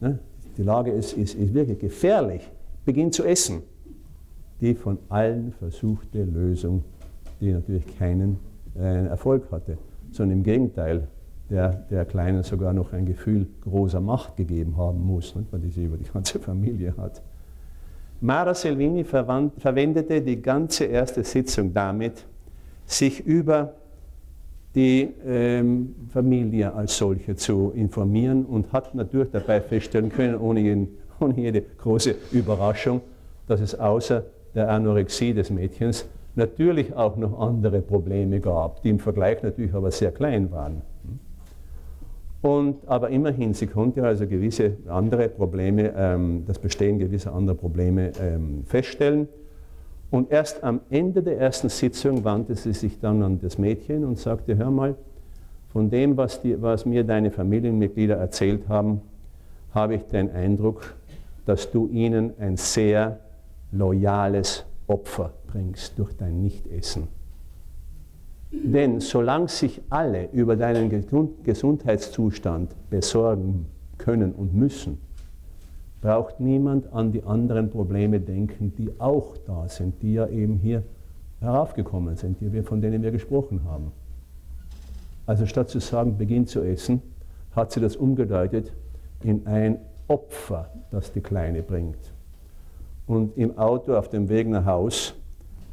Ne? 0.00 0.18
Die 0.56 0.62
Lage 0.62 0.90
ist, 0.90 1.12
ist, 1.12 1.34
ist 1.34 1.52
wirklich 1.52 1.78
gefährlich. 1.78 2.48
Beginn 2.86 3.12
zu 3.12 3.24
essen. 3.24 3.62
Die 4.62 4.74
von 4.74 4.96
allen 5.10 5.52
versuchte 5.52 6.24
Lösung, 6.24 6.82
die 7.40 7.52
natürlich 7.52 7.98
keinen 7.98 8.38
äh, 8.78 9.06
Erfolg 9.06 9.50
hatte, 9.50 9.78
sondern 10.10 10.38
im 10.38 10.44
Gegenteil, 10.44 11.08
der, 11.50 11.70
der 11.90 12.04
Kleinen 12.04 12.42
sogar 12.42 12.72
noch 12.72 12.92
ein 12.92 13.06
Gefühl 13.06 13.46
großer 13.62 14.00
Macht 14.00 14.36
gegeben 14.36 14.76
haben 14.76 15.04
muss, 15.04 15.34
nicht, 15.34 15.52
weil 15.52 15.60
die 15.60 15.70
sie 15.70 15.84
über 15.84 15.96
die 15.96 16.04
ganze 16.04 16.38
Familie 16.38 16.94
hat. 16.96 17.22
Mara 18.20 18.54
Selvini 18.54 19.02
verwendete 19.04 20.20
die 20.20 20.40
ganze 20.40 20.84
erste 20.84 21.24
Sitzung 21.24 21.72
damit, 21.72 22.24
sich 22.86 23.24
über 23.24 23.72
die 24.74 25.08
ähm, 25.26 25.94
Familie 26.12 26.72
als 26.72 26.96
solche 26.96 27.34
zu 27.34 27.72
informieren 27.74 28.44
und 28.44 28.72
hat 28.72 28.94
natürlich 28.94 29.30
dabei 29.30 29.60
feststellen 29.60 30.10
können, 30.10 30.36
ohne, 30.36 30.60
jeden, 30.60 30.88
ohne 31.18 31.34
jede 31.34 31.62
große 31.62 32.14
Überraschung, 32.30 33.00
dass 33.48 33.60
es 33.60 33.74
außer 33.74 34.24
der 34.54 34.68
Anorexie 34.68 35.32
des 35.32 35.50
Mädchens 35.50 36.06
natürlich 36.40 36.96
auch 36.96 37.16
noch 37.16 37.38
andere 37.38 37.82
Probleme 37.82 38.40
gab, 38.40 38.82
die 38.82 38.88
im 38.88 38.98
Vergleich 38.98 39.42
natürlich 39.42 39.74
aber 39.74 39.90
sehr 39.90 40.10
klein 40.10 40.50
waren. 40.50 40.82
Und, 42.40 42.76
aber 42.86 43.10
immerhin, 43.10 43.52
sie 43.52 43.66
konnte 43.66 44.02
also 44.02 44.26
gewisse 44.26 44.78
andere 44.88 45.28
Probleme, 45.28 45.92
ähm, 45.94 46.44
das 46.46 46.58
Bestehen 46.58 46.98
gewisser 46.98 47.34
anderer 47.34 47.56
Probleme 47.56 48.12
ähm, 48.18 48.64
feststellen. 48.64 49.28
Und 50.10 50.32
erst 50.32 50.64
am 50.64 50.80
Ende 50.88 51.22
der 51.22 51.38
ersten 51.38 51.68
Sitzung 51.68 52.24
wandte 52.24 52.54
sie 52.54 52.72
sich 52.72 52.98
dann 52.98 53.22
an 53.22 53.38
das 53.40 53.58
Mädchen 53.58 54.04
und 54.04 54.18
sagte, 54.18 54.56
hör 54.56 54.70
mal, 54.70 54.94
von 55.68 55.90
dem, 55.90 56.16
was, 56.16 56.40
die, 56.40 56.60
was 56.60 56.86
mir 56.86 57.04
deine 57.04 57.30
Familienmitglieder 57.30 58.16
erzählt 58.16 58.66
haben, 58.68 59.02
habe 59.74 59.96
ich 59.96 60.02
den 60.04 60.30
Eindruck, 60.32 60.94
dass 61.44 61.70
du 61.70 61.88
ihnen 61.88 62.32
ein 62.40 62.56
sehr 62.56 63.20
loyales 63.70 64.64
Opfer 64.86 65.32
bringst 65.50 65.98
durch 65.98 66.12
dein 66.16 66.42
Nichtessen. 66.42 67.08
Denn 68.52 69.00
solange 69.00 69.48
sich 69.48 69.80
alle 69.90 70.28
über 70.32 70.56
deinen 70.56 70.90
Gesundheitszustand 71.44 72.74
besorgen 72.90 73.66
können 73.96 74.32
und 74.32 74.54
müssen, 74.54 74.98
braucht 76.00 76.40
niemand 76.40 76.92
an 76.92 77.12
die 77.12 77.22
anderen 77.22 77.70
Probleme 77.70 78.20
denken, 78.20 78.72
die 78.76 78.90
auch 78.98 79.36
da 79.46 79.68
sind, 79.68 80.02
die 80.02 80.14
ja 80.14 80.26
eben 80.26 80.56
hier 80.56 80.82
heraufgekommen 81.40 82.16
sind, 82.16 82.40
die 82.40 82.52
wir, 82.52 82.64
von 82.64 82.80
denen 82.80 83.02
wir 83.02 83.10
gesprochen 83.10 83.62
haben. 83.64 83.92
Also 85.26 85.46
statt 85.46 85.68
zu 85.68 85.78
sagen, 85.78 86.18
beginn 86.18 86.46
zu 86.46 86.62
essen, 86.62 87.02
hat 87.54 87.72
sie 87.72 87.80
das 87.80 87.96
umgedeutet 87.96 88.72
in 89.22 89.46
ein 89.46 89.78
Opfer, 90.08 90.70
das 90.90 91.12
die 91.12 91.20
Kleine 91.20 91.62
bringt. 91.62 92.12
Und 93.06 93.36
im 93.36 93.58
Auto 93.58 93.94
auf 93.94 94.08
dem 94.08 94.28
Weg 94.28 94.48
nach 94.48 94.64
Haus 94.64 95.14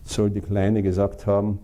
soll 0.09 0.29
die 0.29 0.41
Kleine 0.41 0.81
gesagt 0.81 1.25
haben, 1.25 1.59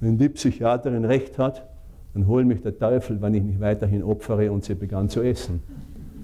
wenn 0.00 0.18
die 0.18 0.28
Psychiaterin 0.28 1.04
recht 1.04 1.38
hat, 1.38 1.66
dann 2.12 2.26
hol 2.26 2.44
mich 2.44 2.62
der 2.62 2.78
Teufel, 2.78 3.20
wenn 3.20 3.34
ich 3.34 3.42
mich 3.42 3.60
weiterhin 3.60 4.02
opfere 4.02 4.52
und 4.52 4.64
sie 4.64 4.74
begann 4.74 5.08
zu 5.08 5.22
essen. 5.22 5.62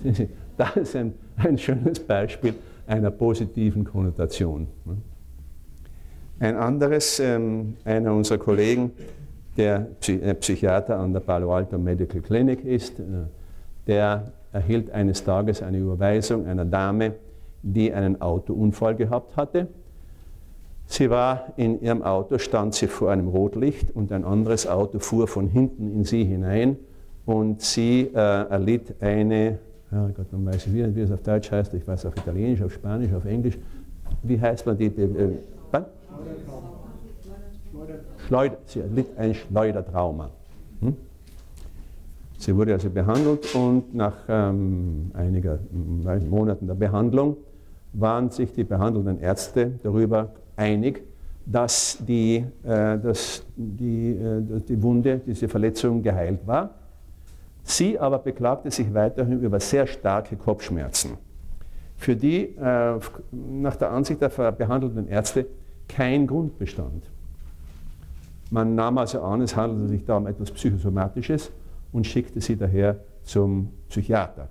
Das 0.56 0.76
ist 0.76 0.94
ein, 0.94 1.14
ein 1.38 1.56
schönes 1.56 2.00
Beispiel 2.00 2.52
einer 2.86 3.10
positiven 3.10 3.82
Konnotation. 3.82 4.66
Ein 6.38 6.54
anderes, 6.56 7.18
ähm, 7.18 7.76
einer 7.82 8.12
unserer 8.12 8.36
Kollegen, 8.36 8.90
der 9.56 9.86
äh, 10.06 10.34
Psychiater 10.34 10.98
an 10.98 11.14
der 11.14 11.20
Palo 11.20 11.54
Alto 11.54 11.78
Medical 11.78 12.20
Clinic 12.20 12.62
ist, 12.62 13.00
äh, 13.00 13.04
der 13.86 14.32
erhielt 14.52 14.90
eines 14.90 15.24
Tages 15.24 15.62
eine 15.62 15.78
Überweisung 15.78 16.46
einer 16.46 16.66
Dame, 16.66 17.14
die 17.62 17.90
einen 17.90 18.20
Autounfall 18.20 18.96
gehabt 18.96 19.38
hatte 19.38 19.66
Sie 20.90 21.08
war 21.08 21.52
in 21.56 21.80
ihrem 21.80 22.02
Auto, 22.02 22.38
stand 22.38 22.74
sie 22.74 22.88
vor 22.88 23.12
einem 23.12 23.28
Rotlicht 23.28 23.94
und 23.94 24.10
ein 24.10 24.24
anderes 24.24 24.66
Auto 24.66 24.98
fuhr 24.98 25.28
von 25.28 25.46
hinten 25.46 25.88
in 25.92 26.02
sie 26.02 26.24
hinein 26.24 26.78
und 27.26 27.62
sie 27.62 28.10
äh, 28.12 28.16
erlitt 28.16 28.96
eine, 29.00 29.60
ja 29.92 30.08
Gott, 30.08 30.32
man 30.32 30.46
weiß 30.46 30.66
ich 30.66 30.74
wie, 30.74 31.00
es 31.00 31.12
auf 31.12 31.22
Deutsch 31.22 31.52
heißt, 31.52 31.74
ich 31.74 31.86
weiß 31.86 32.06
auf 32.06 32.16
Italienisch, 32.16 32.60
auf 32.60 32.72
Spanisch, 32.72 33.12
auf 33.12 33.24
Englisch, 33.24 33.56
wie 34.24 34.40
heißt 34.40 34.66
man 34.66 34.76
die, 34.76 34.90
die 34.90 35.02
äh, 35.02 35.28
Schleuder, 38.26 38.58
sie 38.66 38.80
erlitt 38.80 39.16
ein 39.16 39.32
Schleudertrauma. 39.32 40.30
Hm? 40.80 40.96
Sie 42.36 42.56
wurde 42.56 42.72
also 42.72 42.90
behandelt 42.90 43.54
und 43.54 43.94
nach 43.94 44.16
ähm, 44.28 45.12
einiger 45.14 45.60
Monaten 46.28 46.66
der 46.66 46.74
Behandlung 46.74 47.36
waren 47.92 48.30
sich 48.30 48.52
die 48.52 48.64
behandelnden 48.64 49.20
Ärzte 49.20 49.78
darüber 49.84 50.30
einig, 50.60 51.02
dass 51.46 51.98
die, 52.06 52.44
äh, 52.62 52.98
dass 52.98 53.44
die, 53.56 54.10
äh, 54.10 54.60
die 54.68 54.82
Wunde, 54.82 55.20
diese 55.26 55.48
Verletzung 55.48 56.02
geheilt 56.02 56.46
war. 56.46 56.70
Sie 57.64 57.98
aber 57.98 58.18
beklagte 58.18 58.70
sich 58.70 58.92
weiterhin 58.92 59.40
über 59.40 59.58
sehr 59.58 59.86
starke 59.86 60.36
Kopfschmerzen, 60.36 61.16
für 61.96 62.14
die 62.14 62.56
äh, 62.56 62.98
nach 63.32 63.76
der 63.76 63.90
Ansicht 63.90 64.20
der 64.20 64.28
behandelnden 64.52 65.08
Ärzte 65.08 65.46
kein 65.88 66.26
Grund 66.26 66.58
bestand. 66.58 67.04
Man 68.50 68.74
nahm 68.74 68.98
also 68.98 69.22
an, 69.22 69.40
es 69.42 69.54
handelte 69.54 69.88
sich 69.88 70.04
da 70.04 70.16
um 70.16 70.26
etwas 70.26 70.50
Psychosomatisches 70.50 71.50
und 71.92 72.06
schickte 72.06 72.40
sie 72.40 72.56
daher 72.56 72.96
zum 73.22 73.70
Psychiater. 73.88 74.48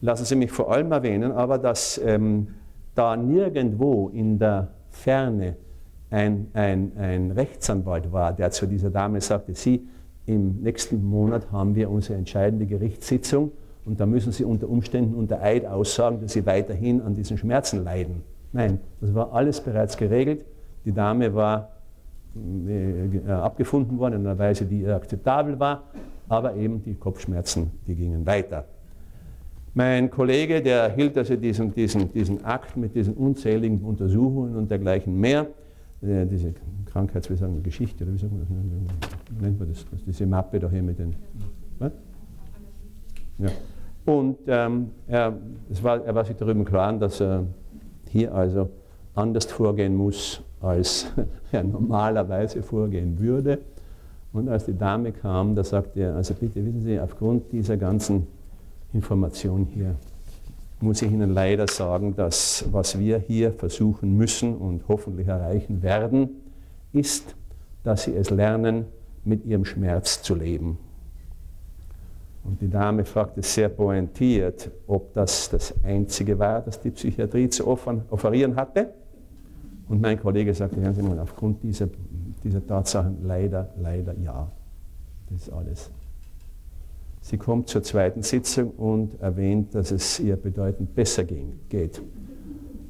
Lassen 0.00 0.24
Sie 0.24 0.34
mich 0.34 0.50
vor 0.50 0.72
allem 0.72 0.90
erwähnen, 0.92 1.30
aber 1.30 1.58
dass 1.58 2.00
ähm, 2.02 2.48
da 2.94 3.16
nirgendwo 3.16 4.08
in 4.08 4.38
der 4.38 4.68
Ferne 4.90 5.56
ein, 6.10 6.48
ein, 6.54 6.92
ein 6.96 7.30
Rechtsanwalt 7.30 8.12
war, 8.12 8.32
der 8.32 8.50
zu 8.50 8.66
dieser 8.66 8.90
Dame 8.90 9.20
sagte, 9.20 9.54
Sie, 9.54 9.86
im 10.26 10.60
nächsten 10.60 11.02
Monat 11.04 11.50
haben 11.50 11.74
wir 11.74 11.90
unsere 11.90 12.18
entscheidende 12.18 12.66
Gerichtssitzung 12.66 13.52
und 13.84 14.00
da 14.00 14.06
müssen 14.06 14.32
Sie 14.32 14.44
unter 14.44 14.68
Umständen 14.68 15.14
unter 15.14 15.40
Eid 15.40 15.66
aussagen, 15.66 16.20
dass 16.20 16.32
Sie 16.32 16.44
weiterhin 16.46 17.00
an 17.00 17.14
diesen 17.14 17.38
Schmerzen 17.38 17.84
leiden. 17.84 18.22
Nein, 18.52 18.80
das 19.00 19.14
war 19.14 19.32
alles 19.32 19.60
bereits 19.60 19.96
geregelt. 19.96 20.44
Die 20.84 20.92
Dame 20.92 21.34
war 21.34 21.70
äh, 22.36 23.30
abgefunden 23.30 23.98
worden 23.98 24.20
in 24.20 24.26
einer 24.26 24.38
Weise, 24.38 24.66
die 24.66 24.86
akzeptabel 24.86 25.58
war, 25.58 25.84
aber 26.28 26.54
eben 26.54 26.82
die 26.82 26.94
Kopfschmerzen, 26.94 27.70
die 27.86 27.94
gingen 27.94 28.26
weiter. 28.26 28.66
Mein 29.74 30.10
Kollege, 30.10 30.62
der 30.62 30.90
hielt 30.94 31.16
also 31.16 31.36
diesen, 31.36 31.72
diesen, 31.72 32.12
diesen 32.12 32.44
Akt 32.44 32.76
mit 32.76 32.94
diesen 32.94 33.14
unzähligen 33.14 33.82
Untersuchungen 33.82 34.56
und 34.56 34.70
dergleichen 34.70 35.14
mehr, 35.18 35.46
äh, 36.02 36.26
diese 36.26 36.54
Krankheits, 36.86 37.30
wie 37.30 37.36
sagen 37.36 37.54
wir, 37.54 37.62
Geschichte, 37.62 38.04
oder 38.04 38.14
wie, 38.14 38.18
sagen 38.18 38.36
wir 38.36 38.40
das, 38.40 39.38
wie 39.38 39.44
nennt 39.44 39.58
man 39.58 39.68
das, 39.68 39.86
diese 40.06 40.26
Mappe 40.26 40.58
da 40.58 40.68
hier 40.68 40.82
mit 40.82 40.98
den. 40.98 41.14
Was? 41.78 41.92
Ja. 43.38 43.48
Und 44.06 44.38
ähm, 44.48 44.90
er, 45.06 45.34
war, 45.82 46.04
er 46.04 46.14
war 46.14 46.24
sich 46.24 46.36
darüber 46.36 46.58
im 46.58 46.64
Klaren, 46.64 46.98
dass 46.98 47.20
er 47.20 47.44
hier 48.08 48.34
also 48.34 48.70
anders 49.14 49.44
vorgehen 49.46 49.94
muss, 49.94 50.42
als 50.60 51.12
er 51.52 51.62
normalerweise 51.62 52.62
vorgehen 52.62 53.20
würde. 53.20 53.58
Und 54.32 54.48
als 54.48 54.64
die 54.64 54.76
Dame 54.76 55.12
kam, 55.12 55.54
da 55.54 55.62
sagte 55.62 56.00
er, 56.00 56.14
also 56.14 56.34
bitte 56.34 56.64
wissen 56.64 56.82
Sie, 56.82 56.98
aufgrund 56.98 57.52
dieser 57.52 57.76
ganzen 57.76 58.26
Information 58.92 59.66
hier. 59.66 59.96
Muss 60.80 61.02
ich 61.02 61.12
Ihnen 61.12 61.30
leider 61.30 61.66
sagen, 61.68 62.16
dass 62.16 62.64
was 62.70 62.98
wir 62.98 63.18
hier 63.18 63.52
versuchen 63.52 64.16
müssen 64.16 64.56
und 64.56 64.88
hoffentlich 64.88 65.28
erreichen 65.28 65.82
werden, 65.82 66.30
ist, 66.92 67.36
dass 67.84 68.04
Sie 68.04 68.14
es 68.14 68.30
lernen, 68.30 68.86
mit 69.24 69.44
Ihrem 69.44 69.64
Schmerz 69.64 70.22
zu 70.22 70.34
leben. 70.34 70.78
Und 72.42 72.60
die 72.62 72.70
Dame 72.70 73.04
fragte 73.04 73.42
sehr 73.42 73.68
pointiert, 73.68 74.70
ob 74.86 75.12
das 75.12 75.50
das 75.50 75.74
Einzige 75.84 76.38
war, 76.38 76.62
das 76.62 76.80
die 76.80 76.90
Psychiatrie 76.90 77.50
zu 77.50 77.66
offerieren 77.66 78.56
hatte. 78.56 78.94
Und 79.88 80.00
mein 80.00 80.18
Kollege 80.18 80.54
sagte, 80.54 80.80
hören 80.80 80.94
Sie 80.94 81.02
mal, 81.02 81.18
aufgrund 81.18 81.62
dieser, 81.62 81.88
dieser 82.42 82.66
Tatsachen 82.66 83.18
leider, 83.24 83.68
leider 83.78 84.14
ja. 84.18 84.50
Das 85.28 85.42
ist 85.42 85.52
alles. 85.52 85.90
Sie 87.20 87.36
kommt 87.36 87.68
zur 87.68 87.82
zweiten 87.82 88.22
Sitzung 88.22 88.70
und 88.70 89.20
erwähnt, 89.20 89.74
dass 89.74 89.90
es 89.90 90.18
ihr 90.20 90.36
bedeutend 90.36 90.94
besser 90.94 91.24
ging, 91.24 91.60
geht. 91.68 92.00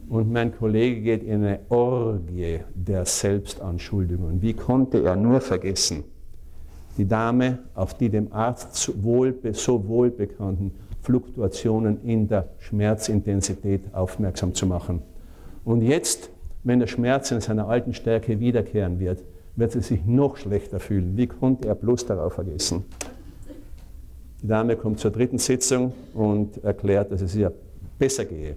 Und 0.09 0.32
mein 0.32 0.55
Kollege 0.55 1.01
geht 1.01 1.23
in 1.23 1.44
eine 1.44 1.61
Orgie 1.69 2.61
der 2.74 3.05
Selbstanschuldigungen. 3.05 4.40
Wie 4.43 4.55
konnte 4.55 5.02
er 5.05 5.16
nur 5.16 5.40
vergessen, 5.40 6.05
die 6.97 7.07
Dame 7.07 7.61
auf 7.74 7.94
die 7.94 8.09
dem 8.09 8.32
Arzt 8.32 8.74
so 8.74 9.02
wohl, 9.02 9.35
so 9.52 9.86
wohl 9.89 10.11
bekannten 10.11 10.73
Fluktuationen 11.02 12.02
in 12.05 12.28
der 12.28 12.48
Schmerzintensität 12.59 13.94
aufmerksam 13.94 14.55
zu 14.55 14.66
machen. 14.66 15.02
Und 15.65 15.82
jetzt, 15.82 16.31
wenn 16.62 16.78
der 16.78 16.86
Schmerz 16.86 17.31
in 17.31 17.40
seiner 17.40 17.69
alten 17.69 17.94
Stärke 17.94 18.39
wiederkehren 18.40 18.98
wird, 18.98 19.24
wird 19.57 19.73
sie 19.73 19.81
sich 19.81 20.05
noch 20.05 20.36
schlechter 20.36 20.78
fühlen. 20.78 21.16
Wie 21.16 21.27
konnte 21.27 21.69
er 21.69 21.74
bloß 21.74 22.07
darauf 22.07 22.35
vergessen? 22.35 22.85
Die 24.43 24.47
Dame 24.47 24.77
kommt 24.77 25.01
zur 25.01 25.11
dritten 25.11 25.39
Sitzung 25.39 25.93
und 26.15 26.62
erklärt, 26.65 27.12
dass 27.12 27.21
es 27.21 27.35
ihr 27.35 27.53
besser 27.99 28.25
gehe. 28.25 28.57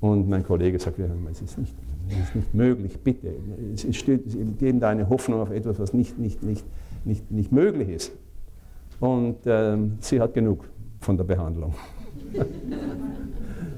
Und 0.00 0.28
mein 0.28 0.44
Kollege 0.44 0.78
sagt, 0.78 0.98
es 0.98 1.42
ist 1.42 1.58
nicht, 1.58 1.74
es 2.08 2.28
ist 2.28 2.36
nicht 2.36 2.54
möglich, 2.54 2.98
bitte. 2.98 3.32
Es 3.74 3.96
steht, 3.96 4.30
Sie 4.30 4.44
geben 4.58 4.80
da 4.80 4.88
eine 4.90 5.08
Hoffnung 5.08 5.40
auf 5.40 5.50
etwas, 5.50 5.78
was 5.78 5.92
nicht, 5.92 6.18
nicht, 6.18 6.42
nicht, 6.42 6.64
nicht, 7.04 7.30
nicht 7.30 7.52
möglich 7.52 7.88
ist. 7.88 8.12
Und 9.00 9.36
ähm, 9.46 9.98
sie 10.00 10.20
hat 10.20 10.34
genug 10.34 10.64
von 11.00 11.16
der 11.16 11.24
Behandlung. 11.24 11.74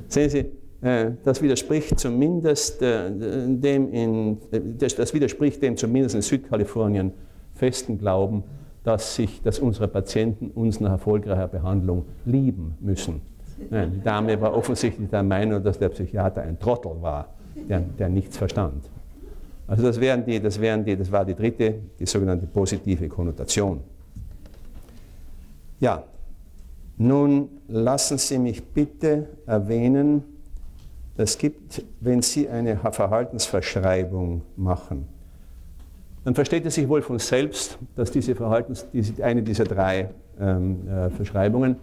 Sehen 0.09 0.31
Sie, 0.31 0.47
äh, 0.83 1.13
das 1.25 1.43
widerspricht 1.43 1.99
zumindest 1.99 2.81
äh, 2.83 3.11
dem 3.11 3.93
in, 3.93 4.39
äh, 4.51 4.61
das, 4.79 4.95
das 4.95 5.13
widerspricht 5.13 5.63
dem 5.63 5.77
zumindest 5.77 6.15
in 6.15 6.23
Südkalifornien 6.23 7.13
festen 7.55 7.99
Glauben, 7.99 8.43
dass, 8.85 9.15
sich, 9.15 9.43
dass 9.43 9.59
unsere 9.59 9.89
Patienten 9.89 10.51
uns 10.51 10.81
nach 10.81 10.93
erfolgreicher 10.93 11.49
Behandlung 11.49 12.07
lieben 12.25 12.77
müssen. 12.81 13.21
Nein, 13.69 13.93
die 13.93 14.01
Dame 14.01 14.41
war 14.41 14.55
offensichtlich 14.55 15.11
der 15.11 15.23
Meinung, 15.23 15.63
dass 15.63 15.79
der 15.79 15.91
Psychiater 15.91 16.43
ein 16.43 16.59
Trottel 16.59 16.93
war, 17.01 17.29
der, 17.69 17.81
der 17.81 18.09
nichts 18.09 18.39
verstand. 18.39 18.85
Also 19.67 19.85
das, 19.85 20.01
wären 20.01 20.25
die, 20.25 20.41
das, 20.41 20.61
wären 20.61 20.85
die, 20.85 20.97
das 20.97 21.13
war 21.13 21.25
die 21.25 21.35
dritte, 21.35 21.75
die 21.99 22.07
sogenannte 22.07 22.47
positive 22.47 23.09
Konnotation. 23.09 23.81
Ja, 25.79 26.03
nun 26.97 27.49
lassen 27.69 28.19
Sie 28.19 28.39
mich 28.39 28.63
bitte 28.63 29.29
erwähnen, 29.47 30.25
es 31.17 31.37
gibt, 31.37 31.85
wenn 32.01 32.23
Sie 32.23 32.49
eine 32.49 32.77
Verhaltensverschreibung 32.77 34.43
machen, 34.57 35.07
dann 36.25 36.35
versteht 36.35 36.67
es 36.67 36.75
sich 36.75 36.89
wohl 36.89 37.03
von 37.03 37.19
selbst, 37.19 37.79
dass 37.97 38.11
diese 38.11 38.35
Verhaltens, 38.35 38.87
diese, 38.93 39.25
eine 39.25 39.43
dieser 39.43 39.65
drei 39.65 40.11
ähm, 40.39 40.87
äh, 40.89 41.11
Verschreibungen 41.11 41.77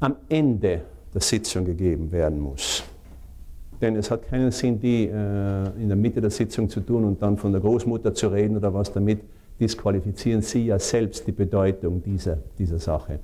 am 0.00 0.16
Ende 0.28 0.82
der 1.14 1.20
Sitzung 1.20 1.64
gegeben 1.64 2.10
werden 2.10 2.40
muss. 2.40 2.82
Denn 3.80 3.96
es 3.96 4.10
hat 4.10 4.28
keinen 4.28 4.50
Sinn, 4.50 4.80
die 4.80 5.06
äh, 5.06 5.80
in 5.80 5.88
der 5.88 5.96
Mitte 5.96 6.20
der 6.20 6.30
Sitzung 6.30 6.68
zu 6.68 6.80
tun 6.80 7.04
und 7.04 7.22
dann 7.22 7.36
von 7.36 7.52
der 7.52 7.60
Großmutter 7.60 8.14
zu 8.14 8.28
reden 8.28 8.56
oder 8.56 8.72
was 8.74 8.92
damit, 8.92 9.20
disqualifizieren 9.60 10.42
Sie 10.42 10.66
ja 10.66 10.78
selbst 10.78 11.26
die 11.26 11.32
Bedeutung 11.32 12.02
dieser, 12.02 12.38
dieser 12.58 12.78
Sache. 12.78 13.20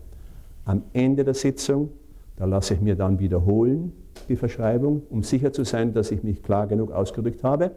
Am 0.64 0.82
Ende 0.92 1.24
der 1.24 1.34
Sitzung, 1.34 1.90
da 2.36 2.44
lasse 2.44 2.74
ich 2.74 2.80
mir 2.80 2.94
dann 2.94 3.18
wiederholen 3.18 3.92
die 4.28 4.36
Verschreibung, 4.36 5.02
um 5.10 5.22
sicher 5.22 5.52
zu 5.52 5.64
sein, 5.64 5.94
dass 5.94 6.10
ich 6.10 6.22
mich 6.22 6.42
klar 6.42 6.66
genug 6.66 6.92
ausgedrückt 6.92 7.42
habe, 7.42 7.70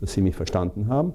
dass 0.00 0.12
Sie 0.12 0.22
mich 0.22 0.34
verstanden 0.34 0.88
haben. 0.88 1.12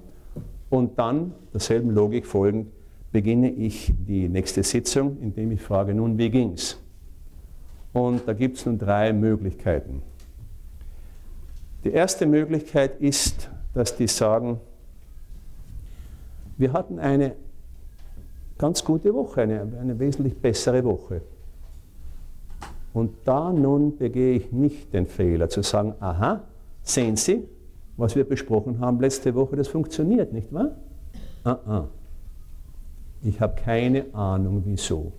Und 0.73 0.97
dann, 0.97 1.35
derselben 1.53 1.91
Logik 1.91 2.25
folgend, 2.25 2.65
beginne 3.11 3.51
ich 3.51 3.93
die 3.95 4.27
nächste 4.27 4.63
Sitzung, 4.63 5.19
indem 5.21 5.51
ich 5.51 5.61
frage, 5.61 5.93
nun, 5.93 6.17
wie 6.17 6.31
ging's? 6.31 6.79
Und 7.93 8.27
da 8.27 8.33
gibt 8.33 8.57
es 8.57 8.65
nun 8.65 8.79
drei 8.79 9.13
Möglichkeiten. 9.13 10.01
Die 11.83 11.91
erste 11.91 12.25
Möglichkeit 12.25 12.99
ist, 12.99 13.51
dass 13.75 13.95
die 13.95 14.07
sagen, 14.07 14.59
wir 16.57 16.73
hatten 16.73 16.97
eine 16.97 17.35
ganz 18.57 18.83
gute 18.83 19.13
Woche, 19.13 19.41
eine, 19.41 19.61
eine 19.79 19.99
wesentlich 19.99 20.35
bessere 20.35 20.83
Woche. 20.83 21.21
Und 22.95 23.11
da 23.25 23.53
nun 23.53 23.95
begehe 23.95 24.37
ich 24.37 24.51
nicht 24.51 24.91
den 24.91 25.05
Fehler 25.05 25.49
zu 25.49 25.61
sagen, 25.61 25.93
aha, 25.99 26.41
sehen 26.81 27.15
Sie, 27.15 27.47
was 27.97 28.15
wir 28.15 28.23
besprochen 28.23 28.79
haben 28.79 28.99
letzte 28.99 29.35
Woche, 29.35 29.55
das 29.55 29.67
funktioniert, 29.67 30.33
nicht 30.33 30.53
wahr? 30.53 30.71
Ah, 31.43 31.57
ah. 31.65 31.87
Ich 33.21 33.39
habe 33.39 33.55
keine 33.55 34.13
Ahnung, 34.13 34.63
wieso. 34.65 35.13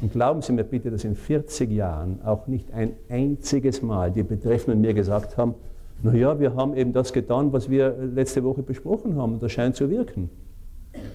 Und 0.00 0.12
glauben 0.12 0.42
Sie 0.42 0.52
mir 0.52 0.64
bitte, 0.64 0.90
dass 0.90 1.04
in 1.04 1.14
40 1.14 1.70
Jahren 1.70 2.20
auch 2.24 2.46
nicht 2.46 2.72
ein 2.72 2.92
einziges 3.08 3.82
Mal 3.82 4.10
die 4.10 4.22
Betreffenden 4.22 4.80
mir 4.80 4.94
gesagt 4.94 5.36
haben, 5.36 5.54
naja, 6.02 6.40
wir 6.40 6.56
haben 6.56 6.76
eben 6.76 6.92
das 6.92 7.12
getan, 7.12 7.52
was 7.52 7.70
wir 7.70 7.96
letzte 7.96 8.42
Woche 8.42 8.62
besprochen 8.62 9.16
haben 9.16 9.38
das 9.38 9.52
scheint 9.52 9.76
zu 9.76 9.88
wirken. 9.88 10.30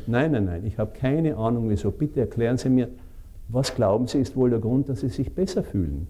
Nein, 0.06 0.32
nein, 0.32 0.46
nein, 0.46 0.66
ich 0.66 0.78
habe 0.78 0.92
keine 0.98 1.36
Ahnung, 1.36 1.70
wieso. 1.70 1.92
Bitte 1.92 2.22
erklären 2.22 2.58
Sie 2.58 2.70
mir, 2.70 2.88
was 3.50 3.76
glauben 3.76 4.08
Sie, 4.08 4.20
ist 4.20 4.36
wohl 4.36 4.50
der 4.50 4.60
Grund, 4.60 4.88
dass 4.88 5.02
Sie 5.02 5.10
sich 5.10 5.36
besser 5.36 5.64
fühlen? 5.64 6.08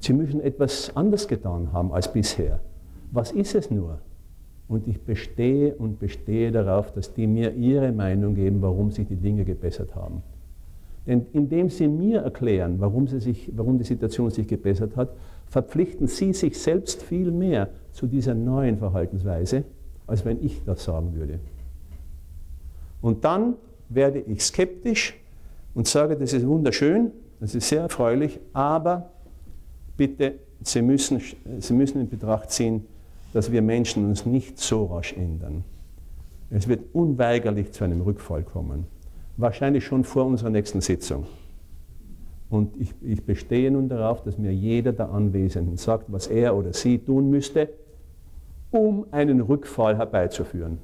Sie 0.00 0.14
müssen 0.14 0.40
etwas 0.40 0.96
anders 0.96 1.28
getan 1.28 1.72
haben 1.72 1.92
als 1.92 2.10
bisher. 2.10 2.60
Was 3.12 3.32
ist 3.32 3.54
es 3.54 3.70
nur? 3.70 4.00
Und 4.68 4.86
ich 4.86 5.00
bestehe 5.00 5.74
und 5.74 5.98
bestehe 5.98 6.52
darauf, 6.52 6.92
dass 6.92 7.12
die 7.12 7.26
mir 7.26 7.52
ihre 7.54 7.90
Meinung 7.90 8.34
geben, 8.34 8.62
warum 8.62 8.92
sich 8.92 9.08
die 9.08 9.16
Dinge 9.16 9.44
gebessert 9.44 9.96
haben. 9.96 10.22
Denn 11.06 11.26
indem 11.32 11.70
sie 11.70 11.88
mir 11.88 12.20
erklären, 12.20 12.76
warum, 12.78 13.08
sie 13.08 13.18
sich, 13.18 13.50
warum 13.56 13.78
die 13.78 13.84
Situation 13.84 14.30
sich 14.30 14.46
gebessert 14.46 14.96
hat, 14.96 15.10
verpflichten 15.46 16.06
sie 16.06 16.32
sich 16.32 16.56
selbst 16.56 17.02
viel 17.02 17.32
mehr 17.32 17.70
zu 17.92 18.06
dieser 18.06 18.34
neuen 18.34 18.78
Verhaltensweise, 18.78 19.64
als 20.06 20.24
wenn 20.24 20.44
ich 20.44 20.62
das 20.64 20.84
sagen 20.84 21.14
würde. 21.14 21.40
Und 23.00 23.24
dann 23.24 23.54
werde 23.88 24.20
ich 24.20 24.42
skeptisch 24.44 25.18
und 25.74 25.88
sage, 25.88 26.16
das 26.16 26.32
ist 26.32 26.46
wunderschön, 26.46 27.10
das 27.40 27.54
ist 27.54 27.68
sehr 27.68 27.80
erfreulich, 27.82 28.38
aber 28.52 29.10
bitte, 29.96 30.34
Sie 30.62 30.82
müssen, 30.82 31.22
Sie 31.58 31.72
müssen 31.72 32.02
in 32.02 32.08
Betracht 32.08 32.50
ziehen, 32.50 32.84
dass 33.32 33.52
wir 33.52 33.62
Menschen 33.62 34.06
uns 34.06 34.26
nicht 34.26 34.58
so 34.58 34.86
rasch 34.86 35.12
ändern. 35.12 35.64
Es 36.50 36.66
wird 36.66 36.94
unweigerlich 36.94 37.72
zu 37.72 37.84
einem 37.84 38.00
Rückfall 38.00 38.42
kommen. 38.42 38.86
Wahrscheinlich 39.36 39.84
schon 39.84 40.04
vor 40.04 40.26
unserer 40.26 40.50
nächsten 40.50 40.80
Sitzung. 40.80 41.26
Und 42.50 42.76
ich, 42.80 42.92
ich, 43.00 43.24
bestehe 43.24 43.70
nun 43.70 43.88
darauf, 43.88 44.24
dass 44.24 44.36
mir 44.36 44.52
jeder 44.52 44.92
der 44.92 45.10
Anwesenden 45.10 45.76
sagt, 45.76 46.06
was 46.08 46.26
er 46.26 46.56
oder 46.56 46.72
sie 46.72 46.98
tun 46.98 47.30
müsste, 47.30 47.68
um 48.72 49.06
einen 49.12 49.40
Rückfall 49.40 49.96
herbeizuführen. 49.96 50.78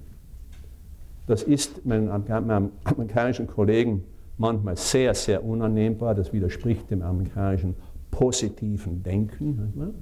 Das 1.26 1.42
ist 1.42 1.84
meinen, 1.84 2.08
amerikanischen 2.08 3.48
Kollegen 3.48 4.04
manchmal 4.38 4.76
sehr, 4.76 5.12
sehr 5.14 5.44
unannehmbar. 5.44 6.14
Das 6.14 6.32
widerspricht 6.32 6.88
dem 6.90 7.02
amerikanischen 7.02 7.74
positiven 8.12 9.02
Denken. 9.02 9.94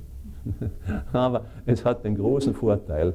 Aber 1.12 1.46
es 1.66 1.84
hat 1.84 2.04
den 2.04 2.16
großen 2.16 2.54
Vorteil, 2.54 3.14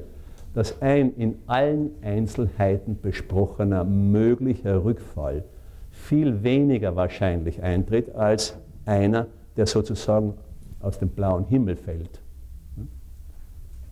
dass 0.54 0.80
ein 0.82 1.14
in 1.14 1.36
allen 1.46 1.90
Einzelheiten 2.02 2.98
besprochener 3.00 3.84
möglicher 3.84 4.84
Rückfall 4.84 5.44
viel 5.90 6.42
weniger 6.42 6.96
wahrscheinlich 6.96 7.62
eintritt 7.62 8.14
als 8.14 8.56
einer, 8.84 9.26
der 9.56 9.66
sozusagen 9.66 10.34
aus 10.80 10.98
dem 10.98 11.10
blauen 11.10 11.44
Himmel 11.46 11.76
fällt. 11.76 12.20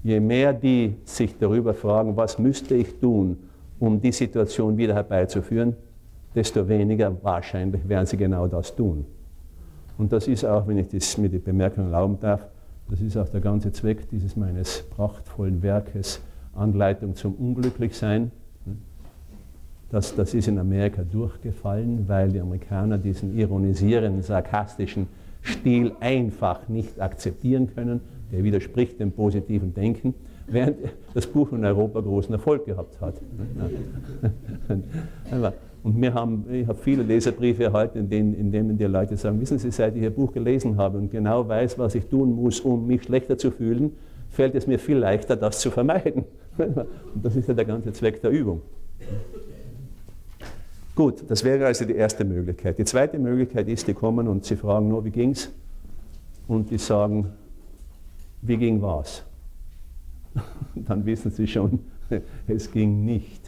Je 0.02 0.20
mehr 0.20 0.52
die 0.52 0.96
sich 1.04 1.36
darüber 1.38 1.74
fragen, 1.74 2.16
was 2.16 2.38
müsste 2.38 2.74
ich 2.74 2.98
tun, 2.98 3.36
um 3.78 4.00
die 4.00 4.12
Situation 4.12 4.76
wieder 4.76 4.94
herbeizuführen, 4.94 5.76
desto 6.34 6.68
weniger 6.68 7.12
wahrscheinlich 7.22 7.88
werden 7.88 8.06
sie 8.06 8.16
genau 8.16 8.46
das 8.46 8.74
tun. 8.74 9.04
Und 9.96 10.12
das 10.12 10.28
ist 10.28 10.44
auch, 10.44 10.66
wenn 10.66 10.78
ich 10.78 10.88
das 10.88 11.18
mit 11.18 11.32
der 11.32 11.40
Bemerkung 11.40 11.86
erlauben 11.86 12.18
darf, 12.20 12.46
das 12.90 13.00
ist 13.00 13.16
auch 13.16 13.28
der 13.28 13.40
ganze 13.40 13.72
Zweck 13.72 14.08
dieses 14.10 14.36
meines 14.36 14.82
prachtvollen 14.90 15.62
Werkes, 15.62 16.20
Anleitung 16.54 17.14
zum 17.14 17.34
Unglücklichsein. 17.34 18.30
Das, 19.90 20.14
das 20.14 20.34
ist 20.34 20.48
in 20.48 20.58
Amerika 20.58 21.02
durchgefallen, 21.02 22.08
weil 22.08 22.30
die 22.30 22.40
Amerikaner 22.40 22.98
diesen 22.98 23.38
ironisierenden, 23.38 24.22
sarkastischen 24.22 25.06
Stil 25.42 25.92
einfach 26.00 26.68
nicht 26.68 27.00
akzeptieren 27.00 27.74
können. 27.74 28.00
Der 28.32 28.44
widerspricht 28.44 29.00
dem 29.00 29.12
positiven 29.12 29.72
Denken, 29.72 30.14
während 30.46 30.76
das 31.14 31.26
Buch 31.26 31.52
in 31.52 31.64
Europa 31.64 32.00
großen 32.00 32.34
Erfolg 32.34 32.66
gehabt 32.66 33.00
hat. 33.00 33.14
Und 35.82 36.00
wir 36.00 36.12
haben, 36.12 36.44
ich 36.50 36.66
habe 36.66 36.78
viele 36.78 37.02
Leserbriefe 37.02 37.64
erhalten, 37.64 37.98
in 37.98 38.10
denen, 38.10 38.34
in 38.34 38.50
denen 38.50 38.76
die 38.76 38.84
Leute 38.84 39.16
sagen, 39.16 39.40
wissen 39.40 39.58
Sie, 39.58 39.70
seit 39.70 39.96
ich 39.96 40.02
Ihr 40.02 40.10
Buch 40.10 40.32
gelesen 40.32 40.76
habe 40.76 40.98
und 40.98 41.10
genau 41.10 41.46
weiß, 41.48 41.78
was 41.78 41.94
ich 41.94 42.06
tun 42.06 42.34
muss, 42.34 42.60
um 42.60 42.86
mich 42.86 43.04
schlechter 43.04 43.38
zu 43.38 43.50
fühlen, 43.50 43.92
fällt 44.30 44.54
es 44.54 44.66
mir 44.66 44.78
viel 44.78 44.98
leichter, 44.98 45.36
das 45.36 45.60
zu 45.60 45.70
vermeiden. 45.70 46.24
Und 46.58 47.24
das 47.24 47.36
ist 47.36 47.48
ja 47.48 47.54
der 47.54 47.64
ganze 47.64 47.92
Zweck 47.92 48.20
der 48.20 48.30
Übung. 48.30 48.62
Gut, 50.98 51.22
das 51.28 51.44
wäre 51.44 51.64
also 51.66 51.84
die 51.84 51.94
erste 51.94 52.24
Möglichkeit. 52.24 52.76
Die 52.76 52.84
zweite 52.84 53.20
Möglichkeit 53.20 53.68
ist, 53.68 53.86
die 53.86 53.94
kommen 53.94 54.26
und 54.26 54.44
sie 54.44 54.56
fragen 54.56 54.88
nur, 54.88 55.04
wie 55.04 55.12
ging's? 55.12 55.48
Und 56.48 56.72
die 56.72 56.78
sagen, 56.78 57.32
wie 58.42 58.56
ging 58.56 58.82
was? 58.82 59.22
Dann 60.74 61.06
wissen 61.06 61.30
sie 61.30 61.46
schon, 61.46 61.78
es 62.48 62.72
ging 62.72 63.04
nicht. 63.04 63.47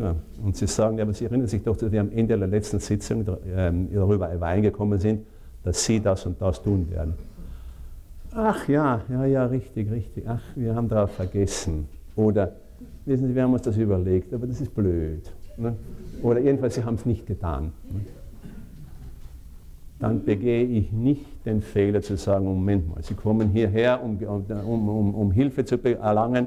Ja, 0.00 0.16
und 0.42 0.56
sie 0.56 0.66
sagen, 0.66 1.00
aber 1.00 1.12
sie 1.12 1.24
erinnern 1.26 1.46
sich 1.46 1.62
doch, 1.62 1.76
dass 1.76 1.92
wir 1.92 2.00
am 2.00 2.10
Ende 2.10 2.38
der 2.38 2.48
letzten 2.48 2.78
Sitzung 2.78 3.24
ähm, 3.46 3.88
darüber 3.92 4.32
übereingekommen 4.32 4.98
sind, 4.98 5.26
dass 5.62 5.84
sie 5.84 6.00
das 6.00 6.26
und 6.26 6.40
das 6.40 6.62
tun 6.62 6.90
werden. 6.90 7.14
Ach 8.32 8.68
ja, 8.68 9.02
ja, 9.08 9.24
ja, 9.24 9.46
richtig, 9.46 9.90
richtig. 9.90 10.24
Ach, 10.28 10.42
wir 10.54 10.74
haben 10.74 10.88
darauf 10.88 11.10
vergessen. 11.12 11.88
Oder, 12.14 12.52
wissen 13.04 13.28
Sie, 13.28 13.34
wir 13.34 13.42
haben 13.42 13.52
uns 13.52 13.62
das 13.62 13.76
überlegt, 13.76 14.32
aber 14.32 14.46
das 14.46 14.60
ist 14.60 14.74
blöd. 14.74 15.30
Ne? 15.56 15.74
Oder 16.22 16.40
jedenfalls, 16.40 16.76
Sie 16.76 16.84
haben 16.84 16.94
es 16.94 17.06
nicht 17.06 17.26
getan. 17.26 17.72
Ne? 17.90 18.00
Dann 19.98 20.24
begehe 20.24 20.64
ich 20.64 20.92
nicht 20.92 21.44
den 21.44 21.60
Fehler 21.60 22.00
zu 22.00 22.16
sagen, 22.16 22.46
Moment 22.46 22.88
mal, 22.88 23.02
Sie 23.02 23.14
kommen 23.14 23.50
hierher, 23.50 24.02
um, 24.02 24.16
um, 24.18 24.88
um, 24.88 25.14
um 25.14 25.30
Hilfe 25.32 25.64
zu 25.64 25.76
erlangen. 25.84 26.46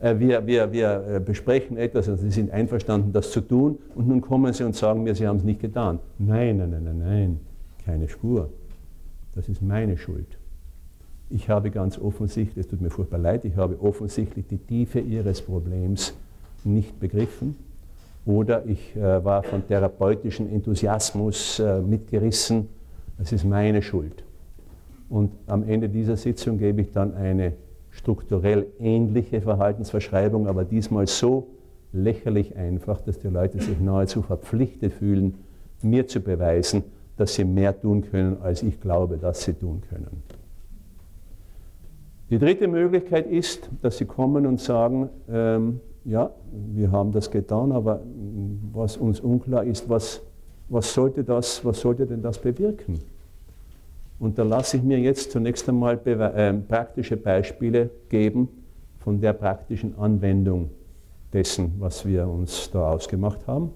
Äh, 0.00 0.18
wir, 0.18 0.46
wir, 0.46 0.72
wir 0.72 1.04
äh, 1.06 1.20
besprechen 1.20 1.76
etwas 1.76 2.08
und 2.08 2.18
Sie 2.18 2.30
sind 2.30 2.50
einverstanden, 2.50 3.12
das 3.12 3.30
zu 3.30 3.40
tun. 3.40 3.78
Und 3.94 4.08
nun 4.08 4.20
kommen 4.20 4.52
Sie 4.52 4.64
und 4.64 4.74
sagen 4.74 5.02
mir, 5.02 5.14
Sie 5.14 5.26
haben 5.26 5.36
es 5.36 5.44
nicht 5.44 5.60
getan. 5.60 5.98
Nein, 6.18 6.56
nein, 6.56 6.70
nein, 6.70 6.84
nein, 6.84 6.98
nein, 6.98 7.40
keine 7.84 8.08
Spur. 8.08 8.50
Das 9.34 9.48
ist 9.48 9.62
meine 9.62 9.96
Schuld. 9.96 10.26
Ich 11.28 11.48
habe 11.48 11.70
ganz 11.70 11.98
offensichtlich, 11.98 12.64
es 12.64 12.68
tut 12.68 12.80
mir 12.80 12.90
furchtbar 12.90 13.18
leid, 13.18 13.44
ich 13.44 13.56
habe 13.56 13.80
offensichtlich 13.80 14.46
die 14.48 14.58
Tiefe 14.58 14.98
Ihres 14.98 15.40
Problems 15.42 16.14
nicht 16.64 16.98
begriffen 16.98 17.54
oder 18.26 18.66
ich 18.66 18.96
äh, 18.96 19.24
war 19.24 19.42
von 19.44 19.66
therapeutischem 19.66 20.48
Enthusiasmus 20.48 21.60
äh, 21.60 21.80
mitgerissen. 21.80 22.68
Das 23.16 23.32
ist 23.32 23.44
meine 23.44 23.80
Schuld. 23.80 24.24
Und 25.08 25.32
am 25.46 25.62
Ende 25.62 25.88
dieser 25.88 26.16
Sitzung 26.16 26.58
gebe 26.58 26.80
ich 26.82 26.92
dann 26.92 27.14
eine 27.14 27.52
strukturell 27.90 28.66
ähnliche 28.78 29.40
Verhaltensverschreibung, 29.40 30.46
aber 30.46 30.64
diesmal 30.64 31.06
so 31.06 31.48
lächerlich 31.92 32.56
einfach, 32.56 33.00
dass 33.00 33.18
die 33.18 33.28
Leute 33.28 33.60
sich 33.60 33.80
nahezu 33.80 34.22
verpflichtet 34.22 34.92
fühlen, 34.92 35.34
mir 35.82 36.06
zu 36.06 36.20
beweisen, 36.20 36.84
dass 37.16 37.34
sie 37.34 37.44
mehr 37.44 37.78
tun 37.78 38.02
können, 38.02 38.38
als 38.42 38.62
ich 38.62 38.80
glaube, 38.80 39.18
dass 39.18 39.42
sie 39.42 39.54
tun 39.54 39.82
können. 39.88 40.22
Die 42.30 42.38
dritte 42.38 42.68
Möglichkeit 42.68 43.26
ist, 43.26 43.68
dass 43.82 43.98
sie 43.98 44.04
kommen 44.04 44.46
und 44.46 44.60
sagen, 44.60 45.08
ähm, 45.28 45.80
ja, 46.04 46.30
wir 46.72 46.92
haben 46.92 47.12
das 47.12 47.30
getan, 47.30 47.72
aber 47.72 48.00
was 48.72 48.96
uns 48.96 49.20
unklar 49.20 49.64
ist, 49.64 49.88
was, 49.88 50.22
was, 50.68 50.94
sollte, 50.94 51.24
das, 51.24 51.64
was 51.64 51.80
sollte 51.80 52.06
denn 52.06 52.22
das 52.22 52.38
bewirken? 52.38 53.00
Und 54.20 54.38
da 54.38 54.42
lasse 54.42 54.76
ich 54.76 54.82
mir 54.82 54.98
jetzt 54.98 55.32
zunächst 55.32 55.66
einmal 55.68 55.98
äh, 56.04 56.52
praktische 56.52 57.16
Beispiele 57.16 57.88
geben 58.10 58.48
von 58.98 59.18
der 59.18 59.32
praktischen 59.32 59.98
Anwendung 59.98 60.70
dessen, 61.32 61.72
was 61.78 62.06
wir 62.06 62.28
uns 62.28 62.70
da 62.70 62.92
ausgemacht 62.92 63.46
haben. 63.46 63.70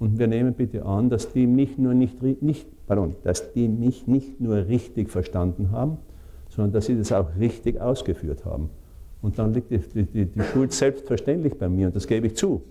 Und 0.00 0.18
wir 0.18 0.26
nehmen 0.26 0.54
bitte 0.54 0.84
an, 0.84 1.08
dass 1.08 1.32
die 1.32 1.46
mich, 1.46 1.78
nur 1.78 1.94
nicht, 1.94 2.20
nicht, 2.42 2.66
pardon, 2.88 3.14
dass 3.22 3.52
die 3.52 3.68
mich 3.68 4.08
nicht 4.08 4.40
nur 4.40 4.66
richtig 4.66 5.08
verstanden 5.08 5.70
haben, 5.70 5.98
sondern 6.50 6.72
dass 6.72 6.86
sie 6.86 6.98
das 6.98 7.12
auch 7.12 7.28
richtig 7.38 7.80
ausgeführt 7.80 8.44
haben. 8.44 8.70
Und 9.22 9.38
dann 9.38 9.54
liegt 9.54 9.70
die, 9.70 9.78
die, 9.78 10.26
die 10.26 10.42
Schuld 10.52 10.72
selbstverständlich 10.72 11.56
bei 11.56 11.68
mir 11.68 11.86
und 11.86 11.96
das 11.96 12.08
gebe 12.08 12.26
ich 12.26 12.36
zu. 12.36 12.62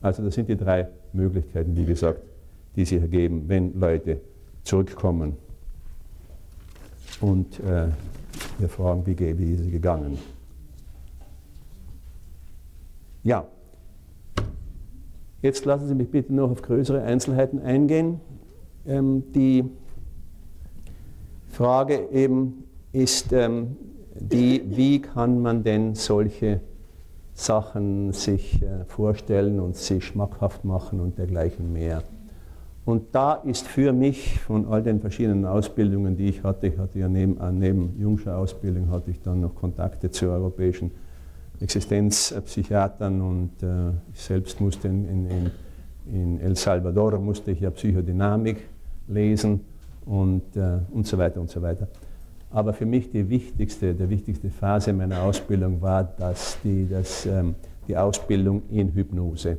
Also 0.00 0.22
das 0.22 0.36
sind 0.36 0.48
die 0.48 0.56
drei 0.56 0.86
Möglichkeiten, 1.12 1.76
wie 1.76 1.84
gesagt, 1.84 2.20
die 2.76 2.84
sich 2.84 3.00
ergeben, 3.00 3.44
wenn 3.48 3.78
Leute 3.78 4.20
zurückkommen 4.66 5.36
und 7.20 7.60
äh, 7.60 7.88
wir 8.58 8.68
fragen, 8.68 9.06
wie, 9.06 9.52
ist 9.52 9.60
es 9.60 9.70
gegangen. 9.70 10.18
Ja, 13.22 13.46
jetzt 15.42 15.64
lassen 15.64 15.88
Sie 15.88 15.94
mich 15.94 16.10
bitte 16.10 16.32
noch 16.34 16.50
auf 16.50 16.62
größere 16.62 17.02
Einzelheiten 17.02 17.60
eingehen. 17.60 18.20
Ähm, 18.86 19.24
die 19.34 19.64
Frage 21.48 22.08
eben 22.12 22.64
ist, 22.92 23.32
ähm, 23.32 23.76
die, 24.14 24.62
wie 24.66 25.00
kann 25.00 25.40
man 25.40 25.62
denn 25.62 25.94
solche 25.94 26.60
Sachen 27.34 28.12
sich 28.12 28.62
äh, 28.62 28.84
vorstellen 28.86 29.60
und 29.60 29.76
sich 29.76 30.04
schmackhaft 30.04 30.64
machen 30.64 31.00
und 31.00 31.18
dergleichen 31.18 31.72
mehr. 31.72 32.02
Und 32.86 33.16
da 33.16 33.34
ist 33.34 33.66
für 33.66 33.92
mich 33.92 34.38
von 34.38 34.64
all 34.68 34.80
den 34.80 35.00
verschiedenen 35.00 35.44
Ausbildungen, 35.44 36.16
die 36.16 36.28
ich 36.28 36.44
hatte, 36.44 36.68
ich 36.68 36.78
hatte 36.78 37.00
ja 37.00 37.08
neben, 37.08 37.36
äh, 37.40 37.50
neben 37.50 37.98
Jungscher 37.98 38.38
Ausbildung, 38.38 38.90
hatte 38.90 39.10
ich 39.10 39.20
dann 39.20 39.40
noch 39.40 39.56
Kontakte 39.56 40.08
zu 40.08 40.30
europäischen 40.30 40.92
Existenzpsychiatern 41.60 43.20
und 43.20 43.60
äh, 43.60 43.90
ich 44.12 44.20
selbst 44.20 44.60
musste 44.60 44.86
in, 44.86 45.28
in, 45.28 45.50
in, 46.12 46.40
El 46.40 46.54
Salvador 46.54 47.18
musste 47.18 47.50
ich 47.50 47.58
ja 47.58 47.70
Psychodynamik 47.70 48.58
lesen 49.08 49.62
und, 50.04 50.56
äh, 50.56 50.78
und 50.92 51.08
so 51.08 51.18
weiter 51.18 51.40
und 51.40 51.50
so 51.50 51.60
weiter. 51.60 51.88
Aber 52.52 52.72
für 52.72 52.86
mich 52.86 53.10
die 53.10 53.28
wichtigste, 53.28 53.94
die 53.94 54.08
wichtigste 54.08 54.48
Phase 54.48 54.92
meiner 54.92 55.22
Ausbildung 55.22 55.82
war 55.82 56.04
das, 56.04 56.56
die, 56.62 56.88
das, 56.88 57.26
ähm, 57.26 57.56
die 57.88 57.96
Ausbildung 57.96 58.62
in 58.70 58.92
Hypnose. 58.94 59.58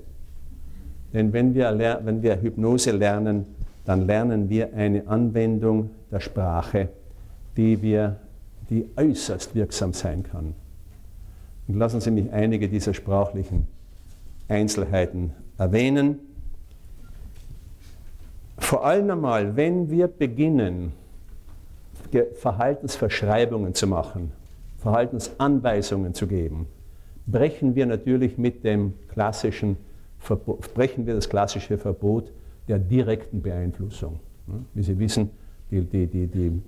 Denn 1.13 1.33
wenn 1.33 1.53
wir, 1.53 1.99
wenn 2.03 2.21
wir 2.21 2.41
Hypnose 2.41 2.91
lernen, 2.91 3.45
dann 3.85 4.05
lernen 4.05 4.49
wir 4.49 4.73
eine 4.73 5.07
Anwendung 5.07 5.91
der 6.11 6.19
Sprache, 6.19 6.89
die, 7.55 7.81
wir, 7.81 8.17
die 8.69 8.85
äußerst 8.95 9.55
wirksam 9.55 9.93
sein 9.93 10.23
kann. 10.23 10.53
Und 11.67 11.77
lassen 11.77 12.01
Sie 12.01 12.11
mich 12.11 12.31
einige 12.31 12.67
dieser 12.67 12.93
sprachlichen 12.93 13.67
Einzelheiten 14.47 15.31
erwähnen. 15.57 16.19
Vor 18.57 18.85
allem 18.85 19.09
einmal, 19.09 19.55
wenn 19.55 19.89
wir 19.89 20.07
beginnen, 20.07 20.91
Verhaltensverschreibungen 22.35 23.73
zu 23.73 23.87
machen, 23.87 24.31
Verhaltensanweisungen 24.79 26.13
zu 26.13 26.27
geben, 26.27 26.67
brechen 27.25 27.75
wir 27.75 27.85
natürlich 27.85 28.37
mit 28.37 28.63
dem 28.63 28.93
klassischen 29.09 29.77
brechen 30.73 31.05
wir 31.05 31.15
das 31.15 31.29
klassische 31.29 31.77
Verbot 31.77 32.31
der 32.67 32.79
direkten 32.79 33.41
Beeinflussung. 33.41 34.19
Wie 34.73 34.83
Sie 34.83 34.97
wissen, 34.99 35.29
die, 35.71 35.81
die, 35.81 36.07
die, 36.07 36.61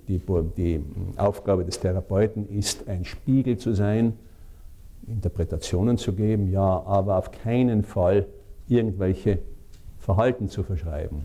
die, 0.56 0.80
Aufgabe 1.16 1.64
des 1.64 1.80
Therapeuten 1.80 2.48
ist, 2.48 2.88
ein 2.88 3.04
Spiegel 3.04 3.56
zu 3.56 3.72
sein, 3.72 4.14
Interpretationen 5.06 5.96
zu 5.96 6.12
geben, 6.12 6.50
ja, 6.50 6.82
aber 6.84 7.16
auf 7.16 7.30
keinen 7.30 7.82
Fall 7.82 8.26
irgendwelche 8.68 9.38
Verhalten 9.98 10.48
zu 10.48 10.62
verschreiben. 10.62 11.22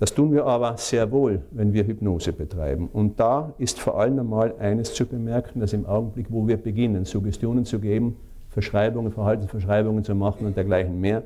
Das 0.00 0.14
tun 0.14 0.32
wir 0.32 0.46
aber 0.46 0.78
sehr 0.78 1.10
wohl, 1.12 1.42
wenn 1.50 1.72
wir 1.74 1.86
Hypnose 1.86 2.32
betreiben. 2.32 2.88
Und 2.90 3.20
da 3.20 3.52
ist 3.58 3.78
vor 3.78 4.00
allem 4.00 4.18
einmal 4.18 4.54
eines 4.58 4.94
zu 4.94 5.04
bemerken, 5.04 5.60
dass 5.60 5.74
im 5.74 5.84
Augenblick, 5.84 6.26
wo 6.30 6.48
wir 6.48 6.56
beginnen, 6.56 7.04
Suggestionen 7.04 7.66
zu 7.66 7.78
geben, 7.78 8.16
Verschreibungen, 8.50 9.12
Verhaltensverschreibungen 9.12 10.04
zu 10.04 10.14
machen 10.14 10.46
und 10.46 10.56
dergleichen 10.56 11.00
mehr, 11.00 11.22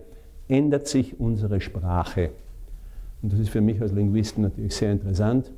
ändert 0.48 0.86
sich 0.86 1.18
unsere 1.18 1.60
Sprache. 1.60 2.30
Und 3.22 3.32
das 3.32 3.40
ist 3.40 3.48
für 3.48 3.62
mich 3.62 3.80
als 3.80 3.92
Linguisten 3.92 4.42
natürlich 4.42 4.74
sehr 4.74 4.92
interessant, 4.92 5.50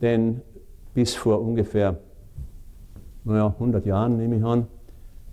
denn 0.00 0.42
bis 0.94 1.14
vor 1.14 1.40
ungefähr 1.40 1.96
naja, 3.26 3.46
100 3.46 3.84
Jahren, 3.84 4.16
nehme 4.16 4.36
ich 4.36 4.44
an, 4.44 4.68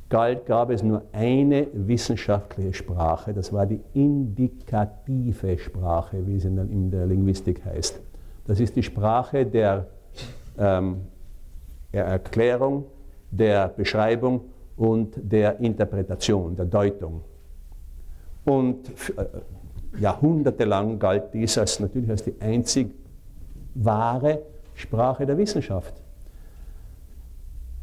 galt, 0.10 0.46
gab 0.46 0.72
es 0.72 0.82
nur 0.82 1.04
eine 1.12 1.68
wissenschaftliche 1.74 2.74
Sprache, 2.74 3.34
das 3.34 3.54
war 3.54 3.66
die 3.66 3.82
indikative 3.94 5.58
Sprache, 5.58 6.26
wie 6.26 6.38
es 6.38 6.46
in 6.46 6.56
der, 6.56 6.66
in 6.66 6.92
der 6.92 7.06
Linguistik 7.06 7.64
heißt. 7.66 8.00
Das 8.48 8.60
ist 8.60 8.76
die 8.76 8.84
Sprache 8.84 9.46
der, 9.46 9.88
ähm, 10.58 11.02
der 11.94 12.06
Erklärung, 12.06 12.86
der 13.32 13.68
Beschreibung 13.70 14.42
und 14.78 15.14
der 15.16 15.60
Interpretation, 15.60 16.56
der 16.56 16.66
Deutung. 16.66 17.22
Und 18.45 18.90
äh, 19.16 20.00
jahrhundertelang 20.00 21.00
galt 21.00 21.34
dies 21.34 21.58
als 21.58 21.80
natürlich 21.80 22.10
als 22.10 22.24
die 22.24 22.36
einzig 22.40 22.91
wahre 23.76 24.41
Sprache 24.74 25.26
der 25.26 25.38
Wissenschaft. 25.38 25.94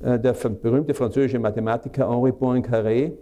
Äh, 0.00 0.18
der 0.18 0.32
berühmte 0.32 0.94
französische 0.94 1.38
Mathematiker 1.38 2.10
Henri 2.10 2.30
Poincaré 2.30 3.12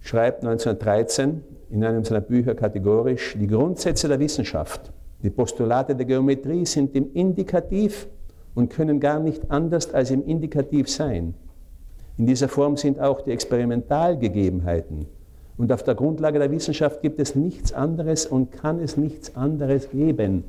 schreibt 0.00 0.44
1913 0.44 1.42
in 1.70 1.84
einem 1.84 2.04
seiner 2.04 2.20
Bücher 2.20 2.54
kategorisch, 2.54 3.36
die 3.38 3.46
Grundsätze 3.46 4.08
der 4.08 4.18
Wissenschaft, 4.18 4.92
die 5.22 5.30
Postulate 5.30 5.94
der 5.94 6.06
Geometrie 6.06 6.64
sind 6.64 6.94
im 6.96 7.12
Indikativ 7.12 8.08
und 8.54 8.70
können 8.70 8.98
gar 8.98 9.20
nicht 9.20 9.50
anders 9.50 9.92
als 9.92 10.10
im 10.10 10.24
Indikativ 10.24 10.88
sein. 10.88 11.34
In 12.18 12.26
dieser 12.26 12.48
Form 12.48 12.76
sind 12.76 13.00
auch 13.00 13.22
die 13.22 13.30
Experimentalgegebenheiten. 13.30 15.06
Und 15.56 15.72
auf 15.72 15.82
der 15.82 15.94
Grundlage 15.94 16.38
der 16.38 16.50
Wissenschaft 16.50 17.02
gibt 17.02 17.18
es 17.20 17.34
nichts 17.34 17.72
anderes 17.72 18.26
und 18.26 18.52
kann 18.52 18.78
es 18.80 18.96
nichts 18.96 19.36
anderes 19.36 19.90
geben. 19.90 20.44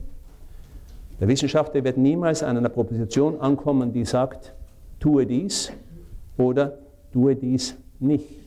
Der 1.20 1.28
Wissenschaftler 1.28 1.84
wird 1.84 1.98
niemals 1.98 2.44
an 2.44 2.58
einer 2.58 2.70
Proposition 2.70 3.40
ankommen, 3.40 3.94
die 3.94 4.06
sagt, 4.06 4.54
tue 5.00 5.26
dies 5.26 5.72
oder 6.38 6.78
tue 7.12 7.36
dies 7.36 7.76
nicht. 8.00 8.42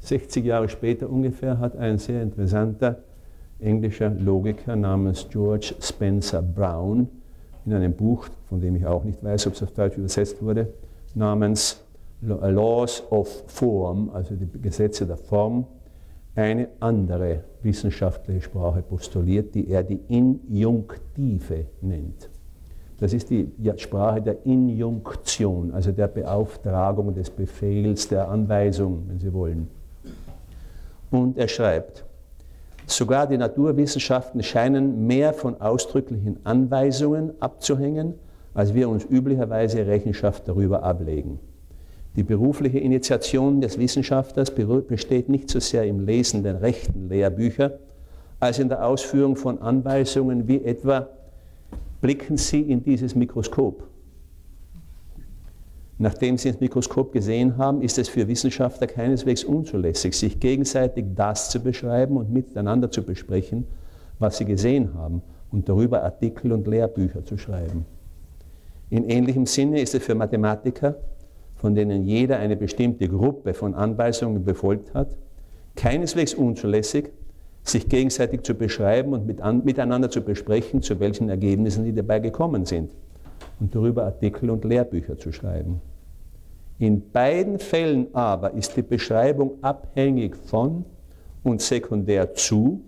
60 0.00 0.44
Jahre 0.44 0.68
später 0.68 1.08
ungefähr 1.08 1.58
hat 1.58 1.76
ein 1.76 1.98
sehr 1.98 2.22
interessanter 2.22 3.00
englischer 3.60 4.10
Logiker 4.10 4.74
namens 4.74 5.26
George 5.30 5.74
Spencer 5.80 6.42
Brown 6.42 7.08
in 7.66 7.74
einem 7.74 7.92
Buch, 7.92 8.28
von 8.48 8.60
dem 8.60 8.76
ich 8.76 8.86
auch 8.86 9.04
nicht 9.04 9.22
weiß, 9.22 9.46
ob 9.46 9.54
es 9.54 9.62
auf 9.62 9.72
Deutsch 9.72 9.96
übersetzt 9.96 10.42
wurde, 10.42 10.72
namens 11.14 11.82
Laws 12.22 13.02
of 13.10 13.44
Form, 13.46 14.10
also 14.12 14.34
die 14.34 14.60
Gesetze 14.60 15.06
der 15.06 15.16
Form, 15.16 15.66
eine 16.34 16.68
andere 16.80 17.44
wissenschaftliche 17.62 18.42
Sprache 18.42 18.82
postuliert, 18.82 19.54
die 19.54 19.68
er 19.68 19.82
die 19.82 20.00
Injunktive 20.08 21.66
nennt. 21.80 22.30
Das 22.98 23.14
ist 23.14 23.30
die 23.30 23.50
Sprache 23.76 24.20
der 24.20 24.44
Injunktion, 24.44 25.72
also 25.72 25.90
der 25.90 26.08
Beauftragung, 26.08 27.14
des 27.14 27.30
Befehls, 27.30 28.08
der 28.08 28.28
Anweisung, 28.28 29.04
wenn 29.08 29.18
Sie 29.18 29.32
wollen. 29.32 29.68
Und 31.10 31.38
er 31.38 31.48
schreibt, 31.48 32.04
sogar 32.92 33.26
die 33.26 33.38
Naturwissenschaften 33.38 34.42
scheinen 34.42 35.06
mehr 35.06 35.32
von 35.32 35.60
ausdrücklichen 35.60 36.38
Anweisungen 36.44 37.32
abzuhängen, 37.40 38.14
als 38.54 38.74
wir 38.74 38.88
uns 38.88 39.04
üblicherweise 39.04 39.86
Rechenschaft 39.86 40.48
darüber 40.48 40.82
ablegen. 40.82 41.38
Die 42.16 42.24
berufliche 42.24 42.78
Initiation 42.78 43.60
des 43.60 43.78
Wissenschaftlers 43.78 44.50
besteht 44.50 45.28
nicht 45.28 45.48
so 45.48 45.60
sehr 45.60 45.84
im 45.84 46.04
Lesen 46.04 46.42
der 46.42 46.60
rechten 46.60 47.08
Lehrbücher, 47.08 47.78
als 48.40 48.58
in 48.58 48.68
der 48.68 48.84
Ausführung 48.84 49.36
von 49.36 49.60
Anweisungen 49.60 50.48
wie 50.48 50.64
etwa, 50.64 51.08
blicken 52.00 52.36
Sie 52.36 52.62
in 52.62 52.82
dieses 52.82 53.14
Mikroskop. 53.14 53.89
Nachdem 56.02 56.38
Sie 56.38 56.48
ins 56.48 56.60
Mikroskop 56.60 57.12
gesehen 57.12 57.58
haben, 57.58 57.82
ist 57.82 57.98
es 57.98 58.08
für 58.08 58.26
Wissenschaftler 58.26 58.86
keineswegs 58.86 59.44
unzulässig, 59.44 60.14
sich 60.14 60.40
gegenseitig 60.40 61.04
das 61.14 61.50
zu 61.50 61.60
beschreiben 61.60 62.16
und 62.16 62.32
miteinander 62.32 62.90
zu 62.90 63.02
besprechen, 63.02 63.66
was 64.18 64.38
sie 64.38 64.46
gesehen 64.46 64.94
haben 64.94 65.20
und 65.52 65.68
darüber 65.68 66.02
Artikel 66.02 66.52
und 66.52 66.66
Lehrbücher 66.66 67.26
zu 67.26 67.36
schreiben. 67.36 67.84
In 68.88 69.10
ähnlichem 69.10 69.44
Sinne 69.44 69.82
ist 69.82 69.94
es 69.94 70.02
für 70.02 70.14
Mathematiker, 70.14 70.96
von 71.56 71.74
denen 71.74 72.06
jeder 72.06 72.38
eine 72.38 72.56
bestimmte 72.56 73.06
Gruppe 73.06 73.52
von 73.52 73.74
Anweisungen 73.74 74.42
befolgt 74.42 74.94
hat, 74.94 75.18
keineswegs 75.76 76.32
unzulässig, 76.32 77.10
sich 77.62 77.90
gegenseitig 77.90 78.40
zu 78.44 78.54
beschreiben 78.54 79.12
und 79.12 79.26
miteinander 79.66 80.08
zu 80.08 80.22
besprechen, 80.22 80.80
zu 80.80 80.98
welchen 80.98 81.28
Ergebnissen 81.28 81.84
sie 81.84 81.92
dabei 81.92 82.20
gekommen 82.20 82.64
sind 82.64 82.90
und 83.60 83.74
darüber 83.74 84.04
Artikel 84.04 84.48
und 84.48 84.64
Lehrbücher 84.64 85.18
zu 85.18 85.30
schreiben. 85.30 85.82
In 86.80 87.10
beiden 87.10 87.58
Fällen 87.58 88.06
aber 88.14 88.54
ist 88.54 88.74
die 88.74 88.80
Beschreibung 88.82 89.62
abhängig 89.62 90.34
von 90.34 90.86
und 91.42 91.60
sekundär 91.60 92.32
zu 92.32 92.80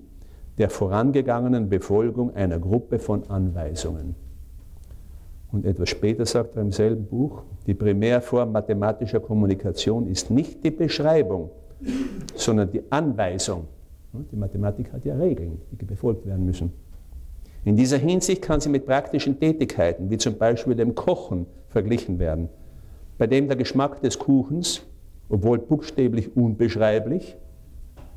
der 0.57 0.71
vorangegangenen 0.71 1.69
Befolgung 1.69 2.35
einer 2.35 2.59
Gruppe 2.59 2.99
von 2.99 3.29
Anweisungen. 3.29 4.15
Und 5.53 5.67
etwas 5.67 5.91
später 5.91 6.25
sagt 6.25 6.57
er 6.57 6.63
im 6.63 6.73
selben 6.73 7.05
Buch, 7.05 7.43
die 7.67 7.75
Primärform 7.75 8.53
mathematischer 8.53 9.21
Kommunikation 9.21 10.07
ist 10.07 10.31
nicht 10.31 10.65
die 10.65 10.71
Beschreibung, 10.71 11.51
sondern 12.35 12.71
die 12.71 12.83
Anweisung. 12.89 13.67
Die 14.15 14.37
Mathematik 14.37 14.91
hat 14.95 15.05
ja 15.05 15.17
Regeln, 15.17 15.61
die 15.71 15.85
befolgt 15.85 16.25
werden 16.25 16.47
müssen. 16.47 16.73
In 17.67 17.77
dieser 17.77 17.99
Hinsicht 17.99 18.41
kann 18.41 18.59
sie 18.59 18.71
mit 18.71 18.87
praktischen 18.87 19.39
Tätigkeiten, 19.39 20.09
wie 20.09 20.17
zum 20.17 20.39
Beispiel 20.39 20.77
dem 20.77 20.95
Kochen, 20.95 21.45
verglichen 21.69 22.19
werden 22.19 22.49
bei 23.19 23.27
dem 23.27 23.49
der 23.49 23.57
Geschmack 23.57 24.01
des 24.01 24.19
Kuchens, 24.19 24.83
obwohl 25.29 25.59
buchstäblich 25.59 26.37
unbeschreiblich, 26.37 27.37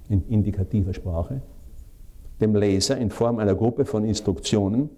in 0.10 0.24
indikativer 0.30 0.94
Sprache, 0.94 1.42
dem 2.42 2.56
Leser 2.56 2.98
in 2.98 3.10
Form 3.10 3.40
einer 3.40 3.56
Gruppe 3.56 3.86
von 3.86 4.06
Instruktionen, 4.06 4.90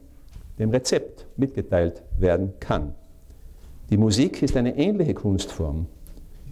dem 0.59 0.71
Rezept 0.71 1.25
mitgeteilt 1.37 2.01
werden 2.17 2.53
kann. 2.59 2.93
Die 3.89 3.97
Musik 3.97 4.41
ist 4.41 4.57
eine 4.57 4.77
ähnliche 4.77 5.13
Kunstform. 5.13 5.85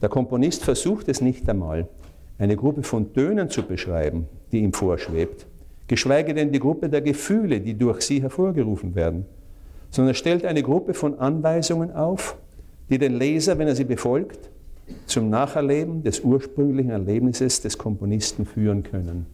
Der 0.01 0.09
Komponist 0.09 0.63
versucht 0.63 1.09
es 1.09 1.21
nicht 1.21 1.49
einmal, 1.49 1.87
eine 2.37 2.55
Gruppe 2.55 2.83
von 2.83 3.13
Tönen 3.13 3.49
zu 3.49 3.63
beschreiben, 3.63 4.27
die 4.51 4.59
ihm 4.59 4.73
vorschwebt, 4.73 5.47
geschweige 5.87 6.33
denn 6.33 6.51
die 6.51 6.59
Gruppe 6.59 6.89
der 6.89 7.01
Gefühle, 7.01 7.59
die 7.59 7.77
durch 7.77 8.01
sie 8.01 8.21
hervorgerufen 8.21 8.95
werden, 8.95 9.25
sondern 9.89 10.15
stellt 10.15 10.45
eine 10.45 10.63
Gruppe 10.63 10.93
von 10.93 11.19
Anweisungen 11.19 11.91
auf, 11.93 12.37
die 12.89 12.97
den 12.97 13.17
Leser, 13.17 13.57
wenn 13.57 13.67
er 13.67 13.75
sie 13.75 13.83
befolgt, 13.83 14.49
zum 15.05 15.29
Nacherleben 15.29 16.03
des 16.03 16.19
ursprünglichen 16.19 16.91
Erlebnisses 16.91 17.61
des 17.61 17.77
Komponisten 17.77 18.45
führen 18.45 18.83
können. 18.83 19.25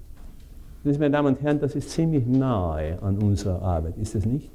Das, 0.84 0.98
meine 0.98 1.12
Damen 1.12 1.36
und 1.36 1.42
Herren, 1.42 1.60
das 1.60 1.76
ist 1.76 1.92
ziemlich 1.92 2.26
nahe 2.26 3.02
an 3.02 3.18
unserer 3.18 3.62
Arbeit, 3.62 3.98
ist 3.98 4.16
es 4.16 4.26
nicht? 4.26 4.50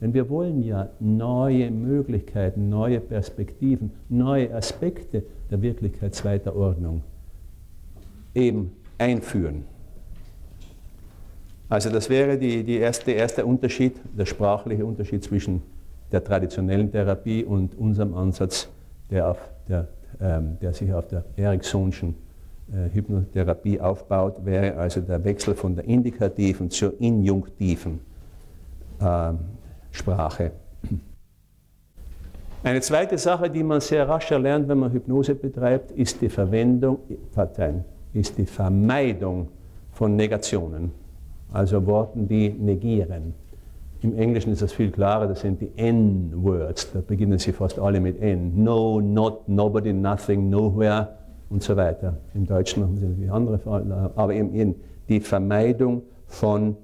Denn 0.00 0.14
wir 0.14 0.28
wollen 0.28 0.62
ja 0.62 0.90
neue 1.00 1.70
Möglichkeiten, 1.70 2.68
neue 2.68 3.00
Perspektiven, 3.00 3.90
neue 4.08 4.54
Aspekte 4.54 5.24
der 5.50 5.62
Wirklichkeit 5.62 6.14
zweiter 6.14 6.54
Ordnung 6.54 7.02
eben 8.34 8.72
einführen. 8.98 9.64
Also 11.68 11.90
das 11.90 12.08
wäre 12.08 12.38
die, 12.38 12.62
die 12.64 12.76
erste, 12.76 13.06
der 13.06 13.16
erste 13.16 13.44
Unterschied, 13.44 13.96
der 14.16 14.26
sprachliche 14.26 14.86
Unterschied 14.86 15.22
zwischen 15.22 15.62
der 16.12 16.24
traditionellen 16.24 16.90
Therapie 16.90 17.44
und 17.44 17.76
unserem 17.78 18.14
Ansatz, 18.14 18.68
der, 19.10 19.30
auf 19.30 19.38
der, 19.68 19.88
ähm, 20.20 20.58
der 20.60 20.72
sich 20.72 20.92
auf 20.92 21.06
der 21.08 21.24
Ericksonschen 21.36 22.14
äh, 22.72 22.94
Hypnotherapie 22.94 23.80
aufbaut, 23.80 24.44
wäre 24.44 24.76
also 24.76 25.00
der 25.00 25.22
Wechsel 25.24 25.54
von 25.54 25.74
der 25.74 25.84
indikativen 25.84 26.70
zur 26.70 27.00
injunktiven 27.00 28.00
äh, 29.00 29.32
Sprache. 29.90 30.52
Eine 32.62 32.80
zweite 32.80 33.16
Sache, 33.16 33.48
die 33.48 33.62
man 33.62 33.80
sehr 33.80 34.08
rasch 34.08 34.30
erlernt, 34.30 34.68
wenn 34.68 34.78
man 34.78 34.92
Hypnose 34.92 35.34
betreibt, 35.34 35.92
ist 35.92 36.20
die 36.20 36.28
Verwendung, 36.28 36.98
ist 38.12 38.36
die 38.36 38.46
Vermeidung 38.46 39.48
von 39.92 40.16
Negationen, 40.16 40.90
also 41.52 41.86
Worten, 41.86 42.26
die 42.26 42.50
negieren. 42.50 43.34
Im 44.00 44.16
Englischen 44.16 44.52
ist 44.52 44.62
das 44.62 44.72
viel 44.72 44.92
klarer, 44.92 45.26
das 45.26 45.40
sind 45.40 45.60
die 45.60 45.72
N-Words, 45.76 46.92
da 46.92 47.00
beginnen 47.00 47.36
sie 47.38 47.52
fast 47.52 47.80
alle 47.80 48.00
mit 48.00 48.22
N. 48.22 48.62
No, 48.62 49.00
not, 49.00 49.48
nobody, 49.48 49.92
nothing, 49.92 50.48
nowhere 50.48 51.16
und 51.50 51.64
so 51.64 51.76
weiter. 51.76 52.16
Im 52.34 52.46
Deutschen 52.46 52.84
haben 52.84 52.96
sie 52.96 53.28
andere, 53.28 53.58
aber 54.14 54.34
eben 54.34 54.76
die 55.08 55.20
Vermeidung 55.20 56.02
von 56.28 56.76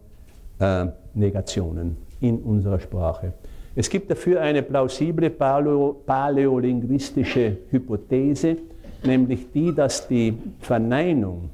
äh, 0.59 0.87
Negationen 1.15 1.97
in 2.21 2.39
unserer 2.39 2.81
Sprache. 2.81 3.33
Es 3.77 3.91
gibt 3.91 4.09
dafür 4.11 4.41
eine 4.41 4.63
plausible 4.63 5.31
paläolinguistische 5.31 7.59
Hypothese, 7.71 8.57
nämlich 9.05 9.53
die, 9.53 9.73
dass 9.75 10.09
die 10.09 10.39
Verneinung 10.61 11.51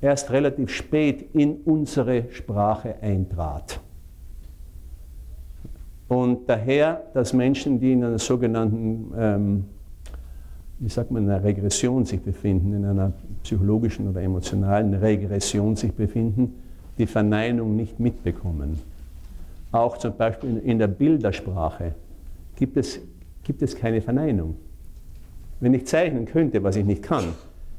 erst 0.00 0.30
relativ 0.30 0.70
spät 0.70 1.34
in 1.34 1.56
unsere 1.64 2.30
Sprache 2.30 2.94
eintrat. 3.00 3.80
Und 6.10 6.48
daher, 6.48 7.04
dass 7.14 7.32
Menschen, 7.32 7.78
die 7.78 7.92
in 7.92 8.02
einer 8.02 8.18
sogenannten, 8.18 9.12
ähm, 9.16 9.64
wie 10.80 10.88
sagt 10.88 11.12
man, 11.12 11.22
einer 11.30 11.44
Regression 11.44 12.04
sich 12.04 12.20
befinden, 12.20 12.74
in 12.74 12.84
einer 12.84 13.12
psychologischen 13.44 14.08
oder 14.08 14.20
emotionalen 14.20 14.92
Regression 14.94 15.76
sich 15.76 15.92
befinden, 15.92 16.54
die 16.98 17.06
Verneinung 17.06 17.76
nicht 17.76 18.00
mitbekommen. 18.00 18.80
Auch 19.70 19.98
zum 19.98 20.16
Beispiel 20.16 20.58
in 20.64 20.80
der 20.80 20.88
Bildersprache 20.88 21.94
gibt 22.56 22.76
es, 22.76 22.98
gibt 23.44 23.62
es 23.62 23.76
keine 23.76 24.00
Verneinung. 24.00 24.56
Wenn 25.60 25.74
ich 25.74 25.86
zeichnen 25.86 26.24
könnte, 26.24 26.60
was 26.64 26.74
ich 26.74 26.84
nicht 26.84 27.04
kann, 27.04 27.22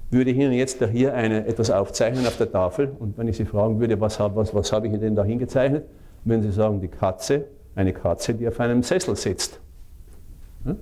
würde 0.10 0.32
ich 0.32 0.38
Ihnen 0.38 0.54
jetzt 0.54 0.82
hier 0.86 1.14
eine, 1.16 1.46
etwas 1.48 1.70
aufzeichnen 1.70 2.26
auf 2.26 2.38
der 2.38 2.50
Tafel 2.50 2.94
und 2.98 3.18
wenn 3.18 3.28
ich 3.28 3.36
Sie 3.36 3.46
fragen 3.46 3.82
würde, 3.82 4.00
was, 4.00 4.22
was, 4.22 4.56
was 4.56 4.72
habe 4.72 4.88
ich 4.88 4.94
Ihnen 4.94 5.18
da 5.18 5.26
hingezeichnet, 5.26 5.84
würden 6.24 6.44
Sie 6.44 6.52
sagen, 6.54 6.80
die 6.80 6.88
Katze 6.88 7.44
eine 7.76 7.94
Katze, 7.94 8.34
die 8.34 8.48
auf 8.48 8.60
einem 8.60 8.84
Sessel 8.84 9.16
sitzt. 9.16 9.60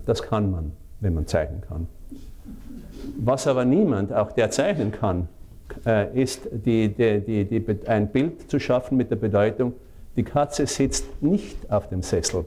Das 0.06 0.22
kann 0.22 0.52
man. 0.52 0.72
wenn 1.02 1.14
man 1.14 1.28
zeichnen 1.28 1.61
kann. 1.61 1.88
Was 3.18 3.48
aber 3.48 3.66
niemand, 3.66 4.14
auch 4.14 4.32
der 4.32 4.52
zeichnen 4.52 4.91
kann, 4.91 5.28
äh, 5.86 6.22
ist 6.22 6.48
die, 6.52 6.90
die, 6.90 7.45
die, 7.45 7.88
ein 7.88 8.10
Bild 8.10 8.49
zu 8.49 8.60
schaffen 8.60 8.98
mit 8.98 9.11
der 9.11 9.16
Bedeutung, 9.16 9.74
die 10.16 10.24
Katze 10.24 10.68
sitzt 10.68 11.06
nicht 11.22 11.72
auf 11.72 11.88
dem 11.88 12.02
Sessel. 12.02 12.45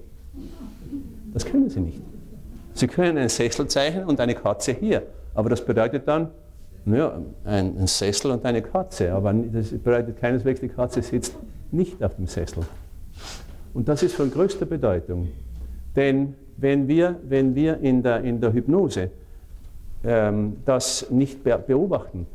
Das 1.32 1.44
können 1.44 1.70
sie 1.70 1.80
nicht. 1.80 2.00
Sie 2.74 2.86
können 2.86 3.16
einen 3.16 3.28
Sessel 3.28 3.66
zeichnen 3.68 4.04
und 4.04 4.20
eine 4.20 4.34
Katze 4.34 4.72
hier. 4.72 5.02
Aber 5.34 5.48
das 5.48 5.64
bedeutet 5.64 6.06
dann, 6.06 6.28
naja, 6.84 7.18
ein, 7.44 7.78
ein 7.78 7.86
Sessel 7.86 8.32
und 8.32 8.44
eine 8.44 8.60
Katze. 8.60 9.12
Aber 9.12 9.32
das 9.32 9.70
bedeutet 9.70 10.18
keineswegs, 10.20 10.60
die 10.60 10.68
Katze 10.68 11.00
sitzt 11.02 11.34
nicht 11.70 12.02
auf 12.02 12.16
dem 12.16 12.26
Sessel. 12.26 12.64
Und 13.74 13.88
das 13.88 14.02
ist 14.02 14.14
von 14.14 14.30
größter 14.30 14.66
Bedeutung. 14.66 15.28
Denn 15.96 16.34
wenn 16.56 16.88
wir, 16.88 17.16
wenn 17.28 17.54
wir 17.54 17.78
in, 17.80 18.02
der, 18.02 18.22
in 18.22 18.40
der 18.40 18.52
Hypnose 18.52 19.10
ähm, 20.04 20.56
das 20.64 21.10
nicht 21.10 21.42
beobachten, 21.44 22.26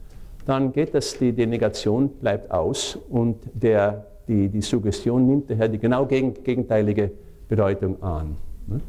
dann 0.46 0.72
geht 0.72 0.94
das, 0.94 1.18
die, 1.18 1.34
die 1.34 1.46
Negation 1.46 2.10
bleibt 2.10 2.52
aus 2.52 2.98
und 3.10 3.38
der, 3.54 4.06
die, 4.28 4.48
die 4.48 4.62
Suggestion 4.62 5.28
nimmt 5.28 5.50
daher 5.50 5.68
die 5.68 5.78
genau 5.78 6.06
gegenteilige 6.06 7.12
Bedeutung 7.50 8.02
an. 8.02 8.38
Ne? 8.68 8.80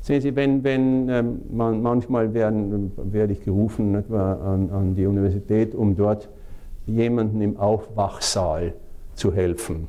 Sehen 0.00 0.20
Sie, 0.20 0.36
wenn, 0.36 0.62
wenn 0.62 1.08
ähm, 1.08 1.40
man, 1.50 1.80
manchmal 1.80 2.34
werden, 2.34 2.92
werde 3.10 3.32
ich 3.32 3.42
gerufen 3.42 3.94
etwa 3.94 4.34
an, 4.34 4.70
an 4.70 4.94
die 4.94 5.06
Universität, 5.06 5.74
um 5.74 5.96
dort 5.96 6.28
jemanden 6.86 7.40
im 7.40 7.56
Aufwachsaal 7.56 8.74
zu 9.14 9.32
helfen. 9.32 9.88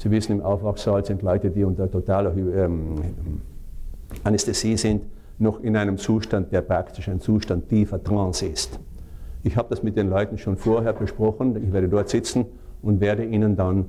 Sie 0.00 0.10
wissen, 0.10 0.32
im 0.32 0.42
Aufwachsaal 0.42 1.04
sind 1.04 1.20
Leute, 1.20 1.50
die 1.50 1.62
unter 1.62 1.90
totaler 1.90 2.34
ähm, 2.34 2.94
Anästhesie 4.24 4.78
sind, 4.78 5.02
noch 5.38 5.60
in 5.60 5.76
einem 5.76 5.98
Zustand, 5.98 6.50
der 6.52 6.62
praktisch 6.62 7.06
ein 7.10 7.20
Zustand 7.20 7.68
tiefer 7.68 8.02
Trance 8.02 8.46
ist. 8.46 8.80
Ich 9.42 9.58
habe 9.58 9.68
das 9.68 9.82
mit 9.82 9.98
den 9.98 10.08
Leuten 10.08 10.38
schon 10.38 10.56
vorher 10.56 10.94
besprochen. 10.94 11.54
Ich 11.62 11.70
werde 11.70 11.86
dort 11.86 12.08
sitzen 12.08 12.46
und 12.80 13.02
werde 13.02 13.26
ihnen 13.26 13.56
dann 13.56 13.86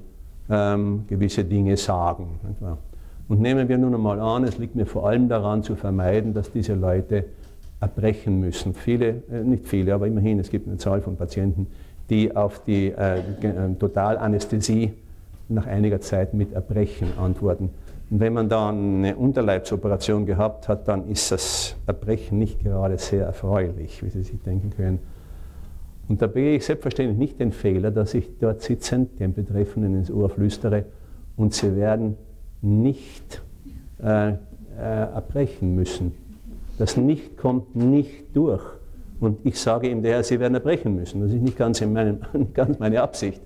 ähm, 0.50 1.06
gewisse 1.08 1.46
Dinge 1.46 1.78
sagen. 1.78 2.42
Und 3.30 3.40
nehmen 3.40 3.70
wir 3.70 3.78
nun 3.78 3.96
einmal 3.96 4.20
an, 4.20 4.44
es 4.44 4.58
liegt 4.58 4.76
mir 4.76 4.86
vor 4.86 5.08
allem 5.08 5.30
daran 5.30 5.64
zu 5.64 5.78
vermeiden, 5.78 6.34
dass 6.34 6.52
diese 6.52 6.74
Leute 6.74 7.24
erbrechen 7.80 8.38
müssen. 8.42 8.74
Viele, 8.74 9.24
äh, 9.32 9.44
nicht 9.46 9.66
viele, 9.66 9.94
aber 9.94 10.08
immerhin, 10.08 10.40
es 10.40 10.50
gibt 10.50 10.68
eine 10.68 10.76
Zahl 10.76 11.00
von 11.00 11.16
Patienten, 11.16 11.68
die 12.10 12.36
auf 12.36 12.62
die 12.66 12.88
äh, 12.90 13.20
äh 13.20 13.76
Totalanästhesie 13.80 14.92
nach 15.54 15.68
einiger 15.68 16.02
Zeit 16.02 16.34
mit 16.34 16.54
Erbrechen 16.54 17.18
antworten. 17.18 17.70
Und 18.10 18.20
wenn 18.20 18.34
man 18.34 18.50
dann 18.50 18.98
eine 18.98 19.16
Unterleibsoperation 19.16 20.26
gehabt 20.26 20.68
hat, 20.68 20.88
dann 20.88 21.08
ist 21.08 21.32
das 21.32 21.76
Erbrechen 21.88 22.40
nicht 22.40 22.62
gerade 22.62 22.98
sehr 22.98 23.26
erfreulich, 23.26 24.04
wie 24.04 24.10
Sie 24.10 24.24
sich 24.24 24.42
denken 24.42 24.72
können. 24.72 25.00
Und 26.10 26.22
da 26.22 26.28
begehe 26.28 26.58
ich 26.58 26.66
selbstverständlich 26.66 27.18
nicht 27.18 27.40
den 27.40 27.54
Fehler, 27.54 27.90
dass 27.90 28.14
ich 28.14 28.38
dort 28.40 28.62
sitzend 28.62 29.20
den 29.20 29.34
Betreffenden 29.34 29.96
ins 29.96 30.12
Ohr 30.12 30.30
flüstere 30.30 30.84
und 31.38 31.54
sie 31.54 31.76
werden 31.78 32.18
nicht 32.62 33.42
äh, 34.04 34.32
äh, 34.32 34.36
erbrechen 34.78 35.74
müssen. 35.74 36.12
Das 36.78 36.98
Nicht 36.98 37.38
kommt 37.38 37.76
nicht 37.76 38.36
durch. 38.36 38.64
Und 39.20 39.46
ich 39.46 39.60
sage 39.60 39.90
ihm 39.90 40.02
daher, 40.02 40.24
sie 40.24 40.40
werden 40.40 40.56
erbrechen 40.56 40.96
müssen. 40.96 41.22
Das 41.22 41.32
ist 41.32 41.42
nicht 41.42 41.58
ganz, 41.58 41.80
in 41.80 41.94
meinem, 41.94 42.20
ganz 42.54 42.80
meine 42.80 43.02
Absicht. 43.02 43.42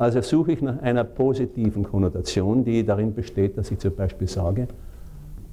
Also 0.00 0.22
suche 0.22 0.52
ich 0.52 0.62
nach 0.62 0.80
einer 0.80 1.04
positiven 1.04 1.82
Konnotation, 1.82 2.64
die 2.64 2.86
darin 2.86 3.12
besteht, 3.12 3.58
dass 3.58 3.70
ich 3.70 3.80
zum 3.80 3.94
Beispiel 3.94 4.28
sage, 4.28 4.66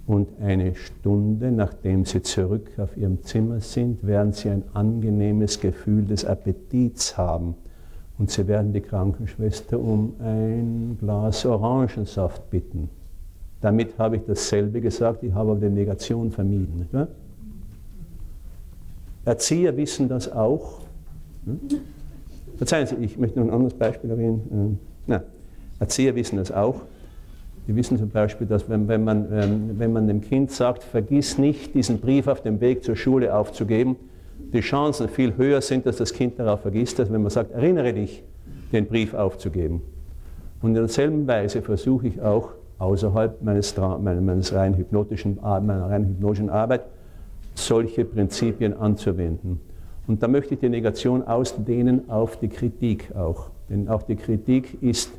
und 0.06 0.30
eine 0.40 0.74
Stunde 0.74 1.52
nachdem 1.52 2.06
Sie 2.06 2.22
zurück 2.22 2.72
auf 2.78 2.96
Ihrem 2.96 3.22
Zimmer 3.24 3.60
sind, 3.60 4.08
werden 4.08 4.32
Sie 4.32 4.50
ein 4.50 4.64
angenehmes 4.74 5.60
Gefühl 5.60 6.06
des 6.06 6.24
Appetits 6.24 7.18
haben. 7.18 7.56
Und 8.18 8.32
Sie 8.32 8.48
werden 8.48 8.72
die 8.72 8.80
Krankenschwester 8.80 9.78
um 9.78 10.14
ein 10.20 10.98
Glas 10.98 11.46
Orangensaft 11.46 12.50
bitten. 12.50 12.90
Damit 13.60 14.00
habe 14.00 14.16
ich 14.16 14.22
dasselbe 14.26 14.80
gesagt, 14.80 15.24
ich 15.24 15.34
habe 15.34 15.52
aber 15.52 15.60
die 15.60 15.70
Negation 15.70 16.32
vermieden. 16.32 16.88
Erzieher 19.26 19.76
wissen 19.76 20.08
das 20.08 20.32
auch. 20.32 20.84
Verzeihen 22.58 22.88
Sie, 22.88 22.96
ich 23.02 23.18
möchte 23.18 23.40
noch 23.40 23.48
ein 23.48 23.54
anderes 23.54 23.74
Beispiel 23.74 24.10
erwähnen. 24.10 24.80
Na, 25.06 25.24
Erzieher 25.80 26.16
wissen 26.16 26.38
das 26.38 26.52
auch. 26.52 26.82
Die 27.68 27.76
wissen 27.76 27.98
zum 27.98 28.10
Beispiel, 28.10 28.48
dass 28.48 28.70
wenn, 28.70 28.88
wenn, 28.88 29.04
man, 29.04 29.28
ähm, 29.32 29.72
wenn 29.78 29.92
man 29.92 30.08
dem 30.08 30.22
Kind 30.22 30.52
sagt, 30.52 30.84
vergiss 30.84 31.38
nicht, 31.38 31.76
diesen 31.76 32.00
Brief 32.00 32.28
auf 32.28 32.42
dem 32.42 32.62
Weg 32.62 32.84
zur 32.84 32.96
Schule 32.96 33.36
aufzugeben, 33.36 33.98
die 34.54 34.62
Chancen 34.62 35.10
viel 35.10 35.36
höher 35.36 35.62
sind, 35.62 35.86
dass 35.86 35.98
das 35.98 36.14
Kind 36.14 36.40
darauf 36.40 36.62
vergisst, 36.62 37.00
als 37.00 37.12
wenn 37.12 37.22
man 37.22 37.30
sagt, 37.30 37.52
erinnere 37.52 37.94
dich, 37.94 38.24
den 38.72 38.86
Brief 38.86 39.14
aufzugeben. 39.14 39.82
Und 40.62 40.70
in 40.70 40.76
derselben 40.76 41.28
Weise 41.28 41.62
versuche 41.62 42.08
ich 42.08 42.22
auch 42.22 42.52
außerhalb 42.80 43.42
meines, 43.42 43.76
meines 43.78 44.54
rein 44.54 44.76
hypnotischen, 44.76 45.38
meiner 45.42 45.90
rein 45.90 46.08
hypnotischen 46.08 46.50
Arbeit 46.50 46.84
solche 47.56 48.06
Prinzipien 48.06 48.74
anzuwenden. 48.74 49.60
Und 50.08 50.24
da 50.24 50.28
möchte 50.28 50.54
ich 50.54 50.62
die 50.62 50.70
Negation 50.70 51.22
ausdehnen 51.24 52.10
auf 52.10 52.40
die 52.40 52.48
Kritik 52.48 53.14
auch. 53.16 53.50
Denn 53.70 53.90
auch 53.90 54.04
die 54.04 54.16
Kritik 54.16 54.82
ist 54.82 55.12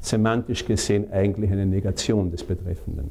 semantisch 0.00 0.64
gesehen 0.64 1.10
eigentlich 1.10 1.50
eine 1.50 1.66
Negation 1.66 2.30
des 2.30 2.44
Betreffenden. 2.44 3.10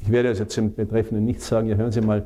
Ich 0.00 0.10
werde 0.10 0.28
also 0.28 0.44
zum 0.44 0.72
Betreffenden 0.72 1.24
nicht 1.24 1.42
sagen, 1.42 1.68
ja 1.68 1.76
hören 1.76 1.90
Sie 1.90 2.00
mal, 2.00 2.24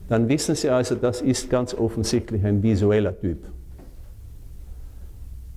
Dann 0.10 0.28
wissen 0.28 0.56
Sie 0.56 0.70
also, 0.70 0.96
das 0.96 1.22
ist 1.22 1.50
ganz 1.50 1.74
offensichtlich 1.74 2.44
ein 2.44 2.62
visueller 2.62 3.18
Typ. 3.20 3.38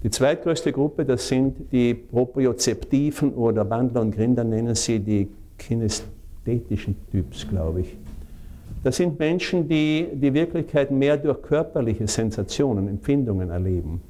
Die 0.03 0.11
zweitgrößte 0.11 0.73
Gruppe, 0.73 1.05
das 1.05 1.27
sind 1.27 1.73
die 1.73 1.95
propriozeptiven 1.95 3.35
oder 3.35 3.65
Bandler 3.65 4.03
und 4.03 4.13
Grinder 4.13 4.45
nennen 4.45 4.75
sie 4.75 5.01
die 5.01 5.29
kinästhetischen 5.59 6.97
Typs, 7.11 7.49
glaube 7.49 7.81
ich. 7.81 7.97
Das 8.85 8.99
sind 8.99 9.19
Menschen, 9.19 9.67
die 9.67 10.07
die 10.13 10.33
Wirklichkeit 10.33 10.93
mehr 10.93 11.17
durch 11.17 11.43
körperliche 11.43 12.07
Sensationen, 12.07 12.87
Empfindungen 12.87 13.51
erleben 13.51 14.01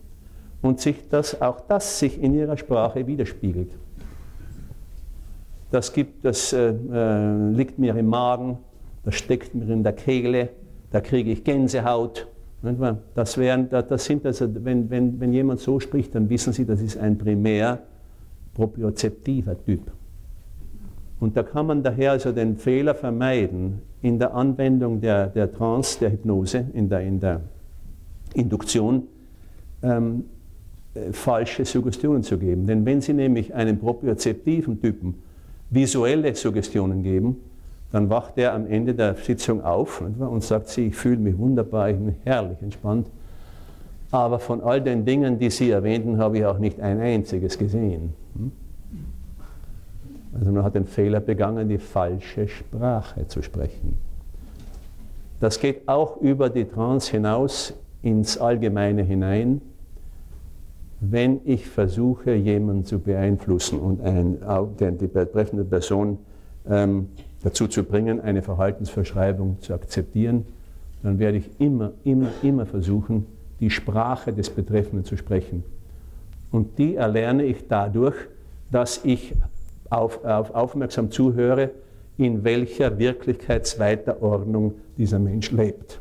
und 0.61 0.81
sich 0.81 0.97
das, 1.09 1.41
auch 1.41 1.61
das 1.61 1.99
sich 1.99 2.21
in 2.21 2.35
ihrer 2.35 2.59
Sprache 2.59 3.07
widerspiegelt. 3.07 3.71
Das, 5.71 5.93
gibt, 5.93 6.25
das 6.25 6.53
äh, 6.53 6.75
äh, 6.93 7.51
liegt 7.53 7.79
mir 7.79 7.97
im 7.97 8.09
Magen, 8.09 8.59
das 9.07 9.15
steckt 9.15 9.55
mir 9.55 9.73
in 9.73 9.85
der 9.85 9.93
Kehle, 9.93 10.51
da 10.91 11.01
kriege 11.01 11.31
ich 11.31 11.45
Gänsehaut. 11.45 12.27
Das, 13.15 13.39
wären, 13.39 13.71
das 13.71 14.05
sind 14.05 14.27
also, 14.27 14.49
wenn, 14.65 14.91
wenn, 14.91 15.21
wenn 15.21 15.33
jemand 15.33 15.61
so 15.61 15.79
spricht, 15.79 16.17
dann 16.17 16.29
wissen 16.29 16.53
Sie, 16.53 16.67
das 16.67 16.81
ist 16.81 16.99
ein 16.99 17.17
primär 17.17 17.79
propriozeptiver 18.55 19.63
Typ. 19.65 19.93
Und 21.21 21.37
da 21.37 21.45
kann 21.45 21.67
man 21.67 21.85
daher 21.85 22.11
also 22.13 22.33
den 22.33 22.57
Fehler 22.57 22.97
vermeiden, 22.97 23.81
in 24.03 24.19
der 24.19 24.35
Anwendung 24.35 25.01
der, 25.01 25.29
der 25.29 25.53
Trance, 25.53 26.01
der 26.01 26.11
Hypnose, 26.11 26.67
in 26.73 26.89
der, 26.89 27.01
in 27.03 27.21
der 27.21 27.43
Induktion, 28.35 29.05
ähm, 29.85 30.25
äh, 30.95 31.13
falsche 31.13 31.65
Suggestionen 31.65 32.25
zu 32.25 32.39
geben. 32.39 32.67
Denn 32.67 32.85
wenn 32.85 33.01
Sie 33.01 33.13
nämlich 33.13 33.55
einem 33.55 33.79
propriozeptiven 33.79 34.81
Typen 34.81 35.15
visuelle 35.71 36.35
Suggestionen 36.35 37.05
geben, 37.05 37.37
dann 37.93 38.11
wacht 38.11 38.37
er 38.39 38.55
am 38.55 38.67
Ende 38.67 38.95
der 38.95 39.15
Sitzung 39.15 39.63
auf 39.63 40.01
und 40.01 40.43
sagt, 40.43 40.69
sie, 40.69 40.89
ich 40.89 40.97
fühle 40.97 41.19
mich 41.19 41.39
wunderbar, 41.39 41.91
ich 41.91 41.97
bin 41.97 42.17
herrlich 42.25 42.61
entspannt. 42.61 43.09
Aber 44.11 44.39
von 44.39 44.61
all 44.61 44.81
den 44.81 45.05
Dingen, 45.05 45.39
die 45.39 45.51
Sie 45.51 45.71
erwähnten, 45.71 46.19
habe 46.19 46.39
ich 46.39 46.47
auch 46.47 46.59
nicht 46.59 46.81
ein 46.81 47.01
einziges 47.01 47.59
gesehen. 47.59 48.13
Hm? 48.35 48.53
Also 50.39 50.53
man 50.53 50.65
hat 50.65 50.75
den 50.75 50.87
Fehler 50.87 51.21
begangen, 51.21 51.69
die 51.69 51.79
falsche 51.79 52.47
Sprache 52.47 53.27
zu 53.27 53.43
sprechen. 53.43 53.99
Das 55.41 55.61
geht 55.61 55.89
auch 55.89 56.21
über 56.21 56.51
die 56.51 56.65
Trance 56.65 57.11
hinaus 57.11 57.75
ins 58.03 58.39
Allgemeine 58.39 59.03
hinein, 59.03 59.61
wenn 61.01 61.41
ich 61.45 61.67
versuche, 61.67 62.35
jemanden 62.35 62.85
zu 62.85 62.99
beeinflussen 62.99 63.79
und 63.79 64.01
ein, 64.01 64.39
die 64.99 65.07
betreffende 65.07 65.65
Person 65.65 66.19
ähm, 66.69 67.09
dazu 67.43 67.69
zu 67.69 67.85
bringen, 67.85 68.21
eine 68.21 68.43
Verhaltensverschreibung 68.43 69.59
zu 69.61 69.75
akzeptieren, 69.75 70.47
dann 71.03 71.19
werde 71.19 71.39
ich 71.39 71.51
immer, 71.59 71.93
immer, 72.05 72.29
immer 72.43 72.67
versuchen, 72.67 73.27
die 73.61 73.71
Sprache 73.71 74.33
des 74.33 74.51
Betreffenden 74.51 75.05
zu 75.05 75.17
sprechen. 75.17 75.63
Und 76.51 76.79
die 76.79 76.97
erlerne 76.97 77.45
ich 77.45 77.69
dadurch, 77.69 78.17
dass 78.71 79.05
ich 79.05 79.35
auf, 79.91 80.25
auf, 80.25 80.55
aufmerksam 80.55 81.11
zuhöre, 81.11 81.71
in 82.19 82.45
welcher 82.45 82.99
wirklichkeitsweiter 82.99 84.23
Ordnung 84.23 84.75
dieser 84.97 85.19
Mensch 85.19 85.51
lebt. 85.51 86.01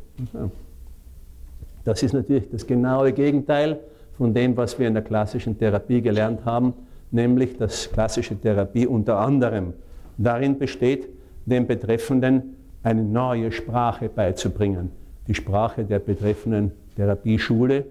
Das 1.84 2.02
ist 2.03 2.14
natürlich 2.14 2.49
das 2.49 2.66
genaue 2.66 3.12
Gegenteil 3.12 3.80
von 4.18 4.34
dem, 4.34 4.56
was 4.56 4.80
wir 4.80 4.88
in 4.88 4.94
der 4.94 5.03
klassischen 5.03 5.57
Therapie 5.60 6.02
gelernt 6.02 6.45
haben, 6.45 6.74
nämlich 7.12 7.57
dass 7.57 7.91
klassische 7.91 8.36
Therapie 8.40 8.88
unter 8.88 9.20
anderem 9.20 9.74
darin 10.18 10.57
besteht, 10.57 11.10
dem 11.46 11.68
Betreffenden 11.68 12.56
eine 12.84 13.04
neue 13.04 13.52
Sprache 13.52 14.10
beizubringen, 14.10 14.92
die 15.28 15.34
Sprache 15.34 15.86
der 15.86 16.00
betreffenden 16.00 16.72
Therapieschule, 16.96 17.86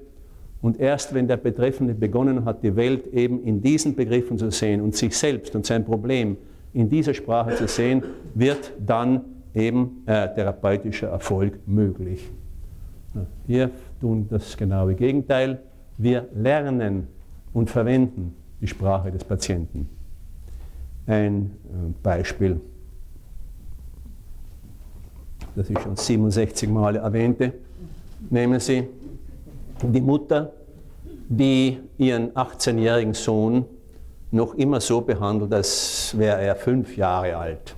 und 0.65 0.81
erst 0.81 1.13
wenn 1.13 1.29
der 1.29 1.37
Betreffende 1.37 1.93
begonnen 1.93 2.47
hat, 2.47 2.63
die 2.63 2.75
Welt 2.75 3.09
eben 3.09 3.43
in 3.43 3.61
diesen 3.61 3.95
Begriffen 3.95 4.39
zu 4.39 4.51
sehen 4.51 4.81
und 4.81 4.97
sich 4.97 5.15
selbst 5.15 5.55
und 5.55 5.67
sein 5.67 5.85
Problem 5.85 6.39
in 6.73 6.89
dieser 6.89 7.13
Sprache 7.13 7.55
zu 7.55 7.69
sehen, 7.69 8.03
wird 8.35 8.73
dann 8.79 9.21
eben 9.55 10.03
äh, 10.07 10.27
therapeutischer 10.35 11.09
Erfolg 11.09 11.59
möglich. 11.67 12.31
Wir 13.47 13.71
tun 14.01 14.27
das 14.31 14.57
genaue 14.57 14.95
Gegenteil. 14.95 15.61
Wir 15.99 16.29
lernen 16.35 17.09
und 17.53 17.69
verwenden 17.69 18.35
die 18.63 18.67
Sprache 18.67 19.13
des 19.13 19.23
Patienten. 19.23 19.91
Ein 21.07 21.51
äh, 21.67 21.93
Beispiel, 22.03 22.59
das 25.55 25.71
ich 25.71 25.79
schon 25.79 25.97
67 25.97 26.69
Male 26.69 26.99
erwähnte. 26.99 27.53
Nehmen 28.31 28.61
Sie 28.61 28.89
die 29.83 30.01
Mutter, 30.01 30.53
die 31.29 31.79
ihren 31.99 32.31
18-jährigen 32.33 33.15
Sohn 33.15 33.65
noch 34.31 34.55
immer 34.55 34.81
so 34.81 35.01
behandelt, 35.01 35.53
als 35.53 36.15
wäre 36.17 36.41
er 36.41 36.57
fünf 36.57 36.97
Jahre 36.97 37.37
alt. 37.37 37.77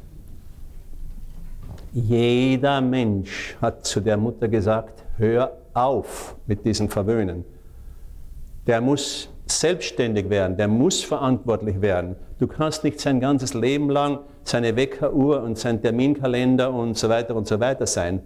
Jeder 1.93 2.81
Mensch 2.81 3.57
hat 3.61 3.87
zu 3.87 4.01
der 4.01 4.17
Mutter 4.17 4.49
gesagt, 4.49 5.05
hör 5.17 5.57
auf 5.75 6.37
mit 6.47 6.65
diesem 6.65 6.89
Verwöhnen. 6.89 7.45
Der 8.67 8.81
muss 8.81 9.29
selbstständig 9.47 10.29
werden, 10.29 10.57
der 10.57 10.69
muss 10.69 11.03
verantwortlich 11.03 11.81
werden. 11.81 12.17
Du 12.39 12.47
kannst 12.47 12.85
nicht 12.85 13.01
sein 13.01 13.21
ganzes 13.21 13.55
Leben 13.55 13.91
lang 13.91 14.19
seine 14.49 14.77
Weckeruhr 14.77 15.43
und 15.43 15.59
sein 15.59 15.83
Terminkalender 15.83 16.73
und 16.73 16.97
so 16.97 17.09
weiter 17.09 17.35
und 17.35 17.47
so 17.47 17.59
weiter 17.61 17.87
sein. 17.87 18.21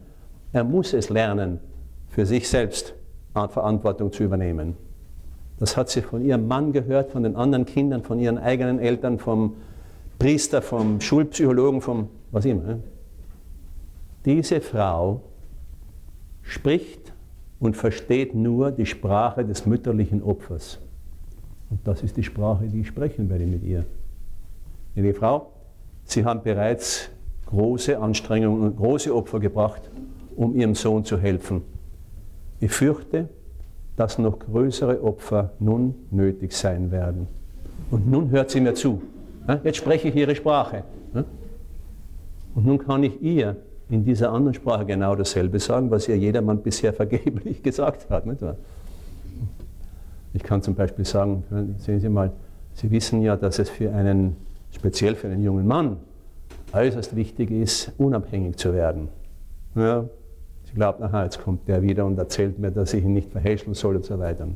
Er 0.52 0.64
muss 0.64 0.92
es 0.92 1.08
lernen, 1.08 1.60
für 2.08 2.26
sich 2.26 2.48
selbst 2.48 2.94
Verantwortung 3.32 4.12
zu 4.12 4.24
übernehmen. 4.24 4.76
Das 5.58 5.76
hat 5.76 5.88
sie 5.88 6.02
von 6.02 6.24
ihrem 6.24 6.48
Mann 6.48 6.72
gehört, 6.72 7.10
von 7.10 7.22
den 7.22 7.36
anderen 7.36 7.64
Kindern, 7.64 8.02
von 8.02 8.18
ihren 8.18 8.38
eigenen 8.38 8.78
Eltern, 8.78 9.18
vom 9.18 9.56
Priester, 10.18 10.62
vom 10.62 11.00
Schulpsychologen, 11.00 11.80
vom 11.80 12.08
was 12.32 12.44
immer. 12.44 12.78
Diese 14.24 14.60
Frau 14.60 15.22
spricht 16.42 17.12
und 17.58 17.76
versteht 17.76 18.34
nur 18.34 18.72
die 18.72 18.86
Sprache 18.86 19.44
des 19.44 19.66
mütterlichen 19.66 20.22
Opfers. 20.22 20.78
Und 21.70 21.86
das 21.86 22.02
ist 22.02 22.16
die 22.16 22.22
Sprache, 22.22 22.66
die 22.66 22.80
ich 22.80 22.88
sprechen 22.88 23.30
werde 23.30 23.46
mit 23.46 23.62
ihr. 23.62 23.84
Liebe 24.94 25.14
Frau, 25.14 25.52
Sie 26.10 26.24
haben 26.24 26.42
bereits 26.42 27.08
große 27.46 27.96
Anstrengungen 27.96 28.62
und 28.62 28.76
große 28.76 29.14
Opfer 29.14 29.38
gebracht, 29.38 29.82
um 30.34 30.56
Ihrem 30.56 30.74
Sohn 30.74 31.04
zu 31.04 31.18
helfen. 31.18 31.62
Ich 32.58 32.72
fürchte, 32.72 33.28
dass 33.96 34.18
noch 34.18 34.40
größere 34.40 35.04
Opfer 35.04 35.52
nun 35.60 35.94
nötig 36.10 36.52
sein 36.52 36.90
werden. 36.90 37.28
Und 37.92 38.10
nun 38.10 38.30
hört 38.30 38.50
sie 38.50 38.60
mir 38.60 38.74
zu. 38.74 39.02
Jetzt 39.62 39.76
spreche 39.76 40.08
ich 40.08 40.16
ihre 40.16 40.34
Sprache. 40.34 40.82
Und 42.54 42.66
nun 42.66 42.78
kann 42.78 43.04
ich 43.04 43.22
ihr 43.22 43.56
in 43.88 44.04
dieser 44.04 44.32
anderen 44.32 44.54
Sprache 44.54 44.86
genau 44.86 45.14
dasselbe 45.14 45.60
sagen, 45.60 45.92
was 45.92 46.08
ihr 46.08 46.16
jedermann 46.16 46.60
bisher 46.60 46.92
vergeblich 46.92 47.62
gesagt 47.62 48.10
hat. 48.10 48.24
Ich 50.32 50.42
kann 50.42 50.60
zum 50.60 50.74
Beispiel 50.74 51.04
sagen, 51.04 51.44
sehen 51.78 52.00
Sie 52.00 52.08
mal, 52.08 52.32
Sie 52.74 52.90
wissen 52.90 53.22
ja, 53.22 53.36
dass 53.36 53.60
es 53.60 53.70
für 53.70 53.92
einen, 53.92 54.36
speziell 54.72 55.14
für 55.14 55.28
einen 55.28 55.42
jungen 55.42 55.66
Mann, 55.66 55.96
äußerst 56.72 57.16
wichtig 57.16 57.50
ist, 57.50 57.92
unabhängig 57.98 58.56
zu 58.56 58.72
werden. 58.72 59.08
Ja, 59.74 60.04
Sie 60.64 60.74
glaubt, 60.74 61.02
aha, 61.02 61.24
jetzt 61.24 61.42
kommt 61.42 61.66
der 61.66 61.82
wieder 61.82 62.06
und 62.06 62.16
erzählt 62.16 62.58
mir, 62.58 62.70
dass 62.70 62.94
ich 62.94 63.02
ihn 63.04 63.12
nicht 63.12 63.32
verhäscheln 63.32 63.74
soll 63.74 63.96
und 63.96 64.04
so 64.04 64.18
weiter. 64.18 64.46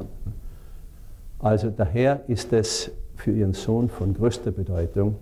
Also 1.41 1.70
daher 1.70 2.23
ist 2.28 2.53
es 2.53 2.93
für 3.16 3.32
ihren 3.32 3.53
Sohn 3.53 3.89
von 3.89 4.15
größter 4.15 4.53
Bedeutung, 4.53 5.16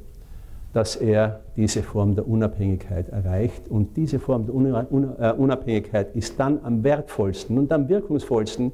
dass 0.72 0.96
er 0.96 1.40
diese 1.56 1.82
Form 1.82 2.14
der 2.14 2.26
Unabhängigkeit 2.26 3.08
erreicht. 3.08 3.68
Und 3.68 3.96
diese 3.96 4.18
Form 4.18 4.46
der 4.46 4.54
äh, 4.54 5.32
Unabhängigkeit 5.32 6.14
ist 6.14 6.38
dann 6.38 6.60
am 6.62 6.84
wertvollsten 6.84 7.58
und 7.58 7.72
am 7.72 7.88
wirkungsvollsten, 7.88 8.72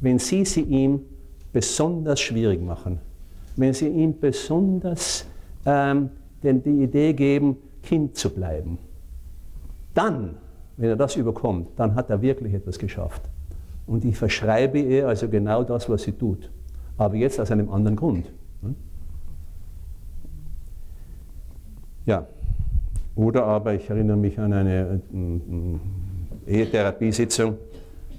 wenn 0.00 0.18
Sie 0.18 0.44
sie 0.44 0.62
ihm 0.62 1.00
besonders 1.52 2.20
schwierig 2.20 2.60
machen, 2.60 3.00
wenn 3.56 3.72
Sie 3.72 3.88
ihm 3.88 4.18
besonders 4.18 5.26
ähm, 5.64 6.10
denn 6.42 6.62
die 6.62 6.82
Idee 6.82 7.12
geben, 7.12 7.56
Kind 7.82 8.16
zu 8.16 8.30
bleiben. 8.30 8.78
Dann 9.94 10.36
wenn 10.76 10.90
er 10.90 10.96
das 10.96 11.16
überkommt, 11.16 11.68
dann 11.76 11.94
hat 11.94 12.10
er 12.10 12.20
wirklich 12.20 12.52
etwas 12.54 12.78
geschafft. 12.78 13.22
Und 13.86 14.04
ich 14.04 14.16
verschreibe 14.16 14.78
ihr 14.78 15.06
also 15.06 15.28
genau 15.28 15.62
das, 15.62 15.88
was 15.88 16.02
sie 16.02 16.12
tut. 16.12 16.50
Aber 16.96 17.14
jetzt 17.14 17.38
aus 17.38 17.50
einem 17.50 17.70
anderen 17.70 17.96
Grund. 17.96 18.30
Ja. 22.06 22.26
Oder 23.14 23.44
aber 23.44 23.74
ich 23.74 23.88
erinnere 23.88 24.16
mich 24.16 24.38
an 24.38 24.52
eine 24.52 25.00
Ehetherapiesitzung. 26.46 27.56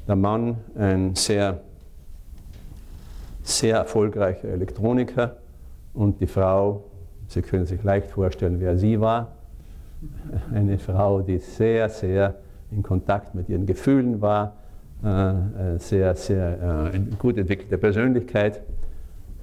Der 0.07 0.15
Mann, 0.15 0.57
ein 0.77 1.15
sehr, 1.15 1.59
sehr 3.45 3.77
erfolgreicher 3.77 4.49
Elektroniker 4.49 5.37
und 5.93 6.19
die 6.19 6.27
Frau, 6.27 6.83
Sie 7.27 7.41
können 7.41 7.65
sich 7.65 7.83
leicht 7.83 8.09
vorstellen, 8.11 8.57
wer 8.59 8.77
sie 8.77 8.99
war, 8.99 9.29
eine 10.53 10.77
Frau, 10.77 11.21
die 11.21 11.39
sehr, 11.39 11.89
sehr 11.89 12.35
in 12.71 12.83
Kontakt 12.83 13.33
mit 13.33 13.49
ihren 13.49 13.65
Gefühlen 13.65 14.21
war, 14.21 14.53
äh, 15.03 15.29
äh, 15.29 15.79
sehr, 15.79 16.15
sehr 16.15 16.91
äh, 16.93 16.99
gut 17.17 17.37
entwickelte 17.37 17.77
Persönlichkeit. 17.77 18.61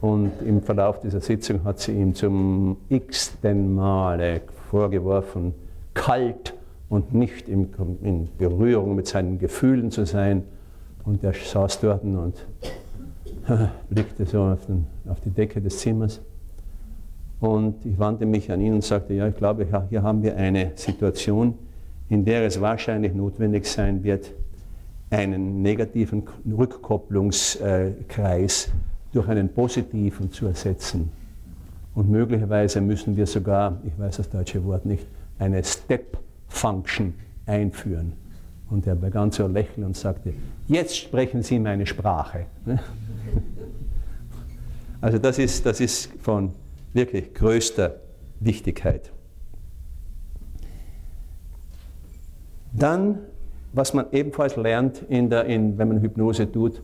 Und 0.01 0.33
im 0.45 0.63
Verlauf 0.63 1.01
dieser 1.01 1.21
Sitzung 1.21 1.65
hat 1.65 1.79
sie 1.79 1.93
ihm 1.93 2.15
zum 2.15 2.77
x-ten 2.89 3.75
Male 3.75 4.43
vorgeworfen, 4.71 5.55
kalt 5.95 6.55
und 6.89 7.15
nicht 7.15 7.49
in, 7.49 7.69
in 8.03 8.29
Berührung 8.37 8.97
mit 8.97 9.07
seinen 9.07 9.39
Gefühlen 9.39 9.91
zu 9.91 10.05
sein. 10.05 10.43
Und 11.05 11.23
er 11.25 11.33
saß 11.33 11.81
dort 11.81 12.03
und 12.05 12.35
blickte 13.91 14.27
so 14.27 14.43
auf, 14.43 14.67
den, 14.67 14.87
auf 15.09 15.21
die 15.21 15.31
Decke 15.31 15.61
des 15.61 15.79
Zimmers. 15.79 16.21
Und 17.41 17.85
ich 17.85 17.99
wandte 17.99 18.25
mich 18.25 18.53
an 18.53 18.61
ihn 18.61 18.75
und 18.75 18.85
sagte, 18.85 19.15
ja, 19.15 19.27
ich 19.27 19.35
glaube, 19.37 19.67
hier 19.89 20.03
haben 20.03 20.23
wir 20.23 20.37
eine 20.37 20.71
Situation, 20.77 21.55
in 22.09 22.25
der 22.25 22.47
es 22.47 22.61
wahrscheinlich 22.61 23.15
notwendig 23.15 23.67
sein 23.67 24.05
wird, 24.05 24.31
einen 25.11 25.61
negativen 25.61 26.23
Rückkopplungskreis 26.47 28.71
durch 29.13 29.29
einen 29.29 29.49
positiven 29.49 30.31
zu 30.31 30.47
ersetzen. 30.47 31.11
Und 31.95 32.11
möglicherweise 32.11 32.81
müssen 32.81 33.17
wir 33.17 33.27
sogar, 33.27 33.81
ich 33.85 33.99
weiß 33.99 34.19
das 34.19 34.31
deutsche 34.31 34.65
Wort 34.65 34.87
nicht, 34.87 35.05
eine 35.39 35.65
Step 35.65 36.17
Function 36.49 37.15
einführen. 37.47 38.13
Und 38.73 38.87
er 38.87 38.95
begann 38.95 39.31
zu 39.31 39.47
lächeln 39.49 39.85
und 39.85 39.99
sagte, 39.99 40.33
jetzt 40.67 40.97
sprechen 40.97 41.43
Sie 41.43 41.59
meine 41.59 41.87
Sprache. 41.87 42.47
Also 45.03 45.19
das 45.19 45.37
ist, 45.37 45.67
das 45.67 45.81
ist 45.81 46.13
von 46.21 46.53
wirklich 46.93 47.35
größter 47.35 47.97
Wichtigkeit. 48.39 49.11
Dann, 52.73 53.19
was 53.73 53.95
man 53.95 54.07
ebenfalls 54.13 54.55
lernt, 54.55 55.03
in 55.09 55.29
der, 55.29 55.47
in, 55.47 55.77
wenn 55.77 55.89
man 55.89 56.01
Hypnose 56.01 56.53
tut, 56.53 56.81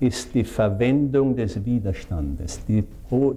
ist 0.00 0.34
die 0.34 0.42
Verwendung 0.42 1.36
des 1.36 1.64
Widerstandes, 1.64 2.64
die, 2.66 2.82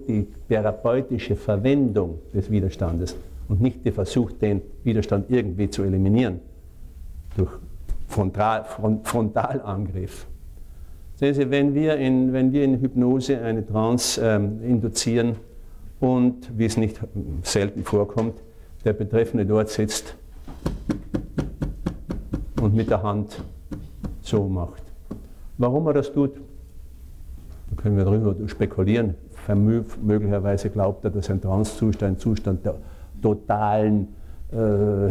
die 0.08 0.26
therapeutische 0.50 1.36
Verwendung 1.36 2.18
des 2.34 2.50
Widerstandes 2.50 3.16
und 3.48 3.62
nicht 3.62 3.86
der 3.86 3.94
Versuch, 3.94 4.32
den 4.32 4.64
Widerstand 4.84 5.30
irgendwie 5.30 5.70
zu 5.70 5.84
eliminieren 5.84 6.40
durch 7.38 7.52
Frontal, 8.16 8.64
Frontalangriff. 9.04 10.26
Sehen 11.16 11.34
Sie, 11.34 11.52
wenn 11.52 11.74
wir 11.74 11.98
in, 11.98 12.32
wenn 12.32 12.54
wir 12.54 12.64
in 12.64 12.80
Hypnose 12.80 13.42
eine 13.42 13.66
Trance 13.66 14.22
ähm, 14.24 14.64
induzieren 14.64 15.36
und, 16.00 16.58
wie 16.58 16.64
es 16.64 16.78
nicht 16.78 16.98
selten 17.44 17.84
vorkommt, 17.84 18.42
der 18.86 18.94
Betreffende 18.94 19.46
dort 19.46 19.68
sitzt 19.68 20.16
und 22.62 22.74
mit 22.74 22.90
der 22.90 23.04
Hand 23.04 23.44
so 24.22 24.48
macht. 24.48 24.84
Warum 25.58 25.86
er 25.88 25.94
das 25.94 26.14
tut, 26.14 26.36
da 27.70 27.82
können 27.82 27.98
wir 27.98 28.06
darüber 28.06 28.34
spekulieren. 28.48 29.16
Möglicherweise 30.02 30.70
glaubt 30.70 31.04
er, 31.04 31.12
dass 31.12 31.30
ein 31.30 31.42
Trancezustand 31.42 32.14
ein 32.14 32.18
Zustand 32.18 32.66
der 32.66 32.76
totalen 33.22 34.08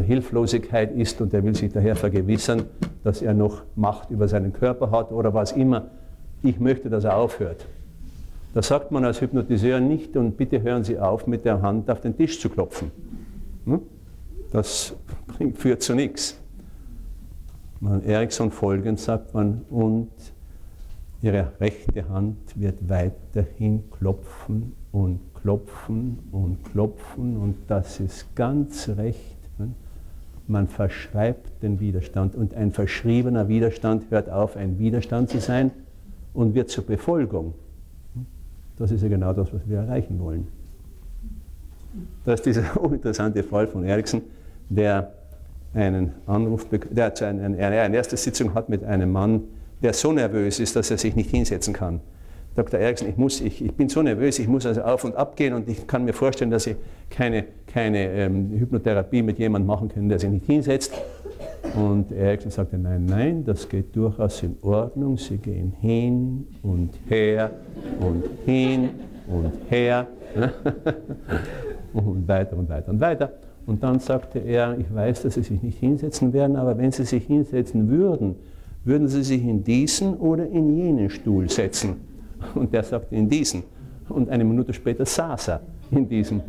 Hilflosigkeit 0.03 0.97
ist 0.97 1.21
und 1.21 1.35
er 1.35 1.45
will 1.45 1.55
sich 1.55 1.73
daher 1.73 1.97
vergewissern, 1.97 2.65
dass 3.03 3.21
er 3.23 3.35
noch 3.35 3.63
Macht 3.77 4.11
über 4.11 4.29
seinen 4.29 4.53
Körper 4.53 4.91
hat 4.91 5.13
oder 5.13 5.35
was 5.35 5.53
immer. 5.53 5.91
Ich 6.43 6.61
möchte, 6.61 6.89
dass 6.89 7.05
er 7.05 7.17
aufhört. 7.17 7.67
Da 8.55 8.63
sagt 8.63 8.93
man 8.93 9.05
als 9.05 9.21
Hypnotiseur 9.21 9.81
nicht 9.81 10.17
und 10.17 10.37
bitte 10.37 10.63
hören 10.63 10.85
Sie 10.85 10.99
auf, 10.99 11.27
mit 11.27 11.45
der 11.45 11.61
Hand 11.61 11.91
auf 11.91 12.01
den 12.01 12.17
Tisch 12.17 12.41
zu 12.41 12.49
klopfen. 12.49 12.91
Hm? 13.65 13.81
Das 14.53 14.95
führt 15.57 15.83
zu 15.83 15.95
nichts. 15.95 16.41
Man, 17.81 18.05
Erikson 18.05 18.51
folgend 18.51 19.01
sagt 19.01 19.35
man, 19.35 19.63
und 19.69 20.11
Ihre 21.21 21.53
rechte 21.59 22.09
Hand 22.09 22.37
wird 22.55 22.89
weiterhin 22.89 23.91
klopfen 23.91 24.75
und 24.93 25.21
klopfen 25.35 26.19
und 26.33 26.63
klopfen 26.71 27.37
und 27.37 27.57
das 27.67 27.99
ist 27.99 28.35
ganz 28.37 28.91
recht. 28.91 29.34
Man 30.47 30.69
verschreibt 30.69 31.63
den 31.63 31.81
Widerstand 31.81 32.35
und 32.35 32.55
ein 32.55 32.73
verschriebener 32.73 33.49
Widerstand 33.49 34.11
hört 34.11 34.29
auf, 34.29 34.57
ein 34.57 34.79
Widerstand 34.79 35.31
zu 35.31 35.41
sein 35.41 35.71
und 36.35 36.55
wird 36.55 36.69
zur 36.69 36.85
Befolgung. 36.85 37.55
Das 38.77 38.91
ist 38.91 39.03
ja 39.03 39.09
genau 39.09 39.33
das, 39.33 39.53
was 39.53 39.63
wir 39.67 39.79
erreichen 39.79 40.19
wollen. 40.21 40.49
Das 42.25 42.41
ist 42.41 42.47
dieser 42.47 42.75
hochinteressante 42.75 43.43
Fall 43.43 43.67
von 43.67 43.85
Eriksen, 43.85 44.23
der 44.69 45.13
einen 45.73 46.13
Anruf, 46.27 46.67
der 46.71 47.13
eine 47.27 47.97
erste 47.97 48.17
Sitzung 48.17 48.55
hat 48.55 48.69
mit 48.69 48.85
einem 48.85 49.13
Mann, 49.13 49.43
der 49.83 49.93
so 49.93 50.13
nervös 50.13 50.61
ist, 50.61 50.77
dass 50.77 50.91
er 50.91 50.99
sich 50.99 51.17
nicht 51.17 51.31
hinsetzen 51.31 51.75
kann. 51.75 52.01
Dr. 52.57 52.79
Eriksen, 52.79 53.09
ich, 53.09 53.17
muss, 53.17 53.41
ich, 53.41 53.65
ich 53.65 53.73
bin 53.75 53.89
so 53.89 54.01
nervös, 54.01 54.39
ich 54.39 54.47
muss 54.47 54.65
also 54.65 54.83
auf 54.83 55.05
und 55.05 55.17
ab 55.17 55.35
gehen 55.37 55.55
und 55.55 55.69
ich 55.69 55.87
kann 55.87 56.05
mir 56.05 56.13
vorstellen, 56.13 56.53
dass 56.53 56.65
Sie 56.65 56.77
keine, 57.11 57.45
keine 57.67 58.09
ähm, 58.11 58.51
Hypnotherapie 58.51 59.23
mit 59.23 59.39
jemandem 59.39 59.67
machen 59.67 59.89
können, 59.89 60.09
der 60.09 60.21
sich 60.21 60.31
nicht 60.31 60.47
hinsetzt. 60.47 60.93
Und 61.75 62.13
Eriksen 62.13 62.53
sagte, 62.53 62.79
nein, 62.79 63.07
nein, 63.07 63.45
das 63.45 63.69
geht 63.69 63.97
durchaus 63.97 64.43
in 64.45 64.57
Ordnung. 64.63 65.17
Sie 65.17 65.39
gehen 65.39 65.73
hin 65.81 66.47
und 66.63 66.91
her 67.09 67.51
und 68.01 68.23
hin 68.45 68.91
und 69.27 69.53
her 69.69 70.07
und 71.93 72.29
weiter 72.29 72.57
und 72.57 72.69
weiter 72.69 72.89
und 72.91 73.01
weiter. 73.01 73.33
Und 73.67 73.83
dann 73.83 73.99
sagte 73.99 74.39
er, 74.39 74.79
ich 74.79 74.95
weiß, 74.95 75.23
dass 75.23 75.35
Sie 75.35 75.43
sich 75.43 75.61
nicht 75.63 75.79
hinsetzen 75.79 76.33
werden, 76.33 76.55
aber 76.55 76.79
wenn 76.79 76.93
Sie 76.93 77.05
sich 77.05 77.25
hinsetzen 77.27 77.89
würden, 77.89 78.37
würden 78.85 79.09
Sie 79.09 79.25
sich 79.25 79.43
in 79.43 79.65
diesen 79.65 80.15
oder 80.19 80.47
in 80.47 80.77
jenen 80.77 81.11
Stuhl 81.11 81.49
setzen? 81.51 82.14
Und 82.55 82.73
der 82.73 82.83
sagte 82.83 83.15
in 83.15 83.29
diesen. 83.29 83.65
Und 84.09 84.29
eine 84.29 84.45
Minute 84.45 84.73
später 84.73 85.07
saß 85.07 85.49
er 85.49 85.61
in 85.91 86.09
diesem 86.09 86.43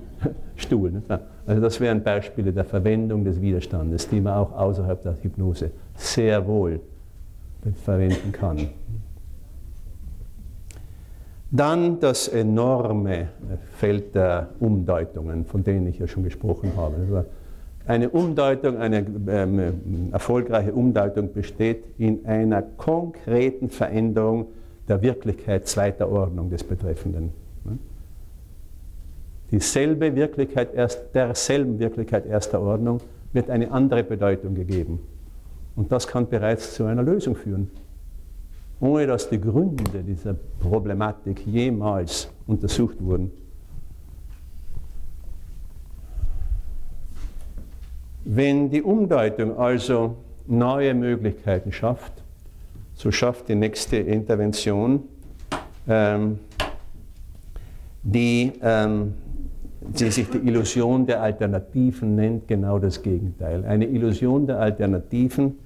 Stuhl. 0.55 1.01
Also 1.45 1.61
das 1.61 1.79
wären 1.79 2.03
Beispiele 2.03 2.51
der 2.51 2.65
Verwendung 2.65 3.23
des 3.23 3.39
Widerstandes, 3.41 4.09
die 4.09 4.19
man 4.19 4.33
auch 4.33 4.51
außerhalb 4.53 5.01
der 5.01 5.15
Hypnose 5.21 5.71
sehr 5.95 6.45
wohl 6.47 6.79
verwenden 7.83 8.31
kann. 8.31 8.69
Dann 11.51 11.99
das 11.99 12.27
enorme 12.27 13.29
Feld 13.73 14.15
der 14.15 14.49
Umdeutungen, 14.59 15.45
von 15.45 15.63
denen 15.63 15.87
ich 15.87 15.99
ja 15.99 16.07
schon 16.07 16.23
gesprochen 16.23 16.73
habe. 16.75 17.25
Eine 17.87 18.09
Umdeutung, 18.09 18.77
eine 18.77 19.05
ähm, 19.27 20.09
erfolgreiche 20.11 20.73
Umdeutung 20.73 21.31
besteht 21.31 21.83
in 21.99 22.25
einer 22.25 22.63
konkreten 22.63 23.69
Veränderung 23.69 24.47
der 24.87 25.01
Wirklichkeit 25.01 25.67
zweiter 25.67 26.09
Ordnung 26.09 26.49
des 26.49 26.63
Betreffenden. 26.63 27.31
Dieselbe 29.51 30.15
Wirklichkeit, 30.15 30.73
erst, 30.73 31.13
derselben 31.13 31.79
Wirklichkeit 31.79 32.25
erster 32.25 32.61
Ordnung 32.61 32.99
wird 33.31 33.49
eine 33.49 33.71
andere 33.71 34.03
Bedeutung 34.03 34.55
gegeben. 34.55 34.99
Und 35.75 35.91
das 35.91 36.07
kann 36.07 36.27
bereits 36.27 36.73
zu 36.73 36.85
einer 36.85 37.03
Lösung 37.03 37.35
führen, 37.35 37.69
ohne 38.79 39.07
dass 39.07 39.29
die 39.29 39.39
Gründe 39.39 40.03
dieser 40.03 40.35
Problematik 40.59 41.45
jemals 41.45 42.29
untersucht 42.47 43.03
wurden. 43.03 43.31
Wenn 48.23 48.71
die 48.71 48.81
Umdeutung 48.81 49.57
also 49.57 50.15
neue 50.47 50.93
Möglichkeiten 50.95 51.71
schafft, 51.71 52.24
so 52.95 53.11
schafft 53.11 53.49
die 53.49 53.55
nächste 53.55 53.97
Intervention, 53.97 55.03
ähm, 55.87 56.39
die, 58.03 58.53
ähm, 58.61 59.13
die 59.81 60.11
sich 60.11 60.29
die 60.29 60.37
Illusion 60.37 61.05
der 61.05 61.21
Alternativen 61.21 62.15
nennt, 62.15 62.47
genau 62.47 62.79
das 62.79 63.01
Gegenteil. 63.01 63.65
Eine 63.65 63.85
Illusion 63.85 64.47
der 64.47 64.59
Alternativen 64.59 65.59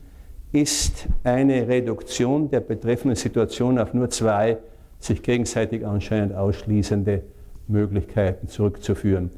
ist 0.52 1.08
eine 1.24 1.68
Reduktion 1.68 2.50
der 2.50 2.62
betreffenden 2.62 3.16
Situation 3.16 3.78
auf 3.78 3.94
nur 3.94 4.10
zwei 4.10 4.58
sich 5.00 5.22
gegenseitig 5.22 5.86
anscheinend 5.86 6.36
ausschließende 6.36 7.22
Möglichkeiten 7.68 8.48
zurückzuführen. 8.48 9.30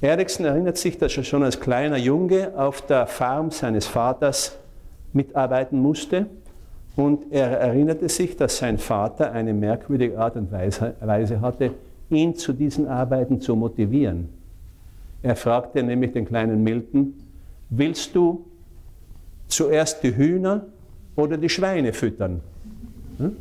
Erikson 0.00 0.44
erinnert 0.44 0.76
sich, 0.76 0.98
dass 0.98 1.16
er 1.16 1.22
schon 1.22 1.44
als 1.44 1.60
kleiner 1.60 1.96
Junge 1.96 2.52
auf 2.56 2.82
der 2.82 3.06
Farm 3.06 3.50
seines 3.50 3.86
Vaters 3.86 4.58
mitarbeiten 5.12 5.78
musste 5.78 6.26
und 6.96 7.32
er 7.32 7.58
erinnerte 7.58 8.08
sich, 8.08 8.36
dass 8.36 8.58
sein 8.58 8.78
Vater 8.78 9.32
eine 9.32 9.52
merkwürdige 9.52 10.18
Art 10.18 10.36
und 10.36 10.52
Weise 10.52 11.40
hatte, 11.40 11.72
ihn 12.10 12.36
zu 12.36 12.52
diesen 12.52 12.86
Arbeiten 12.86 13.40
zu 13.40 13.56
motivieren. 13.56 14.28
Er 15.22 15.36
fragte 15.36 15.82
nämlich 15.82 16.12
den 16.12 16.26
kleinen 16.26 16.62
Milton, 16.62 17.14
willst 17.70 18.14
du 18.14 18.44
zuerst 19.48 20.02
die 20.02 20.14
Hühner 20.14 20.66
oder 21.16 21.36
die 21.36 21.48
Schweine 21.48 21.92
füttern? 21.92 22.40
Hm? 23.18 23.36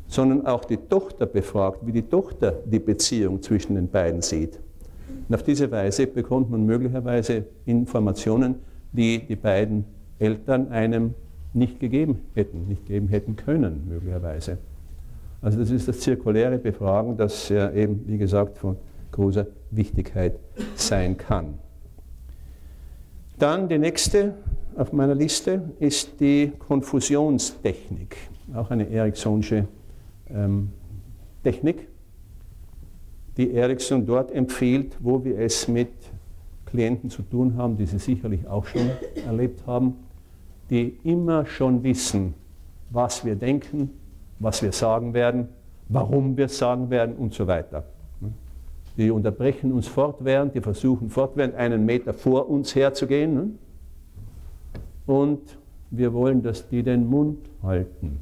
sondern 0.08 0.46
auch 0.46 0.64
die 0.64 0.78
Tochter 0.78 1.26
befragt, 1.26 1.80
wie 1.84 1.92
die 1.92 2.02
Tochter 2.02 2.52
die 2.64 2.78
Beziehung 2.78 3.42
zwischen 3.42 3.74
den 3.74 3.88
beiden 3.88 4.22
sieht. 4.22 4.58
Und 5.28 5.34
auf 5.34 5.42
diese 5.42 5.70
Weise 5.70 6.06
bekommt 6.06 6.50
man 6.50 6.64
möglicherweise 6.64 7.44
Informationen, 7.66 8.56
die 8.92 9.26
die 9.26 9.36
beiden 9.36 9.84
Eltern 10.18 10.68
einem 10.72 11.14
nicht 11.52 11.80
gegeben 11.80 12.20
hätten, 12.34 12.66
nicht 12.66 12.86
geben 12.86 13.08
hätten 13.08 13.36
können, 13.36 13.86
möglicherweise. 13.88 14.56
Also 15.42 15.58
das 15.58 15.70
ist 15.70 15.86
das 15.86 16.00
zirkuläre 16.00 16.58
Befragen, 16.58 17.16
das 17.16 17.48
ja 17.50 17.70
eben, 17.72 18.04
wie 18.06 18.18
gesagt, 18.18 18.58
von 18.58 18.76
großer 19.18 19.48
Wichtigkeit 19.72 20.38
sein 20.76 21.16
kann. 21.16 21.58
Dann 23.38 23.68
die 23.68 23.78
nächste 23.78 24.34
auf 24.76 24.92
meiner 24.92 25.16
Liste 25.16 25.72
ist 25.80 26.20
die 26.20 26.52
Konfusionstechnik, 26.56 28.16
auch 28.54 28.70
eine 28.70 28.88
Eriksonsche 28.88 29.66
ähm, 30.30 30.70
Technik, 31.42 31.88
die 33.36 33.52
Ericsson 33.54 34.06
dort 34.06 34.30
empfiehlt, 34.30 34.96
wo 35.00 35.24
wir 35.24 35.38
es 35.40 35.66
mit 35.66 35.90
Klienten 36.66 37.10
zu 37.10 37.22
tun 37.22 37.56
haben, 37.56 37.76
die 37.76 37.86
Sie 37.86 37.98
sicherlich 37.98 38.46
auch 38.46 38.66
schon 38.66 38.88
erlebt 39.26 39.66
haben, 39.66 39.96
die 40.70 40.96
immer 41.02 41.44
schon 41.44 41.82
wissen, 41.82 42.34
was 42.90 43.24
wir 43.24 43.34
denken, 43.34 43.90
was 44.38 44.62
wir 44.62 44.70
sagen 44.70 45.12
werden, 45.12 45.48
warum 45.88 46.36
wir 46.36 46.48
sagen 46.48 46.90
werden 46.90 47.16
und 47.16 47.34
so 47.34 47.48
weiter. 47.48 47.84
Die 48.98 49.12
unterbrechen 49.12 49.72
uns 49.72 49.86
fortwährend, 49.86 50.56
die 50.56 50.60
versuchen 50.60 51.08
fortwährend 51.08 51.54
einen 51.54 51.86
Meter 51.86 52.12
vor 52.12 52.50
uns 52.50 52.74
herzugehen 52.74 53.56
und 55.06 55.40
wir 55.90 56.12
wollen, 56.12 56.42
dass 56.42 56.68
die 56.68 56.82
den 56.82 57.06
Mund 57.06 57.38
halten. 57.62 58.18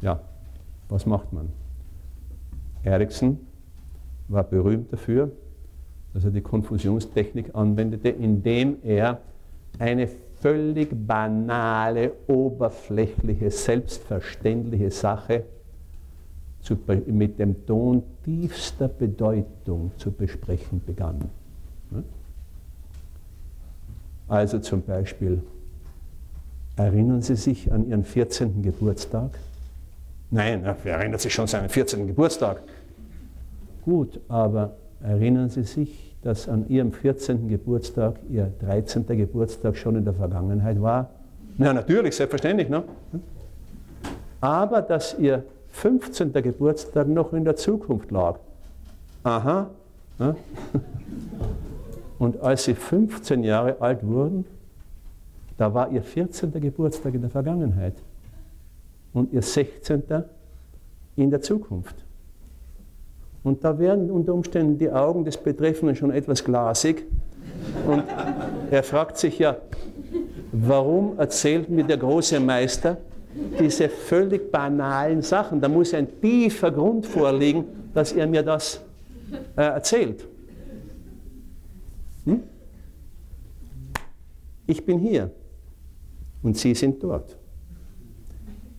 Ja, 0.00 0.20
was 0.88 1.06
macht 1.06 1.32
man? 1.32 1.48
Ericsson 2.84 3.40
war 4.28 4.44
berühmt 4.44 4.92
dafür, 4.92 5.32
dass 6.14 6.24
er 6.24 6.30
die 6.30 6.40
Konfusionstechnik 6.40 7.52
anwendete, 7.52 8.10
indem 8.10 8.76
er 8.84 9.20
eine 9.80 10.08
völlig 10.40 10.90
banale, 10.92 12.12
oberflächliche, 12.28 13.50
selbstverständliche 13.50 14.92
Sache 14.92 15.44
zu, 16.66 16.76
mit 17.06 17.38
dem 17.38 17.64
Ton 17.64 18.02
tiefster 18.24 18.88
Bedeutung 18.88 19.92
zu 19.98 20.10
besprechen 20.10 20.82
begann. 20.84 21.30
Also 24.28 24.58
zum 24.58 24.82
Beispiel, 24.82 25.40
erinnern 26.74 27.22
Sie 27.22 27.36
sich 27.36 27.72
an 27.72 27.88
Ihren 27.88 28.02
14. 28.04 28.62
Geburtstag? 28.62 29.38
Nein, 30.32 30.64
wer 30.82 30.96
erinnert 30.96 31.20
sich 31.20 31.32
schon 31.32 31.44
an 31.44 31.48
seinen 31.48 31.68
14. 31.68 32.08
Geburtstag? 32.08 32.60
Gut, 33.84 34.18
aber 34.26 34.74
erinnern 35.00 35.48
Sie 35.48 35.62
sich, 35.62 36.16
dass 36.22 36.48
an 36.48 36.68
Ihrem 36.68 36.90
14. 36.90 37.46
Geburtstag 37.48 38.16
Ihr 38.28 38.52
13. 38.58 39.06
Geburtstag 39.06 39.76
schon 39.76 39.94
in 39.94 40.04
der 40.04 40.14
Vergangenheit 40.14 40.82
war? 40.82 41.10
Na, 41.58 41.72
natürlich, 41.72 42.16
selbstverständlich. 42.16 42.68
Ne? 42.68 42.82
Aber 44.40 44.82
dass 44.82 45.16
Ihr 45.16 45.44
15. 45.76 46.32
Geburtstag 46.32 47.06
noch 47.06 47.34
in 47.34 47.44
der 47.44 47.56
Zukunft 47.56 48.10
lag. 48.10 48.38
Aha. 49.24 49.68
Ne? 50.18 50.34
Und 52.18 52.40
als 52.40 52.64
sie 52.64 52.74
15 52.74 53.44
Jahre 53.44 53.76
alt 53.80 54.06
wurden, 54.06 54.46
da 55.58 55.74
war 55.74 55.90
ihr 55.90 56.02
14. 56.02 56.50
Geburtstag 56.60 57.12
in 57.12 57.20
der 57.20 57.30
Vergangenheit 57.30 57.94
und 59.12 59.34
ihr 59.34 59.42
16. 59.42 60.02
in 61.16 61.30
der 61.30 61.42
Zukunft. 61.42 61.96
Und 63.44 63.62
da 63.62 63.78
werden 63.78 64.10
unter 64.10 64.32
Umständen 64.32 64.78
die 64.78 64.90
Augen 64.90 65.26
des 65.26 65.36
Betreffenden 65.36 65.94
schon 65.94 66.10
etwas 66.10 66.42
glasig. 66.42 67.04
Und 67.86 68.02
er 68.70 68.82
fragt 68.82 69.18
sich 69.18 69.38
ja, 69.38 69.58
warum 70.52 71.18
erzählt 71.18 71.68
mir 71.68 71.84
der 71.84 71.98
große 71.98 72.40
Meister 72.40 72.96
diese 73.58 73.88
völlig 73.88 74.50
banalen 74.50 75.22
Sachen? 75.22 75.60
Da 75.60 75.68
muss 75.68 75.94
ein 75.94 76.20
tiefer 76.20 76.70
Grund 76.70 77.06
vorliegen, 77.06 77.64
dass 77.94 78.12
er 78.12 78.26
mir 78.26 78.42
das 78.42 78.80
äh, 79.56 79.62
erzählt. 79.62 80.26
Hm? 82.24 82.42
Ich 84.66 84.84
bin 84.84 84.98
hier 84.98 85.30
und 86.42 86.56
Sie 86.56 86.74
sind 86.74 87.02
dort. 87.02 87.36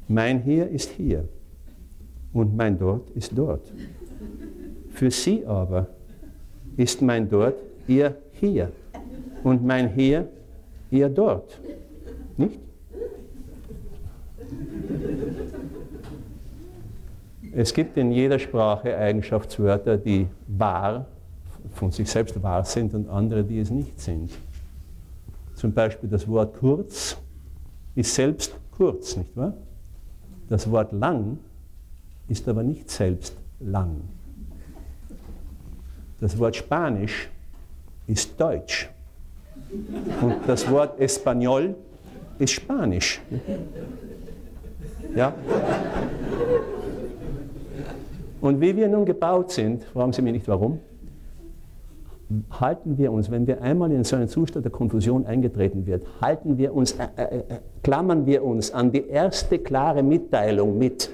Mein 0.08 0.42
Hier 0.42 0.70
ist 0.70 0.92
hier 0.92 1.28
und 2.34 2.56
mein 2.56 2.78
Dort 2.78 3.10
ist 3.12 3.32
dort. 3.36 3.72
Für 4.92 5.12
Sie 5.12 5.46
aber 5.46 5.88
ist 6.78 7.02
mein 7.02 7.30
Dort 7.30 7.56
Ihr 7.88 8.16
Hier 8.34 8.72
und 9.44 9.66
mein 9.66 9.94
Hier 9.94 10.28
Ihr 10.92 11.10
Dort. 11.10 11.60
Nicht? 12.38 12.67
Es 17.60 17.74
gibt 17.74 17.98
in 17.98 18.12
jeder 18.12 18.38
Sprache 18.38 18.96
Eigenschaftswörter, 18.96 19.98
die 19.98 20.28
wahr 20.46 21.08
von 21.74 21.92
sich 21.92 22.08
selbst 22.08 22.44
wahr 22.44 22.64
sind 22.64 22.94
und 22.94 23.10
andere, 23.10 23.44
die 23.44 23.58
es 23.58 23.72
nicht 23.72 24.00
sind. 24.00 24.30
Zum 25.56 25.74
Beispiel 25.74 26.08
das 26.08 26.28
Wort 26.28 26.56
kurz 26.60 27.18
ist 27.96 28.14
selbst 28.14 28.54
kurz, 28.70 29.18
nicht 29.18 29.36
wahr? 29.36 29.54
Das 30.48 30.70
Wort 30.70 30.92
lang 30.92 31.40
ist 32.28 32.48
aber 32.48 32.62
nicht 32.62 32.92
selbst 32.92 33.36
lang. 33.60 34.02
Das 36.22 36.38
Wort 36.38 36.56
Spanisch 36.56 37.28
ist 38.06 38.40
Deutsch. 38.40 38.88
Und 40.22 40.36
das 40.46 40.70
Wort 40.70 41.00
Espanol 41.00 41.74
ist 42.38 42.52
Spanisch. 42.52 43.20
Ja? 45.16 45.34
Und 48.48 48.62
wie 48.62 48.78
wir 48.78 48.88
nun 48.88 49.04
gebaut 49.04 49.52
sind, 49.52 49.84
fragen 49.84 50.14
Sie 50.14 50.22
mich 50.22 50.32
nicht 50.32 50.48
warum, 50.48 50.80
halten 52.50 52.98
wir 52.98 53.12
uns, 53.12 53.30
wenn 53.30 53.46
wir 53.46 53.62
einmal 53.62 53.92
in 53.92 54.06
so 54.06 54.16
einen 54.16 54.30
Zustand 54.30 54.64
der 54.64 54.72
Konfusion 54.72 55.26
eingetreten 55.26 55.86
wird, 55.86 56.06
halten 56.22 56.58
wir 56.58 56.74
uns, 56.74 56.94
äh, 56.94 57.08
äh, 57.18 57.38
äh, 57.40 57.42
klammern 57.84 58.26
wir 58.26 58.46
uns 58.46 58.72
an 58.72 58.90
die 58.94 59.06
erste 59.06 59.60
klare 59.60 60.02
Mitteilung 60.02 60.78
mit, 60.78 61.10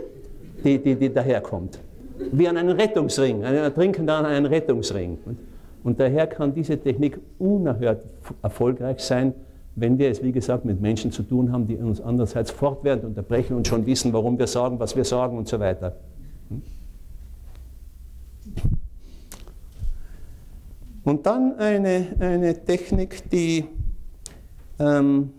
die, 0.64 0.78
die, 0.78 0.96
die 0.96 1.12
daherkommt. 1.12 1.80
Wie 2.32 2.48
an 2.48 2.56
einen 2.56 2.80
Rettungsring, 2.80 3.44
ein 3.44 3.56
Ertrinkender 3.56 4.14
an 4.14 4.28
einen 4.28 4.46
Rettungsring. 4.46 5.18
Und 5.84 6.00
daher 6.00 6.28
kann 6.28 6.54
diese 6.54 6.78
Technik 6.78 7.20
unerhört 7.40 8.06
erfolgreich 8.44 9.00
sein, 9.00 9.34
wenn 9.76 9.98
wir 9.98 10.12
es, 10.12 10.22
wie 10.22 10.34
gesagt, 10.34 10.66
mit 10.66 10.80
Menschen 10.80 11.12
zu 11.12 11.24
tun 11.24 11.52
haben, 11.52 11.66
die 11.66 11.78
uns 11.78 12.00
andererseits 12.00 12.52
fortwährend 12.52 13.04
unterbrechen 13.04 13.56
und 13.58 13.68
schon 13.68 13.88
wissen, 13.88 14.14
warum 14.14 14.38
wir 14.38 14.46
sagen, 14.46 14.80
was 14.80 14.96
wir 14.96 15.04
sagen 15.04 15.36
und 15.36 15.48
so 15.48 15.60
weiter. 15.60 15.96
Hm? 16.50 16.62
Und 21.04 21.26
dann 21.26 21.58
eine, 21.58 22.08
eine 22.20 22.64
Technik, 22.64 23.30
die 23.30 23.66
ähm, 24.80 25.32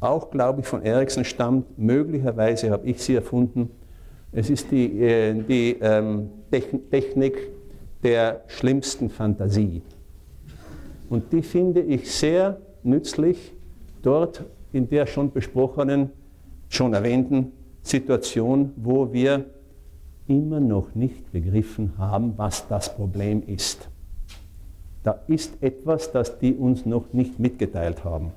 auch, 0.00 0.30
glaube 0.30 0.60
ich, 0.60 0.66
von 0.66 0.82
Ericsson 0.82 1.24
stammt. 1.24 1.78
Möglicherweise 1.78 2.70
habe 2.70 2.86
ich 2.86 3.02
sie 3.02 3.14
erfunden. 3.14 3.70
Es 4.32 4.48
ist 4.50 4.70
die, 4.70 5.00
äh, 5.00 5.34
die 5.34 5.76
ähm, 5.80 6.30
Technik 6.50 7.36
der 8.02 8.42
schlimmsten 8.46 9.10
Fantasie. 9.10 9.82
Und 11.10 11.32
die 11.32 11.42
finde 11.42 11.80
ich 11.80 12.10
sehr 12.10 12.58
nützlich 12.82 13.52
dort 14.02 14.44
in 14.72 14.88
der 14.88 15.06
schon 15.06 15.32
besprochenen, 15.32 16.10
schon 16.68 16.94
erwähnten 16.94 17.52
Situation, 17.82 18.72
wo 18.76 19.12
wir 19.12 19.46
immer 20.26 20.60
noch 20.60 20.94
nicht 20.94 21.32
begriffen 21.32 21.94
haben, 21.96 22.34
was 22.36 22.68
das 22.68 22.94
Problem 22.94 23.42
ist. 23.46 23.88
Da 25.08 25.20
ist 25.26 25.62
etwas, 25.62 26.12
das 26.12 26.38
die 26.38 26.52
uns 26.52 26.84
noch 26.84 27.14
nicht 27.14 27.38
mitgeteilt 27.38 28.04
haben. 28.04 28.30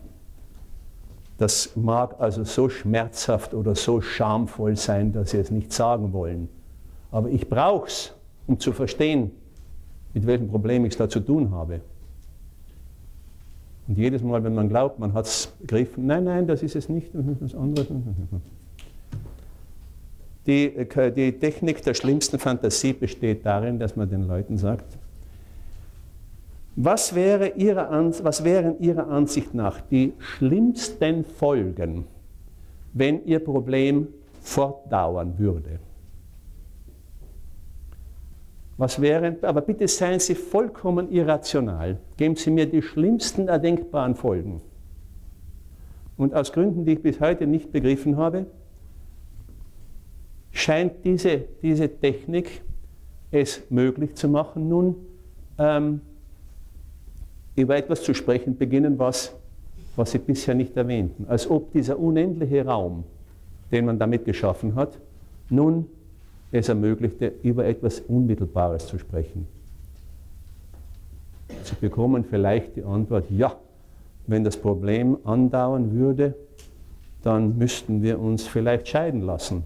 Das 1.38 1.76
mag 1.76 2.16
also 2.18 2.46
so 2.46 2.70
schmerzhaft 2.70 3.54
oder 3.54 3.76
so 3.76 4.00
schamvoll 4.00 4.78
sein, 4.78 5.12
dass 5.12 5.32
sie 5.32 5.40
es 5.40 5.52
nicht 5.52 5.74
sagen 5.74 6.14
wollen. 6.14 6.48
Aber 7.12 7.28
ich 7.28 7.50
brauche 7.50 7.88
es, 7.88 8.14
um 8.48 8.58
zu 8.58 8.72
verstehen, 8.72 9.32
mit 10.14 10.26
welchem 10.26 10.48
Problem 10.48 10.86
ich 10.86 10.94
es 10.94 10.98
da 10.98 11.10
zu 11.10 11.20
tun 11.20 11.52
habe. 11.52 11.82
Und 13.90 13.98
jedes 13.98 14.24
Mal, 14.24 14.42
wenn 14.42 14.56
man 14.56 14.70
glaubt, 14.70 14.98
man 14.98 15.12
hat 15.12 15.26
es 15.26 15.48
begriffen, 15.60 16.06
nein, 16.06 16.24
nein, 16.24 16.48
das 16.48 16.64
ist 16.64 16.78
es 16.78 16.88
nicht, 16.88 17.14
das 17.14 17.28
ist 17.28 17.42
was 17.42 17.54
anderes. 17.54 17.90
Die, 20.48 20.68
äh, 20.68 21.12
die 21.12 21.34
Technik 21.34 21.84
der 21.84 21.96
schlimmsten 21.96 22.40
Fantasie 22.40 22.94
besteht 22.94 23.46
darin, 23.46 23.78
dass 23.78 23.98
man 23.98 24.10
den 24.10 24.26
Leuten 24.26 24.58
sagt, 24.58 25.01
was, 26.76 27.16
wäre 27.16 27.50
ihrer, 27.50 27.90
was 28.24 28.44
wären 28.44 28.80
Ihrer 28.80 29.08
Ansicht 29.10 29.54
nach 29.54 29.82
die 29.82 30.14
schlimmsten 30.20 31.26
Folgen, 31.26 32.06
wenn 32.94 33.26
Ihr 33.26 33.40
Problem 33.40 34.08
fortdauern 34.42 35.38
würde? 35.38 35.80
Was 38.78 39.00
wären, 39.00 39.44
aber 39.44 39.62
bitte 39.62 39.88
seien 39.88 40.20
Sie 40.20 40.34
vollkommen 40.34 41.12
irrational. 41.12 42.00
Geben 42.18 42.36
Sie 42.36 42.50
mir 42.50 42.66
die 42.66 42.82
schlimmsten 42.82 43.48
erdenkbaren 43.48 44.16
Folgen. 44.16 44.62
Und 46.18 46.34
aus 46.34 46.52
Gründen, 46.52 46.86
die 46.86 46.94
ich 46.94 47.02
bis 47.02 47.20
heute 47.20 47.48
nicht 47.48 47.72
begriffen 47.72 48.18
habe, 48.18 48.48
scheint 50.52 51.04
diese, 51.04 51.44
diese 51.62 51.90
Technik 51.90 52.62
es 53.30 53.62
möglich 53.70 54.16
zu 54.16 54.28
machen, 54.28 54.68
nun 54.68 54.96
ähm, 55.58 56.02
über 57.62 57.78
etwas 57.78 58.04
zu 58.04 58.14
sprechen 58.14 58.58
beginnen, 58.58 59.00
was, 59.00 59.34
was 59.96 60.12
Sie 60.12 60.20
bisher 60.20 60.56
nicht 60.56 60.76
erwähnten. 60.76 61.26
Als 61.28 61.50
ob 61.50 61.72
dieser 61.72 62.00
unendliche 62.00 62.66
Raum, 62.66 63.04
den 63.72 63.86
man 63.86 64.00
damit 64.00 64.26
geschaffen 64.26 64.76
hat, 64.76 64.98
nun 65.50 65.88
es 66.52 66.70
ermöglichte, 66.70 67.32
über 67.44 67.66
etwas 67.66 68.00
Unmittelbares 68.02 68.88
zu 68.88 68.98
sprechen. 68.98 69.48
Sie 71.64 71.76
bekommen 71.80 72.24
vielleicht 72.24 72.76
die 72.76 72.84
Antwort, 72.84 73.26
ja, 73.30 73.56
wenn 74.28 74.44
das 74.44 74.58
Problem 74.58 75.18
andauern 75.24 75.94
würde, 75.94 76.36
dann 77.24 77.58
müssten 77.58 78.02
wir 78.02 78.20
uns 78.20 78.48
vielleicht 78.48 78.88
scheiden 78.88 79.22
lassen. 79.22 79.64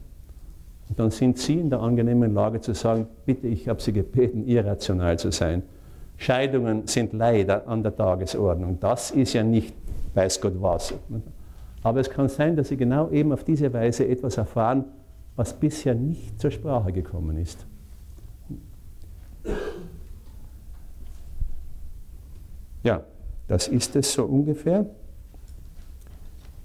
Und 0.90 1.00
dann 1.00 1.12
sind 1.12 1.38
Sie 1.38 1.60
in 1.60 1.70
der 1.70 1.80
angenehmen 1.80 2.34
Lage 2.34 2.62
zu 2.62 2.74
sagen, 2.74 3.08
bitte, 3.26 3.48
ich 3.48 3.68
habe 3.68 3.82
Sie 3.82 3.94
gebeten, 3.94 4.48
irrational 4.48 5.18
zu 5.18 5.32
sein. 5.32 5.64
Scheidungen 6.18 6.88
sind 6.88 7.14
leider 7.14 7.68
an 7.68 7.84
der 7.84 7.96
Tagesordnung. 7.96 8.80
Das 8.80 9.12
ist 9.12 9.34
ja 9.34 9.44
nicht 9.44 9.74
weiß 10.16 10.42
Gott 10.42 10.54
was. 10.60 10.94
Aber 11.84 12.00
es 12.00 12.10
kann 12.10 12.30
sein, 12.30 12.56
dass 12.56 12.70
Sie 12.70 12.78
genau 12.78 13.10
eben 13.12 13.32
auf 13.32 13.44
diese 13.44 13.72
Weise 13.74 14.08
etwas 14.08 14.38
erfahren, 14.38 14.86
was 15.36 15.54
bisher 15.54 15.94
nicht 15.94 16.40
zur 16.40 16.52
Sprache 16.52 16.92
gekommen 16.92 17.38
ist. 17.38 17.66
Ja, 22.84 23.04
das 23.48 23.68
ist 23.68 23.96
es 23.96 24.14
so 24.14 24.24
ungefähr. 24.26 24.86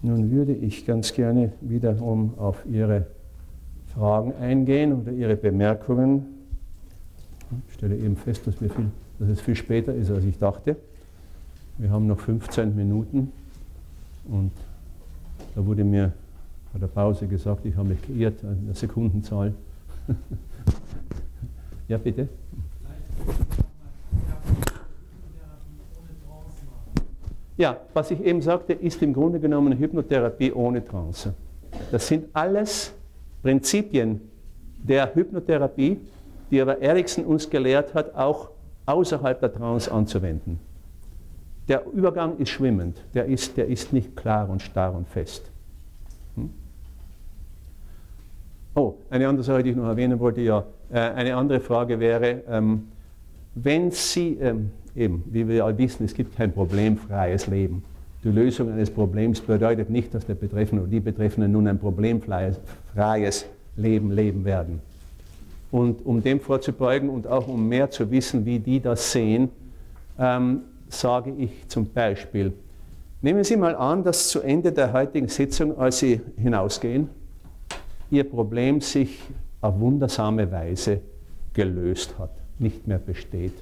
Nun 0.02 0.30
würde 0.30 0.54
ich 0.54 0.86
ganz 0.86 1.12
gerne 1.12 1.52
wiederum 1.60 2.38
auf 2.38 2.64
Ihre 2.66 3.06
Fragen 3.94 4.34
eingehen 4.36 4.92
oder 4.92 5.12
Ihre 5.12 5.36
Bemerkungen. 5.36 6.26
Ich 7.68 7.74
stelle 7.74 7.96
eben 7.96 8.16
fest, 8.16 8.46
dass, 8.46 8.54
viel, 8.54 8.70
dass 9.20 9.28
es 9.28 9.40
viel 9.40 9.54
später 9.54 9.94
ist, 9.94 10.10
als 10.10 10.24
ich 10.24 10.38
dachte. 10.38 10.76
Wir 11.76 11.90
haben 11.90 12.06
noch 12.06 12.18
15 12.18 12.74
Minuten 12.74 13.32
und 14.28 14.50
da 15.54 15.64
wurde 15.64 15.84
mir 15.84 16.12
bei 16.72 16.78
der 16.78 16.86
Pause 16.86 17.26
gesagt, 17.26 17.66
ich 17.66 17.76
habe 17.76 17.90
mich 17.90 18.02
geirrt 18.02 18.42
der 18.42 18.74
Sekundenzahl. 18.74 19.52
ja, 21.88 21.98
bitte. 21.98 22.28
Ja, 27.58 27.76
was 27.92 28.10
ich 28.10 28.24
eben 28.24 28.40
sagte, 28.40 28.72
ist 28.72 29.02
im 29.02 29.12
Grunde 29.12 29.38
genommen 29.38 29.76
Hypnotherapie 29.78 30.52
ohne 30.52 30.82
Trance. 30.82 31.34
Das 31.90 32.08
sind 32.08 32.28
alles 32.32 32.92
Prinzipien 33.42 34.22
der 34.78 35.14
Hypnotherapie, 35.14 35.98
die 36.50 36.60
aber 36.60 36.80
Ericsson 36.80 37.26
uns 37.26 37.50
gelehrt 37.50 37.92
hat, 37.92 38.14
auch 38.14 38.48
außerhalb 38.90 39.40
der 39.40 39.52
Trance 39.52 39.90
anzuwenden. 39.90 40.58
Der 41.68 41.86
Übergang 41.86 42.36
ist 42.38 42.50
schwimmend, 42.50 42.96
der 43.14 43.26
ist, 43.26 43.56
der 43.56 43.66
ist 43.66 43.92
nicht 43.92 44.16
klar 44.16 44.48
und 44.48 44.60
starr 44.60 44.94
und 44.94 45.08
fest. 45.08 45.50
Oh, 48.74 48.94
eine 49.10 49.28
andere 49.28 49.44
Sache, 49.44 49.62
die 49.62 49.70
ich 49.70 49.76
noch 49.76 49.86
erwähnen 49.86 50.18
wollte, 50.20 50.40
ja, 50.40 50.64
äh, 50.92 50.98
eine 50.98 51.36
andere 51.36 51.60
Frage 51.60 51.98
wäre, 51.98 52.42
ähm, 52.48 52.88
wenn 53.54 53.90
Sie, 53.90 54.38
ähm, 54.40 54.70
eben, 54.94 55.24
wie 55.26 55.46
wir 55.46 55.56
ja 55.56 55.78
wissen, 55.78 56.04
es 56.04 56.14
gibt 56.14 56.36
kein 56.36 56.52
problemfreies 56.52 57.48
Leben. 57.48 57.82
Die 58.22 58.28
Lösung 58.30 58.70
eines 58.70 58.90
Problems 58.90 59.40
bedeutet 59.40 59.90
nicht, 59.90 60.14
dass 60.14 60.24
der 60.26 60.34
Betreffende 60.34 60.82
oder 60.82 60.90
die 60.90 61.00
Betreffenden 61.00 61.52
nun 61.52 61.66
ein 61.66 61.78
problemfreies 61.78 63.46
Leben 63.76 64.12
leben 64.12 64.44
werden. 64.44 64.80
Und 65.70 66.04
um 66.04 66.22
dem 66.22 66.40
vorzubeugen 66.40 67.08
und 67.08 67.26
auch 67.26 67.46
um 67.46 67.68
mehr 67.68 67.90
zu 67.90 68.10
wissen, 68.10 68.44
wie 68.44 68.58
die 68.58 68.80
das 68.80 69.12
sehen, 69.12 69.50
ähm, 70.18 70.62
sage 70.88 71.32
ich 71.38 71.68
zum 71.68 71.86
Beispiel, 71.86 72.52
nehmen 73.22 73.44
Sie 73.44 73.56
mal 73.56 73.76
an, 73.76 74.02
dass 74.02 74.28
zu 74.28 74.40
Ende 74.40 74.72
der 74.72 74.92
heutigen 74.92 75.28
Sitzung, 75.28 75.78
als 75.78 76.00
Sie 76.00 76.20
hinausgehen, 76.36 77.08
ihr 78.10 78.24
Problem 78.28 78.80
sich 78.80 79.20
auf 79.60 79.78
wundersame 79.78 80.50
Weise 80.50 81.00
gelöst 81.52 82.18
hat, 82.18 82.30
nicht 82.58 82.86
mehr 82.86 82.98
besteht. 82.98 83.54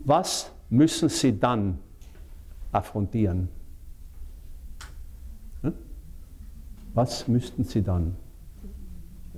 Was 0.00 0.50
müssen 0.68 1.08
Sie 1.08 1.38
dann 1.38 1.78
affrontieren? 2.72 3.48
Hm? 5.62 5.72
Was 6.94 7.28
müssten 7.28 7.64
Sie 7.64 7.82
dann? 7.82 8.16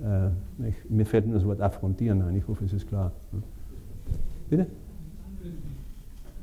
Äh, 0.03 0.67
ich, 0.67 0.75
mir 0.89 1.05
fällt 1.05 1.25
nur 1.25 1.35
das 1.35 1.45
Wort 1.45 1.61
affrontieren 1.61 2.21
ein, 2.21 2.35
ich 2.35 2.47
hoffe, 2.47 2.65
es 2.65 2.73
ist 2.73 2.87
klar. 2.87 3.11
Hm? 3.31 3.43
Bitte? 4.49 4.67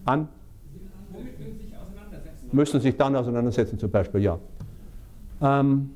An? 0.07 0.29
Müssen 2.53 2.81
sich 2.81 2.97
dann 2.97 3.15
auseinandersetzen, 3.15 3.79
zum 3.79 3.91
Beispiel, 3.91 4.23
ja. 4.23 4.39
Ähm, 5.43 5.91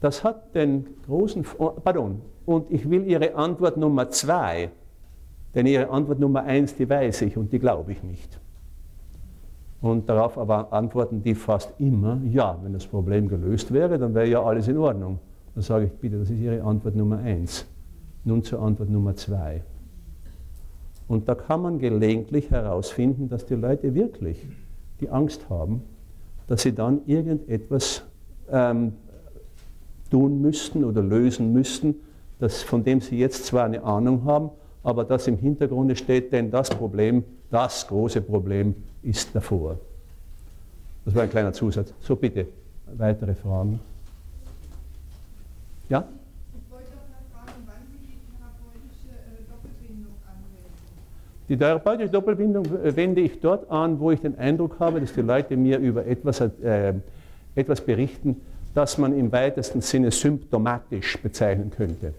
das 0.00 0.24
hat 0.24 0.54
den 0.54 0.86
großen, 1.06 1.44
oh, 1.58 1.70
pardon, 1.70 2.20
und 2.46 2.70
ich 2.70 2.88
will 2.88 3.06
Ihre 3.06 3.34
Antwort 3.34 3.76
Nummer 3.76 4.10
zwei, 4.10 4.70
denn 5.54 5.66
Ihre 5.66 5.90
Antwort 5.90 6.18
Nummer 6.18 6.42
eins, 6.42 6.74
die 6.74 6.88
weiß 6.88 7.22
ich 7.22 7.36
und 7.36 7.52
die 7.52 7.58
glaube 7.58 7.92
ich 7.92 8.02
nicht. 8.02 8.40
Und 9.80 10.08
darauf 10.08 10.38
aber 10.38 10.72
antworten 10.72 11.22
die 11.22 11.34
fast 11.34 11.72
immer, 11.78 12.18
ja, 12.24 12.58
wenn 12.62 12.72
das 12.72 12.86
Problem 12.86 13.28
gelöst 13.28 13.72
wäre, 13.72 13.98
dann 13.98 14.14
wäre 14.14 14.26
ja 14.26 14.42
alles 14.42 14.66
in 14.66 14.78
Ordnung. 14.78 15.18
Dann 15.54 15.62
sage 15.62 15.86
ich, 15.86 15.92
bitte, 15.92 16.18
das 16.18 16.30
ist 16.30 16.38
Ihre 16.38 16.62
Antwort 16.62 16.96
Nummer 16.96 17.18
eins. 17.18 17.66
Nun 18.24 18.42
zur 18.42 18.60
Antwort 18.60 18.90
Nummer 18.90 19.14
zwei. 19.14 19.62
Und 21.06 21.28
da 21.28 21.34
kann 21.34 21.62
man 21.62 21.78
gelegentlich 21.78 22.50
herausfinden, 22.50 23.28
dass 23.28 23.46
die 23.46 23.54
Leute 23.54 23.94
wirklich 23.94 24.38
die 25.00 25.10
Angst 25.10 25.48
haben, 25.50 25.82
dass 26.46 26.62
sie 26.62 26.74
dann 26.74 27.00
irgendetwas 27.06 28.02
ähm, 28.50 28.94
tun 30.10 30.40
müssten 30.40 30.84
oder 30.84 31.02
lösen 31.02 31.52
müssten, 31.52 31.96
das, 32.38 32.62
von 32.62 32.84
dem 32.84 33.00
Sie 33.00 33.18
jetzt 33.18 33.46
zwar 33.46 33.64
eine 33.64 33.82
Ahnung 33.82 34.24
haben, 34.24 34.50
aber 34.82 35.04
das 35.04 35.26
im 35.26 35.36
Hintergrund 35.36 35.96
steht, 35.98 36.32
denn 36.32 36.50
das 36.50 36.70
Problem, 36.70 37.24
das 37.50 37.86
große 37.86 38.20
Problem 38.20 38.74
ist 39.02 39.34
davor. 39.34 39.78
Das 41.04 41.14
war 41.14 41.22
ein 41.22 41.30
kleiner 41.30 41.52
Zusatz. 41.52 41.92
So 42.00 42.16
bitte, 42.16 42.46
weitere 42.96 43.34
Fragen. 43.34 43.80
Ja? 45.88 46.08
Ich 46.54 46.70
wollte 46.72 46.88
auch 46.92 47.08
mal 47.10 47.24
fragen, 47.32 47.62
wann 47.66 47.74
Sie 47.90 47.98
die 47.98 48.18
therapeutische 48.36 49.10
äh, 49.12 49.42
Doppelbindung 49.50 50.14
anwenden. 50.26 50.72
Die 51.48 51.56
therapeutische 51.56 52.10
Doppelbindung 52.10 52.64
äh, 52.84 52.96
wende 52.96 53.20
ich 53.20 53.40
dort 53.40 53.70
an, 53.70 54.00
wo 54.00 54.10
ich 54.10 54.20
den 54.20 54.38
Eindruck 54.38 54.80
habe, 54.80 55.00
dass 55.00 55.12
die 55.12 55.20
Leute 55.20 55.56
mir 55.56 55.78
über 55.78 56.06
etwas, 56.06 56.40
äh, 56.40 56.94
etwas 57.54 57.80
berichten, 57.80 58.40
das 58.74 58.98
man 58.98 59.16
im 59.16 59.30
weitesten 59.30 59.80
Sinne 59.80 60.10
symptomatisch 60.10 61.18
bezeichnen 61.22 61.70
könnte. 61.70 62.14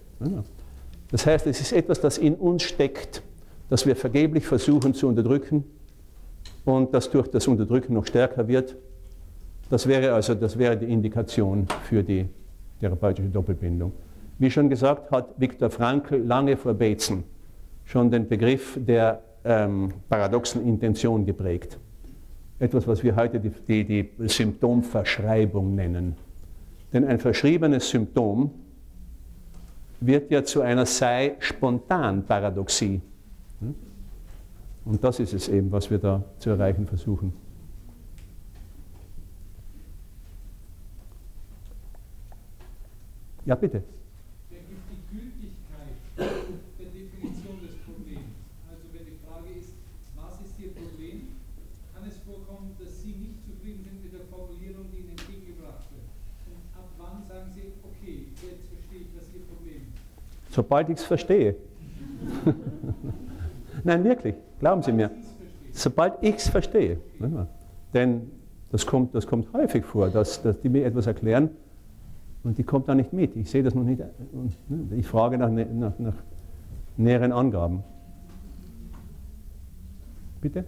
Das 1.11 1.26
heißt, 1.26 1.48
es 1.48 1.60
ist 1.60 1.74
etwas, 1.74 2.00
das 2.00 2.18
in 2.18 2.35
uns 2.35 2.64
steckt, 2.64 3.22
das 3.69 3.85
wir 3.85 3.95
vergeblich 3.95 4.45
versuchen 4.45 4.94
zu 4.94 5.08
unterdrücken 5.08 5.66
und 6.64 6.94
das 6.94 7.10
durch 7.10 7.27
das 7.27 7.48
Unterdrücken 7.48 7.94
noch 7.94 8.06
stärker 8.06 8.48
wird. 8.48 8.76
Das 9.69 9.88
wäre 9.88 10.14
also 10.14 10.35
das 10.35 10.58
wäre 10.58 10.77
die 10.77 10.85
Indikation 10.85 11.68
für 11.84 12.03
die 12.03 12.27
therapeutische 12.85 13.30
Doppelbindung. 13.30 13.91
Wie 14.38 14.51
schon 14.51 14.69
gesagt, 14.69 15.11
hat 15.11 15.30
Viktor 15.38 15.69
Frankl 15.69 16.17
lange 16.17 16.57
vor 16.57 16.73
Bateson 16.73 17.23
schon 17.85 18.11
den 18.11 18.27
Begriff 18.27 18.77
der 18.80 19.22
ähm, 19.43 19.93
paradoxen 20.09 20.65
Intention 20.67 21.25
geprägt. 21.25 21.77
Etwas, 22.59 22.88
was 22.88 23.03
wir 23.03 23.15
heute 23.15 23.39
die, 23.39 23.51
die, 23.67 23.83
die 23.85 24.27
Symptomverschreibung 24.27 25.75
nennen. 25.75 26.15
Denn 26.93 27.05
ein 27.05 27.19
verschriebenes 27.19 27.89
Symptom 27.89 28.51
wird 29.99 30.31
ja 30.31 30.43
zu 30.43 30.61
einer 30.61 30.85
sei 30.85 31.35
spontan 31.39 32.23
Paradoxie. 32.23 33.01
Hm? 33.59 33.75
Und 34.85 35.03
das 35.03 35.19
ist 35.19 35.33
es 35.33 35.47
eben, 35.49 35.72
was 35.72 35.89
wir 35.89 35.97
da 35.97 36.23
zu 36.39 36.51
erreichen 36.51 36.85
versuchen. 36.85 37.33
Ja, 43.45 43.53
bitte. 43.53 43.83
Der 44.49 44.57
gibt 44.65 44.90
die 44.90 44.98
Gültigkeit 45.14 45.93
der 46.17 46.90
Definition 46.90 47.61
des 47.61 47.77
Problems. 47.85 48.33
Also 48.65 48.90
wenn 48.90 49.06
die 49.06 49.22
Frage 49.22 49.53
ist, 49.53 49.77
was 50.17 50.41
ist 50.41 50.57
Ihr 50.57 50.74
Problem, 50.74 51.30
kann 51.93 52.09
es 52.09 52.17
vorkommen, 52.25 52.74
dass 52.82 53.06
Sie 53.06 53.14
nicht 53.14 53.45
zufrieden 53.45 53.85
sind 53.85 54.01
mit 54.01 54.17
der 54.17 54.25
Formulierung, 54.33 54.90
die 54.90 55.06
Ihnen 55.06 55.14
entgegengebracht 55.14 55.85
wird. 55.93 56.09
Und 56.49 56.65
ab 56.74 56.90
wann 56.98 57.22
sagen 57.30 57.53
Sie, 57.53 57.69
okay, 57.85 58.33
jetzt 58.33 58.65
verstehe 58.65 59.06
ich, 59.06 59.14
was 59.14 59.30
Ihr 59.30 59.45
Problem 59.45 59.93
ist. 59.93 60.49
Sobald 60.49 60.90
ich 60.90 60.98
es 60.98 61.06
verstehe. 61.06 61.56
Nein, 63.83 64.03
wirklich, 64.03 64.33
glauben 64.59 64.82
Sie 64.82 64.91
mir. 64.91 65.11
Sobald 65.72 66.17
ich 66.22 66.41
es 66.41 66.49
verstehe. 66.49 66.98
Denn 67.93 68.32
das 68.72 68.88
kommt, 68.88 69.14
das 69.14 69.27
kommt 69.27 69.53
häufig 69.53 69.85
vor, 69.85 70.09
dass, 70.09 70.41
dass 70.41 70.59
die 70.61 70.69
mir 70.69 70.85
etwas 70.85 71.06
erklären 71.06 71.51
und 72.45 72.59
die 72.59 72.64
kommt 72.64 72.88
da 72.88 72.93
nicht 72.93 73.11
mit. 73.11 73.35
Ich 73.35 73.49
sehe 73.49 73.64
das 73.64 73.74
noch 73.74 73.83
nicht. 73.83 73.99
Ne, 73.99 74.95
ich 74.95 75.07
frage 75.07 75.38
nach, 75.38 75.49
nach, 75.49 75.98
nach 75.98 76.14
näheren 76.95 77.32
Angaben. 77.32 77.83
Bitte? 80.41 80.64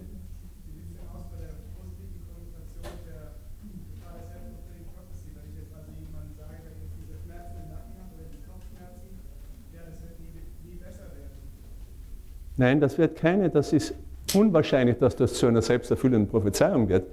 Nein, 12.56 12.80
das 12.80 12.98
wird 12.98 13.14
keine, 13.14 13.50
das 13.50 13.72
ist 13.72 13.94
unwahrscheinlich, 14.34 14.98
dass 14.98 15.14
das 15.14 15.34
zu 15.34 15.46
einer 15.46 15.62
selbsterfüllenden 15.62 16.28
Prophezeiung 16.28 16.88
wird. 16.88 17.06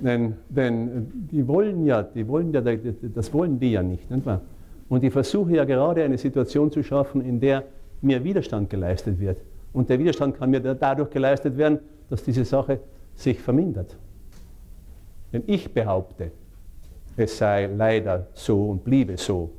Denn, 0.00 0.34
denn 0.48 1.10
die 1.30 1.46
wollen 1.46 1.84
ja, 1.84 2.02
die 2.02 2.26
wollen 2.26 2.52
ja, 2.52 2.60
das 2.60 3.32
wollen 3.32 3.58
die 3.58 3.72
ja 3.72 3.82
nicht, 3.82 4.10
nicht 4.10 4.24
wahr? 4.24 4.40
Und 4.88 5.02
ich 5.04 5.12
versuche 5.12 5.52
ja 5.52 5.64
gerade 5.64 6.02
eine 6.04 6.16
Situation 6.16 6.70
zu 6.70 6.82
schaffen, 6.82 7.20
in 7.20 7.40
der 7.40 7.64
mir 8.00 8.22
Widerstand 8.22 8.70
geleistet 8.70 9.18
wird. 9.18 9.38
Und 9.72 9.90
der 9.90 9.98
Widerstand 9.98 10.38
kann 10.38 10.50
mir 10.50 10.60
dadurch 10.60 11.10
geleistet 11.10 11.56
werden, 11.56 11.80
dass 12.08 12.22
diese 12.22 12.44
Sache 12.44 12.80
sich 13.14 13.38
vermindert. 13.40 13.96
Wenn 15.30 15.42
ich 15.46 15.72
behaupte, 15.74 16.30
es 17.16 17.36
sei 17.36 17.66
leider 17.66 18.28
so 18.34 18.70
und 18.70 18.84
bliebe 18.84 19.16
so, 19.16 19.50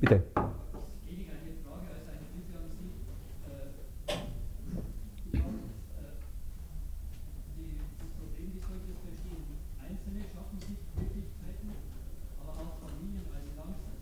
Bitte. 0.00 0.22
Weniger 1.10 1.32
eine 1.34 1.58
Frage 1.66 1.90
als 1.90 2.06
eine 2.06 2.22
Bitte 2.30 2.54
an 2.54 2.70
Sie. 2.70 2.86
Äh, 3.50 4.14
ja, 5.34 5.42
äh, 5.42 6.14
die, 7.58 7.82
das 7.98 8.06
Problem 8.14 8.54
ist 8.54 8.62
solches 8.62 8.94
verstehen. 9.02 9.42
Einzelne 9.82 10.22
schaffen 10.30 10.54
sich 10.62 10.78
Möglichkeiten, 10.94 11.74
aber 12.38 12.62
auch 12.62 12.78
Familien 12.78 13.26
als 13.34 13.50
Ganzes. 13.58 13.98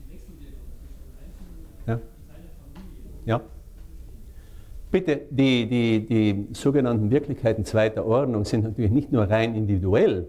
Die 0.00 0.08
Wechselwirkung 0.08 0.72
zwischen 0.80 1.12
Einzelnen 1.20 1.68
und 1.68 1.84
Ja. 1.84 2.00
seiner 2.00 2.56
Familie. 2.56 3.13
Ja. 3.26 3.40
Bitte, 4.90 5.22
die, 5.30 5.66
die, 5.66 6.06
die 6.06 6.46
sogenannten 6.52 7.10
Wirklichkeiten 7.10 7.64
zweiter 7.64 8.06
Ordnung 8.06 8.44
sind 8.44 8.64
natürlich 8.64 8.92
nicht 8.92 9.10
nur 9.10 9.24
rein 9.24 9.54
individuell, 9.54 10.28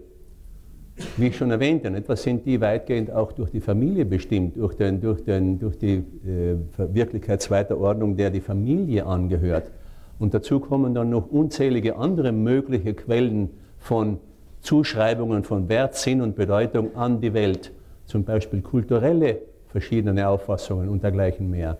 wie 1.16 1.28
ich 1.28 1.36
schon 1.36 1.50
erwähnte, 1.50 1.88
etwas 1.88 2.22
sind 2.22 2.46
die 2.46 2.60
weitgehend 2.60 3.10
auch 3.10 3.32
durch 3.32 3.50
die 3.50 3.60
Familie 3.60 4.06
bestimmt, 4.06 4.56
durch, 4.56 4.74
den, 4.74 5.00
durch, 5.00 5.22
den, 5.22 5.58
durch 5.58 5.78
die 5.78 5.96
äh, 6.26 6.56
Wirklichkeit 6.78 7.42
zweiter 7.42 7.78
Ordnung, 7.78 8.16
der 8.16 8.30
die 8.30 8.40
Familie 8.40 9.04
angehört. 9.04 9.70
Und 10.18 10.32
dazu 10.32 10.58
kommen 10.58 10.94
dann 10.94 11.10
noch 11.10 11.30
unzählige 11.30 11.96
andere 11.96 12.32
mögliche 12.32 12.94
Quellen 12.94 13.50
von 13.78 14.18
Zuschreibungen 14.62 15.44
von 15.44 15.68
Wert, 15.68 15.94
Sinn 15.94 16.22
und 16.22 16.34
Bedeutung 16.34 16.96
an 16.96 17.20
die 17.20 17.34
Welt, 17.34 17.72
zum 18.06 18.24
Beispiel 18.24 18.62
kulturelle 18.62 19.38
verschiedene 19.68 20.28
Auffassungen 20.28 20.88
und 20.88 21.02
dergleichen 21.02 21.50
mehr. 21.50 21.78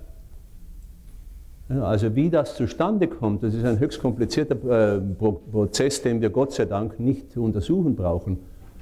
Also 1.68 2.14
wie 2.14 2.30
das 2.30 2.54
zustande 2.54 3.08
kommt, 3.08 3.42
das 3.42 3.54
ist 3.54 3.64
ein 3.64 3.80
höchst 3.80 4.00
komplizierter 4.00 4.54
äh, 4.96 5.00
Prozess, 5.00 6.00
den 6.00 6.20
wir 6.20 6.30
Gott 6.30 6.52
sei 6.52 6.64
Dank 6.64 7.00
nicht 7.00 7.32
zu 7.32 7.42
untersuchen 7.42 7.96
brauchen. 7.96 8.38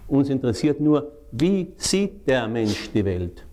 Uns 0.07 0.29
interessiert 0.29 0.81
nur, 0.81 1.13
wie 1.33 1.73
sieht 1.79 2.29
der 2.29 2.47
Mensch 2.47 2.91
die 2.93 3.05
Welt? 3.05 3.47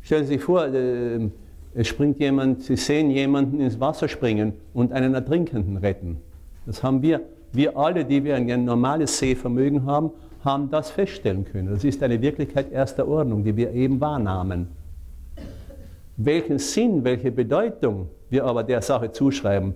Stellen 0.00 0.24
Sie 0.24 0.34
sich 0.34 0.42
vor, 0.42 0.66
äh, 0.68 1.28
es 1.74 1.86
springt 1.86 2.18
jemand, 2.18 2.62
Sie 2.62 2.76
sehen 2.76 3.10
jemanden 3.10 3.60
ins 3.60 3.78
Wasser 3.78 4.08
springen 4.08 4.54
und 4.72 4.90
einen 4.92 5.12
Ertrinkenden 5.12 5.76
retten. 5.76 6.16
Das 6.64 6.82
haben 6.82 7.02
wir, 7.02 7.20
wir 7.52 7.76
alle, 7.76 8.06
die 8.06 8.24
wir 8.24 8.36
ein 8.36 8.64
normales 8.64 9.18
Sehvermögen 9.18 9.84
haben, 9.84 10.12
haben 10.42 10.70
das 10.70 10.90
feststellen 10.90 11.44
können. 11.44 11.68
Das 11.68 11.84
ist 11.84 12.02
eine 12.02 12.22
Wirklichkeit 12.22 12.72
erster 12.72 13.06
Ordnung, 13.06 13.44
die 13.44 13.54
wir 13.54 13.72
eben 13.72 14.00
wahrnahmen. 14.00 14.68
Welchen 16.20 16.58
Sinn, 16.58 17.04
welche 17.04 17.30
Bedeutung 17.30 18.08
wir 18.28 18.44
aber 18.44 18.64
der 18.64 18.82
Sache 18.82 19.12
zuschreiben, 19.12 19.74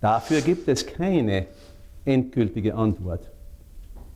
dafür 0.00 0.40
gibt 0.40 0.68
es 0.68 0.86
keine 0.86 1.46
endgültige 2.04 2.76
Antwort. 2.76 3.28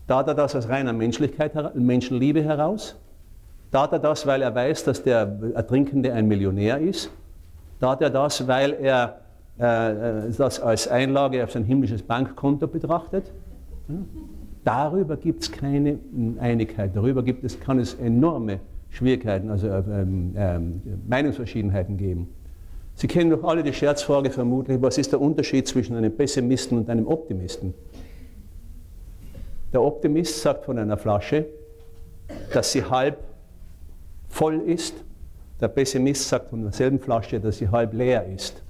Tat 0.06 0.28
er 0.28 0.34
das 0.34 0.54
aus 0.54 0.68
reiner 0.68 0.92
Menschlichkeit, 0.92 1.52
Menschenliebe 1.74 2.40
heraus? 2.40 2.94
Tat 3.72 3.92
er 3.92 3.98
das, 3.98 4.24
weil 4.28 4.42
er 4.42 4.54
weiß, 4.54 4.84
dass 4.84 5.02
der 5.02 5.40
Ertrinkende 5.54 6.12
ein 6.12 6.28
Millionär 6.28 6.78
ist? 6.78 7.10
Tat 7.80 8.00
er 8.00 8.10
das, 8.10 8.46
weil 8.46 8.74
er 8.74 9.22
äh, 9.58 10.30
das 10.38 10.60
als 10.60 10.86
Einlage 10.86 11.42
auf 11.42 11.50
sein 11.50 11.64
himmlisches 11.64 12.00
Bankkonto 12.00 12.68
betrachtet? 12.68 13.32
Ja? 13.88 13.96
Darüber 14.62 15.16
gibt 15.16 15.42
es 15.42 15.50
keine 15.50 15.98
Einigkeit. 16.38 16.94
Darüber 16.94 17.24
gibt 17.24 17.42
es, 17.42 17.58
kann 17.58 17.80
es 17.80 17.94
enorme 17.94 18.60
Schwierigkeiten, 18.96 19.50
also 19.50 19.68
ähm, 19.68 20.32
ähm, 20.36 20.80
Meinungsverschiedenheiten 21.06 21.98
geben. 21.98 22.28
Sie 22.94 23.06
kennen 23.06 23.28
doch 23.28 23.44
alle 23.44 23.62
die 23.62 23.74
Scherzfrage 23.74 24.30
vermutlich, 24.30 24.80
was 24.80 24.96
ist 24.96 25.12
der 25.12 25.20
Unterschied 25.20 25.68
zwischen 25.68 25.96
einem 25.96 26.16
Pessimisten 26.16 26.78
und 26.78 26.88
einem 26.88 27.06
Optimisten? 27.06 27.74
Der 29.74 29.82
Optimist 29.82 30.40
sagt 30.40 30.64
von 30.64 30.78
einer 30.78 30.96
Flasche, 30.96 31.44
dass 32.54 32.72
sie 32.72 32.84
halb 32.84 33.18
voll 34.30 34.62
ist. 34.62 34.94
Der 35.60 35.68
Pessimist 35.68 36.26
sagt 36.26 36.48
von 36.48 36.62
derselben 36.62 36.98
Flasche, 36.98 37.38
dass 37.38 37.58
sie 37.58 37.68
halb 37.68 37.92
leer 37.92 38.26
ist. 38.26 38.62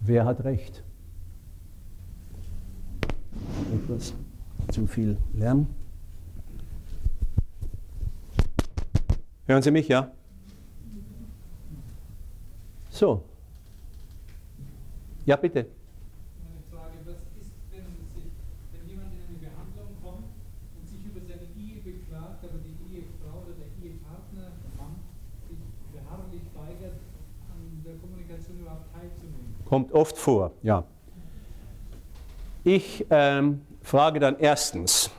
Wer 0.00 0.24
hat 0.24 0.42
recht? 0.42 0.82
Etwas 3.72 4.14
zu 4.72 4.88
viel 4.88 5.16
Lärm. 5.32 5.68
Hören 9.50 9.62
Sie 9.62 9.72
mich, 9.72 9.88
ja? 9.88 10.08
So. 12.88 13.24
Ja, 15.26 15.34
bitte. 15.34 15.66
Meine 16.44 16.62
Frage, 16.70 16.94
was 17.04 17.16
ist, 17.42 17.50
wenn, 17.72 17.82
sich, 18.14 18.30
wenn 18.70 18.88
jemand 18.88 19.08
in 19.12 19.18
eine 19.26 19.38
Behandlung 19.50 19.88
kommt 20.04 20.30
und 20.78 20.88
sich 20.88 21.04
über 21.04 21.18
seine 21.26 21.50
Ehe 21.58 21.82
beklagt, 21.82 22.44
aber 22.44 22.58
die 22.62 22.94
Ehefrau 22.94 23.42
oder 23.42 23.56
der 23.58 23.66
Ehepartner, 23.82 24.52
Mann, 24.78 24.94
sich 25.48 25.58
beharrlich 25.98 26.42
weigert, 26.54 27.00
an 27.50 27.82
der 27.84 27.94
Kommunikation 27.96 28.60
überhaupt 28.60 28.86
teilzunehmen? 28.94 29.56
Kommt 29.64 29.90
oft 29.90 30.16
vor, 30.16 30.52
ja. 30.62 30.84
Ich 32.62 33.04
ähm, 33.10 33.62
frage 33.82 34.20
dann 34.20 34.38
erstens, 34.38 35.10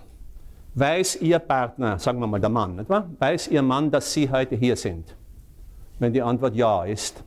weiß 0.75 1.21
Ihr 1.21 1.39
Partner, 1.39 1.99
sagen 1.99 2.19
wir 2.19 2.27
mal 2.27 2.39
der 2.39 2.49
Mann, 2.49 2.75
nicht 2.75 2.89
wahr? 2.89 3.09
weiß 3.19 3.49
Ihr 3.49 3.61
Mann, 3.61 3.91
dass 3.91 4.13
Sie 4.13 4.29
heute 4.29 4.55
hier 4.55 4.75
sind? 4.75 5.15
Wenn 5.99 6.13
die 6.13 6.21
Antwort 6.21 6.55
ja 6.55 6.85
ist, 6.85 7.23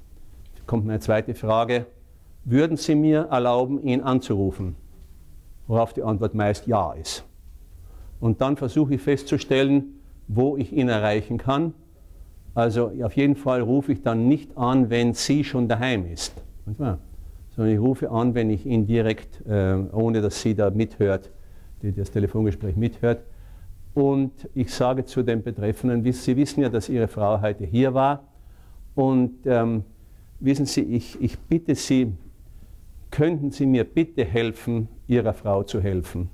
kommt 0.66 0.88
eine 0.88 1.00
zweite 1.00 1.34
Frage, 1.34 1.86
würden 2.44 2.76
Sie 2.76 2.94
mir 2.94 3.28
erlauben, 3.30 3.82
ihn 3.82 4.00
anzurufen? 4.00 4.76
Worauf 5.66 5.92
die 5.92 6.02
Antwort 6.02 6.34
meist 6.34 6.66
ja 6.66 6.92
ist. 6.92 7.24
Und 8.20 8.40
dann 8.40 8.56
versuche 8.56 8.94
ich 8.94 9.00
festzustellen, 9.00 10.00
wo 10.28 10.56
ich 10.56 10.72
ihn 10.72 10.88
erreichen 10.88 11.38
kann. 11.38 11.74
Also 12.54 12.92
auf 13.02 13.16
jeden 13.16 13.36
Fall 13.36 13.60
rufe 13.60 13.92
ich 13.92 14.02
dann 14.02 14.28
nicht 14.28 14.56
an, 14.56 14.90
wenn 14.90 15.14
sie 15.14 15.44
schon 15.44 15.68
daheim 15.68 16.06
ist. 16.06 16.34
Nicht 16.66 16.78
wahr? 16.78 16.98
Sondern 17.56 17.74
ich 17.74 17.80
rufe 17.80 18.10
an, 18.10 18.34
wenn 18.34 18.50
ich 18.50 18.64
ihn 18.66 18.86
direkt, 18.86 19.44
äh, 19.46 19.74
ohne 19.92 20.20
dass 20.20 20.40
sie 20.40 20.54
da 20.54 20.70
mithört, 20.70 21.30
die 21.82 21.92
das 21.92 22.10
Telefongespräch 22.10 22.76
mithört. 22.76 23.20
Und 23.94 24.32
ich 24.54 24.74
sage 24.74 25.04
zu 25.04 25.22
den 25.22 25.42
Betreffenden, 25.42 26.10
Sie 26.12 26.36
wissen 26.36 26.62
ja, 26.62 26.68
dass 26.68 26.88
Ihre 26.88 27.06
Frau 27.06 27.40
heute 27.40 27.64
hier 27.64 27.94
war. 27.94 28.24
Und 28.96 29.46
ähm, 29.46 29.84
wissen 30.40 30.66
Sie, 30.66 30.82
ich, 30.82 31.20
ich 31.20 31.38
bitte 31.38 31.74
Sie, 31.76 32.12
könnten 33.10 33.52
Sie 33.52 33.66
mir 33.66 33.84
bitte 33.84 34.24
helfen, 34.24 34.88
Ihrer 35.06 35.32
Frau 35.32 35.62
zu 35.62 35.80
helfen? 35.80 36.28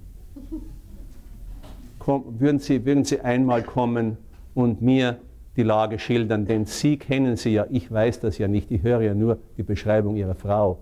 Komm, 1.99 2.41
würden, 2.41 2.59
Sie, 2.59 2.85
würden 2.87 3.05
Sie 3.05 3.21
einmal 3.21 3.63
kommen 3.63 4.17
und 4.55 4.81
mir 4.81 5.19
die 5.57 5.63
Lage 5.63 5.99
schildern, 5.99 6.47
denn 6.47 6.65
Sie 6.65 6.97
kennen 6.97 7.37
sie 7.37 7.51
ja, 7.51 7.67
ich 7.71 7.91
weiß 7.91 8.21
das 8.21 8.39
ja 8.39 8.49
nicht, 8.49 8.71
ich 8.71 8.83
höre 8.83 9.03
ja 9.03 9.15
nur 9.15 9.39
die 9.59 9.63
Beschreibung 9.63 10.17
Ihrer 10.17 10.35
Frau, 10.35 10.79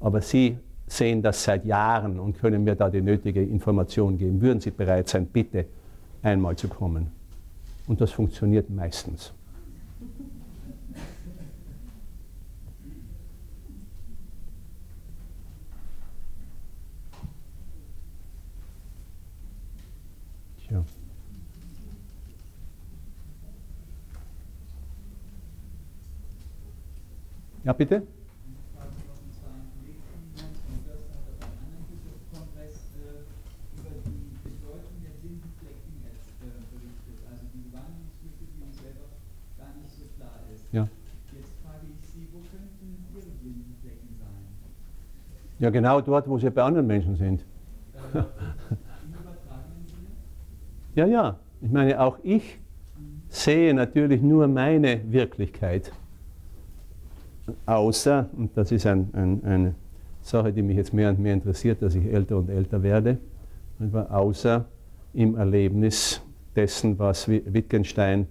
aber 0.00 0.20
Sie 0.20 0.58
sehen 0.88 1.22
das 1.22 1.44
seit 1.44 1.64
Jahren 1.64 2.18
und 2.18 2.38
können 2.38 2.64
mir 2.64 2.74
da 2.74 2.90
die 2.90 3.02
nötige 3.02 3.42
Information 3.42 4.18
geben. 4.18 4.40
Würden 4.40 4.60
Sie 4.60 4.70
bereit 4.70 5.08
sein, 5.08 5.26
bitte 5.26 5.66
einmal 6.26 6.56
zu 6.56 6.68
kommen? 6.68 7.12
Und 7.86 8.00
das 8.00 8.10
funktioniert 8.10 8.68
meistens. 8.68 9.32
Tja. 20.66 20.84
Ja, 27.62 27.72
bitte? 27.72 28.02
Ja. 40.76 40.86
Jetzt 41.32 41.52
frage 41.64 41.86
ich 41.88 42.08
Sie, 42.10 42.28
wo 42.32 42.40
könnten 42.52 43.06
Ihre 43.14 43.30
blinden 43.40 43.76
Flecken 43.80 44.12
sein? 44.18 44.44
Ja, 45.58 45.70
genau 45.70 46.00
dort, 46.00 46.28
wo 46.28 46.38
sie 46.38 46.50
bei 46.50 46.62
anderen 46.62 46.86
Menschen 46.86 47.16
sind. 47.16 47.44
Ja, 50.94 51.06
ja. 51.06 51.38
Ich 51.60 51.70
meine, 51.70 52.00
auch 52.00 52.18
ich 52.22 52.58
sehe 53.28 53.74
natürlich 53.74 54.22
nur 54.22 54.48
meine 54.48 55.00
Wirklichkeit. 55.10 55.92
Außer, 57.64 58.28
und 58.36 58.56
das 58.56 58.72
ist 58.72 58.86
ein, 58.86 59.10
ein, 59.12 59.44
eine 59.44 59.74
Sache, 60.22 60.52
die 60.52 60.62
mich 60.62 60.76
jetzt 60.76 60.92
mehr 60.92 61.10
und 61.10 61.18
mehr 61.18 61.34
interessiert, 61.34 61.82
dass 61.82 61.94
ich 61.94 62.04
älter 62.06 62.38
und 62.38 62.50
älter 62.50 62.82
werde, 62.82 63.18
außer 63.92 64.64
im 65.14 65.36
Erlebnis 65.36 66.22
dessen, 66.56 66.98
was 66.98 67.28
Wittgenstein 67.28 68.26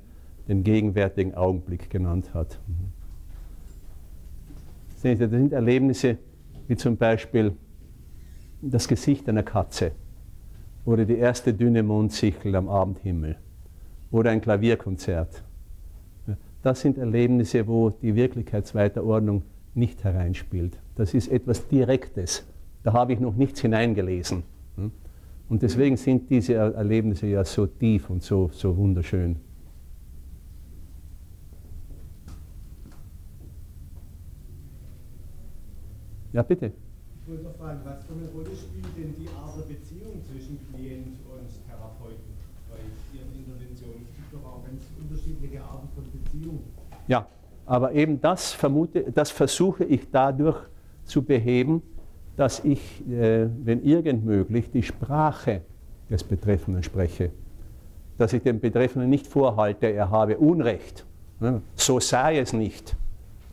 den 0.47 0.63
gegenwärtigen 0.63 1.35
Augenblick 1.35 1.89
genannt 1.89 2.33
hat. 2.33 2.59
Das 5.01 5.19
sind 5.19 5.53
Erlebnisse 5.53 6.17
wie 6.67 6.75
zum 6.75 6.97
Beispiel 6.97 7.53
das 8.61 8.87
Gesicht 8.87 9.27
einer 9.29 9.43
Katze 9.43 9.91
oder 10.85 11.05
die 11.05 11.17
erste 11.17 11.53
dünne 11.53 11.83
Mondsichel 11.83 12.55
am 12.55 12.69
Abendhimmel 12.69 13.37
oder 14.11 14.31
ein 14.31 14.41
Klavierkonzert. 14.41 15.43
Das 16.61 16.81
sind 16.81 16.97
Erlebnisse, 16.97 17.67
wo 17.67 17.91
die 17.91 18.15
Wirklichkeit 18.15 18.65
zweiter 18.65 19.03
Ordnung 19.03 19.43
nicht 19.75 20.03
hereinspielt. 20.03 20.79
Das 20.95 21.13
ist 21.13 21.27
etwas 21.27 21.67
Direktes. 21.67 22.47
Da 22.81 22.93
habe 22.93 23.13
ich 23.13 23.19
noch 23.19 23.35
nichts 23.35 23.61
hineingelesen. 23.61 24.43
Und 25.47 25.61
deswegen 25.61 25.95
sind 25.95 26.29
diese 26.29 26.55
Erlebnisse 26.55 27.27
ja 27.27 27.45
so 27.45 27.67
tief 27.67 28.09
und 28.09 28.23
so, 28.23 28.49
so 28.51 28.75
wunderschön. 28.75 29.35
Ja, 36.35 36.43
bitte. 36.43 36.65
Ich 36.65 37.29
wollte 37.29 37.43
noch 37.45 37.55
fragen, 37.55 37.79
was 37.85 38.03
für 38.03 38.11
eine 38.11 38.27
Rolle 38.27 38.53
spielt 38.53 38.91
denn 38.97 39.15
die 39.17 39.29
Art 39.29 39.55
der 39.55 39.73
Beziehung 39.73 40.21
zwischen 40.21 40.59
Klient 40.67 41.15
und 41.31 41.47
Therapeuten 41.65 42.35
bei 42.69 42.75
Ihren 43.17 43.31
Interventionen? 43.39 44.05
Es 44.09 44.15
gibt 44.17 44.33
doch 44.33 44.45
auch 44.45 44.65
ganz 44.65 44.83
unterschiedliche 44.99 45.63
Arten 45.63 45.87
von 45.95 46.03
Beziehungen. 46.11 46.65
Ja, 47.07 47.25
aber 47.65 47.93
eben 47.93 48.19
das, 48.19 48.51
vermute, 48.51 49.09
das 49.13 49.31
versuche 49.31 49.85
ich 49.85 50.11
dadurch 50.11 50.57
zu 51.05 51.23
beheben, 51.23 51.81
dass 52.35 52.65
ich, 52.65 53.07
äh, 53.07 53.47
wenn 53.63 53.81
irgend 53.81 54.25
möglich, 54.25 54.69
die 54.69 54.83
Sprache 54.83 55.61
des 56.09 56.21
Betreffenden 56.21 56.83
spreche. 56.83 57.31
Dass 58.17 58.33
ich 58.33 58.43
dem 58.43 58.59
Betreffenden 58.59 59.09
nicht 59.09 59.25
vorhalte, 59.25 59.85
er 59.87 60.09
habe 60.11 60.37
Unrecht. 60.37 61.05
So 61.77 62.01
sei 62.01 62.39
es 62.39 62.51
nicht. 62.51 62.97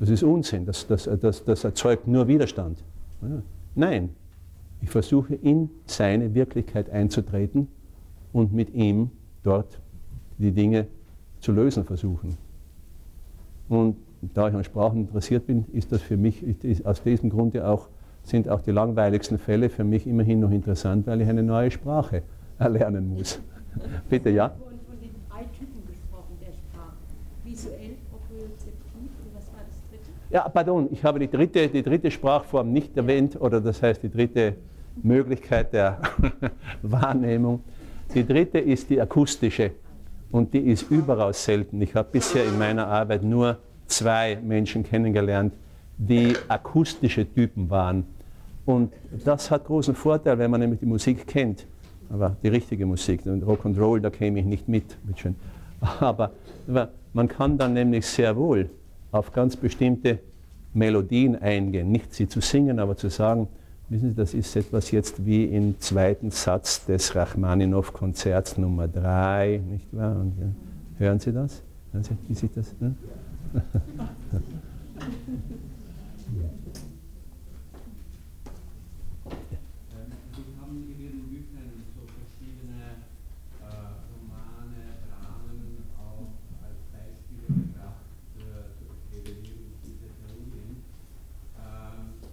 Das 0.02 0.10
ist 0.10 0.24
Unsinn, 0.24 0.66
das, 0.66 0.84
das, 0.88 1.08
das, 1.20 1.44
das 1.44 1.62
erzeugt 1.62 2.08
nur 2.08 2.26
Widerstand. 2.26 2.82
Nein, 3.76 4.08
ich 4.80 4.90
versuche 4.90 5.36
in 5.36 5.70
seine 5.86 6.34
Wirklichkeit 6.34 6.90
einzutreten 6.90 7.68
und 8.32 8.52
mit 8.52 8.74
ihm 8.74 9.12
dort 9.44 9.78
die 10.38 10.50
Dinge 10.50 10.88
zu 11.38 11.52
lösen 11.52 11.84
versuchen. 11.84 12.36
Und 13.68 13.94
da 14.34 14.48
ich 14.48 14.54
an 14.56 14.64
Sprachen 14.64 15.02
interessiert 15.02 15.46
bin, 15.46 15.66
ist 15.72 15.92
das 15.92 16.02
für 16.02 16.16
mich, 16.16 16.42
ist 16.42 16.84
aus 16.84 17.04
diesem 17.04 17.30
Grunde 17.30 17.68
auch, 17.68 17.86
sind 18.24 18.48
auch 18.48 18.60
die 18.60 18.72
langweiligsten 18.72 19.38
Fälle 19.38 19.70
für 19.70 19.84
mich 19.84 20.08
immerhin 20.08 20.40
noch 20.40 20.50
interessant, 20.50 21.06
weil 21.06 21.20
ich 21.20 21.28
eine 21.28 21.44
neue 21.44 21.70
Sprache 21.70 22.24
erlernen 22.58 23.08
muss. 23.08 23.38
Bitte, 24.10 24.30
ja? 24.30 24.48
Von, 24.48 24.58
von 24.84 25.00
den 25.00 25.10
drei 25.30 25.44
Typen 25.56 25.86
gesprochen 25.86 26.36
der 26.40 26.52
Sprache. 26.52 26.96
Visuell, 27.44 27.94
propriozeptiv 28.10 29.10
und 29.24 29.34
was 29.34 29.46
war 29.52 29.62
das 29.64 29.78
dritte? 29.90 30.12
Ja, 30.32 30.48
pardon, 30.48 30.88
ich 30.90 31.04
habe 31.04 31.18
die 31.18 31.28
dritte, 31.28 31.68
die 31.68 31.82
dritte 31.82 32.10
Sprachform 32.10 32.72
nicht 32.72 32.96
erwähnt, 32.96 33.38
oder 33.38 33.60
das 33.60 33.82
heißt 33.82 34.02
die 34.02 34.08
dritte 34.08 34.54
Möglichkeit 35.02 35.74
der 35.74 36.00
Wahrnehmung. 36.82 37.60
Die 38.14 38.26
dritte 38.26 38.58
ist 38.58 38.88
die 38.88 38.98
akustische 38.98 39.72
und 40.30 40.54
die 40.54 40.60
ist 40.60 40.90
überaus 40.90 41.44
selten. 41.44 41.82
Ich 41.82 41.94
habe 41.94 42.08
bisher 42.12 42.46
in 42.46 42.58
meiner 42.58 42.86
Arbeit 42.86 43.22
nur 43.24 43.58
zwei 43.88 44.38
Menschen 44.42 44.84
kennengelernt, 44.84 45.52
die 45.98 46.34
akustische 46.48 47.30
Typen 47.30 47.68
waren. 47.68 48.06
Und 48.64 48.90
das 49.26 49.50
hat 49.50 49.66
großen 49.66 49.94
Vorteil, 49.94 50.38
wenn 50.38 50.50
man 50.50 50.60
nämlich 50.60 50.80
die 50.80 50.86
Musik 50.86 51.26
kennt. 51.26 51.66
Aber 52.08 52.36
die 52.42 52.48
richtige 52.48 52.86
Musik, 52.86 53.26
und 53.26 53.42
Rock 53.42 53.66
and 53.66 53.78
Roll, 53.78 54.00
da 54.00 54.08
käme 54.08 54.40
ich 54.40 54.46
nicht 54.46 54.66
mit. 54.66 54.96
Aber 56.00 56.30
man 57.12 57.28
kann 57.28 57.58
dann 57.58 57.74
nämlich 57.74 58.06
sehr 58.06 58.34
wohl 58.34 58.70
auf 59.12 59.32
ganz 59.32 59.56
bestimmte 59.56 60.18
Melodien 60.74 61.40
eingehen. 61.40 61.92
Nicht 61.92 62.12
sie 62.14 62.28
zu 62.28 62.40
singen, 62.40 62.80
aber 62.80 62.96
zu 62.96 63.08
sagen, 63.08 63.46
wissen 63.88 64.10
Sie, 64.10 64.16
das 64.16 64.34
ist 64.34 64.56
etwas 64.56 64.90
jetzt 64.90 65.24
wie 65.24 65.44
im 65.44 65.78
zweiten 65.78 66.30
Satz 66.30 66.84
des 66.86 67.14
Rachmaninow-Konzerts 67.14 68.58
Nummer 68.58 68.88
3, 68.88 69.60
nicht 69.70 69.94
wahr? 69.94 70.16
Und, 70.16 70.32
ja, 70.40 70.46
hören 70.98 71.20
Sie 71.20 71.32
das? 71.32 71.62
Hören 71.92 72.04
Sie, 72.04 72.16
wie 72.26 72.34
sich 72.34 72.50
das? 72.52 72.74
Ne? 72.80 72.94
Sie 80.32 80.56
haben 80.58 80.88
in 80.88 80.96
Ihren 80.96 81.28
Büchern 81.28 81.84
so 81.92 82.02
verschiedene 82.08 83.04
äh, 83.60 83.92
Romane, 84.08 85.04
Dramen 85.04 85.84
auch 86.00 86.32
als 86.64 86.80
Beispiele 86.88 87.44
gebracht 87.52 88.08
äh, 88.40 88.72
zur 88.80 88.96
Evaluierung 89.12 89.76
dieser 89.84 90.08
Theorien. 90.16 90.80
Ähm, 91.60 92.24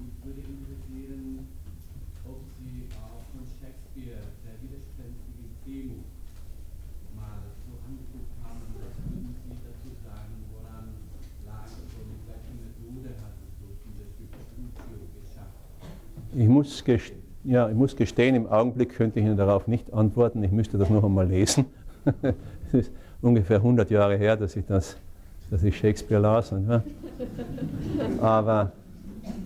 mich 0.00 0.16
würde 0.24 0.40
interessieren, 0.40 1.44
ob 2.24 2.40
Sie 2.56 2.88
auch 2.96 3.28
von 3.28 3.44
Shakespeare 3.44 4.24
der 4.40 4.56
widerspenstige 4.64 5.52
Demut 5.68 6.14
Ich 16.36 16.48
muss, 16.64 17.12
ja, 17.44 17.68
ich 17.68 17.74
muss 17.74 17.96
gestehen, 17.96 18.34
im 18.34 18.46
Augenblick 18.46 18.94
könnte 18.96 19.20
ich 19.20 19.26
Ihnen 19.26 19.36
darauf 19.36 19.66
nicht 19.66 19.92
antworten. 19.92 20.42
Ich 20.42 20.50
müsste 20.50 20.78
das 20.78 20.90
noch 20.90 21.04
einmal 21.04 21.28
lesen. 21.28 21.66
es 22.68 22.74
ist 22.74 22.92
ungefähr 23.20 23.58
100 23.58 23.90
Jahre 23.90 24.16
her, 24.16 24.36
dass 24.36 24.56
ich, 24.56 24.64
das, 24.66 24.96
dass 25.50 25.62
ich 25.62 25.76
Shakespeare 25.76 26.20
las. 26.20 26.52
Ja. 26.68 26.82
Aber 28.20 28.72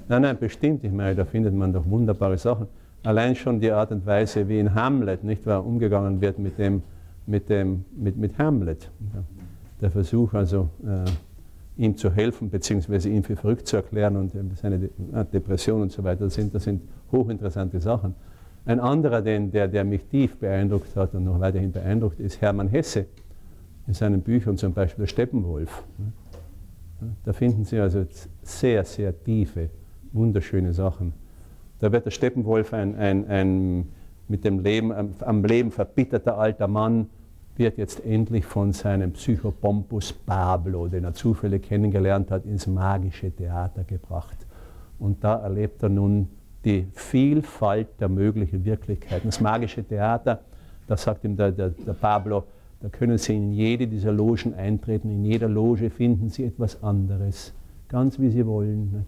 nein, 0.08 0.22
nein, 0.22 0.38
bestimmt. 0.38 0.84
Ich 0.84 0.92
meine, 0.92 1.14
da 1.14 1.24
findet 1.24 1.55
man 1.55 1.72
doch 1.72 1.88
wunderbare 1.88 2.38
Sachen. 2.38 2.66
Allein 3.05 3.36
schon 3.36 3.60
die 3.60 3.70
Art 3.70 3.92
und 3.92 4.05
Weise, 4.06 4.48
wie 4.48 4.58
in 4.58 4.74
Hamlet 4.74 5.24
nicht 5.24 5.47
wahr, 5.47 5.64
umgegangen 5.64 6.20
wird 6.20 6.38
mit, 6.38 6.58
dem, 6.58 6.82
mit, 7.26 7.48
dem, 7.48 7.84
mit, 7.97 8.16
mit 8.16 8.38
Hamlet. 8.38 8.90
Der 9.80 9.90
Versuch 9.90 10.34
also, 10.34 10.68
äh, 10.84 11.08
ihm 11.78 11.97
zu 11.97 12.10
helfen, 12.10 12.50
beziehungsweise 12.50 13.08
ihn 13.08 13.23
für 13.23 13.36
verrückt 13.36 13.66
zu 13.68 13.76
erklären 13.76 14.16
und 14.16 14.32
seine 14.57 14.90
äh, 15.15 15.24
Depression 15.32 15.82
und 15.82 15.92
so 15.92 16.02
weiter, 16.02 16.24
das 16.24 16.34
sind, 16.34 16.55
das 16.55 16.65
sind 16.65 16.82
hochinteressante 17.12 17.81
Sachen. 17.81 18.15
Ein 18.66 18.81
anderer, 18.81 19.23
den, 19.23 19.50
der, 19.52 19.68
der 19.68 19.84
mich 19.84 20.05
tief 20.07 20.36
beeindruckt 20.36 20.94
hat 20.97 21.15
und 21.15 21.24
noch 21.24 21.40
weiterhin 21.40 21.73
beeindruckt, 21.73 22.18
ist 22.20 22.40
Hermann 22.40 22.68
Hesse 22.68 23.07
in 23.86 23.94
seinen 23.94 24.20
Büchern, 24.20 24.57
zum 24.57 24.74
Beispiel 24.74 25.05
der 25.05 25.08
Steppenwolf. 25.08 25.84
Da 27.24 27.32
finden 27.32 27.65
Sie 27.65 27.78
also 27.78 28.05
sehr, 28.42 28.84
sehr 28.84 29.24
tiefe, 29.24 29.70
wunderschöne 30.12 30.73
Sachen. 30.73 31.15
Da 31.78 31.92
wird 31.92 32.07
der 32.07 32.10
Steppenwolf 32.10 32.74
ein, 32.74 32.97
ein, 32.97 33.26
ein 33.28 33.89
mit 34.26 34.44
dem 34.44 34.58
Leben, 34.58 34.92
am 35.20 35.44
Leben 35.44 35.70
verbitterter 35.70 36.36
alter 36.36 36.66
Mann, 36.66 37.07
wird 37.58 37.76
jetzt 37.76 38.04
endlich 38.04 38.44
von 38.44 38.72
seinem 38.72 39.12
Psychopompus 39.12 40.12
Pablo, 40.12 40.88
den 40.88 41.04
er 41.04 41.14
zufällig 41.14 41.64
kennengelernt 41.64 42.30
hat, 42.30 42.44
ins 42.46 42.66
magische 42.66 43.30
Theater 43.30 43.84
gebracht. 43.84 44.46
Und 44.98 45.22
da 45.24 45.36
erlebt 45.36 45.82
er 45.82 45.88
nun 45.88 46.28
die 46.64 46.86
Vielfalt 46.92 47.88
der 48.00 48.08
möglichen 48.08 48.64
Wirklichkeiten. 48.64 49.28
Das 49.28 49.40
magische 49.40 49.84
Theater, 49.84 50.40
da 50.86 50.96
sagt 50.96 51.24
ihm 51.24 51.36
der, 51.36 51.52
der, 51.52 51.70
der 51.70 51.92
Pablo, 51.92 52.44
da 52.80 52.88
können 52.88 53.18
Sie 53.18 53.34
in 53.34 53.52
jede 53.52 53.88
dieser 53.88 54.12
Logen 54.12 54.54
eintreten. 54.54 55.10
In 55.10 55.24
jeder 55.24 55.48
Loge 55.48 55.90
finden 55.90 56.28
Sie 56.28 56.44
etwas 56.44 56.82
anderes, 56.82 57.52
ganz 57.88 58.20
wie 58.20 58.30
Sie 58.30 58.46
wollen. 58.46 59.04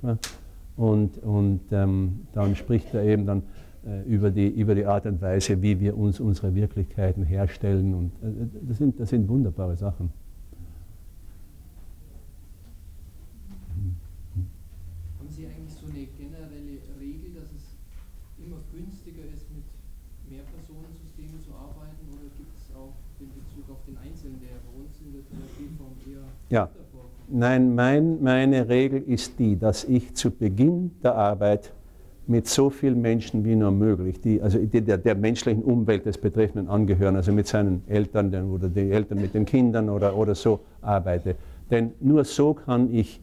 Und, 0.77 1.19
und 1.19 1.61
ähm, 1.71 2.27
dann 2.33 2.57
spricht 2.57 2.93
er 2.95 3.05
eben 3.05 3.27
dann 3.27 3.43
über, 4.07 4.31
die, 4.31 4.49
über 4.49 4.75
die 4.75 4.85
Art 4.85 5.07
und 5.07 5.21
Weise, 5.21 5.63
wie 5.63 5.81
wir 5.81 5.97
uns 5.97 6.21
unsere 6.21 6.55
Wirklichkeiten 6.55 7.25
herstellen. 7.25 7.95
Und 7.95 8.13
äh, 8.23 8.47
das, 8.69 8.79
sind, 8.79 9.01
das 9.01 9.09
sind 9.09 9.29
wunderbare 9.29 9.77
Sachen. 9.77 10.11
Haben 15.19 15.29
Sie 15.31 15.47
eigentlich 15.47 15.73
so 15.73 15.87
eine 15.87 16.05
generelle 16.07 16.77
Regel, 17.01 17.33
dass 17.41 17.49
es 17.57 17.77
immer 18.37 18.61
günstiger 18.71 19.25
ist, 19.33 19.49
mit 19.51 19.65
Mehrpersonensystemen 20.29 21.41
zu 21.41 21.53
arbeiten? 21.57 22.05
Oder 22.13 22.29
gibt 22.37 22.53
es 22.57 22.77
auch 22.77 22.93
in 23.19 23.29
Bezug 23.33 23.65
auf 23.73 23.83
den 23.87 23.97
Einzelnen, 23.97 24.41
der 24.41 24.61
bei 24.61 24.77
uns 24.77 25.01
in 25.01 25.13
der 25.13 25.25
Therapieform 25.25 25.97
eher 26.05 26.29
ja. 26.51 26.69
Nein, 27.33 27.75
mein, 27.77 28.21
meine 28.23 28.69
Regel 28.69 29.03
ist 29.03 29.39
die, 29.39 29.57
dass 29.57 29.85
ich 29.85 30.15
zu 30.15 30.33
Beginn 30.33 30.91
der 31.03 31.15
Arbeit 31.15 31.73
mit 32.31 32.47
so 32.47 32.71
vielen 32.71 33.01
Menschen 33.01 33.45
wie 33.45 33.57
nur 33.57 33.73
möglich, 33.73 34.21
die, 34.21 34.41
also 34.41 34.57
der, 34.59 34.99
der, 34.99 35.15
menschlichen 35.17 35.65
Umwelt 35.65 36.07
des 36.07 36.17
Betreffenden 36.17 36.69
angehören, 36.69 37.17
also 37.17 37.33
mit 37.33 37.49
seinen 37.49 37.83
Eltern 37.89 38.33
oder 38.53 38.69
die 38.69 38.89
Eltern 38.93 39.21
mit 39.21 39.35
den 39.35 39.45
Kindern 39.45 39.89
oder, 39.89 40.17
oder 40.17 40.37
so 40.37 40.61
arbeite. 40.81 41.35
Denn 41.73 41.91
nur 41.99 42.25
so 42.25 42.55
kann 42.55 42.95
ich 42.95 43.21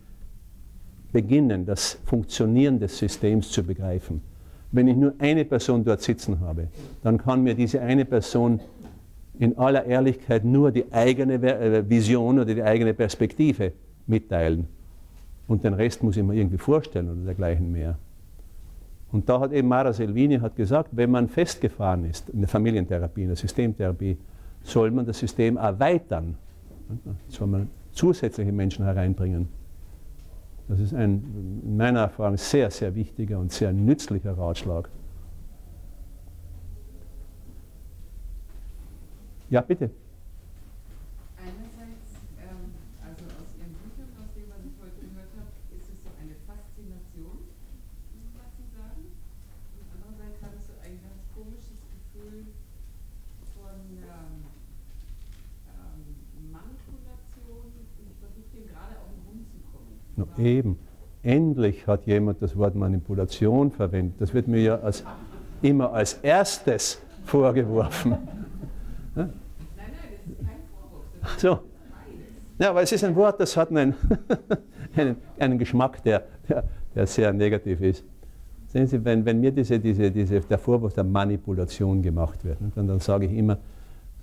beginnen, 1.14 1.66
das 1.66 2.00
Funktionieren 2.04 2.82
des 2.82 2.98
Systems 2.98 3.50
zu 3.50 3.64
begreifen. 3.64 4.20
Wenn 4.74 4.90
ich 4.90 4.98
nur 4.98 5.14
eine 5.20 5.46
Person 5.46 5.86
dort 5.86 6.02
sitzen 6.02 6.42
habe, 6.42 6.68
dann 7.02 7.18
kann 7.18 7.44
mir 7.44 7.56
diese 7.56 7.80
eine 7.80 8.04
Person 8.04 8.60
in 9.40 9.58
aller 9.58 9.86
Ehrlichkeit 9.86 10.44
nur 10.44 10.70
die 10.70 10.92
eigene 10.92 11.36
äh, 11.36 11.90
Vision 11.90 12.40
oder 12.40 12.54
die 12.54 12.64
eigene 12.64 12.94
Perspektive 12.94 13.72
mitteilen. 14.06 14.68
Und 15.48 15.64
den 15.64 15.76
Rest 15.76 16.04
muss 16.04 16.18
ich 16.18 16.24
mir 16.24 16.34
irgendwie 16.34 16.58
vorstellen 16.58 17.10
oder 17.10 17.22
dergleichen 17.22 17.72
mehr. 17.72 17.98
Und 19.12 19.30
da 19.30 19.40
hat 19.40 19.54
eben 19.54 19.68
Mara 19.68 19.94
Selvini 19.94 20.38
hat 20.40 20.56
gesagt, 20.56 20.90
wenn 20.92 21.12
man 21.12 21.30
festgefahren 21.30 22.06
ist 22.06 22.30
in 22.30 22.40
der 22.40 22.50
Familientherapie, 22.50 23.22
in 23.22 23.28
der 23.28 23.38
Systemtherapie, 23.38 24.18
soll 24.64 24.92
man 24.92 25.06
das 25.06 25.20
System 25.20 25.58
erweitern. 25.58 26.36
Soll 27.30 27.48
man 27.48 27.70
zusätzliche 27.92 28.52
Menschen 28.52 28.86
hereinbringen. 28.86 29.48
Das 30.68 30.80
ist 30.80 30.94
ein, 30.94 31.62
in 31.64 31.78
meiner 31.78 32.02
Erfahrung, 32.02 32.36
sehr, 32.38 32.70
sehr 32.70 32.94
wichtiger 32.94 33.40
und 33.40 33.52
sehr 33.52 33.72
nützlicher 33.72 34.38
Ratschlag. 34.38 34.90
Ja, 39.50 39.62
bitte. 39.62 39.90
No, 60.18 60.28
eben. 60.38 60.78
Endlich 61.24 61.86
hat 61.88 62.06
jemand 62.06 62.42
das 62.42 62.58
Wort 62.58 62.76
Manipulation 62.76 63.72
verwendet. 63.72 64.20
Das 64.20 64.34
wird 64.34 64.48
mir 64.48 64.62
ja 64.62 64.80
als, 64.80 65.04
immer 65.62 65.94
als 65.94 66.14
erstes 66.16 67.02
vorgeworfen. 67.24 68.12
Nein, 68.12 68.20
nein, 69.16 69.32
das 69.78 70.32
ist 70.32 70.40
kein 70.40 70.58
Vorwurf. 70.72 71.40
So. 71.40 71.60
Ja, 72.60 72.72
aber 72.72 72.82
es 72.82 72.92
ist 72.92 73.04
ein 73.04 73.16
Wort, 73.16 73.40
das 73.40 73.56
hat 73.56 73.70
einen, 73.70 73.94
einen, 74.96 75.18
einen 75.38 75.60
Geschmack, 75.60 76.02
der, 76.04 76.24
der, 76.50 76.64
der, 76.96 77.06
sehr 77.06 77.32
negativ 77.32 77.82
ist. 77.82 78.04
Sehen 78.68 78.88
Sie, 78.88 79.04
wenn, 79.06 79.24
wenn 79.24 79.40
mir 79.40 79.52
diese, 79.52 79.80
diese, 79.80 80.10
diese, 80.10 80.40
der 80.42 80.58
Vorwurf 80.58 80.94
der 80.94 81.04
Manipulation 81.04 82.02
gemacht 82.02 82.44
wird, 82.44 82.58
dann, 82.76 82.88
dann 82.88 83.00
sage 83.00 83.28
ich 83.28 83.34
immer, 83.34 83.60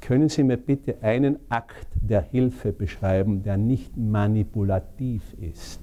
können 0.05 0.29
Sie 0.29 0.43
mir 0.43 0.59
bitte 0.59 1.03
einen 1.03 1.39
Akt 1.49 1.89
der 1.95 2.21
Hilfe 2.21 2.73
beschreiben, 2.73 3.43
der 3.43 3.57
nicht 3.57 3.97
manipulativ 3.97 5.23
ist? 5.41 5.81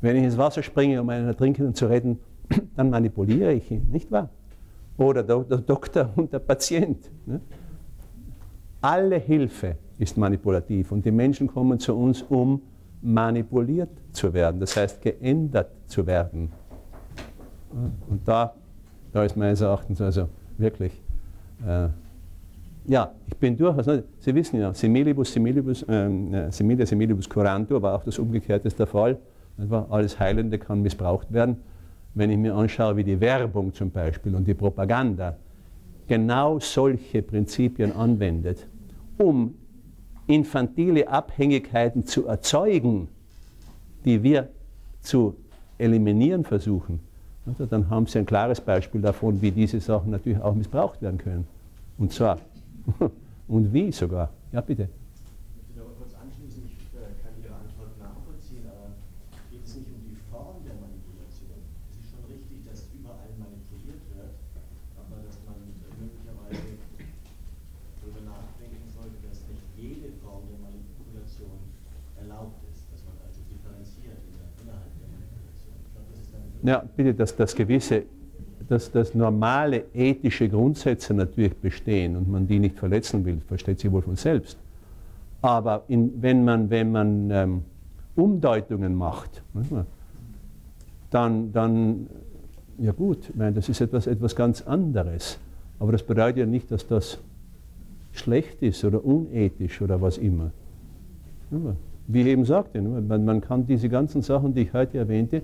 Wenn 0.00 0.16
ich 0.16 0.24
ins 0.24 0.36
Wasser 0.36 0.64
springe, 0.64 1.00
um 1.00 1.08
einen 1.10 1.28
Ertrinkenden 1.28 1.74
zu 1.74 1.86
retten, 1.86 2.18
dann 2.76 2.90
manipuliere 2.90 3.52
ich 3.52 3.70
ihn, 3.70 3.86
nicht 3.92 4.10
wahr? 4.10 4.30
Oder 4.96 5.22
der, 5.22 5.38
Doktor 5.58 6.10
und 6.16 6.32
der 6.32 6.40
Patient. 6.40 7.08
Ne? 7.24 7.40
Alle 8.80 9.18
Hilfe 9.18 9.76
ist 9.98 10.16
manipulativ 10.16 10.90
und 10.90 11.04
die 11.04 11.12
Menschen 11.12 11.46
kommen 11.46 11.78
zu 11.78 11.96
uns, 11.96 12.22
um 12.22 12.60
manipuliert 13.00 13.90
zu 14.10 14.34
werden, 14.34 14.58
das 14.58 14.76
heißt 14.76 15.00
geändert 15.00 15.70
zu 15.86 16.06
werden. 16.06 16.50
Und 18.08 18.26
da, 18.26 18.54
da 19.12 19.22
ist 19.22 19.36
meines 19.36 19.60
Erachtens 19.60 20.00
also 20.00 20.28
wirklich 20.58 20.92
äh, 21.66 21.88
ja, 22.86 23.12
ich 23.26 23.36
bin 23.36 23.56
durchaus, 23.56 23.86
Sie 24.18 24.34
wissen 24.34 24.60
ja, 24.60 24.72
similibus, 24.74 25.32
similibus, 25.32 25.84
ähm, 25.88 26.34
äh, 26.34 26.50
simile, 26.50 26.86
similibus 26.86 27.28
curantur 27.28 27.82
war 27.82 27.94
auch 27.94 28.04
das 28.04 28.18
Umgekehrte 28.18 28.68
der 28.68 28.86
Fall. 28.86 29.18
Alles 29.90 30.18
Heilende 30.18 30.58
kann 30.58 30.80
missbraucht 30.80 31.32
werden. 31.32 31.56
Wenn 32.14 32.30
ich 32.30 32.38
mir 32.38 32.54
anschaue, 32.54 32.96
wie 32.96 33.04
die 33.04 33.20
Werbung 33.20 33.74
zum 33.74 33.90
Beispiel 33.90 34.34
und 34.34 34.46
die 34.46 34.54
Propaganda 34.54 35.36
genau 36.08 36.58
solche 36.58 37.22
Prinzipien 37.22 37.94
anwendet, 37.94 38.66
um 39.18 39.54
infantile 40.26 41.06
Abhängigkeiten 41.08 42.06
zu 42.06 42.26
erzeugen, 42.26 43.08
die 44.04 44.22
wir 44.22 44.48
zu 45.02 45.36
eliminieren 45.78 46.44
versuchen, 46.44 47.00
also 47.46 47.66
dann 47.66 47.90
haben 47.90 48.06
Sie 48.06 48.18
ein 48.18 48.26
klares 48.26 48.60
Beispiel 48.60 49.00
davon, 49.00 49.40
wie 49.42 49.50
diese 49.50 49.80
Sachen 49.80 50.10
natürlich 50.10 50.40
auch 50.40 50.54
missbraucht 50.54 51.02
werden 51.02 51.18
können. 51.18 51.46
Und 51.98 52.12
zwar 52.12 52.38
Und 53.48 53.72
wie 53.72 53.92
sogar? 53.92 54.30
Ja, 54.52 54.60
bitte. 54.60 54.88
Ich 54.88 55.62
möchte 55.66 55.80
aber 55.82 55.94
kurz 55.98 56.14
anschließen, 56.14 56.62
ich 56.66 56.78
äh, 56.94 57.14
kann 57.22 57.34
Ihre 57.38 57.54
Antwort 57.54 57.94
nachvollziehen, 57.98 58.66
aber 58.66 58.94
geht 59.50 59.64
es 59.64 59.76
nicht 59.76 59.90
um 59.90 60.02
die 60.06 60.18
Form 60.30 60.62
der 60.66 60.78
Manipulation? 60.78 61.58
Es 61.90 61.98
ist 62.02 62.08
schon 62.10 62.24
richtig, 62.30 62.66
dass 62.66 62.90
überall 62.94 63.30
manipuliert 63.38 64.02
wird, 64.14 64.34
aber 64.98 65.22
dass 65.22 65.38
man 65.46 65.58
möglicherweise 65.98 66.78
darüber 67.98 68.22
nachdenken 68.26 68.86
sollte, 68.90 69.18
dass 69.22 69.42
nicht 69.50 69.66
jede 69.74 70.14
Form 70.22 70.46
der 70.50 70.58
Manipulation 70.62 71.58
erlaubt 72.18 72.62
ist, 72.70 72.86
dass 72.90 73.02
man 73.06 73.18
also 73.22 73.42
differenziert 73.50 74.18
innerhalb 74.62 74.94
der 74.94 75.08
Manipulation. 75.10 75.74
Glaube, 75.90 76.10
das 76.14 76.30
ja, 76.62 76.76
bitte, 76.94 77.12
dass 77.14 77.34
das 77.34 77.54
gewisse 77.54 78.06
dass, 78.70 78.90
dass 78.92 79.14
normale 79.14 79.84
ethische 79.92 80.48
Grundsätze 80.48 81.12
natürlich 81.12 81.56
bestehen 81.56 82.16
und 82.16 82.30
man 82.30 82.46
die 82.46 82.58
nicht 82.58 82.78
verletzen 82.78 83.24
will, 83.24 83.40
versteht 83.48 83.80
sich 83.80 83.90
wohl 83.90 84.02
von 84.02 84.16
selbst. 84.16 84.56
Aber 85.42 85.82
in, 85.88 86.22
wenn 86.22 86.44
man, 86.44 86.70
wenn 86.70 86.92
man 86.92 87.30
ähm, 87.30 87.62
Umdeutungen 88.14 88.94
macht, 88.94 89.42
dann, 91.10 91.52
dann 91.52 92.06
Ja 92.78 92.92
gut, 92.92 93.30
meine, 93.34 93.52
das 93.52 93.68
ist 93.68 93.80
etwas, 93.80 94.06
etwas 94.06 94.34
ganz 94.34 94.62
anderes. 94.62 95.38
Aber 95.78 95.92
das 95.92 96.02
bedeutet 96.02 96.38
ja 96.38 96.46
nicht, 96.46 96.70
dass 96.70 96.86
das 96.86 97.18
schlecht 98.12 98.62
ist 98.62 98.84
oder 98.84 99.04
unethisch 99.04 99.82
oder 99.82 100.00
was 100.00 100.16
immer. 100.16 100.50
Wie 102.06 102.20
ich 102.22 102.26
eben 102.26 102.44
sagte, 102.44 102.80
man, 102.80 103.24
man 103.24 103.40
kann 103.40 103.66
diese 103.66 103.88
ganzen 103.88 104.22
Sachen, 104.22 104.54
die 104.54 104.62
ich 104.62 104.72
heute 104.72 104.98
erwähnte, 104.98 105.42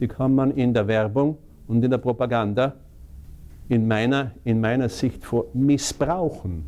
die 0.00 0.08
kann 0.08 0.34
man 0.34 0.52
in 0.52 0.72
der 0.72 0.86
Werbung 0.86 1.36
und 1.68 1.84
in 1.84 1.90
der 1.90 1.98
Propaganda 1.98 2.74
in 3.68 3.86
meiner, 3.86 4.32
in 4.44 4.60
meiner 4.60 4.88
Sicht 4.88 5.24
vor 5.24 5.44
missbrauchen. 5.52 6.64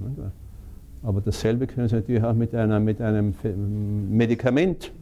Aber 1.02 1.20
dasselbe 1.20 1.66
können 1.66 1.88
Sie 1.88 1.96
natürlich 1.96 2.22
auch 2.22 2.34
mit, 2.34 2.54
einer, 2.54 2.78
mit 2.78 3.00
einem 3.00 3.34
Medikament 4.10 4.92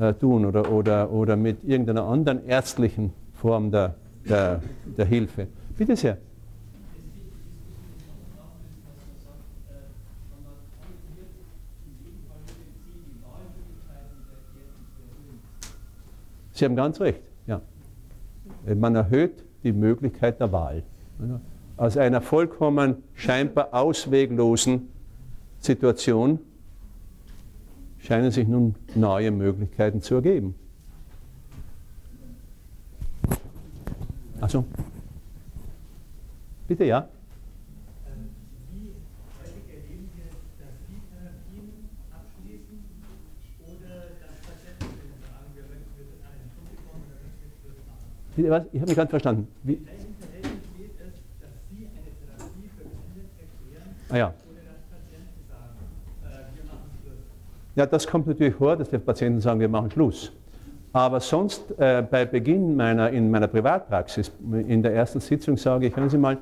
äh, 0.00 0.14
tun 0.14 0.46
oder, 0.46 0.72
oder, 0.72 1.12
oder 1.12 1.36
mit 1.36 1.62
irgendeiner 1.62 2.04
anderen 2.04 2.46
ärztlichen 2.46 3.12
Form 3.34 3.70
der, 3.70 3.94
der, 4.26 4.62
der 4.96 5.04
Hilfe. 5.04 5.46
Bitte 5.76 5.94
sehr. 5.94 6.16
Sie 16.54 16.64
haben 16.64 16.76
ganz 16.76 17.00
recht. 17.00 17.31
Man 18.66 18.94
erhöht 18.94 19.44
die 19.64 19.72
Möglichkeit 19.72 20.40
der 20.40 20.52
Wahl. 20.52 20.82
Aus 21.76 21.96
einer 21.96 22.20
vollkommen 22.20 23.02
scheinbar 23.14 23.72
ausweglosen 23.72 24.88
Situation 25.58 26.38
scheinen 27.98 28.30
sich 28.30 28.46
nun 28.48 28.74
neue 28.94 29.30
Möglichkeiten 29.30 30.02
zu 30.02 30.16
ergeben. 30.16 30.54
Also, 34.40 34.64
bitte 36.66 36.84
ja. 36.84 37.08
Wie 38.72 38.90
häufig 39.38 39.70
erleben 39.70 40.10
wir, 40.18 40.34
dass 40.58 40.74
die 40.90 40.98
Therapien 41.14 41.86
abschließen 42.10 42.82
oder 43.62 44.10
dass 44.18 44.34
Patienten 44.42 44.98
sagen, 45.22 45.46
wir 45.54 45.62
möchten 45.70 45.94
mit 45.94 46.18
einem 46.26 46.50
Publikum 46.58 47.06
oder 47.06 47.22
möchten 47.22 47.54
mit 47.62 47.62
machen? 47.62 47.62
Bitte 47.70 47.86
was? 47.86 48.21
Ich 48.36 48.48
habe 48.48 48.66
mich 48.72 48.96
ganz 48.96 49.10
verstanden. 49.10 49.48
Wie? 49.62 49.80
Ah 54.08 54.16
ja. 54.16 54.34
Ja, 57.74 57.86
das 57.86 58.06
kommt 58.06 58.26
natürlich 58.26 58.54
vor, 58.54 58.76
dass 58.76 58.90
die 58.90 58.98
Patienten 58.98 59.40
sagen, 59.40 59.58
wir 59.58 59.68
machen 59.68 59.90
Schluss. 59.90 60.30
Aber 60.92 61.20
sonst 61.20 61.62
äh, 61.78 62.04
bei 62.08 62.26
Beginn 62.26 62.76
meiner, 62.76 63.08
in 63.10 63.30
meiner 63.30 63.48
Privatpraxis, 63.48 64.30
in 64.52 64.82
der 64.82 64.92
ersten 64.92 65.20
Sitzung 65.20 65.56
sage 65.56 65.86
ich, 65.86 65.96
hören 65.96 66.10
Sie 66.10 66.18
mal, 66.18 66.36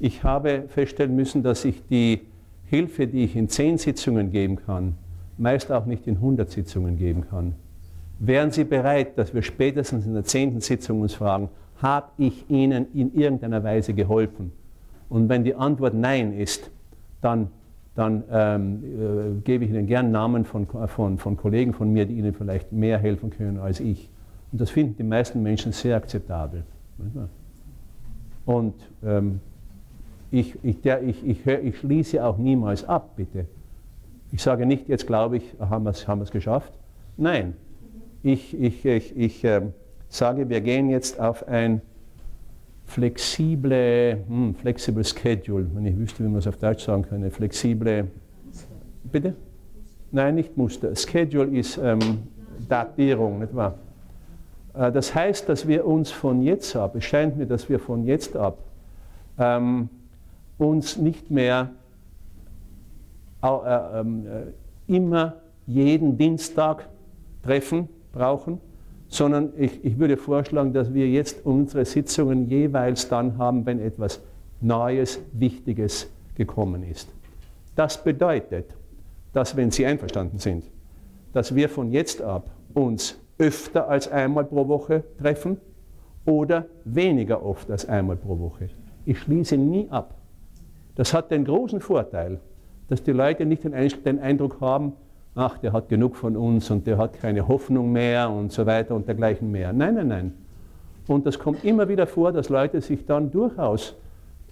ich 0.00 0.24
habe 0.24 0.64
feststellen 0.68 1.14
müssen, 1.14 1.42
dass 1.42 1.66
ich 1.66 1.82
die 1.88 2.22
Hilfe, 2.66 3.06
die 3.06 3.24
ich 3.24 3.36
in 3.36 3.50
zehn 3.50 3.76
Sitzungen 3.76 4.32
geben 4.32 4.56
kann, 4.56 4.94
meist 5.36 5.70
auch 5.70 5.84
nicht 5.84 6.06
in 6.06 6.16
100 6.16 6.50
Sitzungen 6.50 6.96
geben 6.96 7.26
kann. 7.28 7.54
Wären 8.24 8.52
Sie 8.52 8.62
bereit, 8.62 9.18
dass 9.18 9.34
wir 9.34 9.42
spätestens 9.42 10.06
in 10.06 10.14
der 10.14 10.22
zehnten 10.22 10.60
Sitzung 10.60 11.00
uns 11.00 11.14
fragen, 11.14 11.48
habe 11.82 12.06
ich 12.18 12.48
Ihnen 12.48 12.86
in 12.94 13.12
irgendeiner 13.14 13.64
Weise 13.64 13.94
geholfen? 13.94 14.52
Und 15.08 15.28
wenn 15.28 15.42
die 15.42 15.56
Antwort 15.56 15.94
Nein 15.94 16.32
ist, 16.32 16.70
dann 17.20 17.48
dann 17.94 18.24
ähm, 18.30 18.82
äh, 18.84 19.40
gebe 19.42 19.64
ich 19.64 19.70
Ihnen 19.70 19.86
gern 19.86 20.10
Namen 20.10 20.44
von, 20.44 20.66
von, 20.66 21.18
von 21.18 21.36
Kollegen 21.36 21.74
von 21.74 21.92
mir, 21.92 22.06
die 22.06 22.14
Ihnen 22.14 22.32
vielleicht 22.32 22.72
mehr 22.72 22.98
helfen 22.98 23.30
können 23.30 23.58
als 23.58 23.80
ich. 23.80 24.08
Und 24.50 24.60
das 24.60 24.70
finden 24.70 24.96
die 24.96 25.02
meisten 25.02 25.42
Menschen 25.42 25.72
sehr 25.72 25.96
akzeptabel. 25.96 26.64
Und 28.46 28.74
ähm, 29.04 29.40
ich, 30.30 30.56
ich, 30.62 30.80
der, 30.80 31.02
ich, 31.02 31.26
ich, 31.26 31.44
hör, 31.44 31.60
ich, 31.60 31.78
schließe 31.78 32.24
auch 32.24 32.38
niemals 32.38 32.88
ab, 32.88 33.16
bitte. 33.16 33.46
Ich 34.30 34.42
sage 34.42 34.64
nicht, 34.64 34.88
jetzt 34.88 35.06
glaube 35.06 35.36
ich, 35.36 35.54
haben 35.58 35.84
wir 35.84 35.90
es 35.90 36.08
haben 36.08 36.24
geschafft. 36.24 36.72
Nein, 37.18 37.54
ich, 38.22 38.58
ich, 38.58 38.84
ich, 38.84 39.16
ich 39.16 39.44
äh, 39.44 39.62
sage, 40.08 40.48
wir 40.48 40.60
gehen 40.60 40.88
jetzt 40.88 41.18
auf 41.18 41.46
ein 41.48 41.80
flexible, 42.84 44.18
hm, 44.28 44.54
flexible 44.54 45.04
Schedule, 45.04 45.66
wenn 45.74 45.86
ich 45.86 45.98
wüsste, 45.98 46.24
wie 46.24 46.28
man 46.28 46.38
es 46.38 46.46
auf 46.46 46.56
Deutsch 46.56 46.84
sagen 46.84 47.02
könnte, 47.02 47.30
flexible, 47.30 48.08
bitte? 49.04 49.34
Nein, 50.10 50.34
nicht 50.34 50.56
Muster. 50.56 50.94
Schedule 50.94 51.58
ist 51.58 51.78
ähm, 51.82 52.00
Datierung, 52.68 53.38
nicht 53.40 53.54
wahr? 53.54 53.78
Äh, 54.74 54.92
das 54.92 55.14
heißt, 55.14 55.48
dass 55.48 55.66
wir 55.66 55.86
uns 55.86 56.10
von 56.10 56.42
jetzt 56.42 56.76
ab, 56.76 56.94
es 56.94 57.04
scheint 57.04 57.36
mir, 57.38 57.46
dass 57.46 57.68
wir 57.68 57.78
von 57.78 58.04
jetzt 58.04 58.36
ab 58.36 58.58
ähm, 59.38 59.88
uns 60.58 60.96
nicht 60.98 61.30
mehr 61.30 61.70
äh, 63.42 63.46
äh, 63.48 64.04
immer 64.86 65.36
jeden 65.66 66.18
Dienstag 66.18 66.88
treffen 67.42 67.88
brauchen, 68.12 68.60
sondern 69.08 69.52
ich, 69.56 69.84
ich, 69.84 69.98
würde 69.98 70.16
vorschlagen, 70.16 70.72
dass 70.72 70.94
wir 70.94 71.08
jetzt 71.08 71.44
unsere 71.44 71.84
Sitzungen 71.84 72.48
jeweils 72.48 73.08
dann 73.08 73.36
haben, 73.38 73.66
wenn 73.66 73.78
etwas 73.80 74.20
Neues, 74.60 75.20
Wichtiges 75.32 76.08
gekommen 76.34 76.82
ist. 76.82 77.08
Das 77.74 78.02
bedeutet, 78.02 78.66
dass 79.32 79.56
wenn 79.56 79.70
Sie 79.70 79.84
einverstanden 79.84 80.38
sind, 80.38 80.64
dass 81.32 81.54
wir 81.54 81.68
von 81.68 81.90
jetzt 81.90 82.22
ab 82.22 82.50
uns 82.74 83.18
öfter 83.38 83.88
als 83.88 84.08
einmal 84.08 84.44
pro 84.44 84.68
Woche 84.68 85.04
treffen 85.18 85.58
oder 86.24 86.66
weniger 86.84 87.44
oft 87.44 87.70
als 87.70 87.86
einmal 87.86 88.16
pro 88.16 88.38
Woche. 88.38 88.68
Ich 89.04 89.18
schließe 89.18 89.56
nie 89.56 89.88
ab. 89.90 90.14
Das 90.94 91.12
hat 91.12 91.30
den 91.30 91.44
großen 91.44 91.80
Vorteil, 91.80 92.40
dass 92.88 93.02
die 93.02 93.12
Leute 93.12 93.46
nicht 93.46 93.64
den 93.64 94.18
Eindruck 94.20 94.60
haben, 94.60 94.92
ach, 95.34 95.58
der 95.58 95.72
hat 95.72 95.88
genug 95.88 96.16
von 96.16 96.36
uns 96.36 96.70
und 96.70 96.86
der 96.86 96.98
hat 96.98 97.14
keine 97.14 97.48
Hoffnung 97.48 97.92
mehr 97.92 98.30
und 98.30 98.52
so 98.52 98.66
weiter 98.66 98.94
und 98.94 99.06
dergleichen 99.08 99.50
mehr. 99.50 99.72
Nein, 99.72 99.94
nein, 99.94 100.08
nein. 100.08 100.32
Und 101.08 101.26
das 101.26 101.38
kommt 101.38 101.64
immer 101.64 101.88
wieder 101.88 102.06
vor, 102.06 102.32
dass 102.32 102.48
Leute 102.48 102.80
sich 102.80 103.06
dann 103.06 103.30
durchaus, 103.30 103.96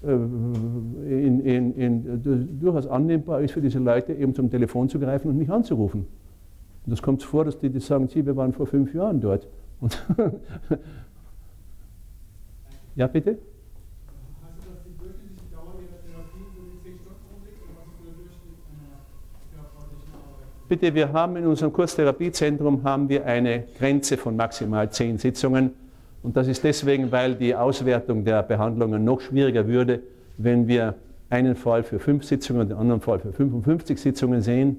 äh, 0.03 0.13
in, 0.13 1.41
in, 1.41 1.75
in, 1.77 2.59
durchaus 2.61 2.87
annehmbar 2.87 3.41
ist 3.43 3.53
für 3.53 3.61
diese 3.61 3.79
Leute, 3.79 4.13
eben 4.15 4.35
zum 4.35 4.51
Telefon 4.51 4.89
zu 4.89 4.99
greifen 4.99 5.29
und 5.29 5.37
mich 5.37 5.51
anzurufen. 5.51 6.07
Und 6.87 6.91
das 6.91 7.03
kommt 7.03 7.23
vor, 7.23 7.45
dass 7.45 7.59
die, 7.59 7.69
die 7.69 7.81
sagen, 7.81 8.09
sie, 8.09 8.25
wir 8.25 8.37
waren 8.37 8.53
vor 8.53 8.67
fünf 8.67 8.95
Jahren 8.95 9.21
dort. 9.21 9.47
ja, 12.97 13.07
bitte? 13.07 13.39
Bitte, 20.71 20.95
wir 20.95 21.13
haben 21.13 21.35
in 21.35 21.49
unserem 21.49 21.73
Kurstherapiezentrum 21.73 22.85
haben 22.85 23.09
wir 23.09 23.27
eine 23.27 23.65
Grenze 23.77 24.17
von 24.17 24.37
maximal 24.37 24.89
zehn 24.89 25.19
Sitzungen. 25.19 25.73
Und 26.23 26.37
das 26.37 26.47
ist 26.47 26.63
deswegen, 26.63 27.11
weil 27.11 27.35
die 27.35 27.57
Auswertung 27.57 28.25
der 28.25 28.45
Behandlungen 28.45 29.03
noch 29.03 29.21
schwieriger 29.21 29.67
würde, 29.67 29.99
wenn 30.39 30.69
wir 30.69 30.95
einen 31.29 31.57
Fall 31.57 31.83
für 31.83 31.99
fünf 31.99 32.23
Sitzungen 32.23 32.63
und 32.63 32.69
den 32.69 32.77
anderen 32.77 33.01
Fall 33.01 33.19
für 33.19 33.33
55 33.33 34.01
Sitzungen 34.01 34.43
sehen. 34.43 34.77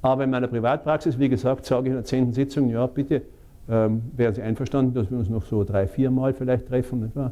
Aber 0.00 0.24
in 0.24 0.30
meiner 0.30 0.48
Privatpraxis, 0.48 1.16
wie 1.20 1.28
gesagt, 1.28 1.66
sage 1.66 1.82
ich 1.82 1.90
in 1.90 1.94
der 1.94 2.04
zehnten 2.04 2.32
Sitzung, 2.32 2.68
ja, 2.68 2.84
bitte, 2.88 3.22
ähm, 3.70 4.02
wären 4.16 4.34
Sie 4.34 4.42
einverstanden, 4.42 4.92
dass 4.92 5.08
wir 5.08 5.18
uns 5.18 5.28
noch 5.28 5.44
so 5.44 5.62
drei, 5.62 5.86
vier 5.86 6.10
Mal 6.10 6.34
vielleicht 6.34 6.66
treffen, 6.66 6.98
nicht 6.98 7.14
wahr? 7.14 7.30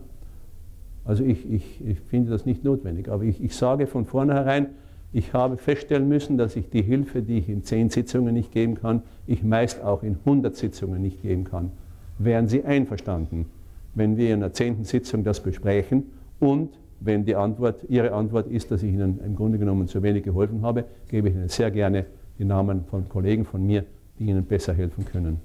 Also 1.04 1.24
ich, 1.24 1.44
ich, 1.50 1.84
ich 1.84 1.98
finde 2.02 2.30
das 2.30 2.46
nicht 2.46 2.62
notwendig. 2.62 3.08
Aber 3.08 3.24
ich, 3.24 3.42
ich 3.42 3.56
sage 3.56 3.88
von 3.88 4.06
vornherein, 4.06 4.68
ich 5.12 5.32
habe 5.32 5.56
feststellen 5.56 6.08
müssen, 6.08 6.38
dass 6.38 6.56
ich 6.56 6.70
die 6.70 6.82
Hilfe, 6.82 7.22
die 7.22 7.38
ich 7.38 7.48
in 7.48 7.64
zehn 7.64 7.90
Sitzungen 7.90 8.34
nicht 8.34 8.52
geben 8.52 8.76
kann, 8.76 9.02
ich 9.26 9.42
meist 9.42 9.82
auch 9.82 10.02
in 10.02 10.16
100 10.24 10.56
Sitzungen 10.56 11.02
nicht 11.02 11.22
geben 11.22 11.44
kann. 11.44 11.72
Wären 12.18 12.48
Sie 12.48 12.64
einverstanden, 12.64 13.46
wenn 13.94 14.16
wir 14.16 14.32
in 14.32 14.40
der 14.40 14.52
zehnten 14.52 14.84
Sitzung 14.84 15.24
das 15.24 15.40
besprechen 15.40 16.04
und 16.38 16.70
wenn 17.00 17.24
die 17.24 17.34
Antwort, 17.34 17.84
Ihre 17.88 18.12
Antwort 18.12 18.46
ist, 18.46 18.70
dass 18.70 18.82
ich 18.82 18.92
Ihnen 18.92 19.20
im 19.24 19.34
Grunde 19.34 19.58
genommen 19.58 19.88
zu 19.88 20.02
wenig 20.02 20.22
geholfen 20.22 20.62
habe, 20.62 20.84
gebe 21.08 21.28
ich 21.28 21.34
Ihnen 21.34 21.48
sehr 21.48 21.70
gerne 21.70 22.06
die 22.38 22.44
Namen 22.44 22.84
von 22.84 23.08
Kollegen 23.08 23.44
von 23.44 23.66
mir, 23.66 23.84
die 24.18 24.26
Ihnen 24.26 24.44
besser 24.44 24.74
helfen 24.74 25.04
können. 25.06 25.40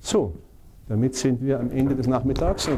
So, 0.00 0.34
damit 0.88 1.14
sind 1.14 1.42
wir 1.42 1.60
am 1.60 1.70
Ende 1.70 1.94
des 1.94 2.06
Nachmittags. 2.06 2.68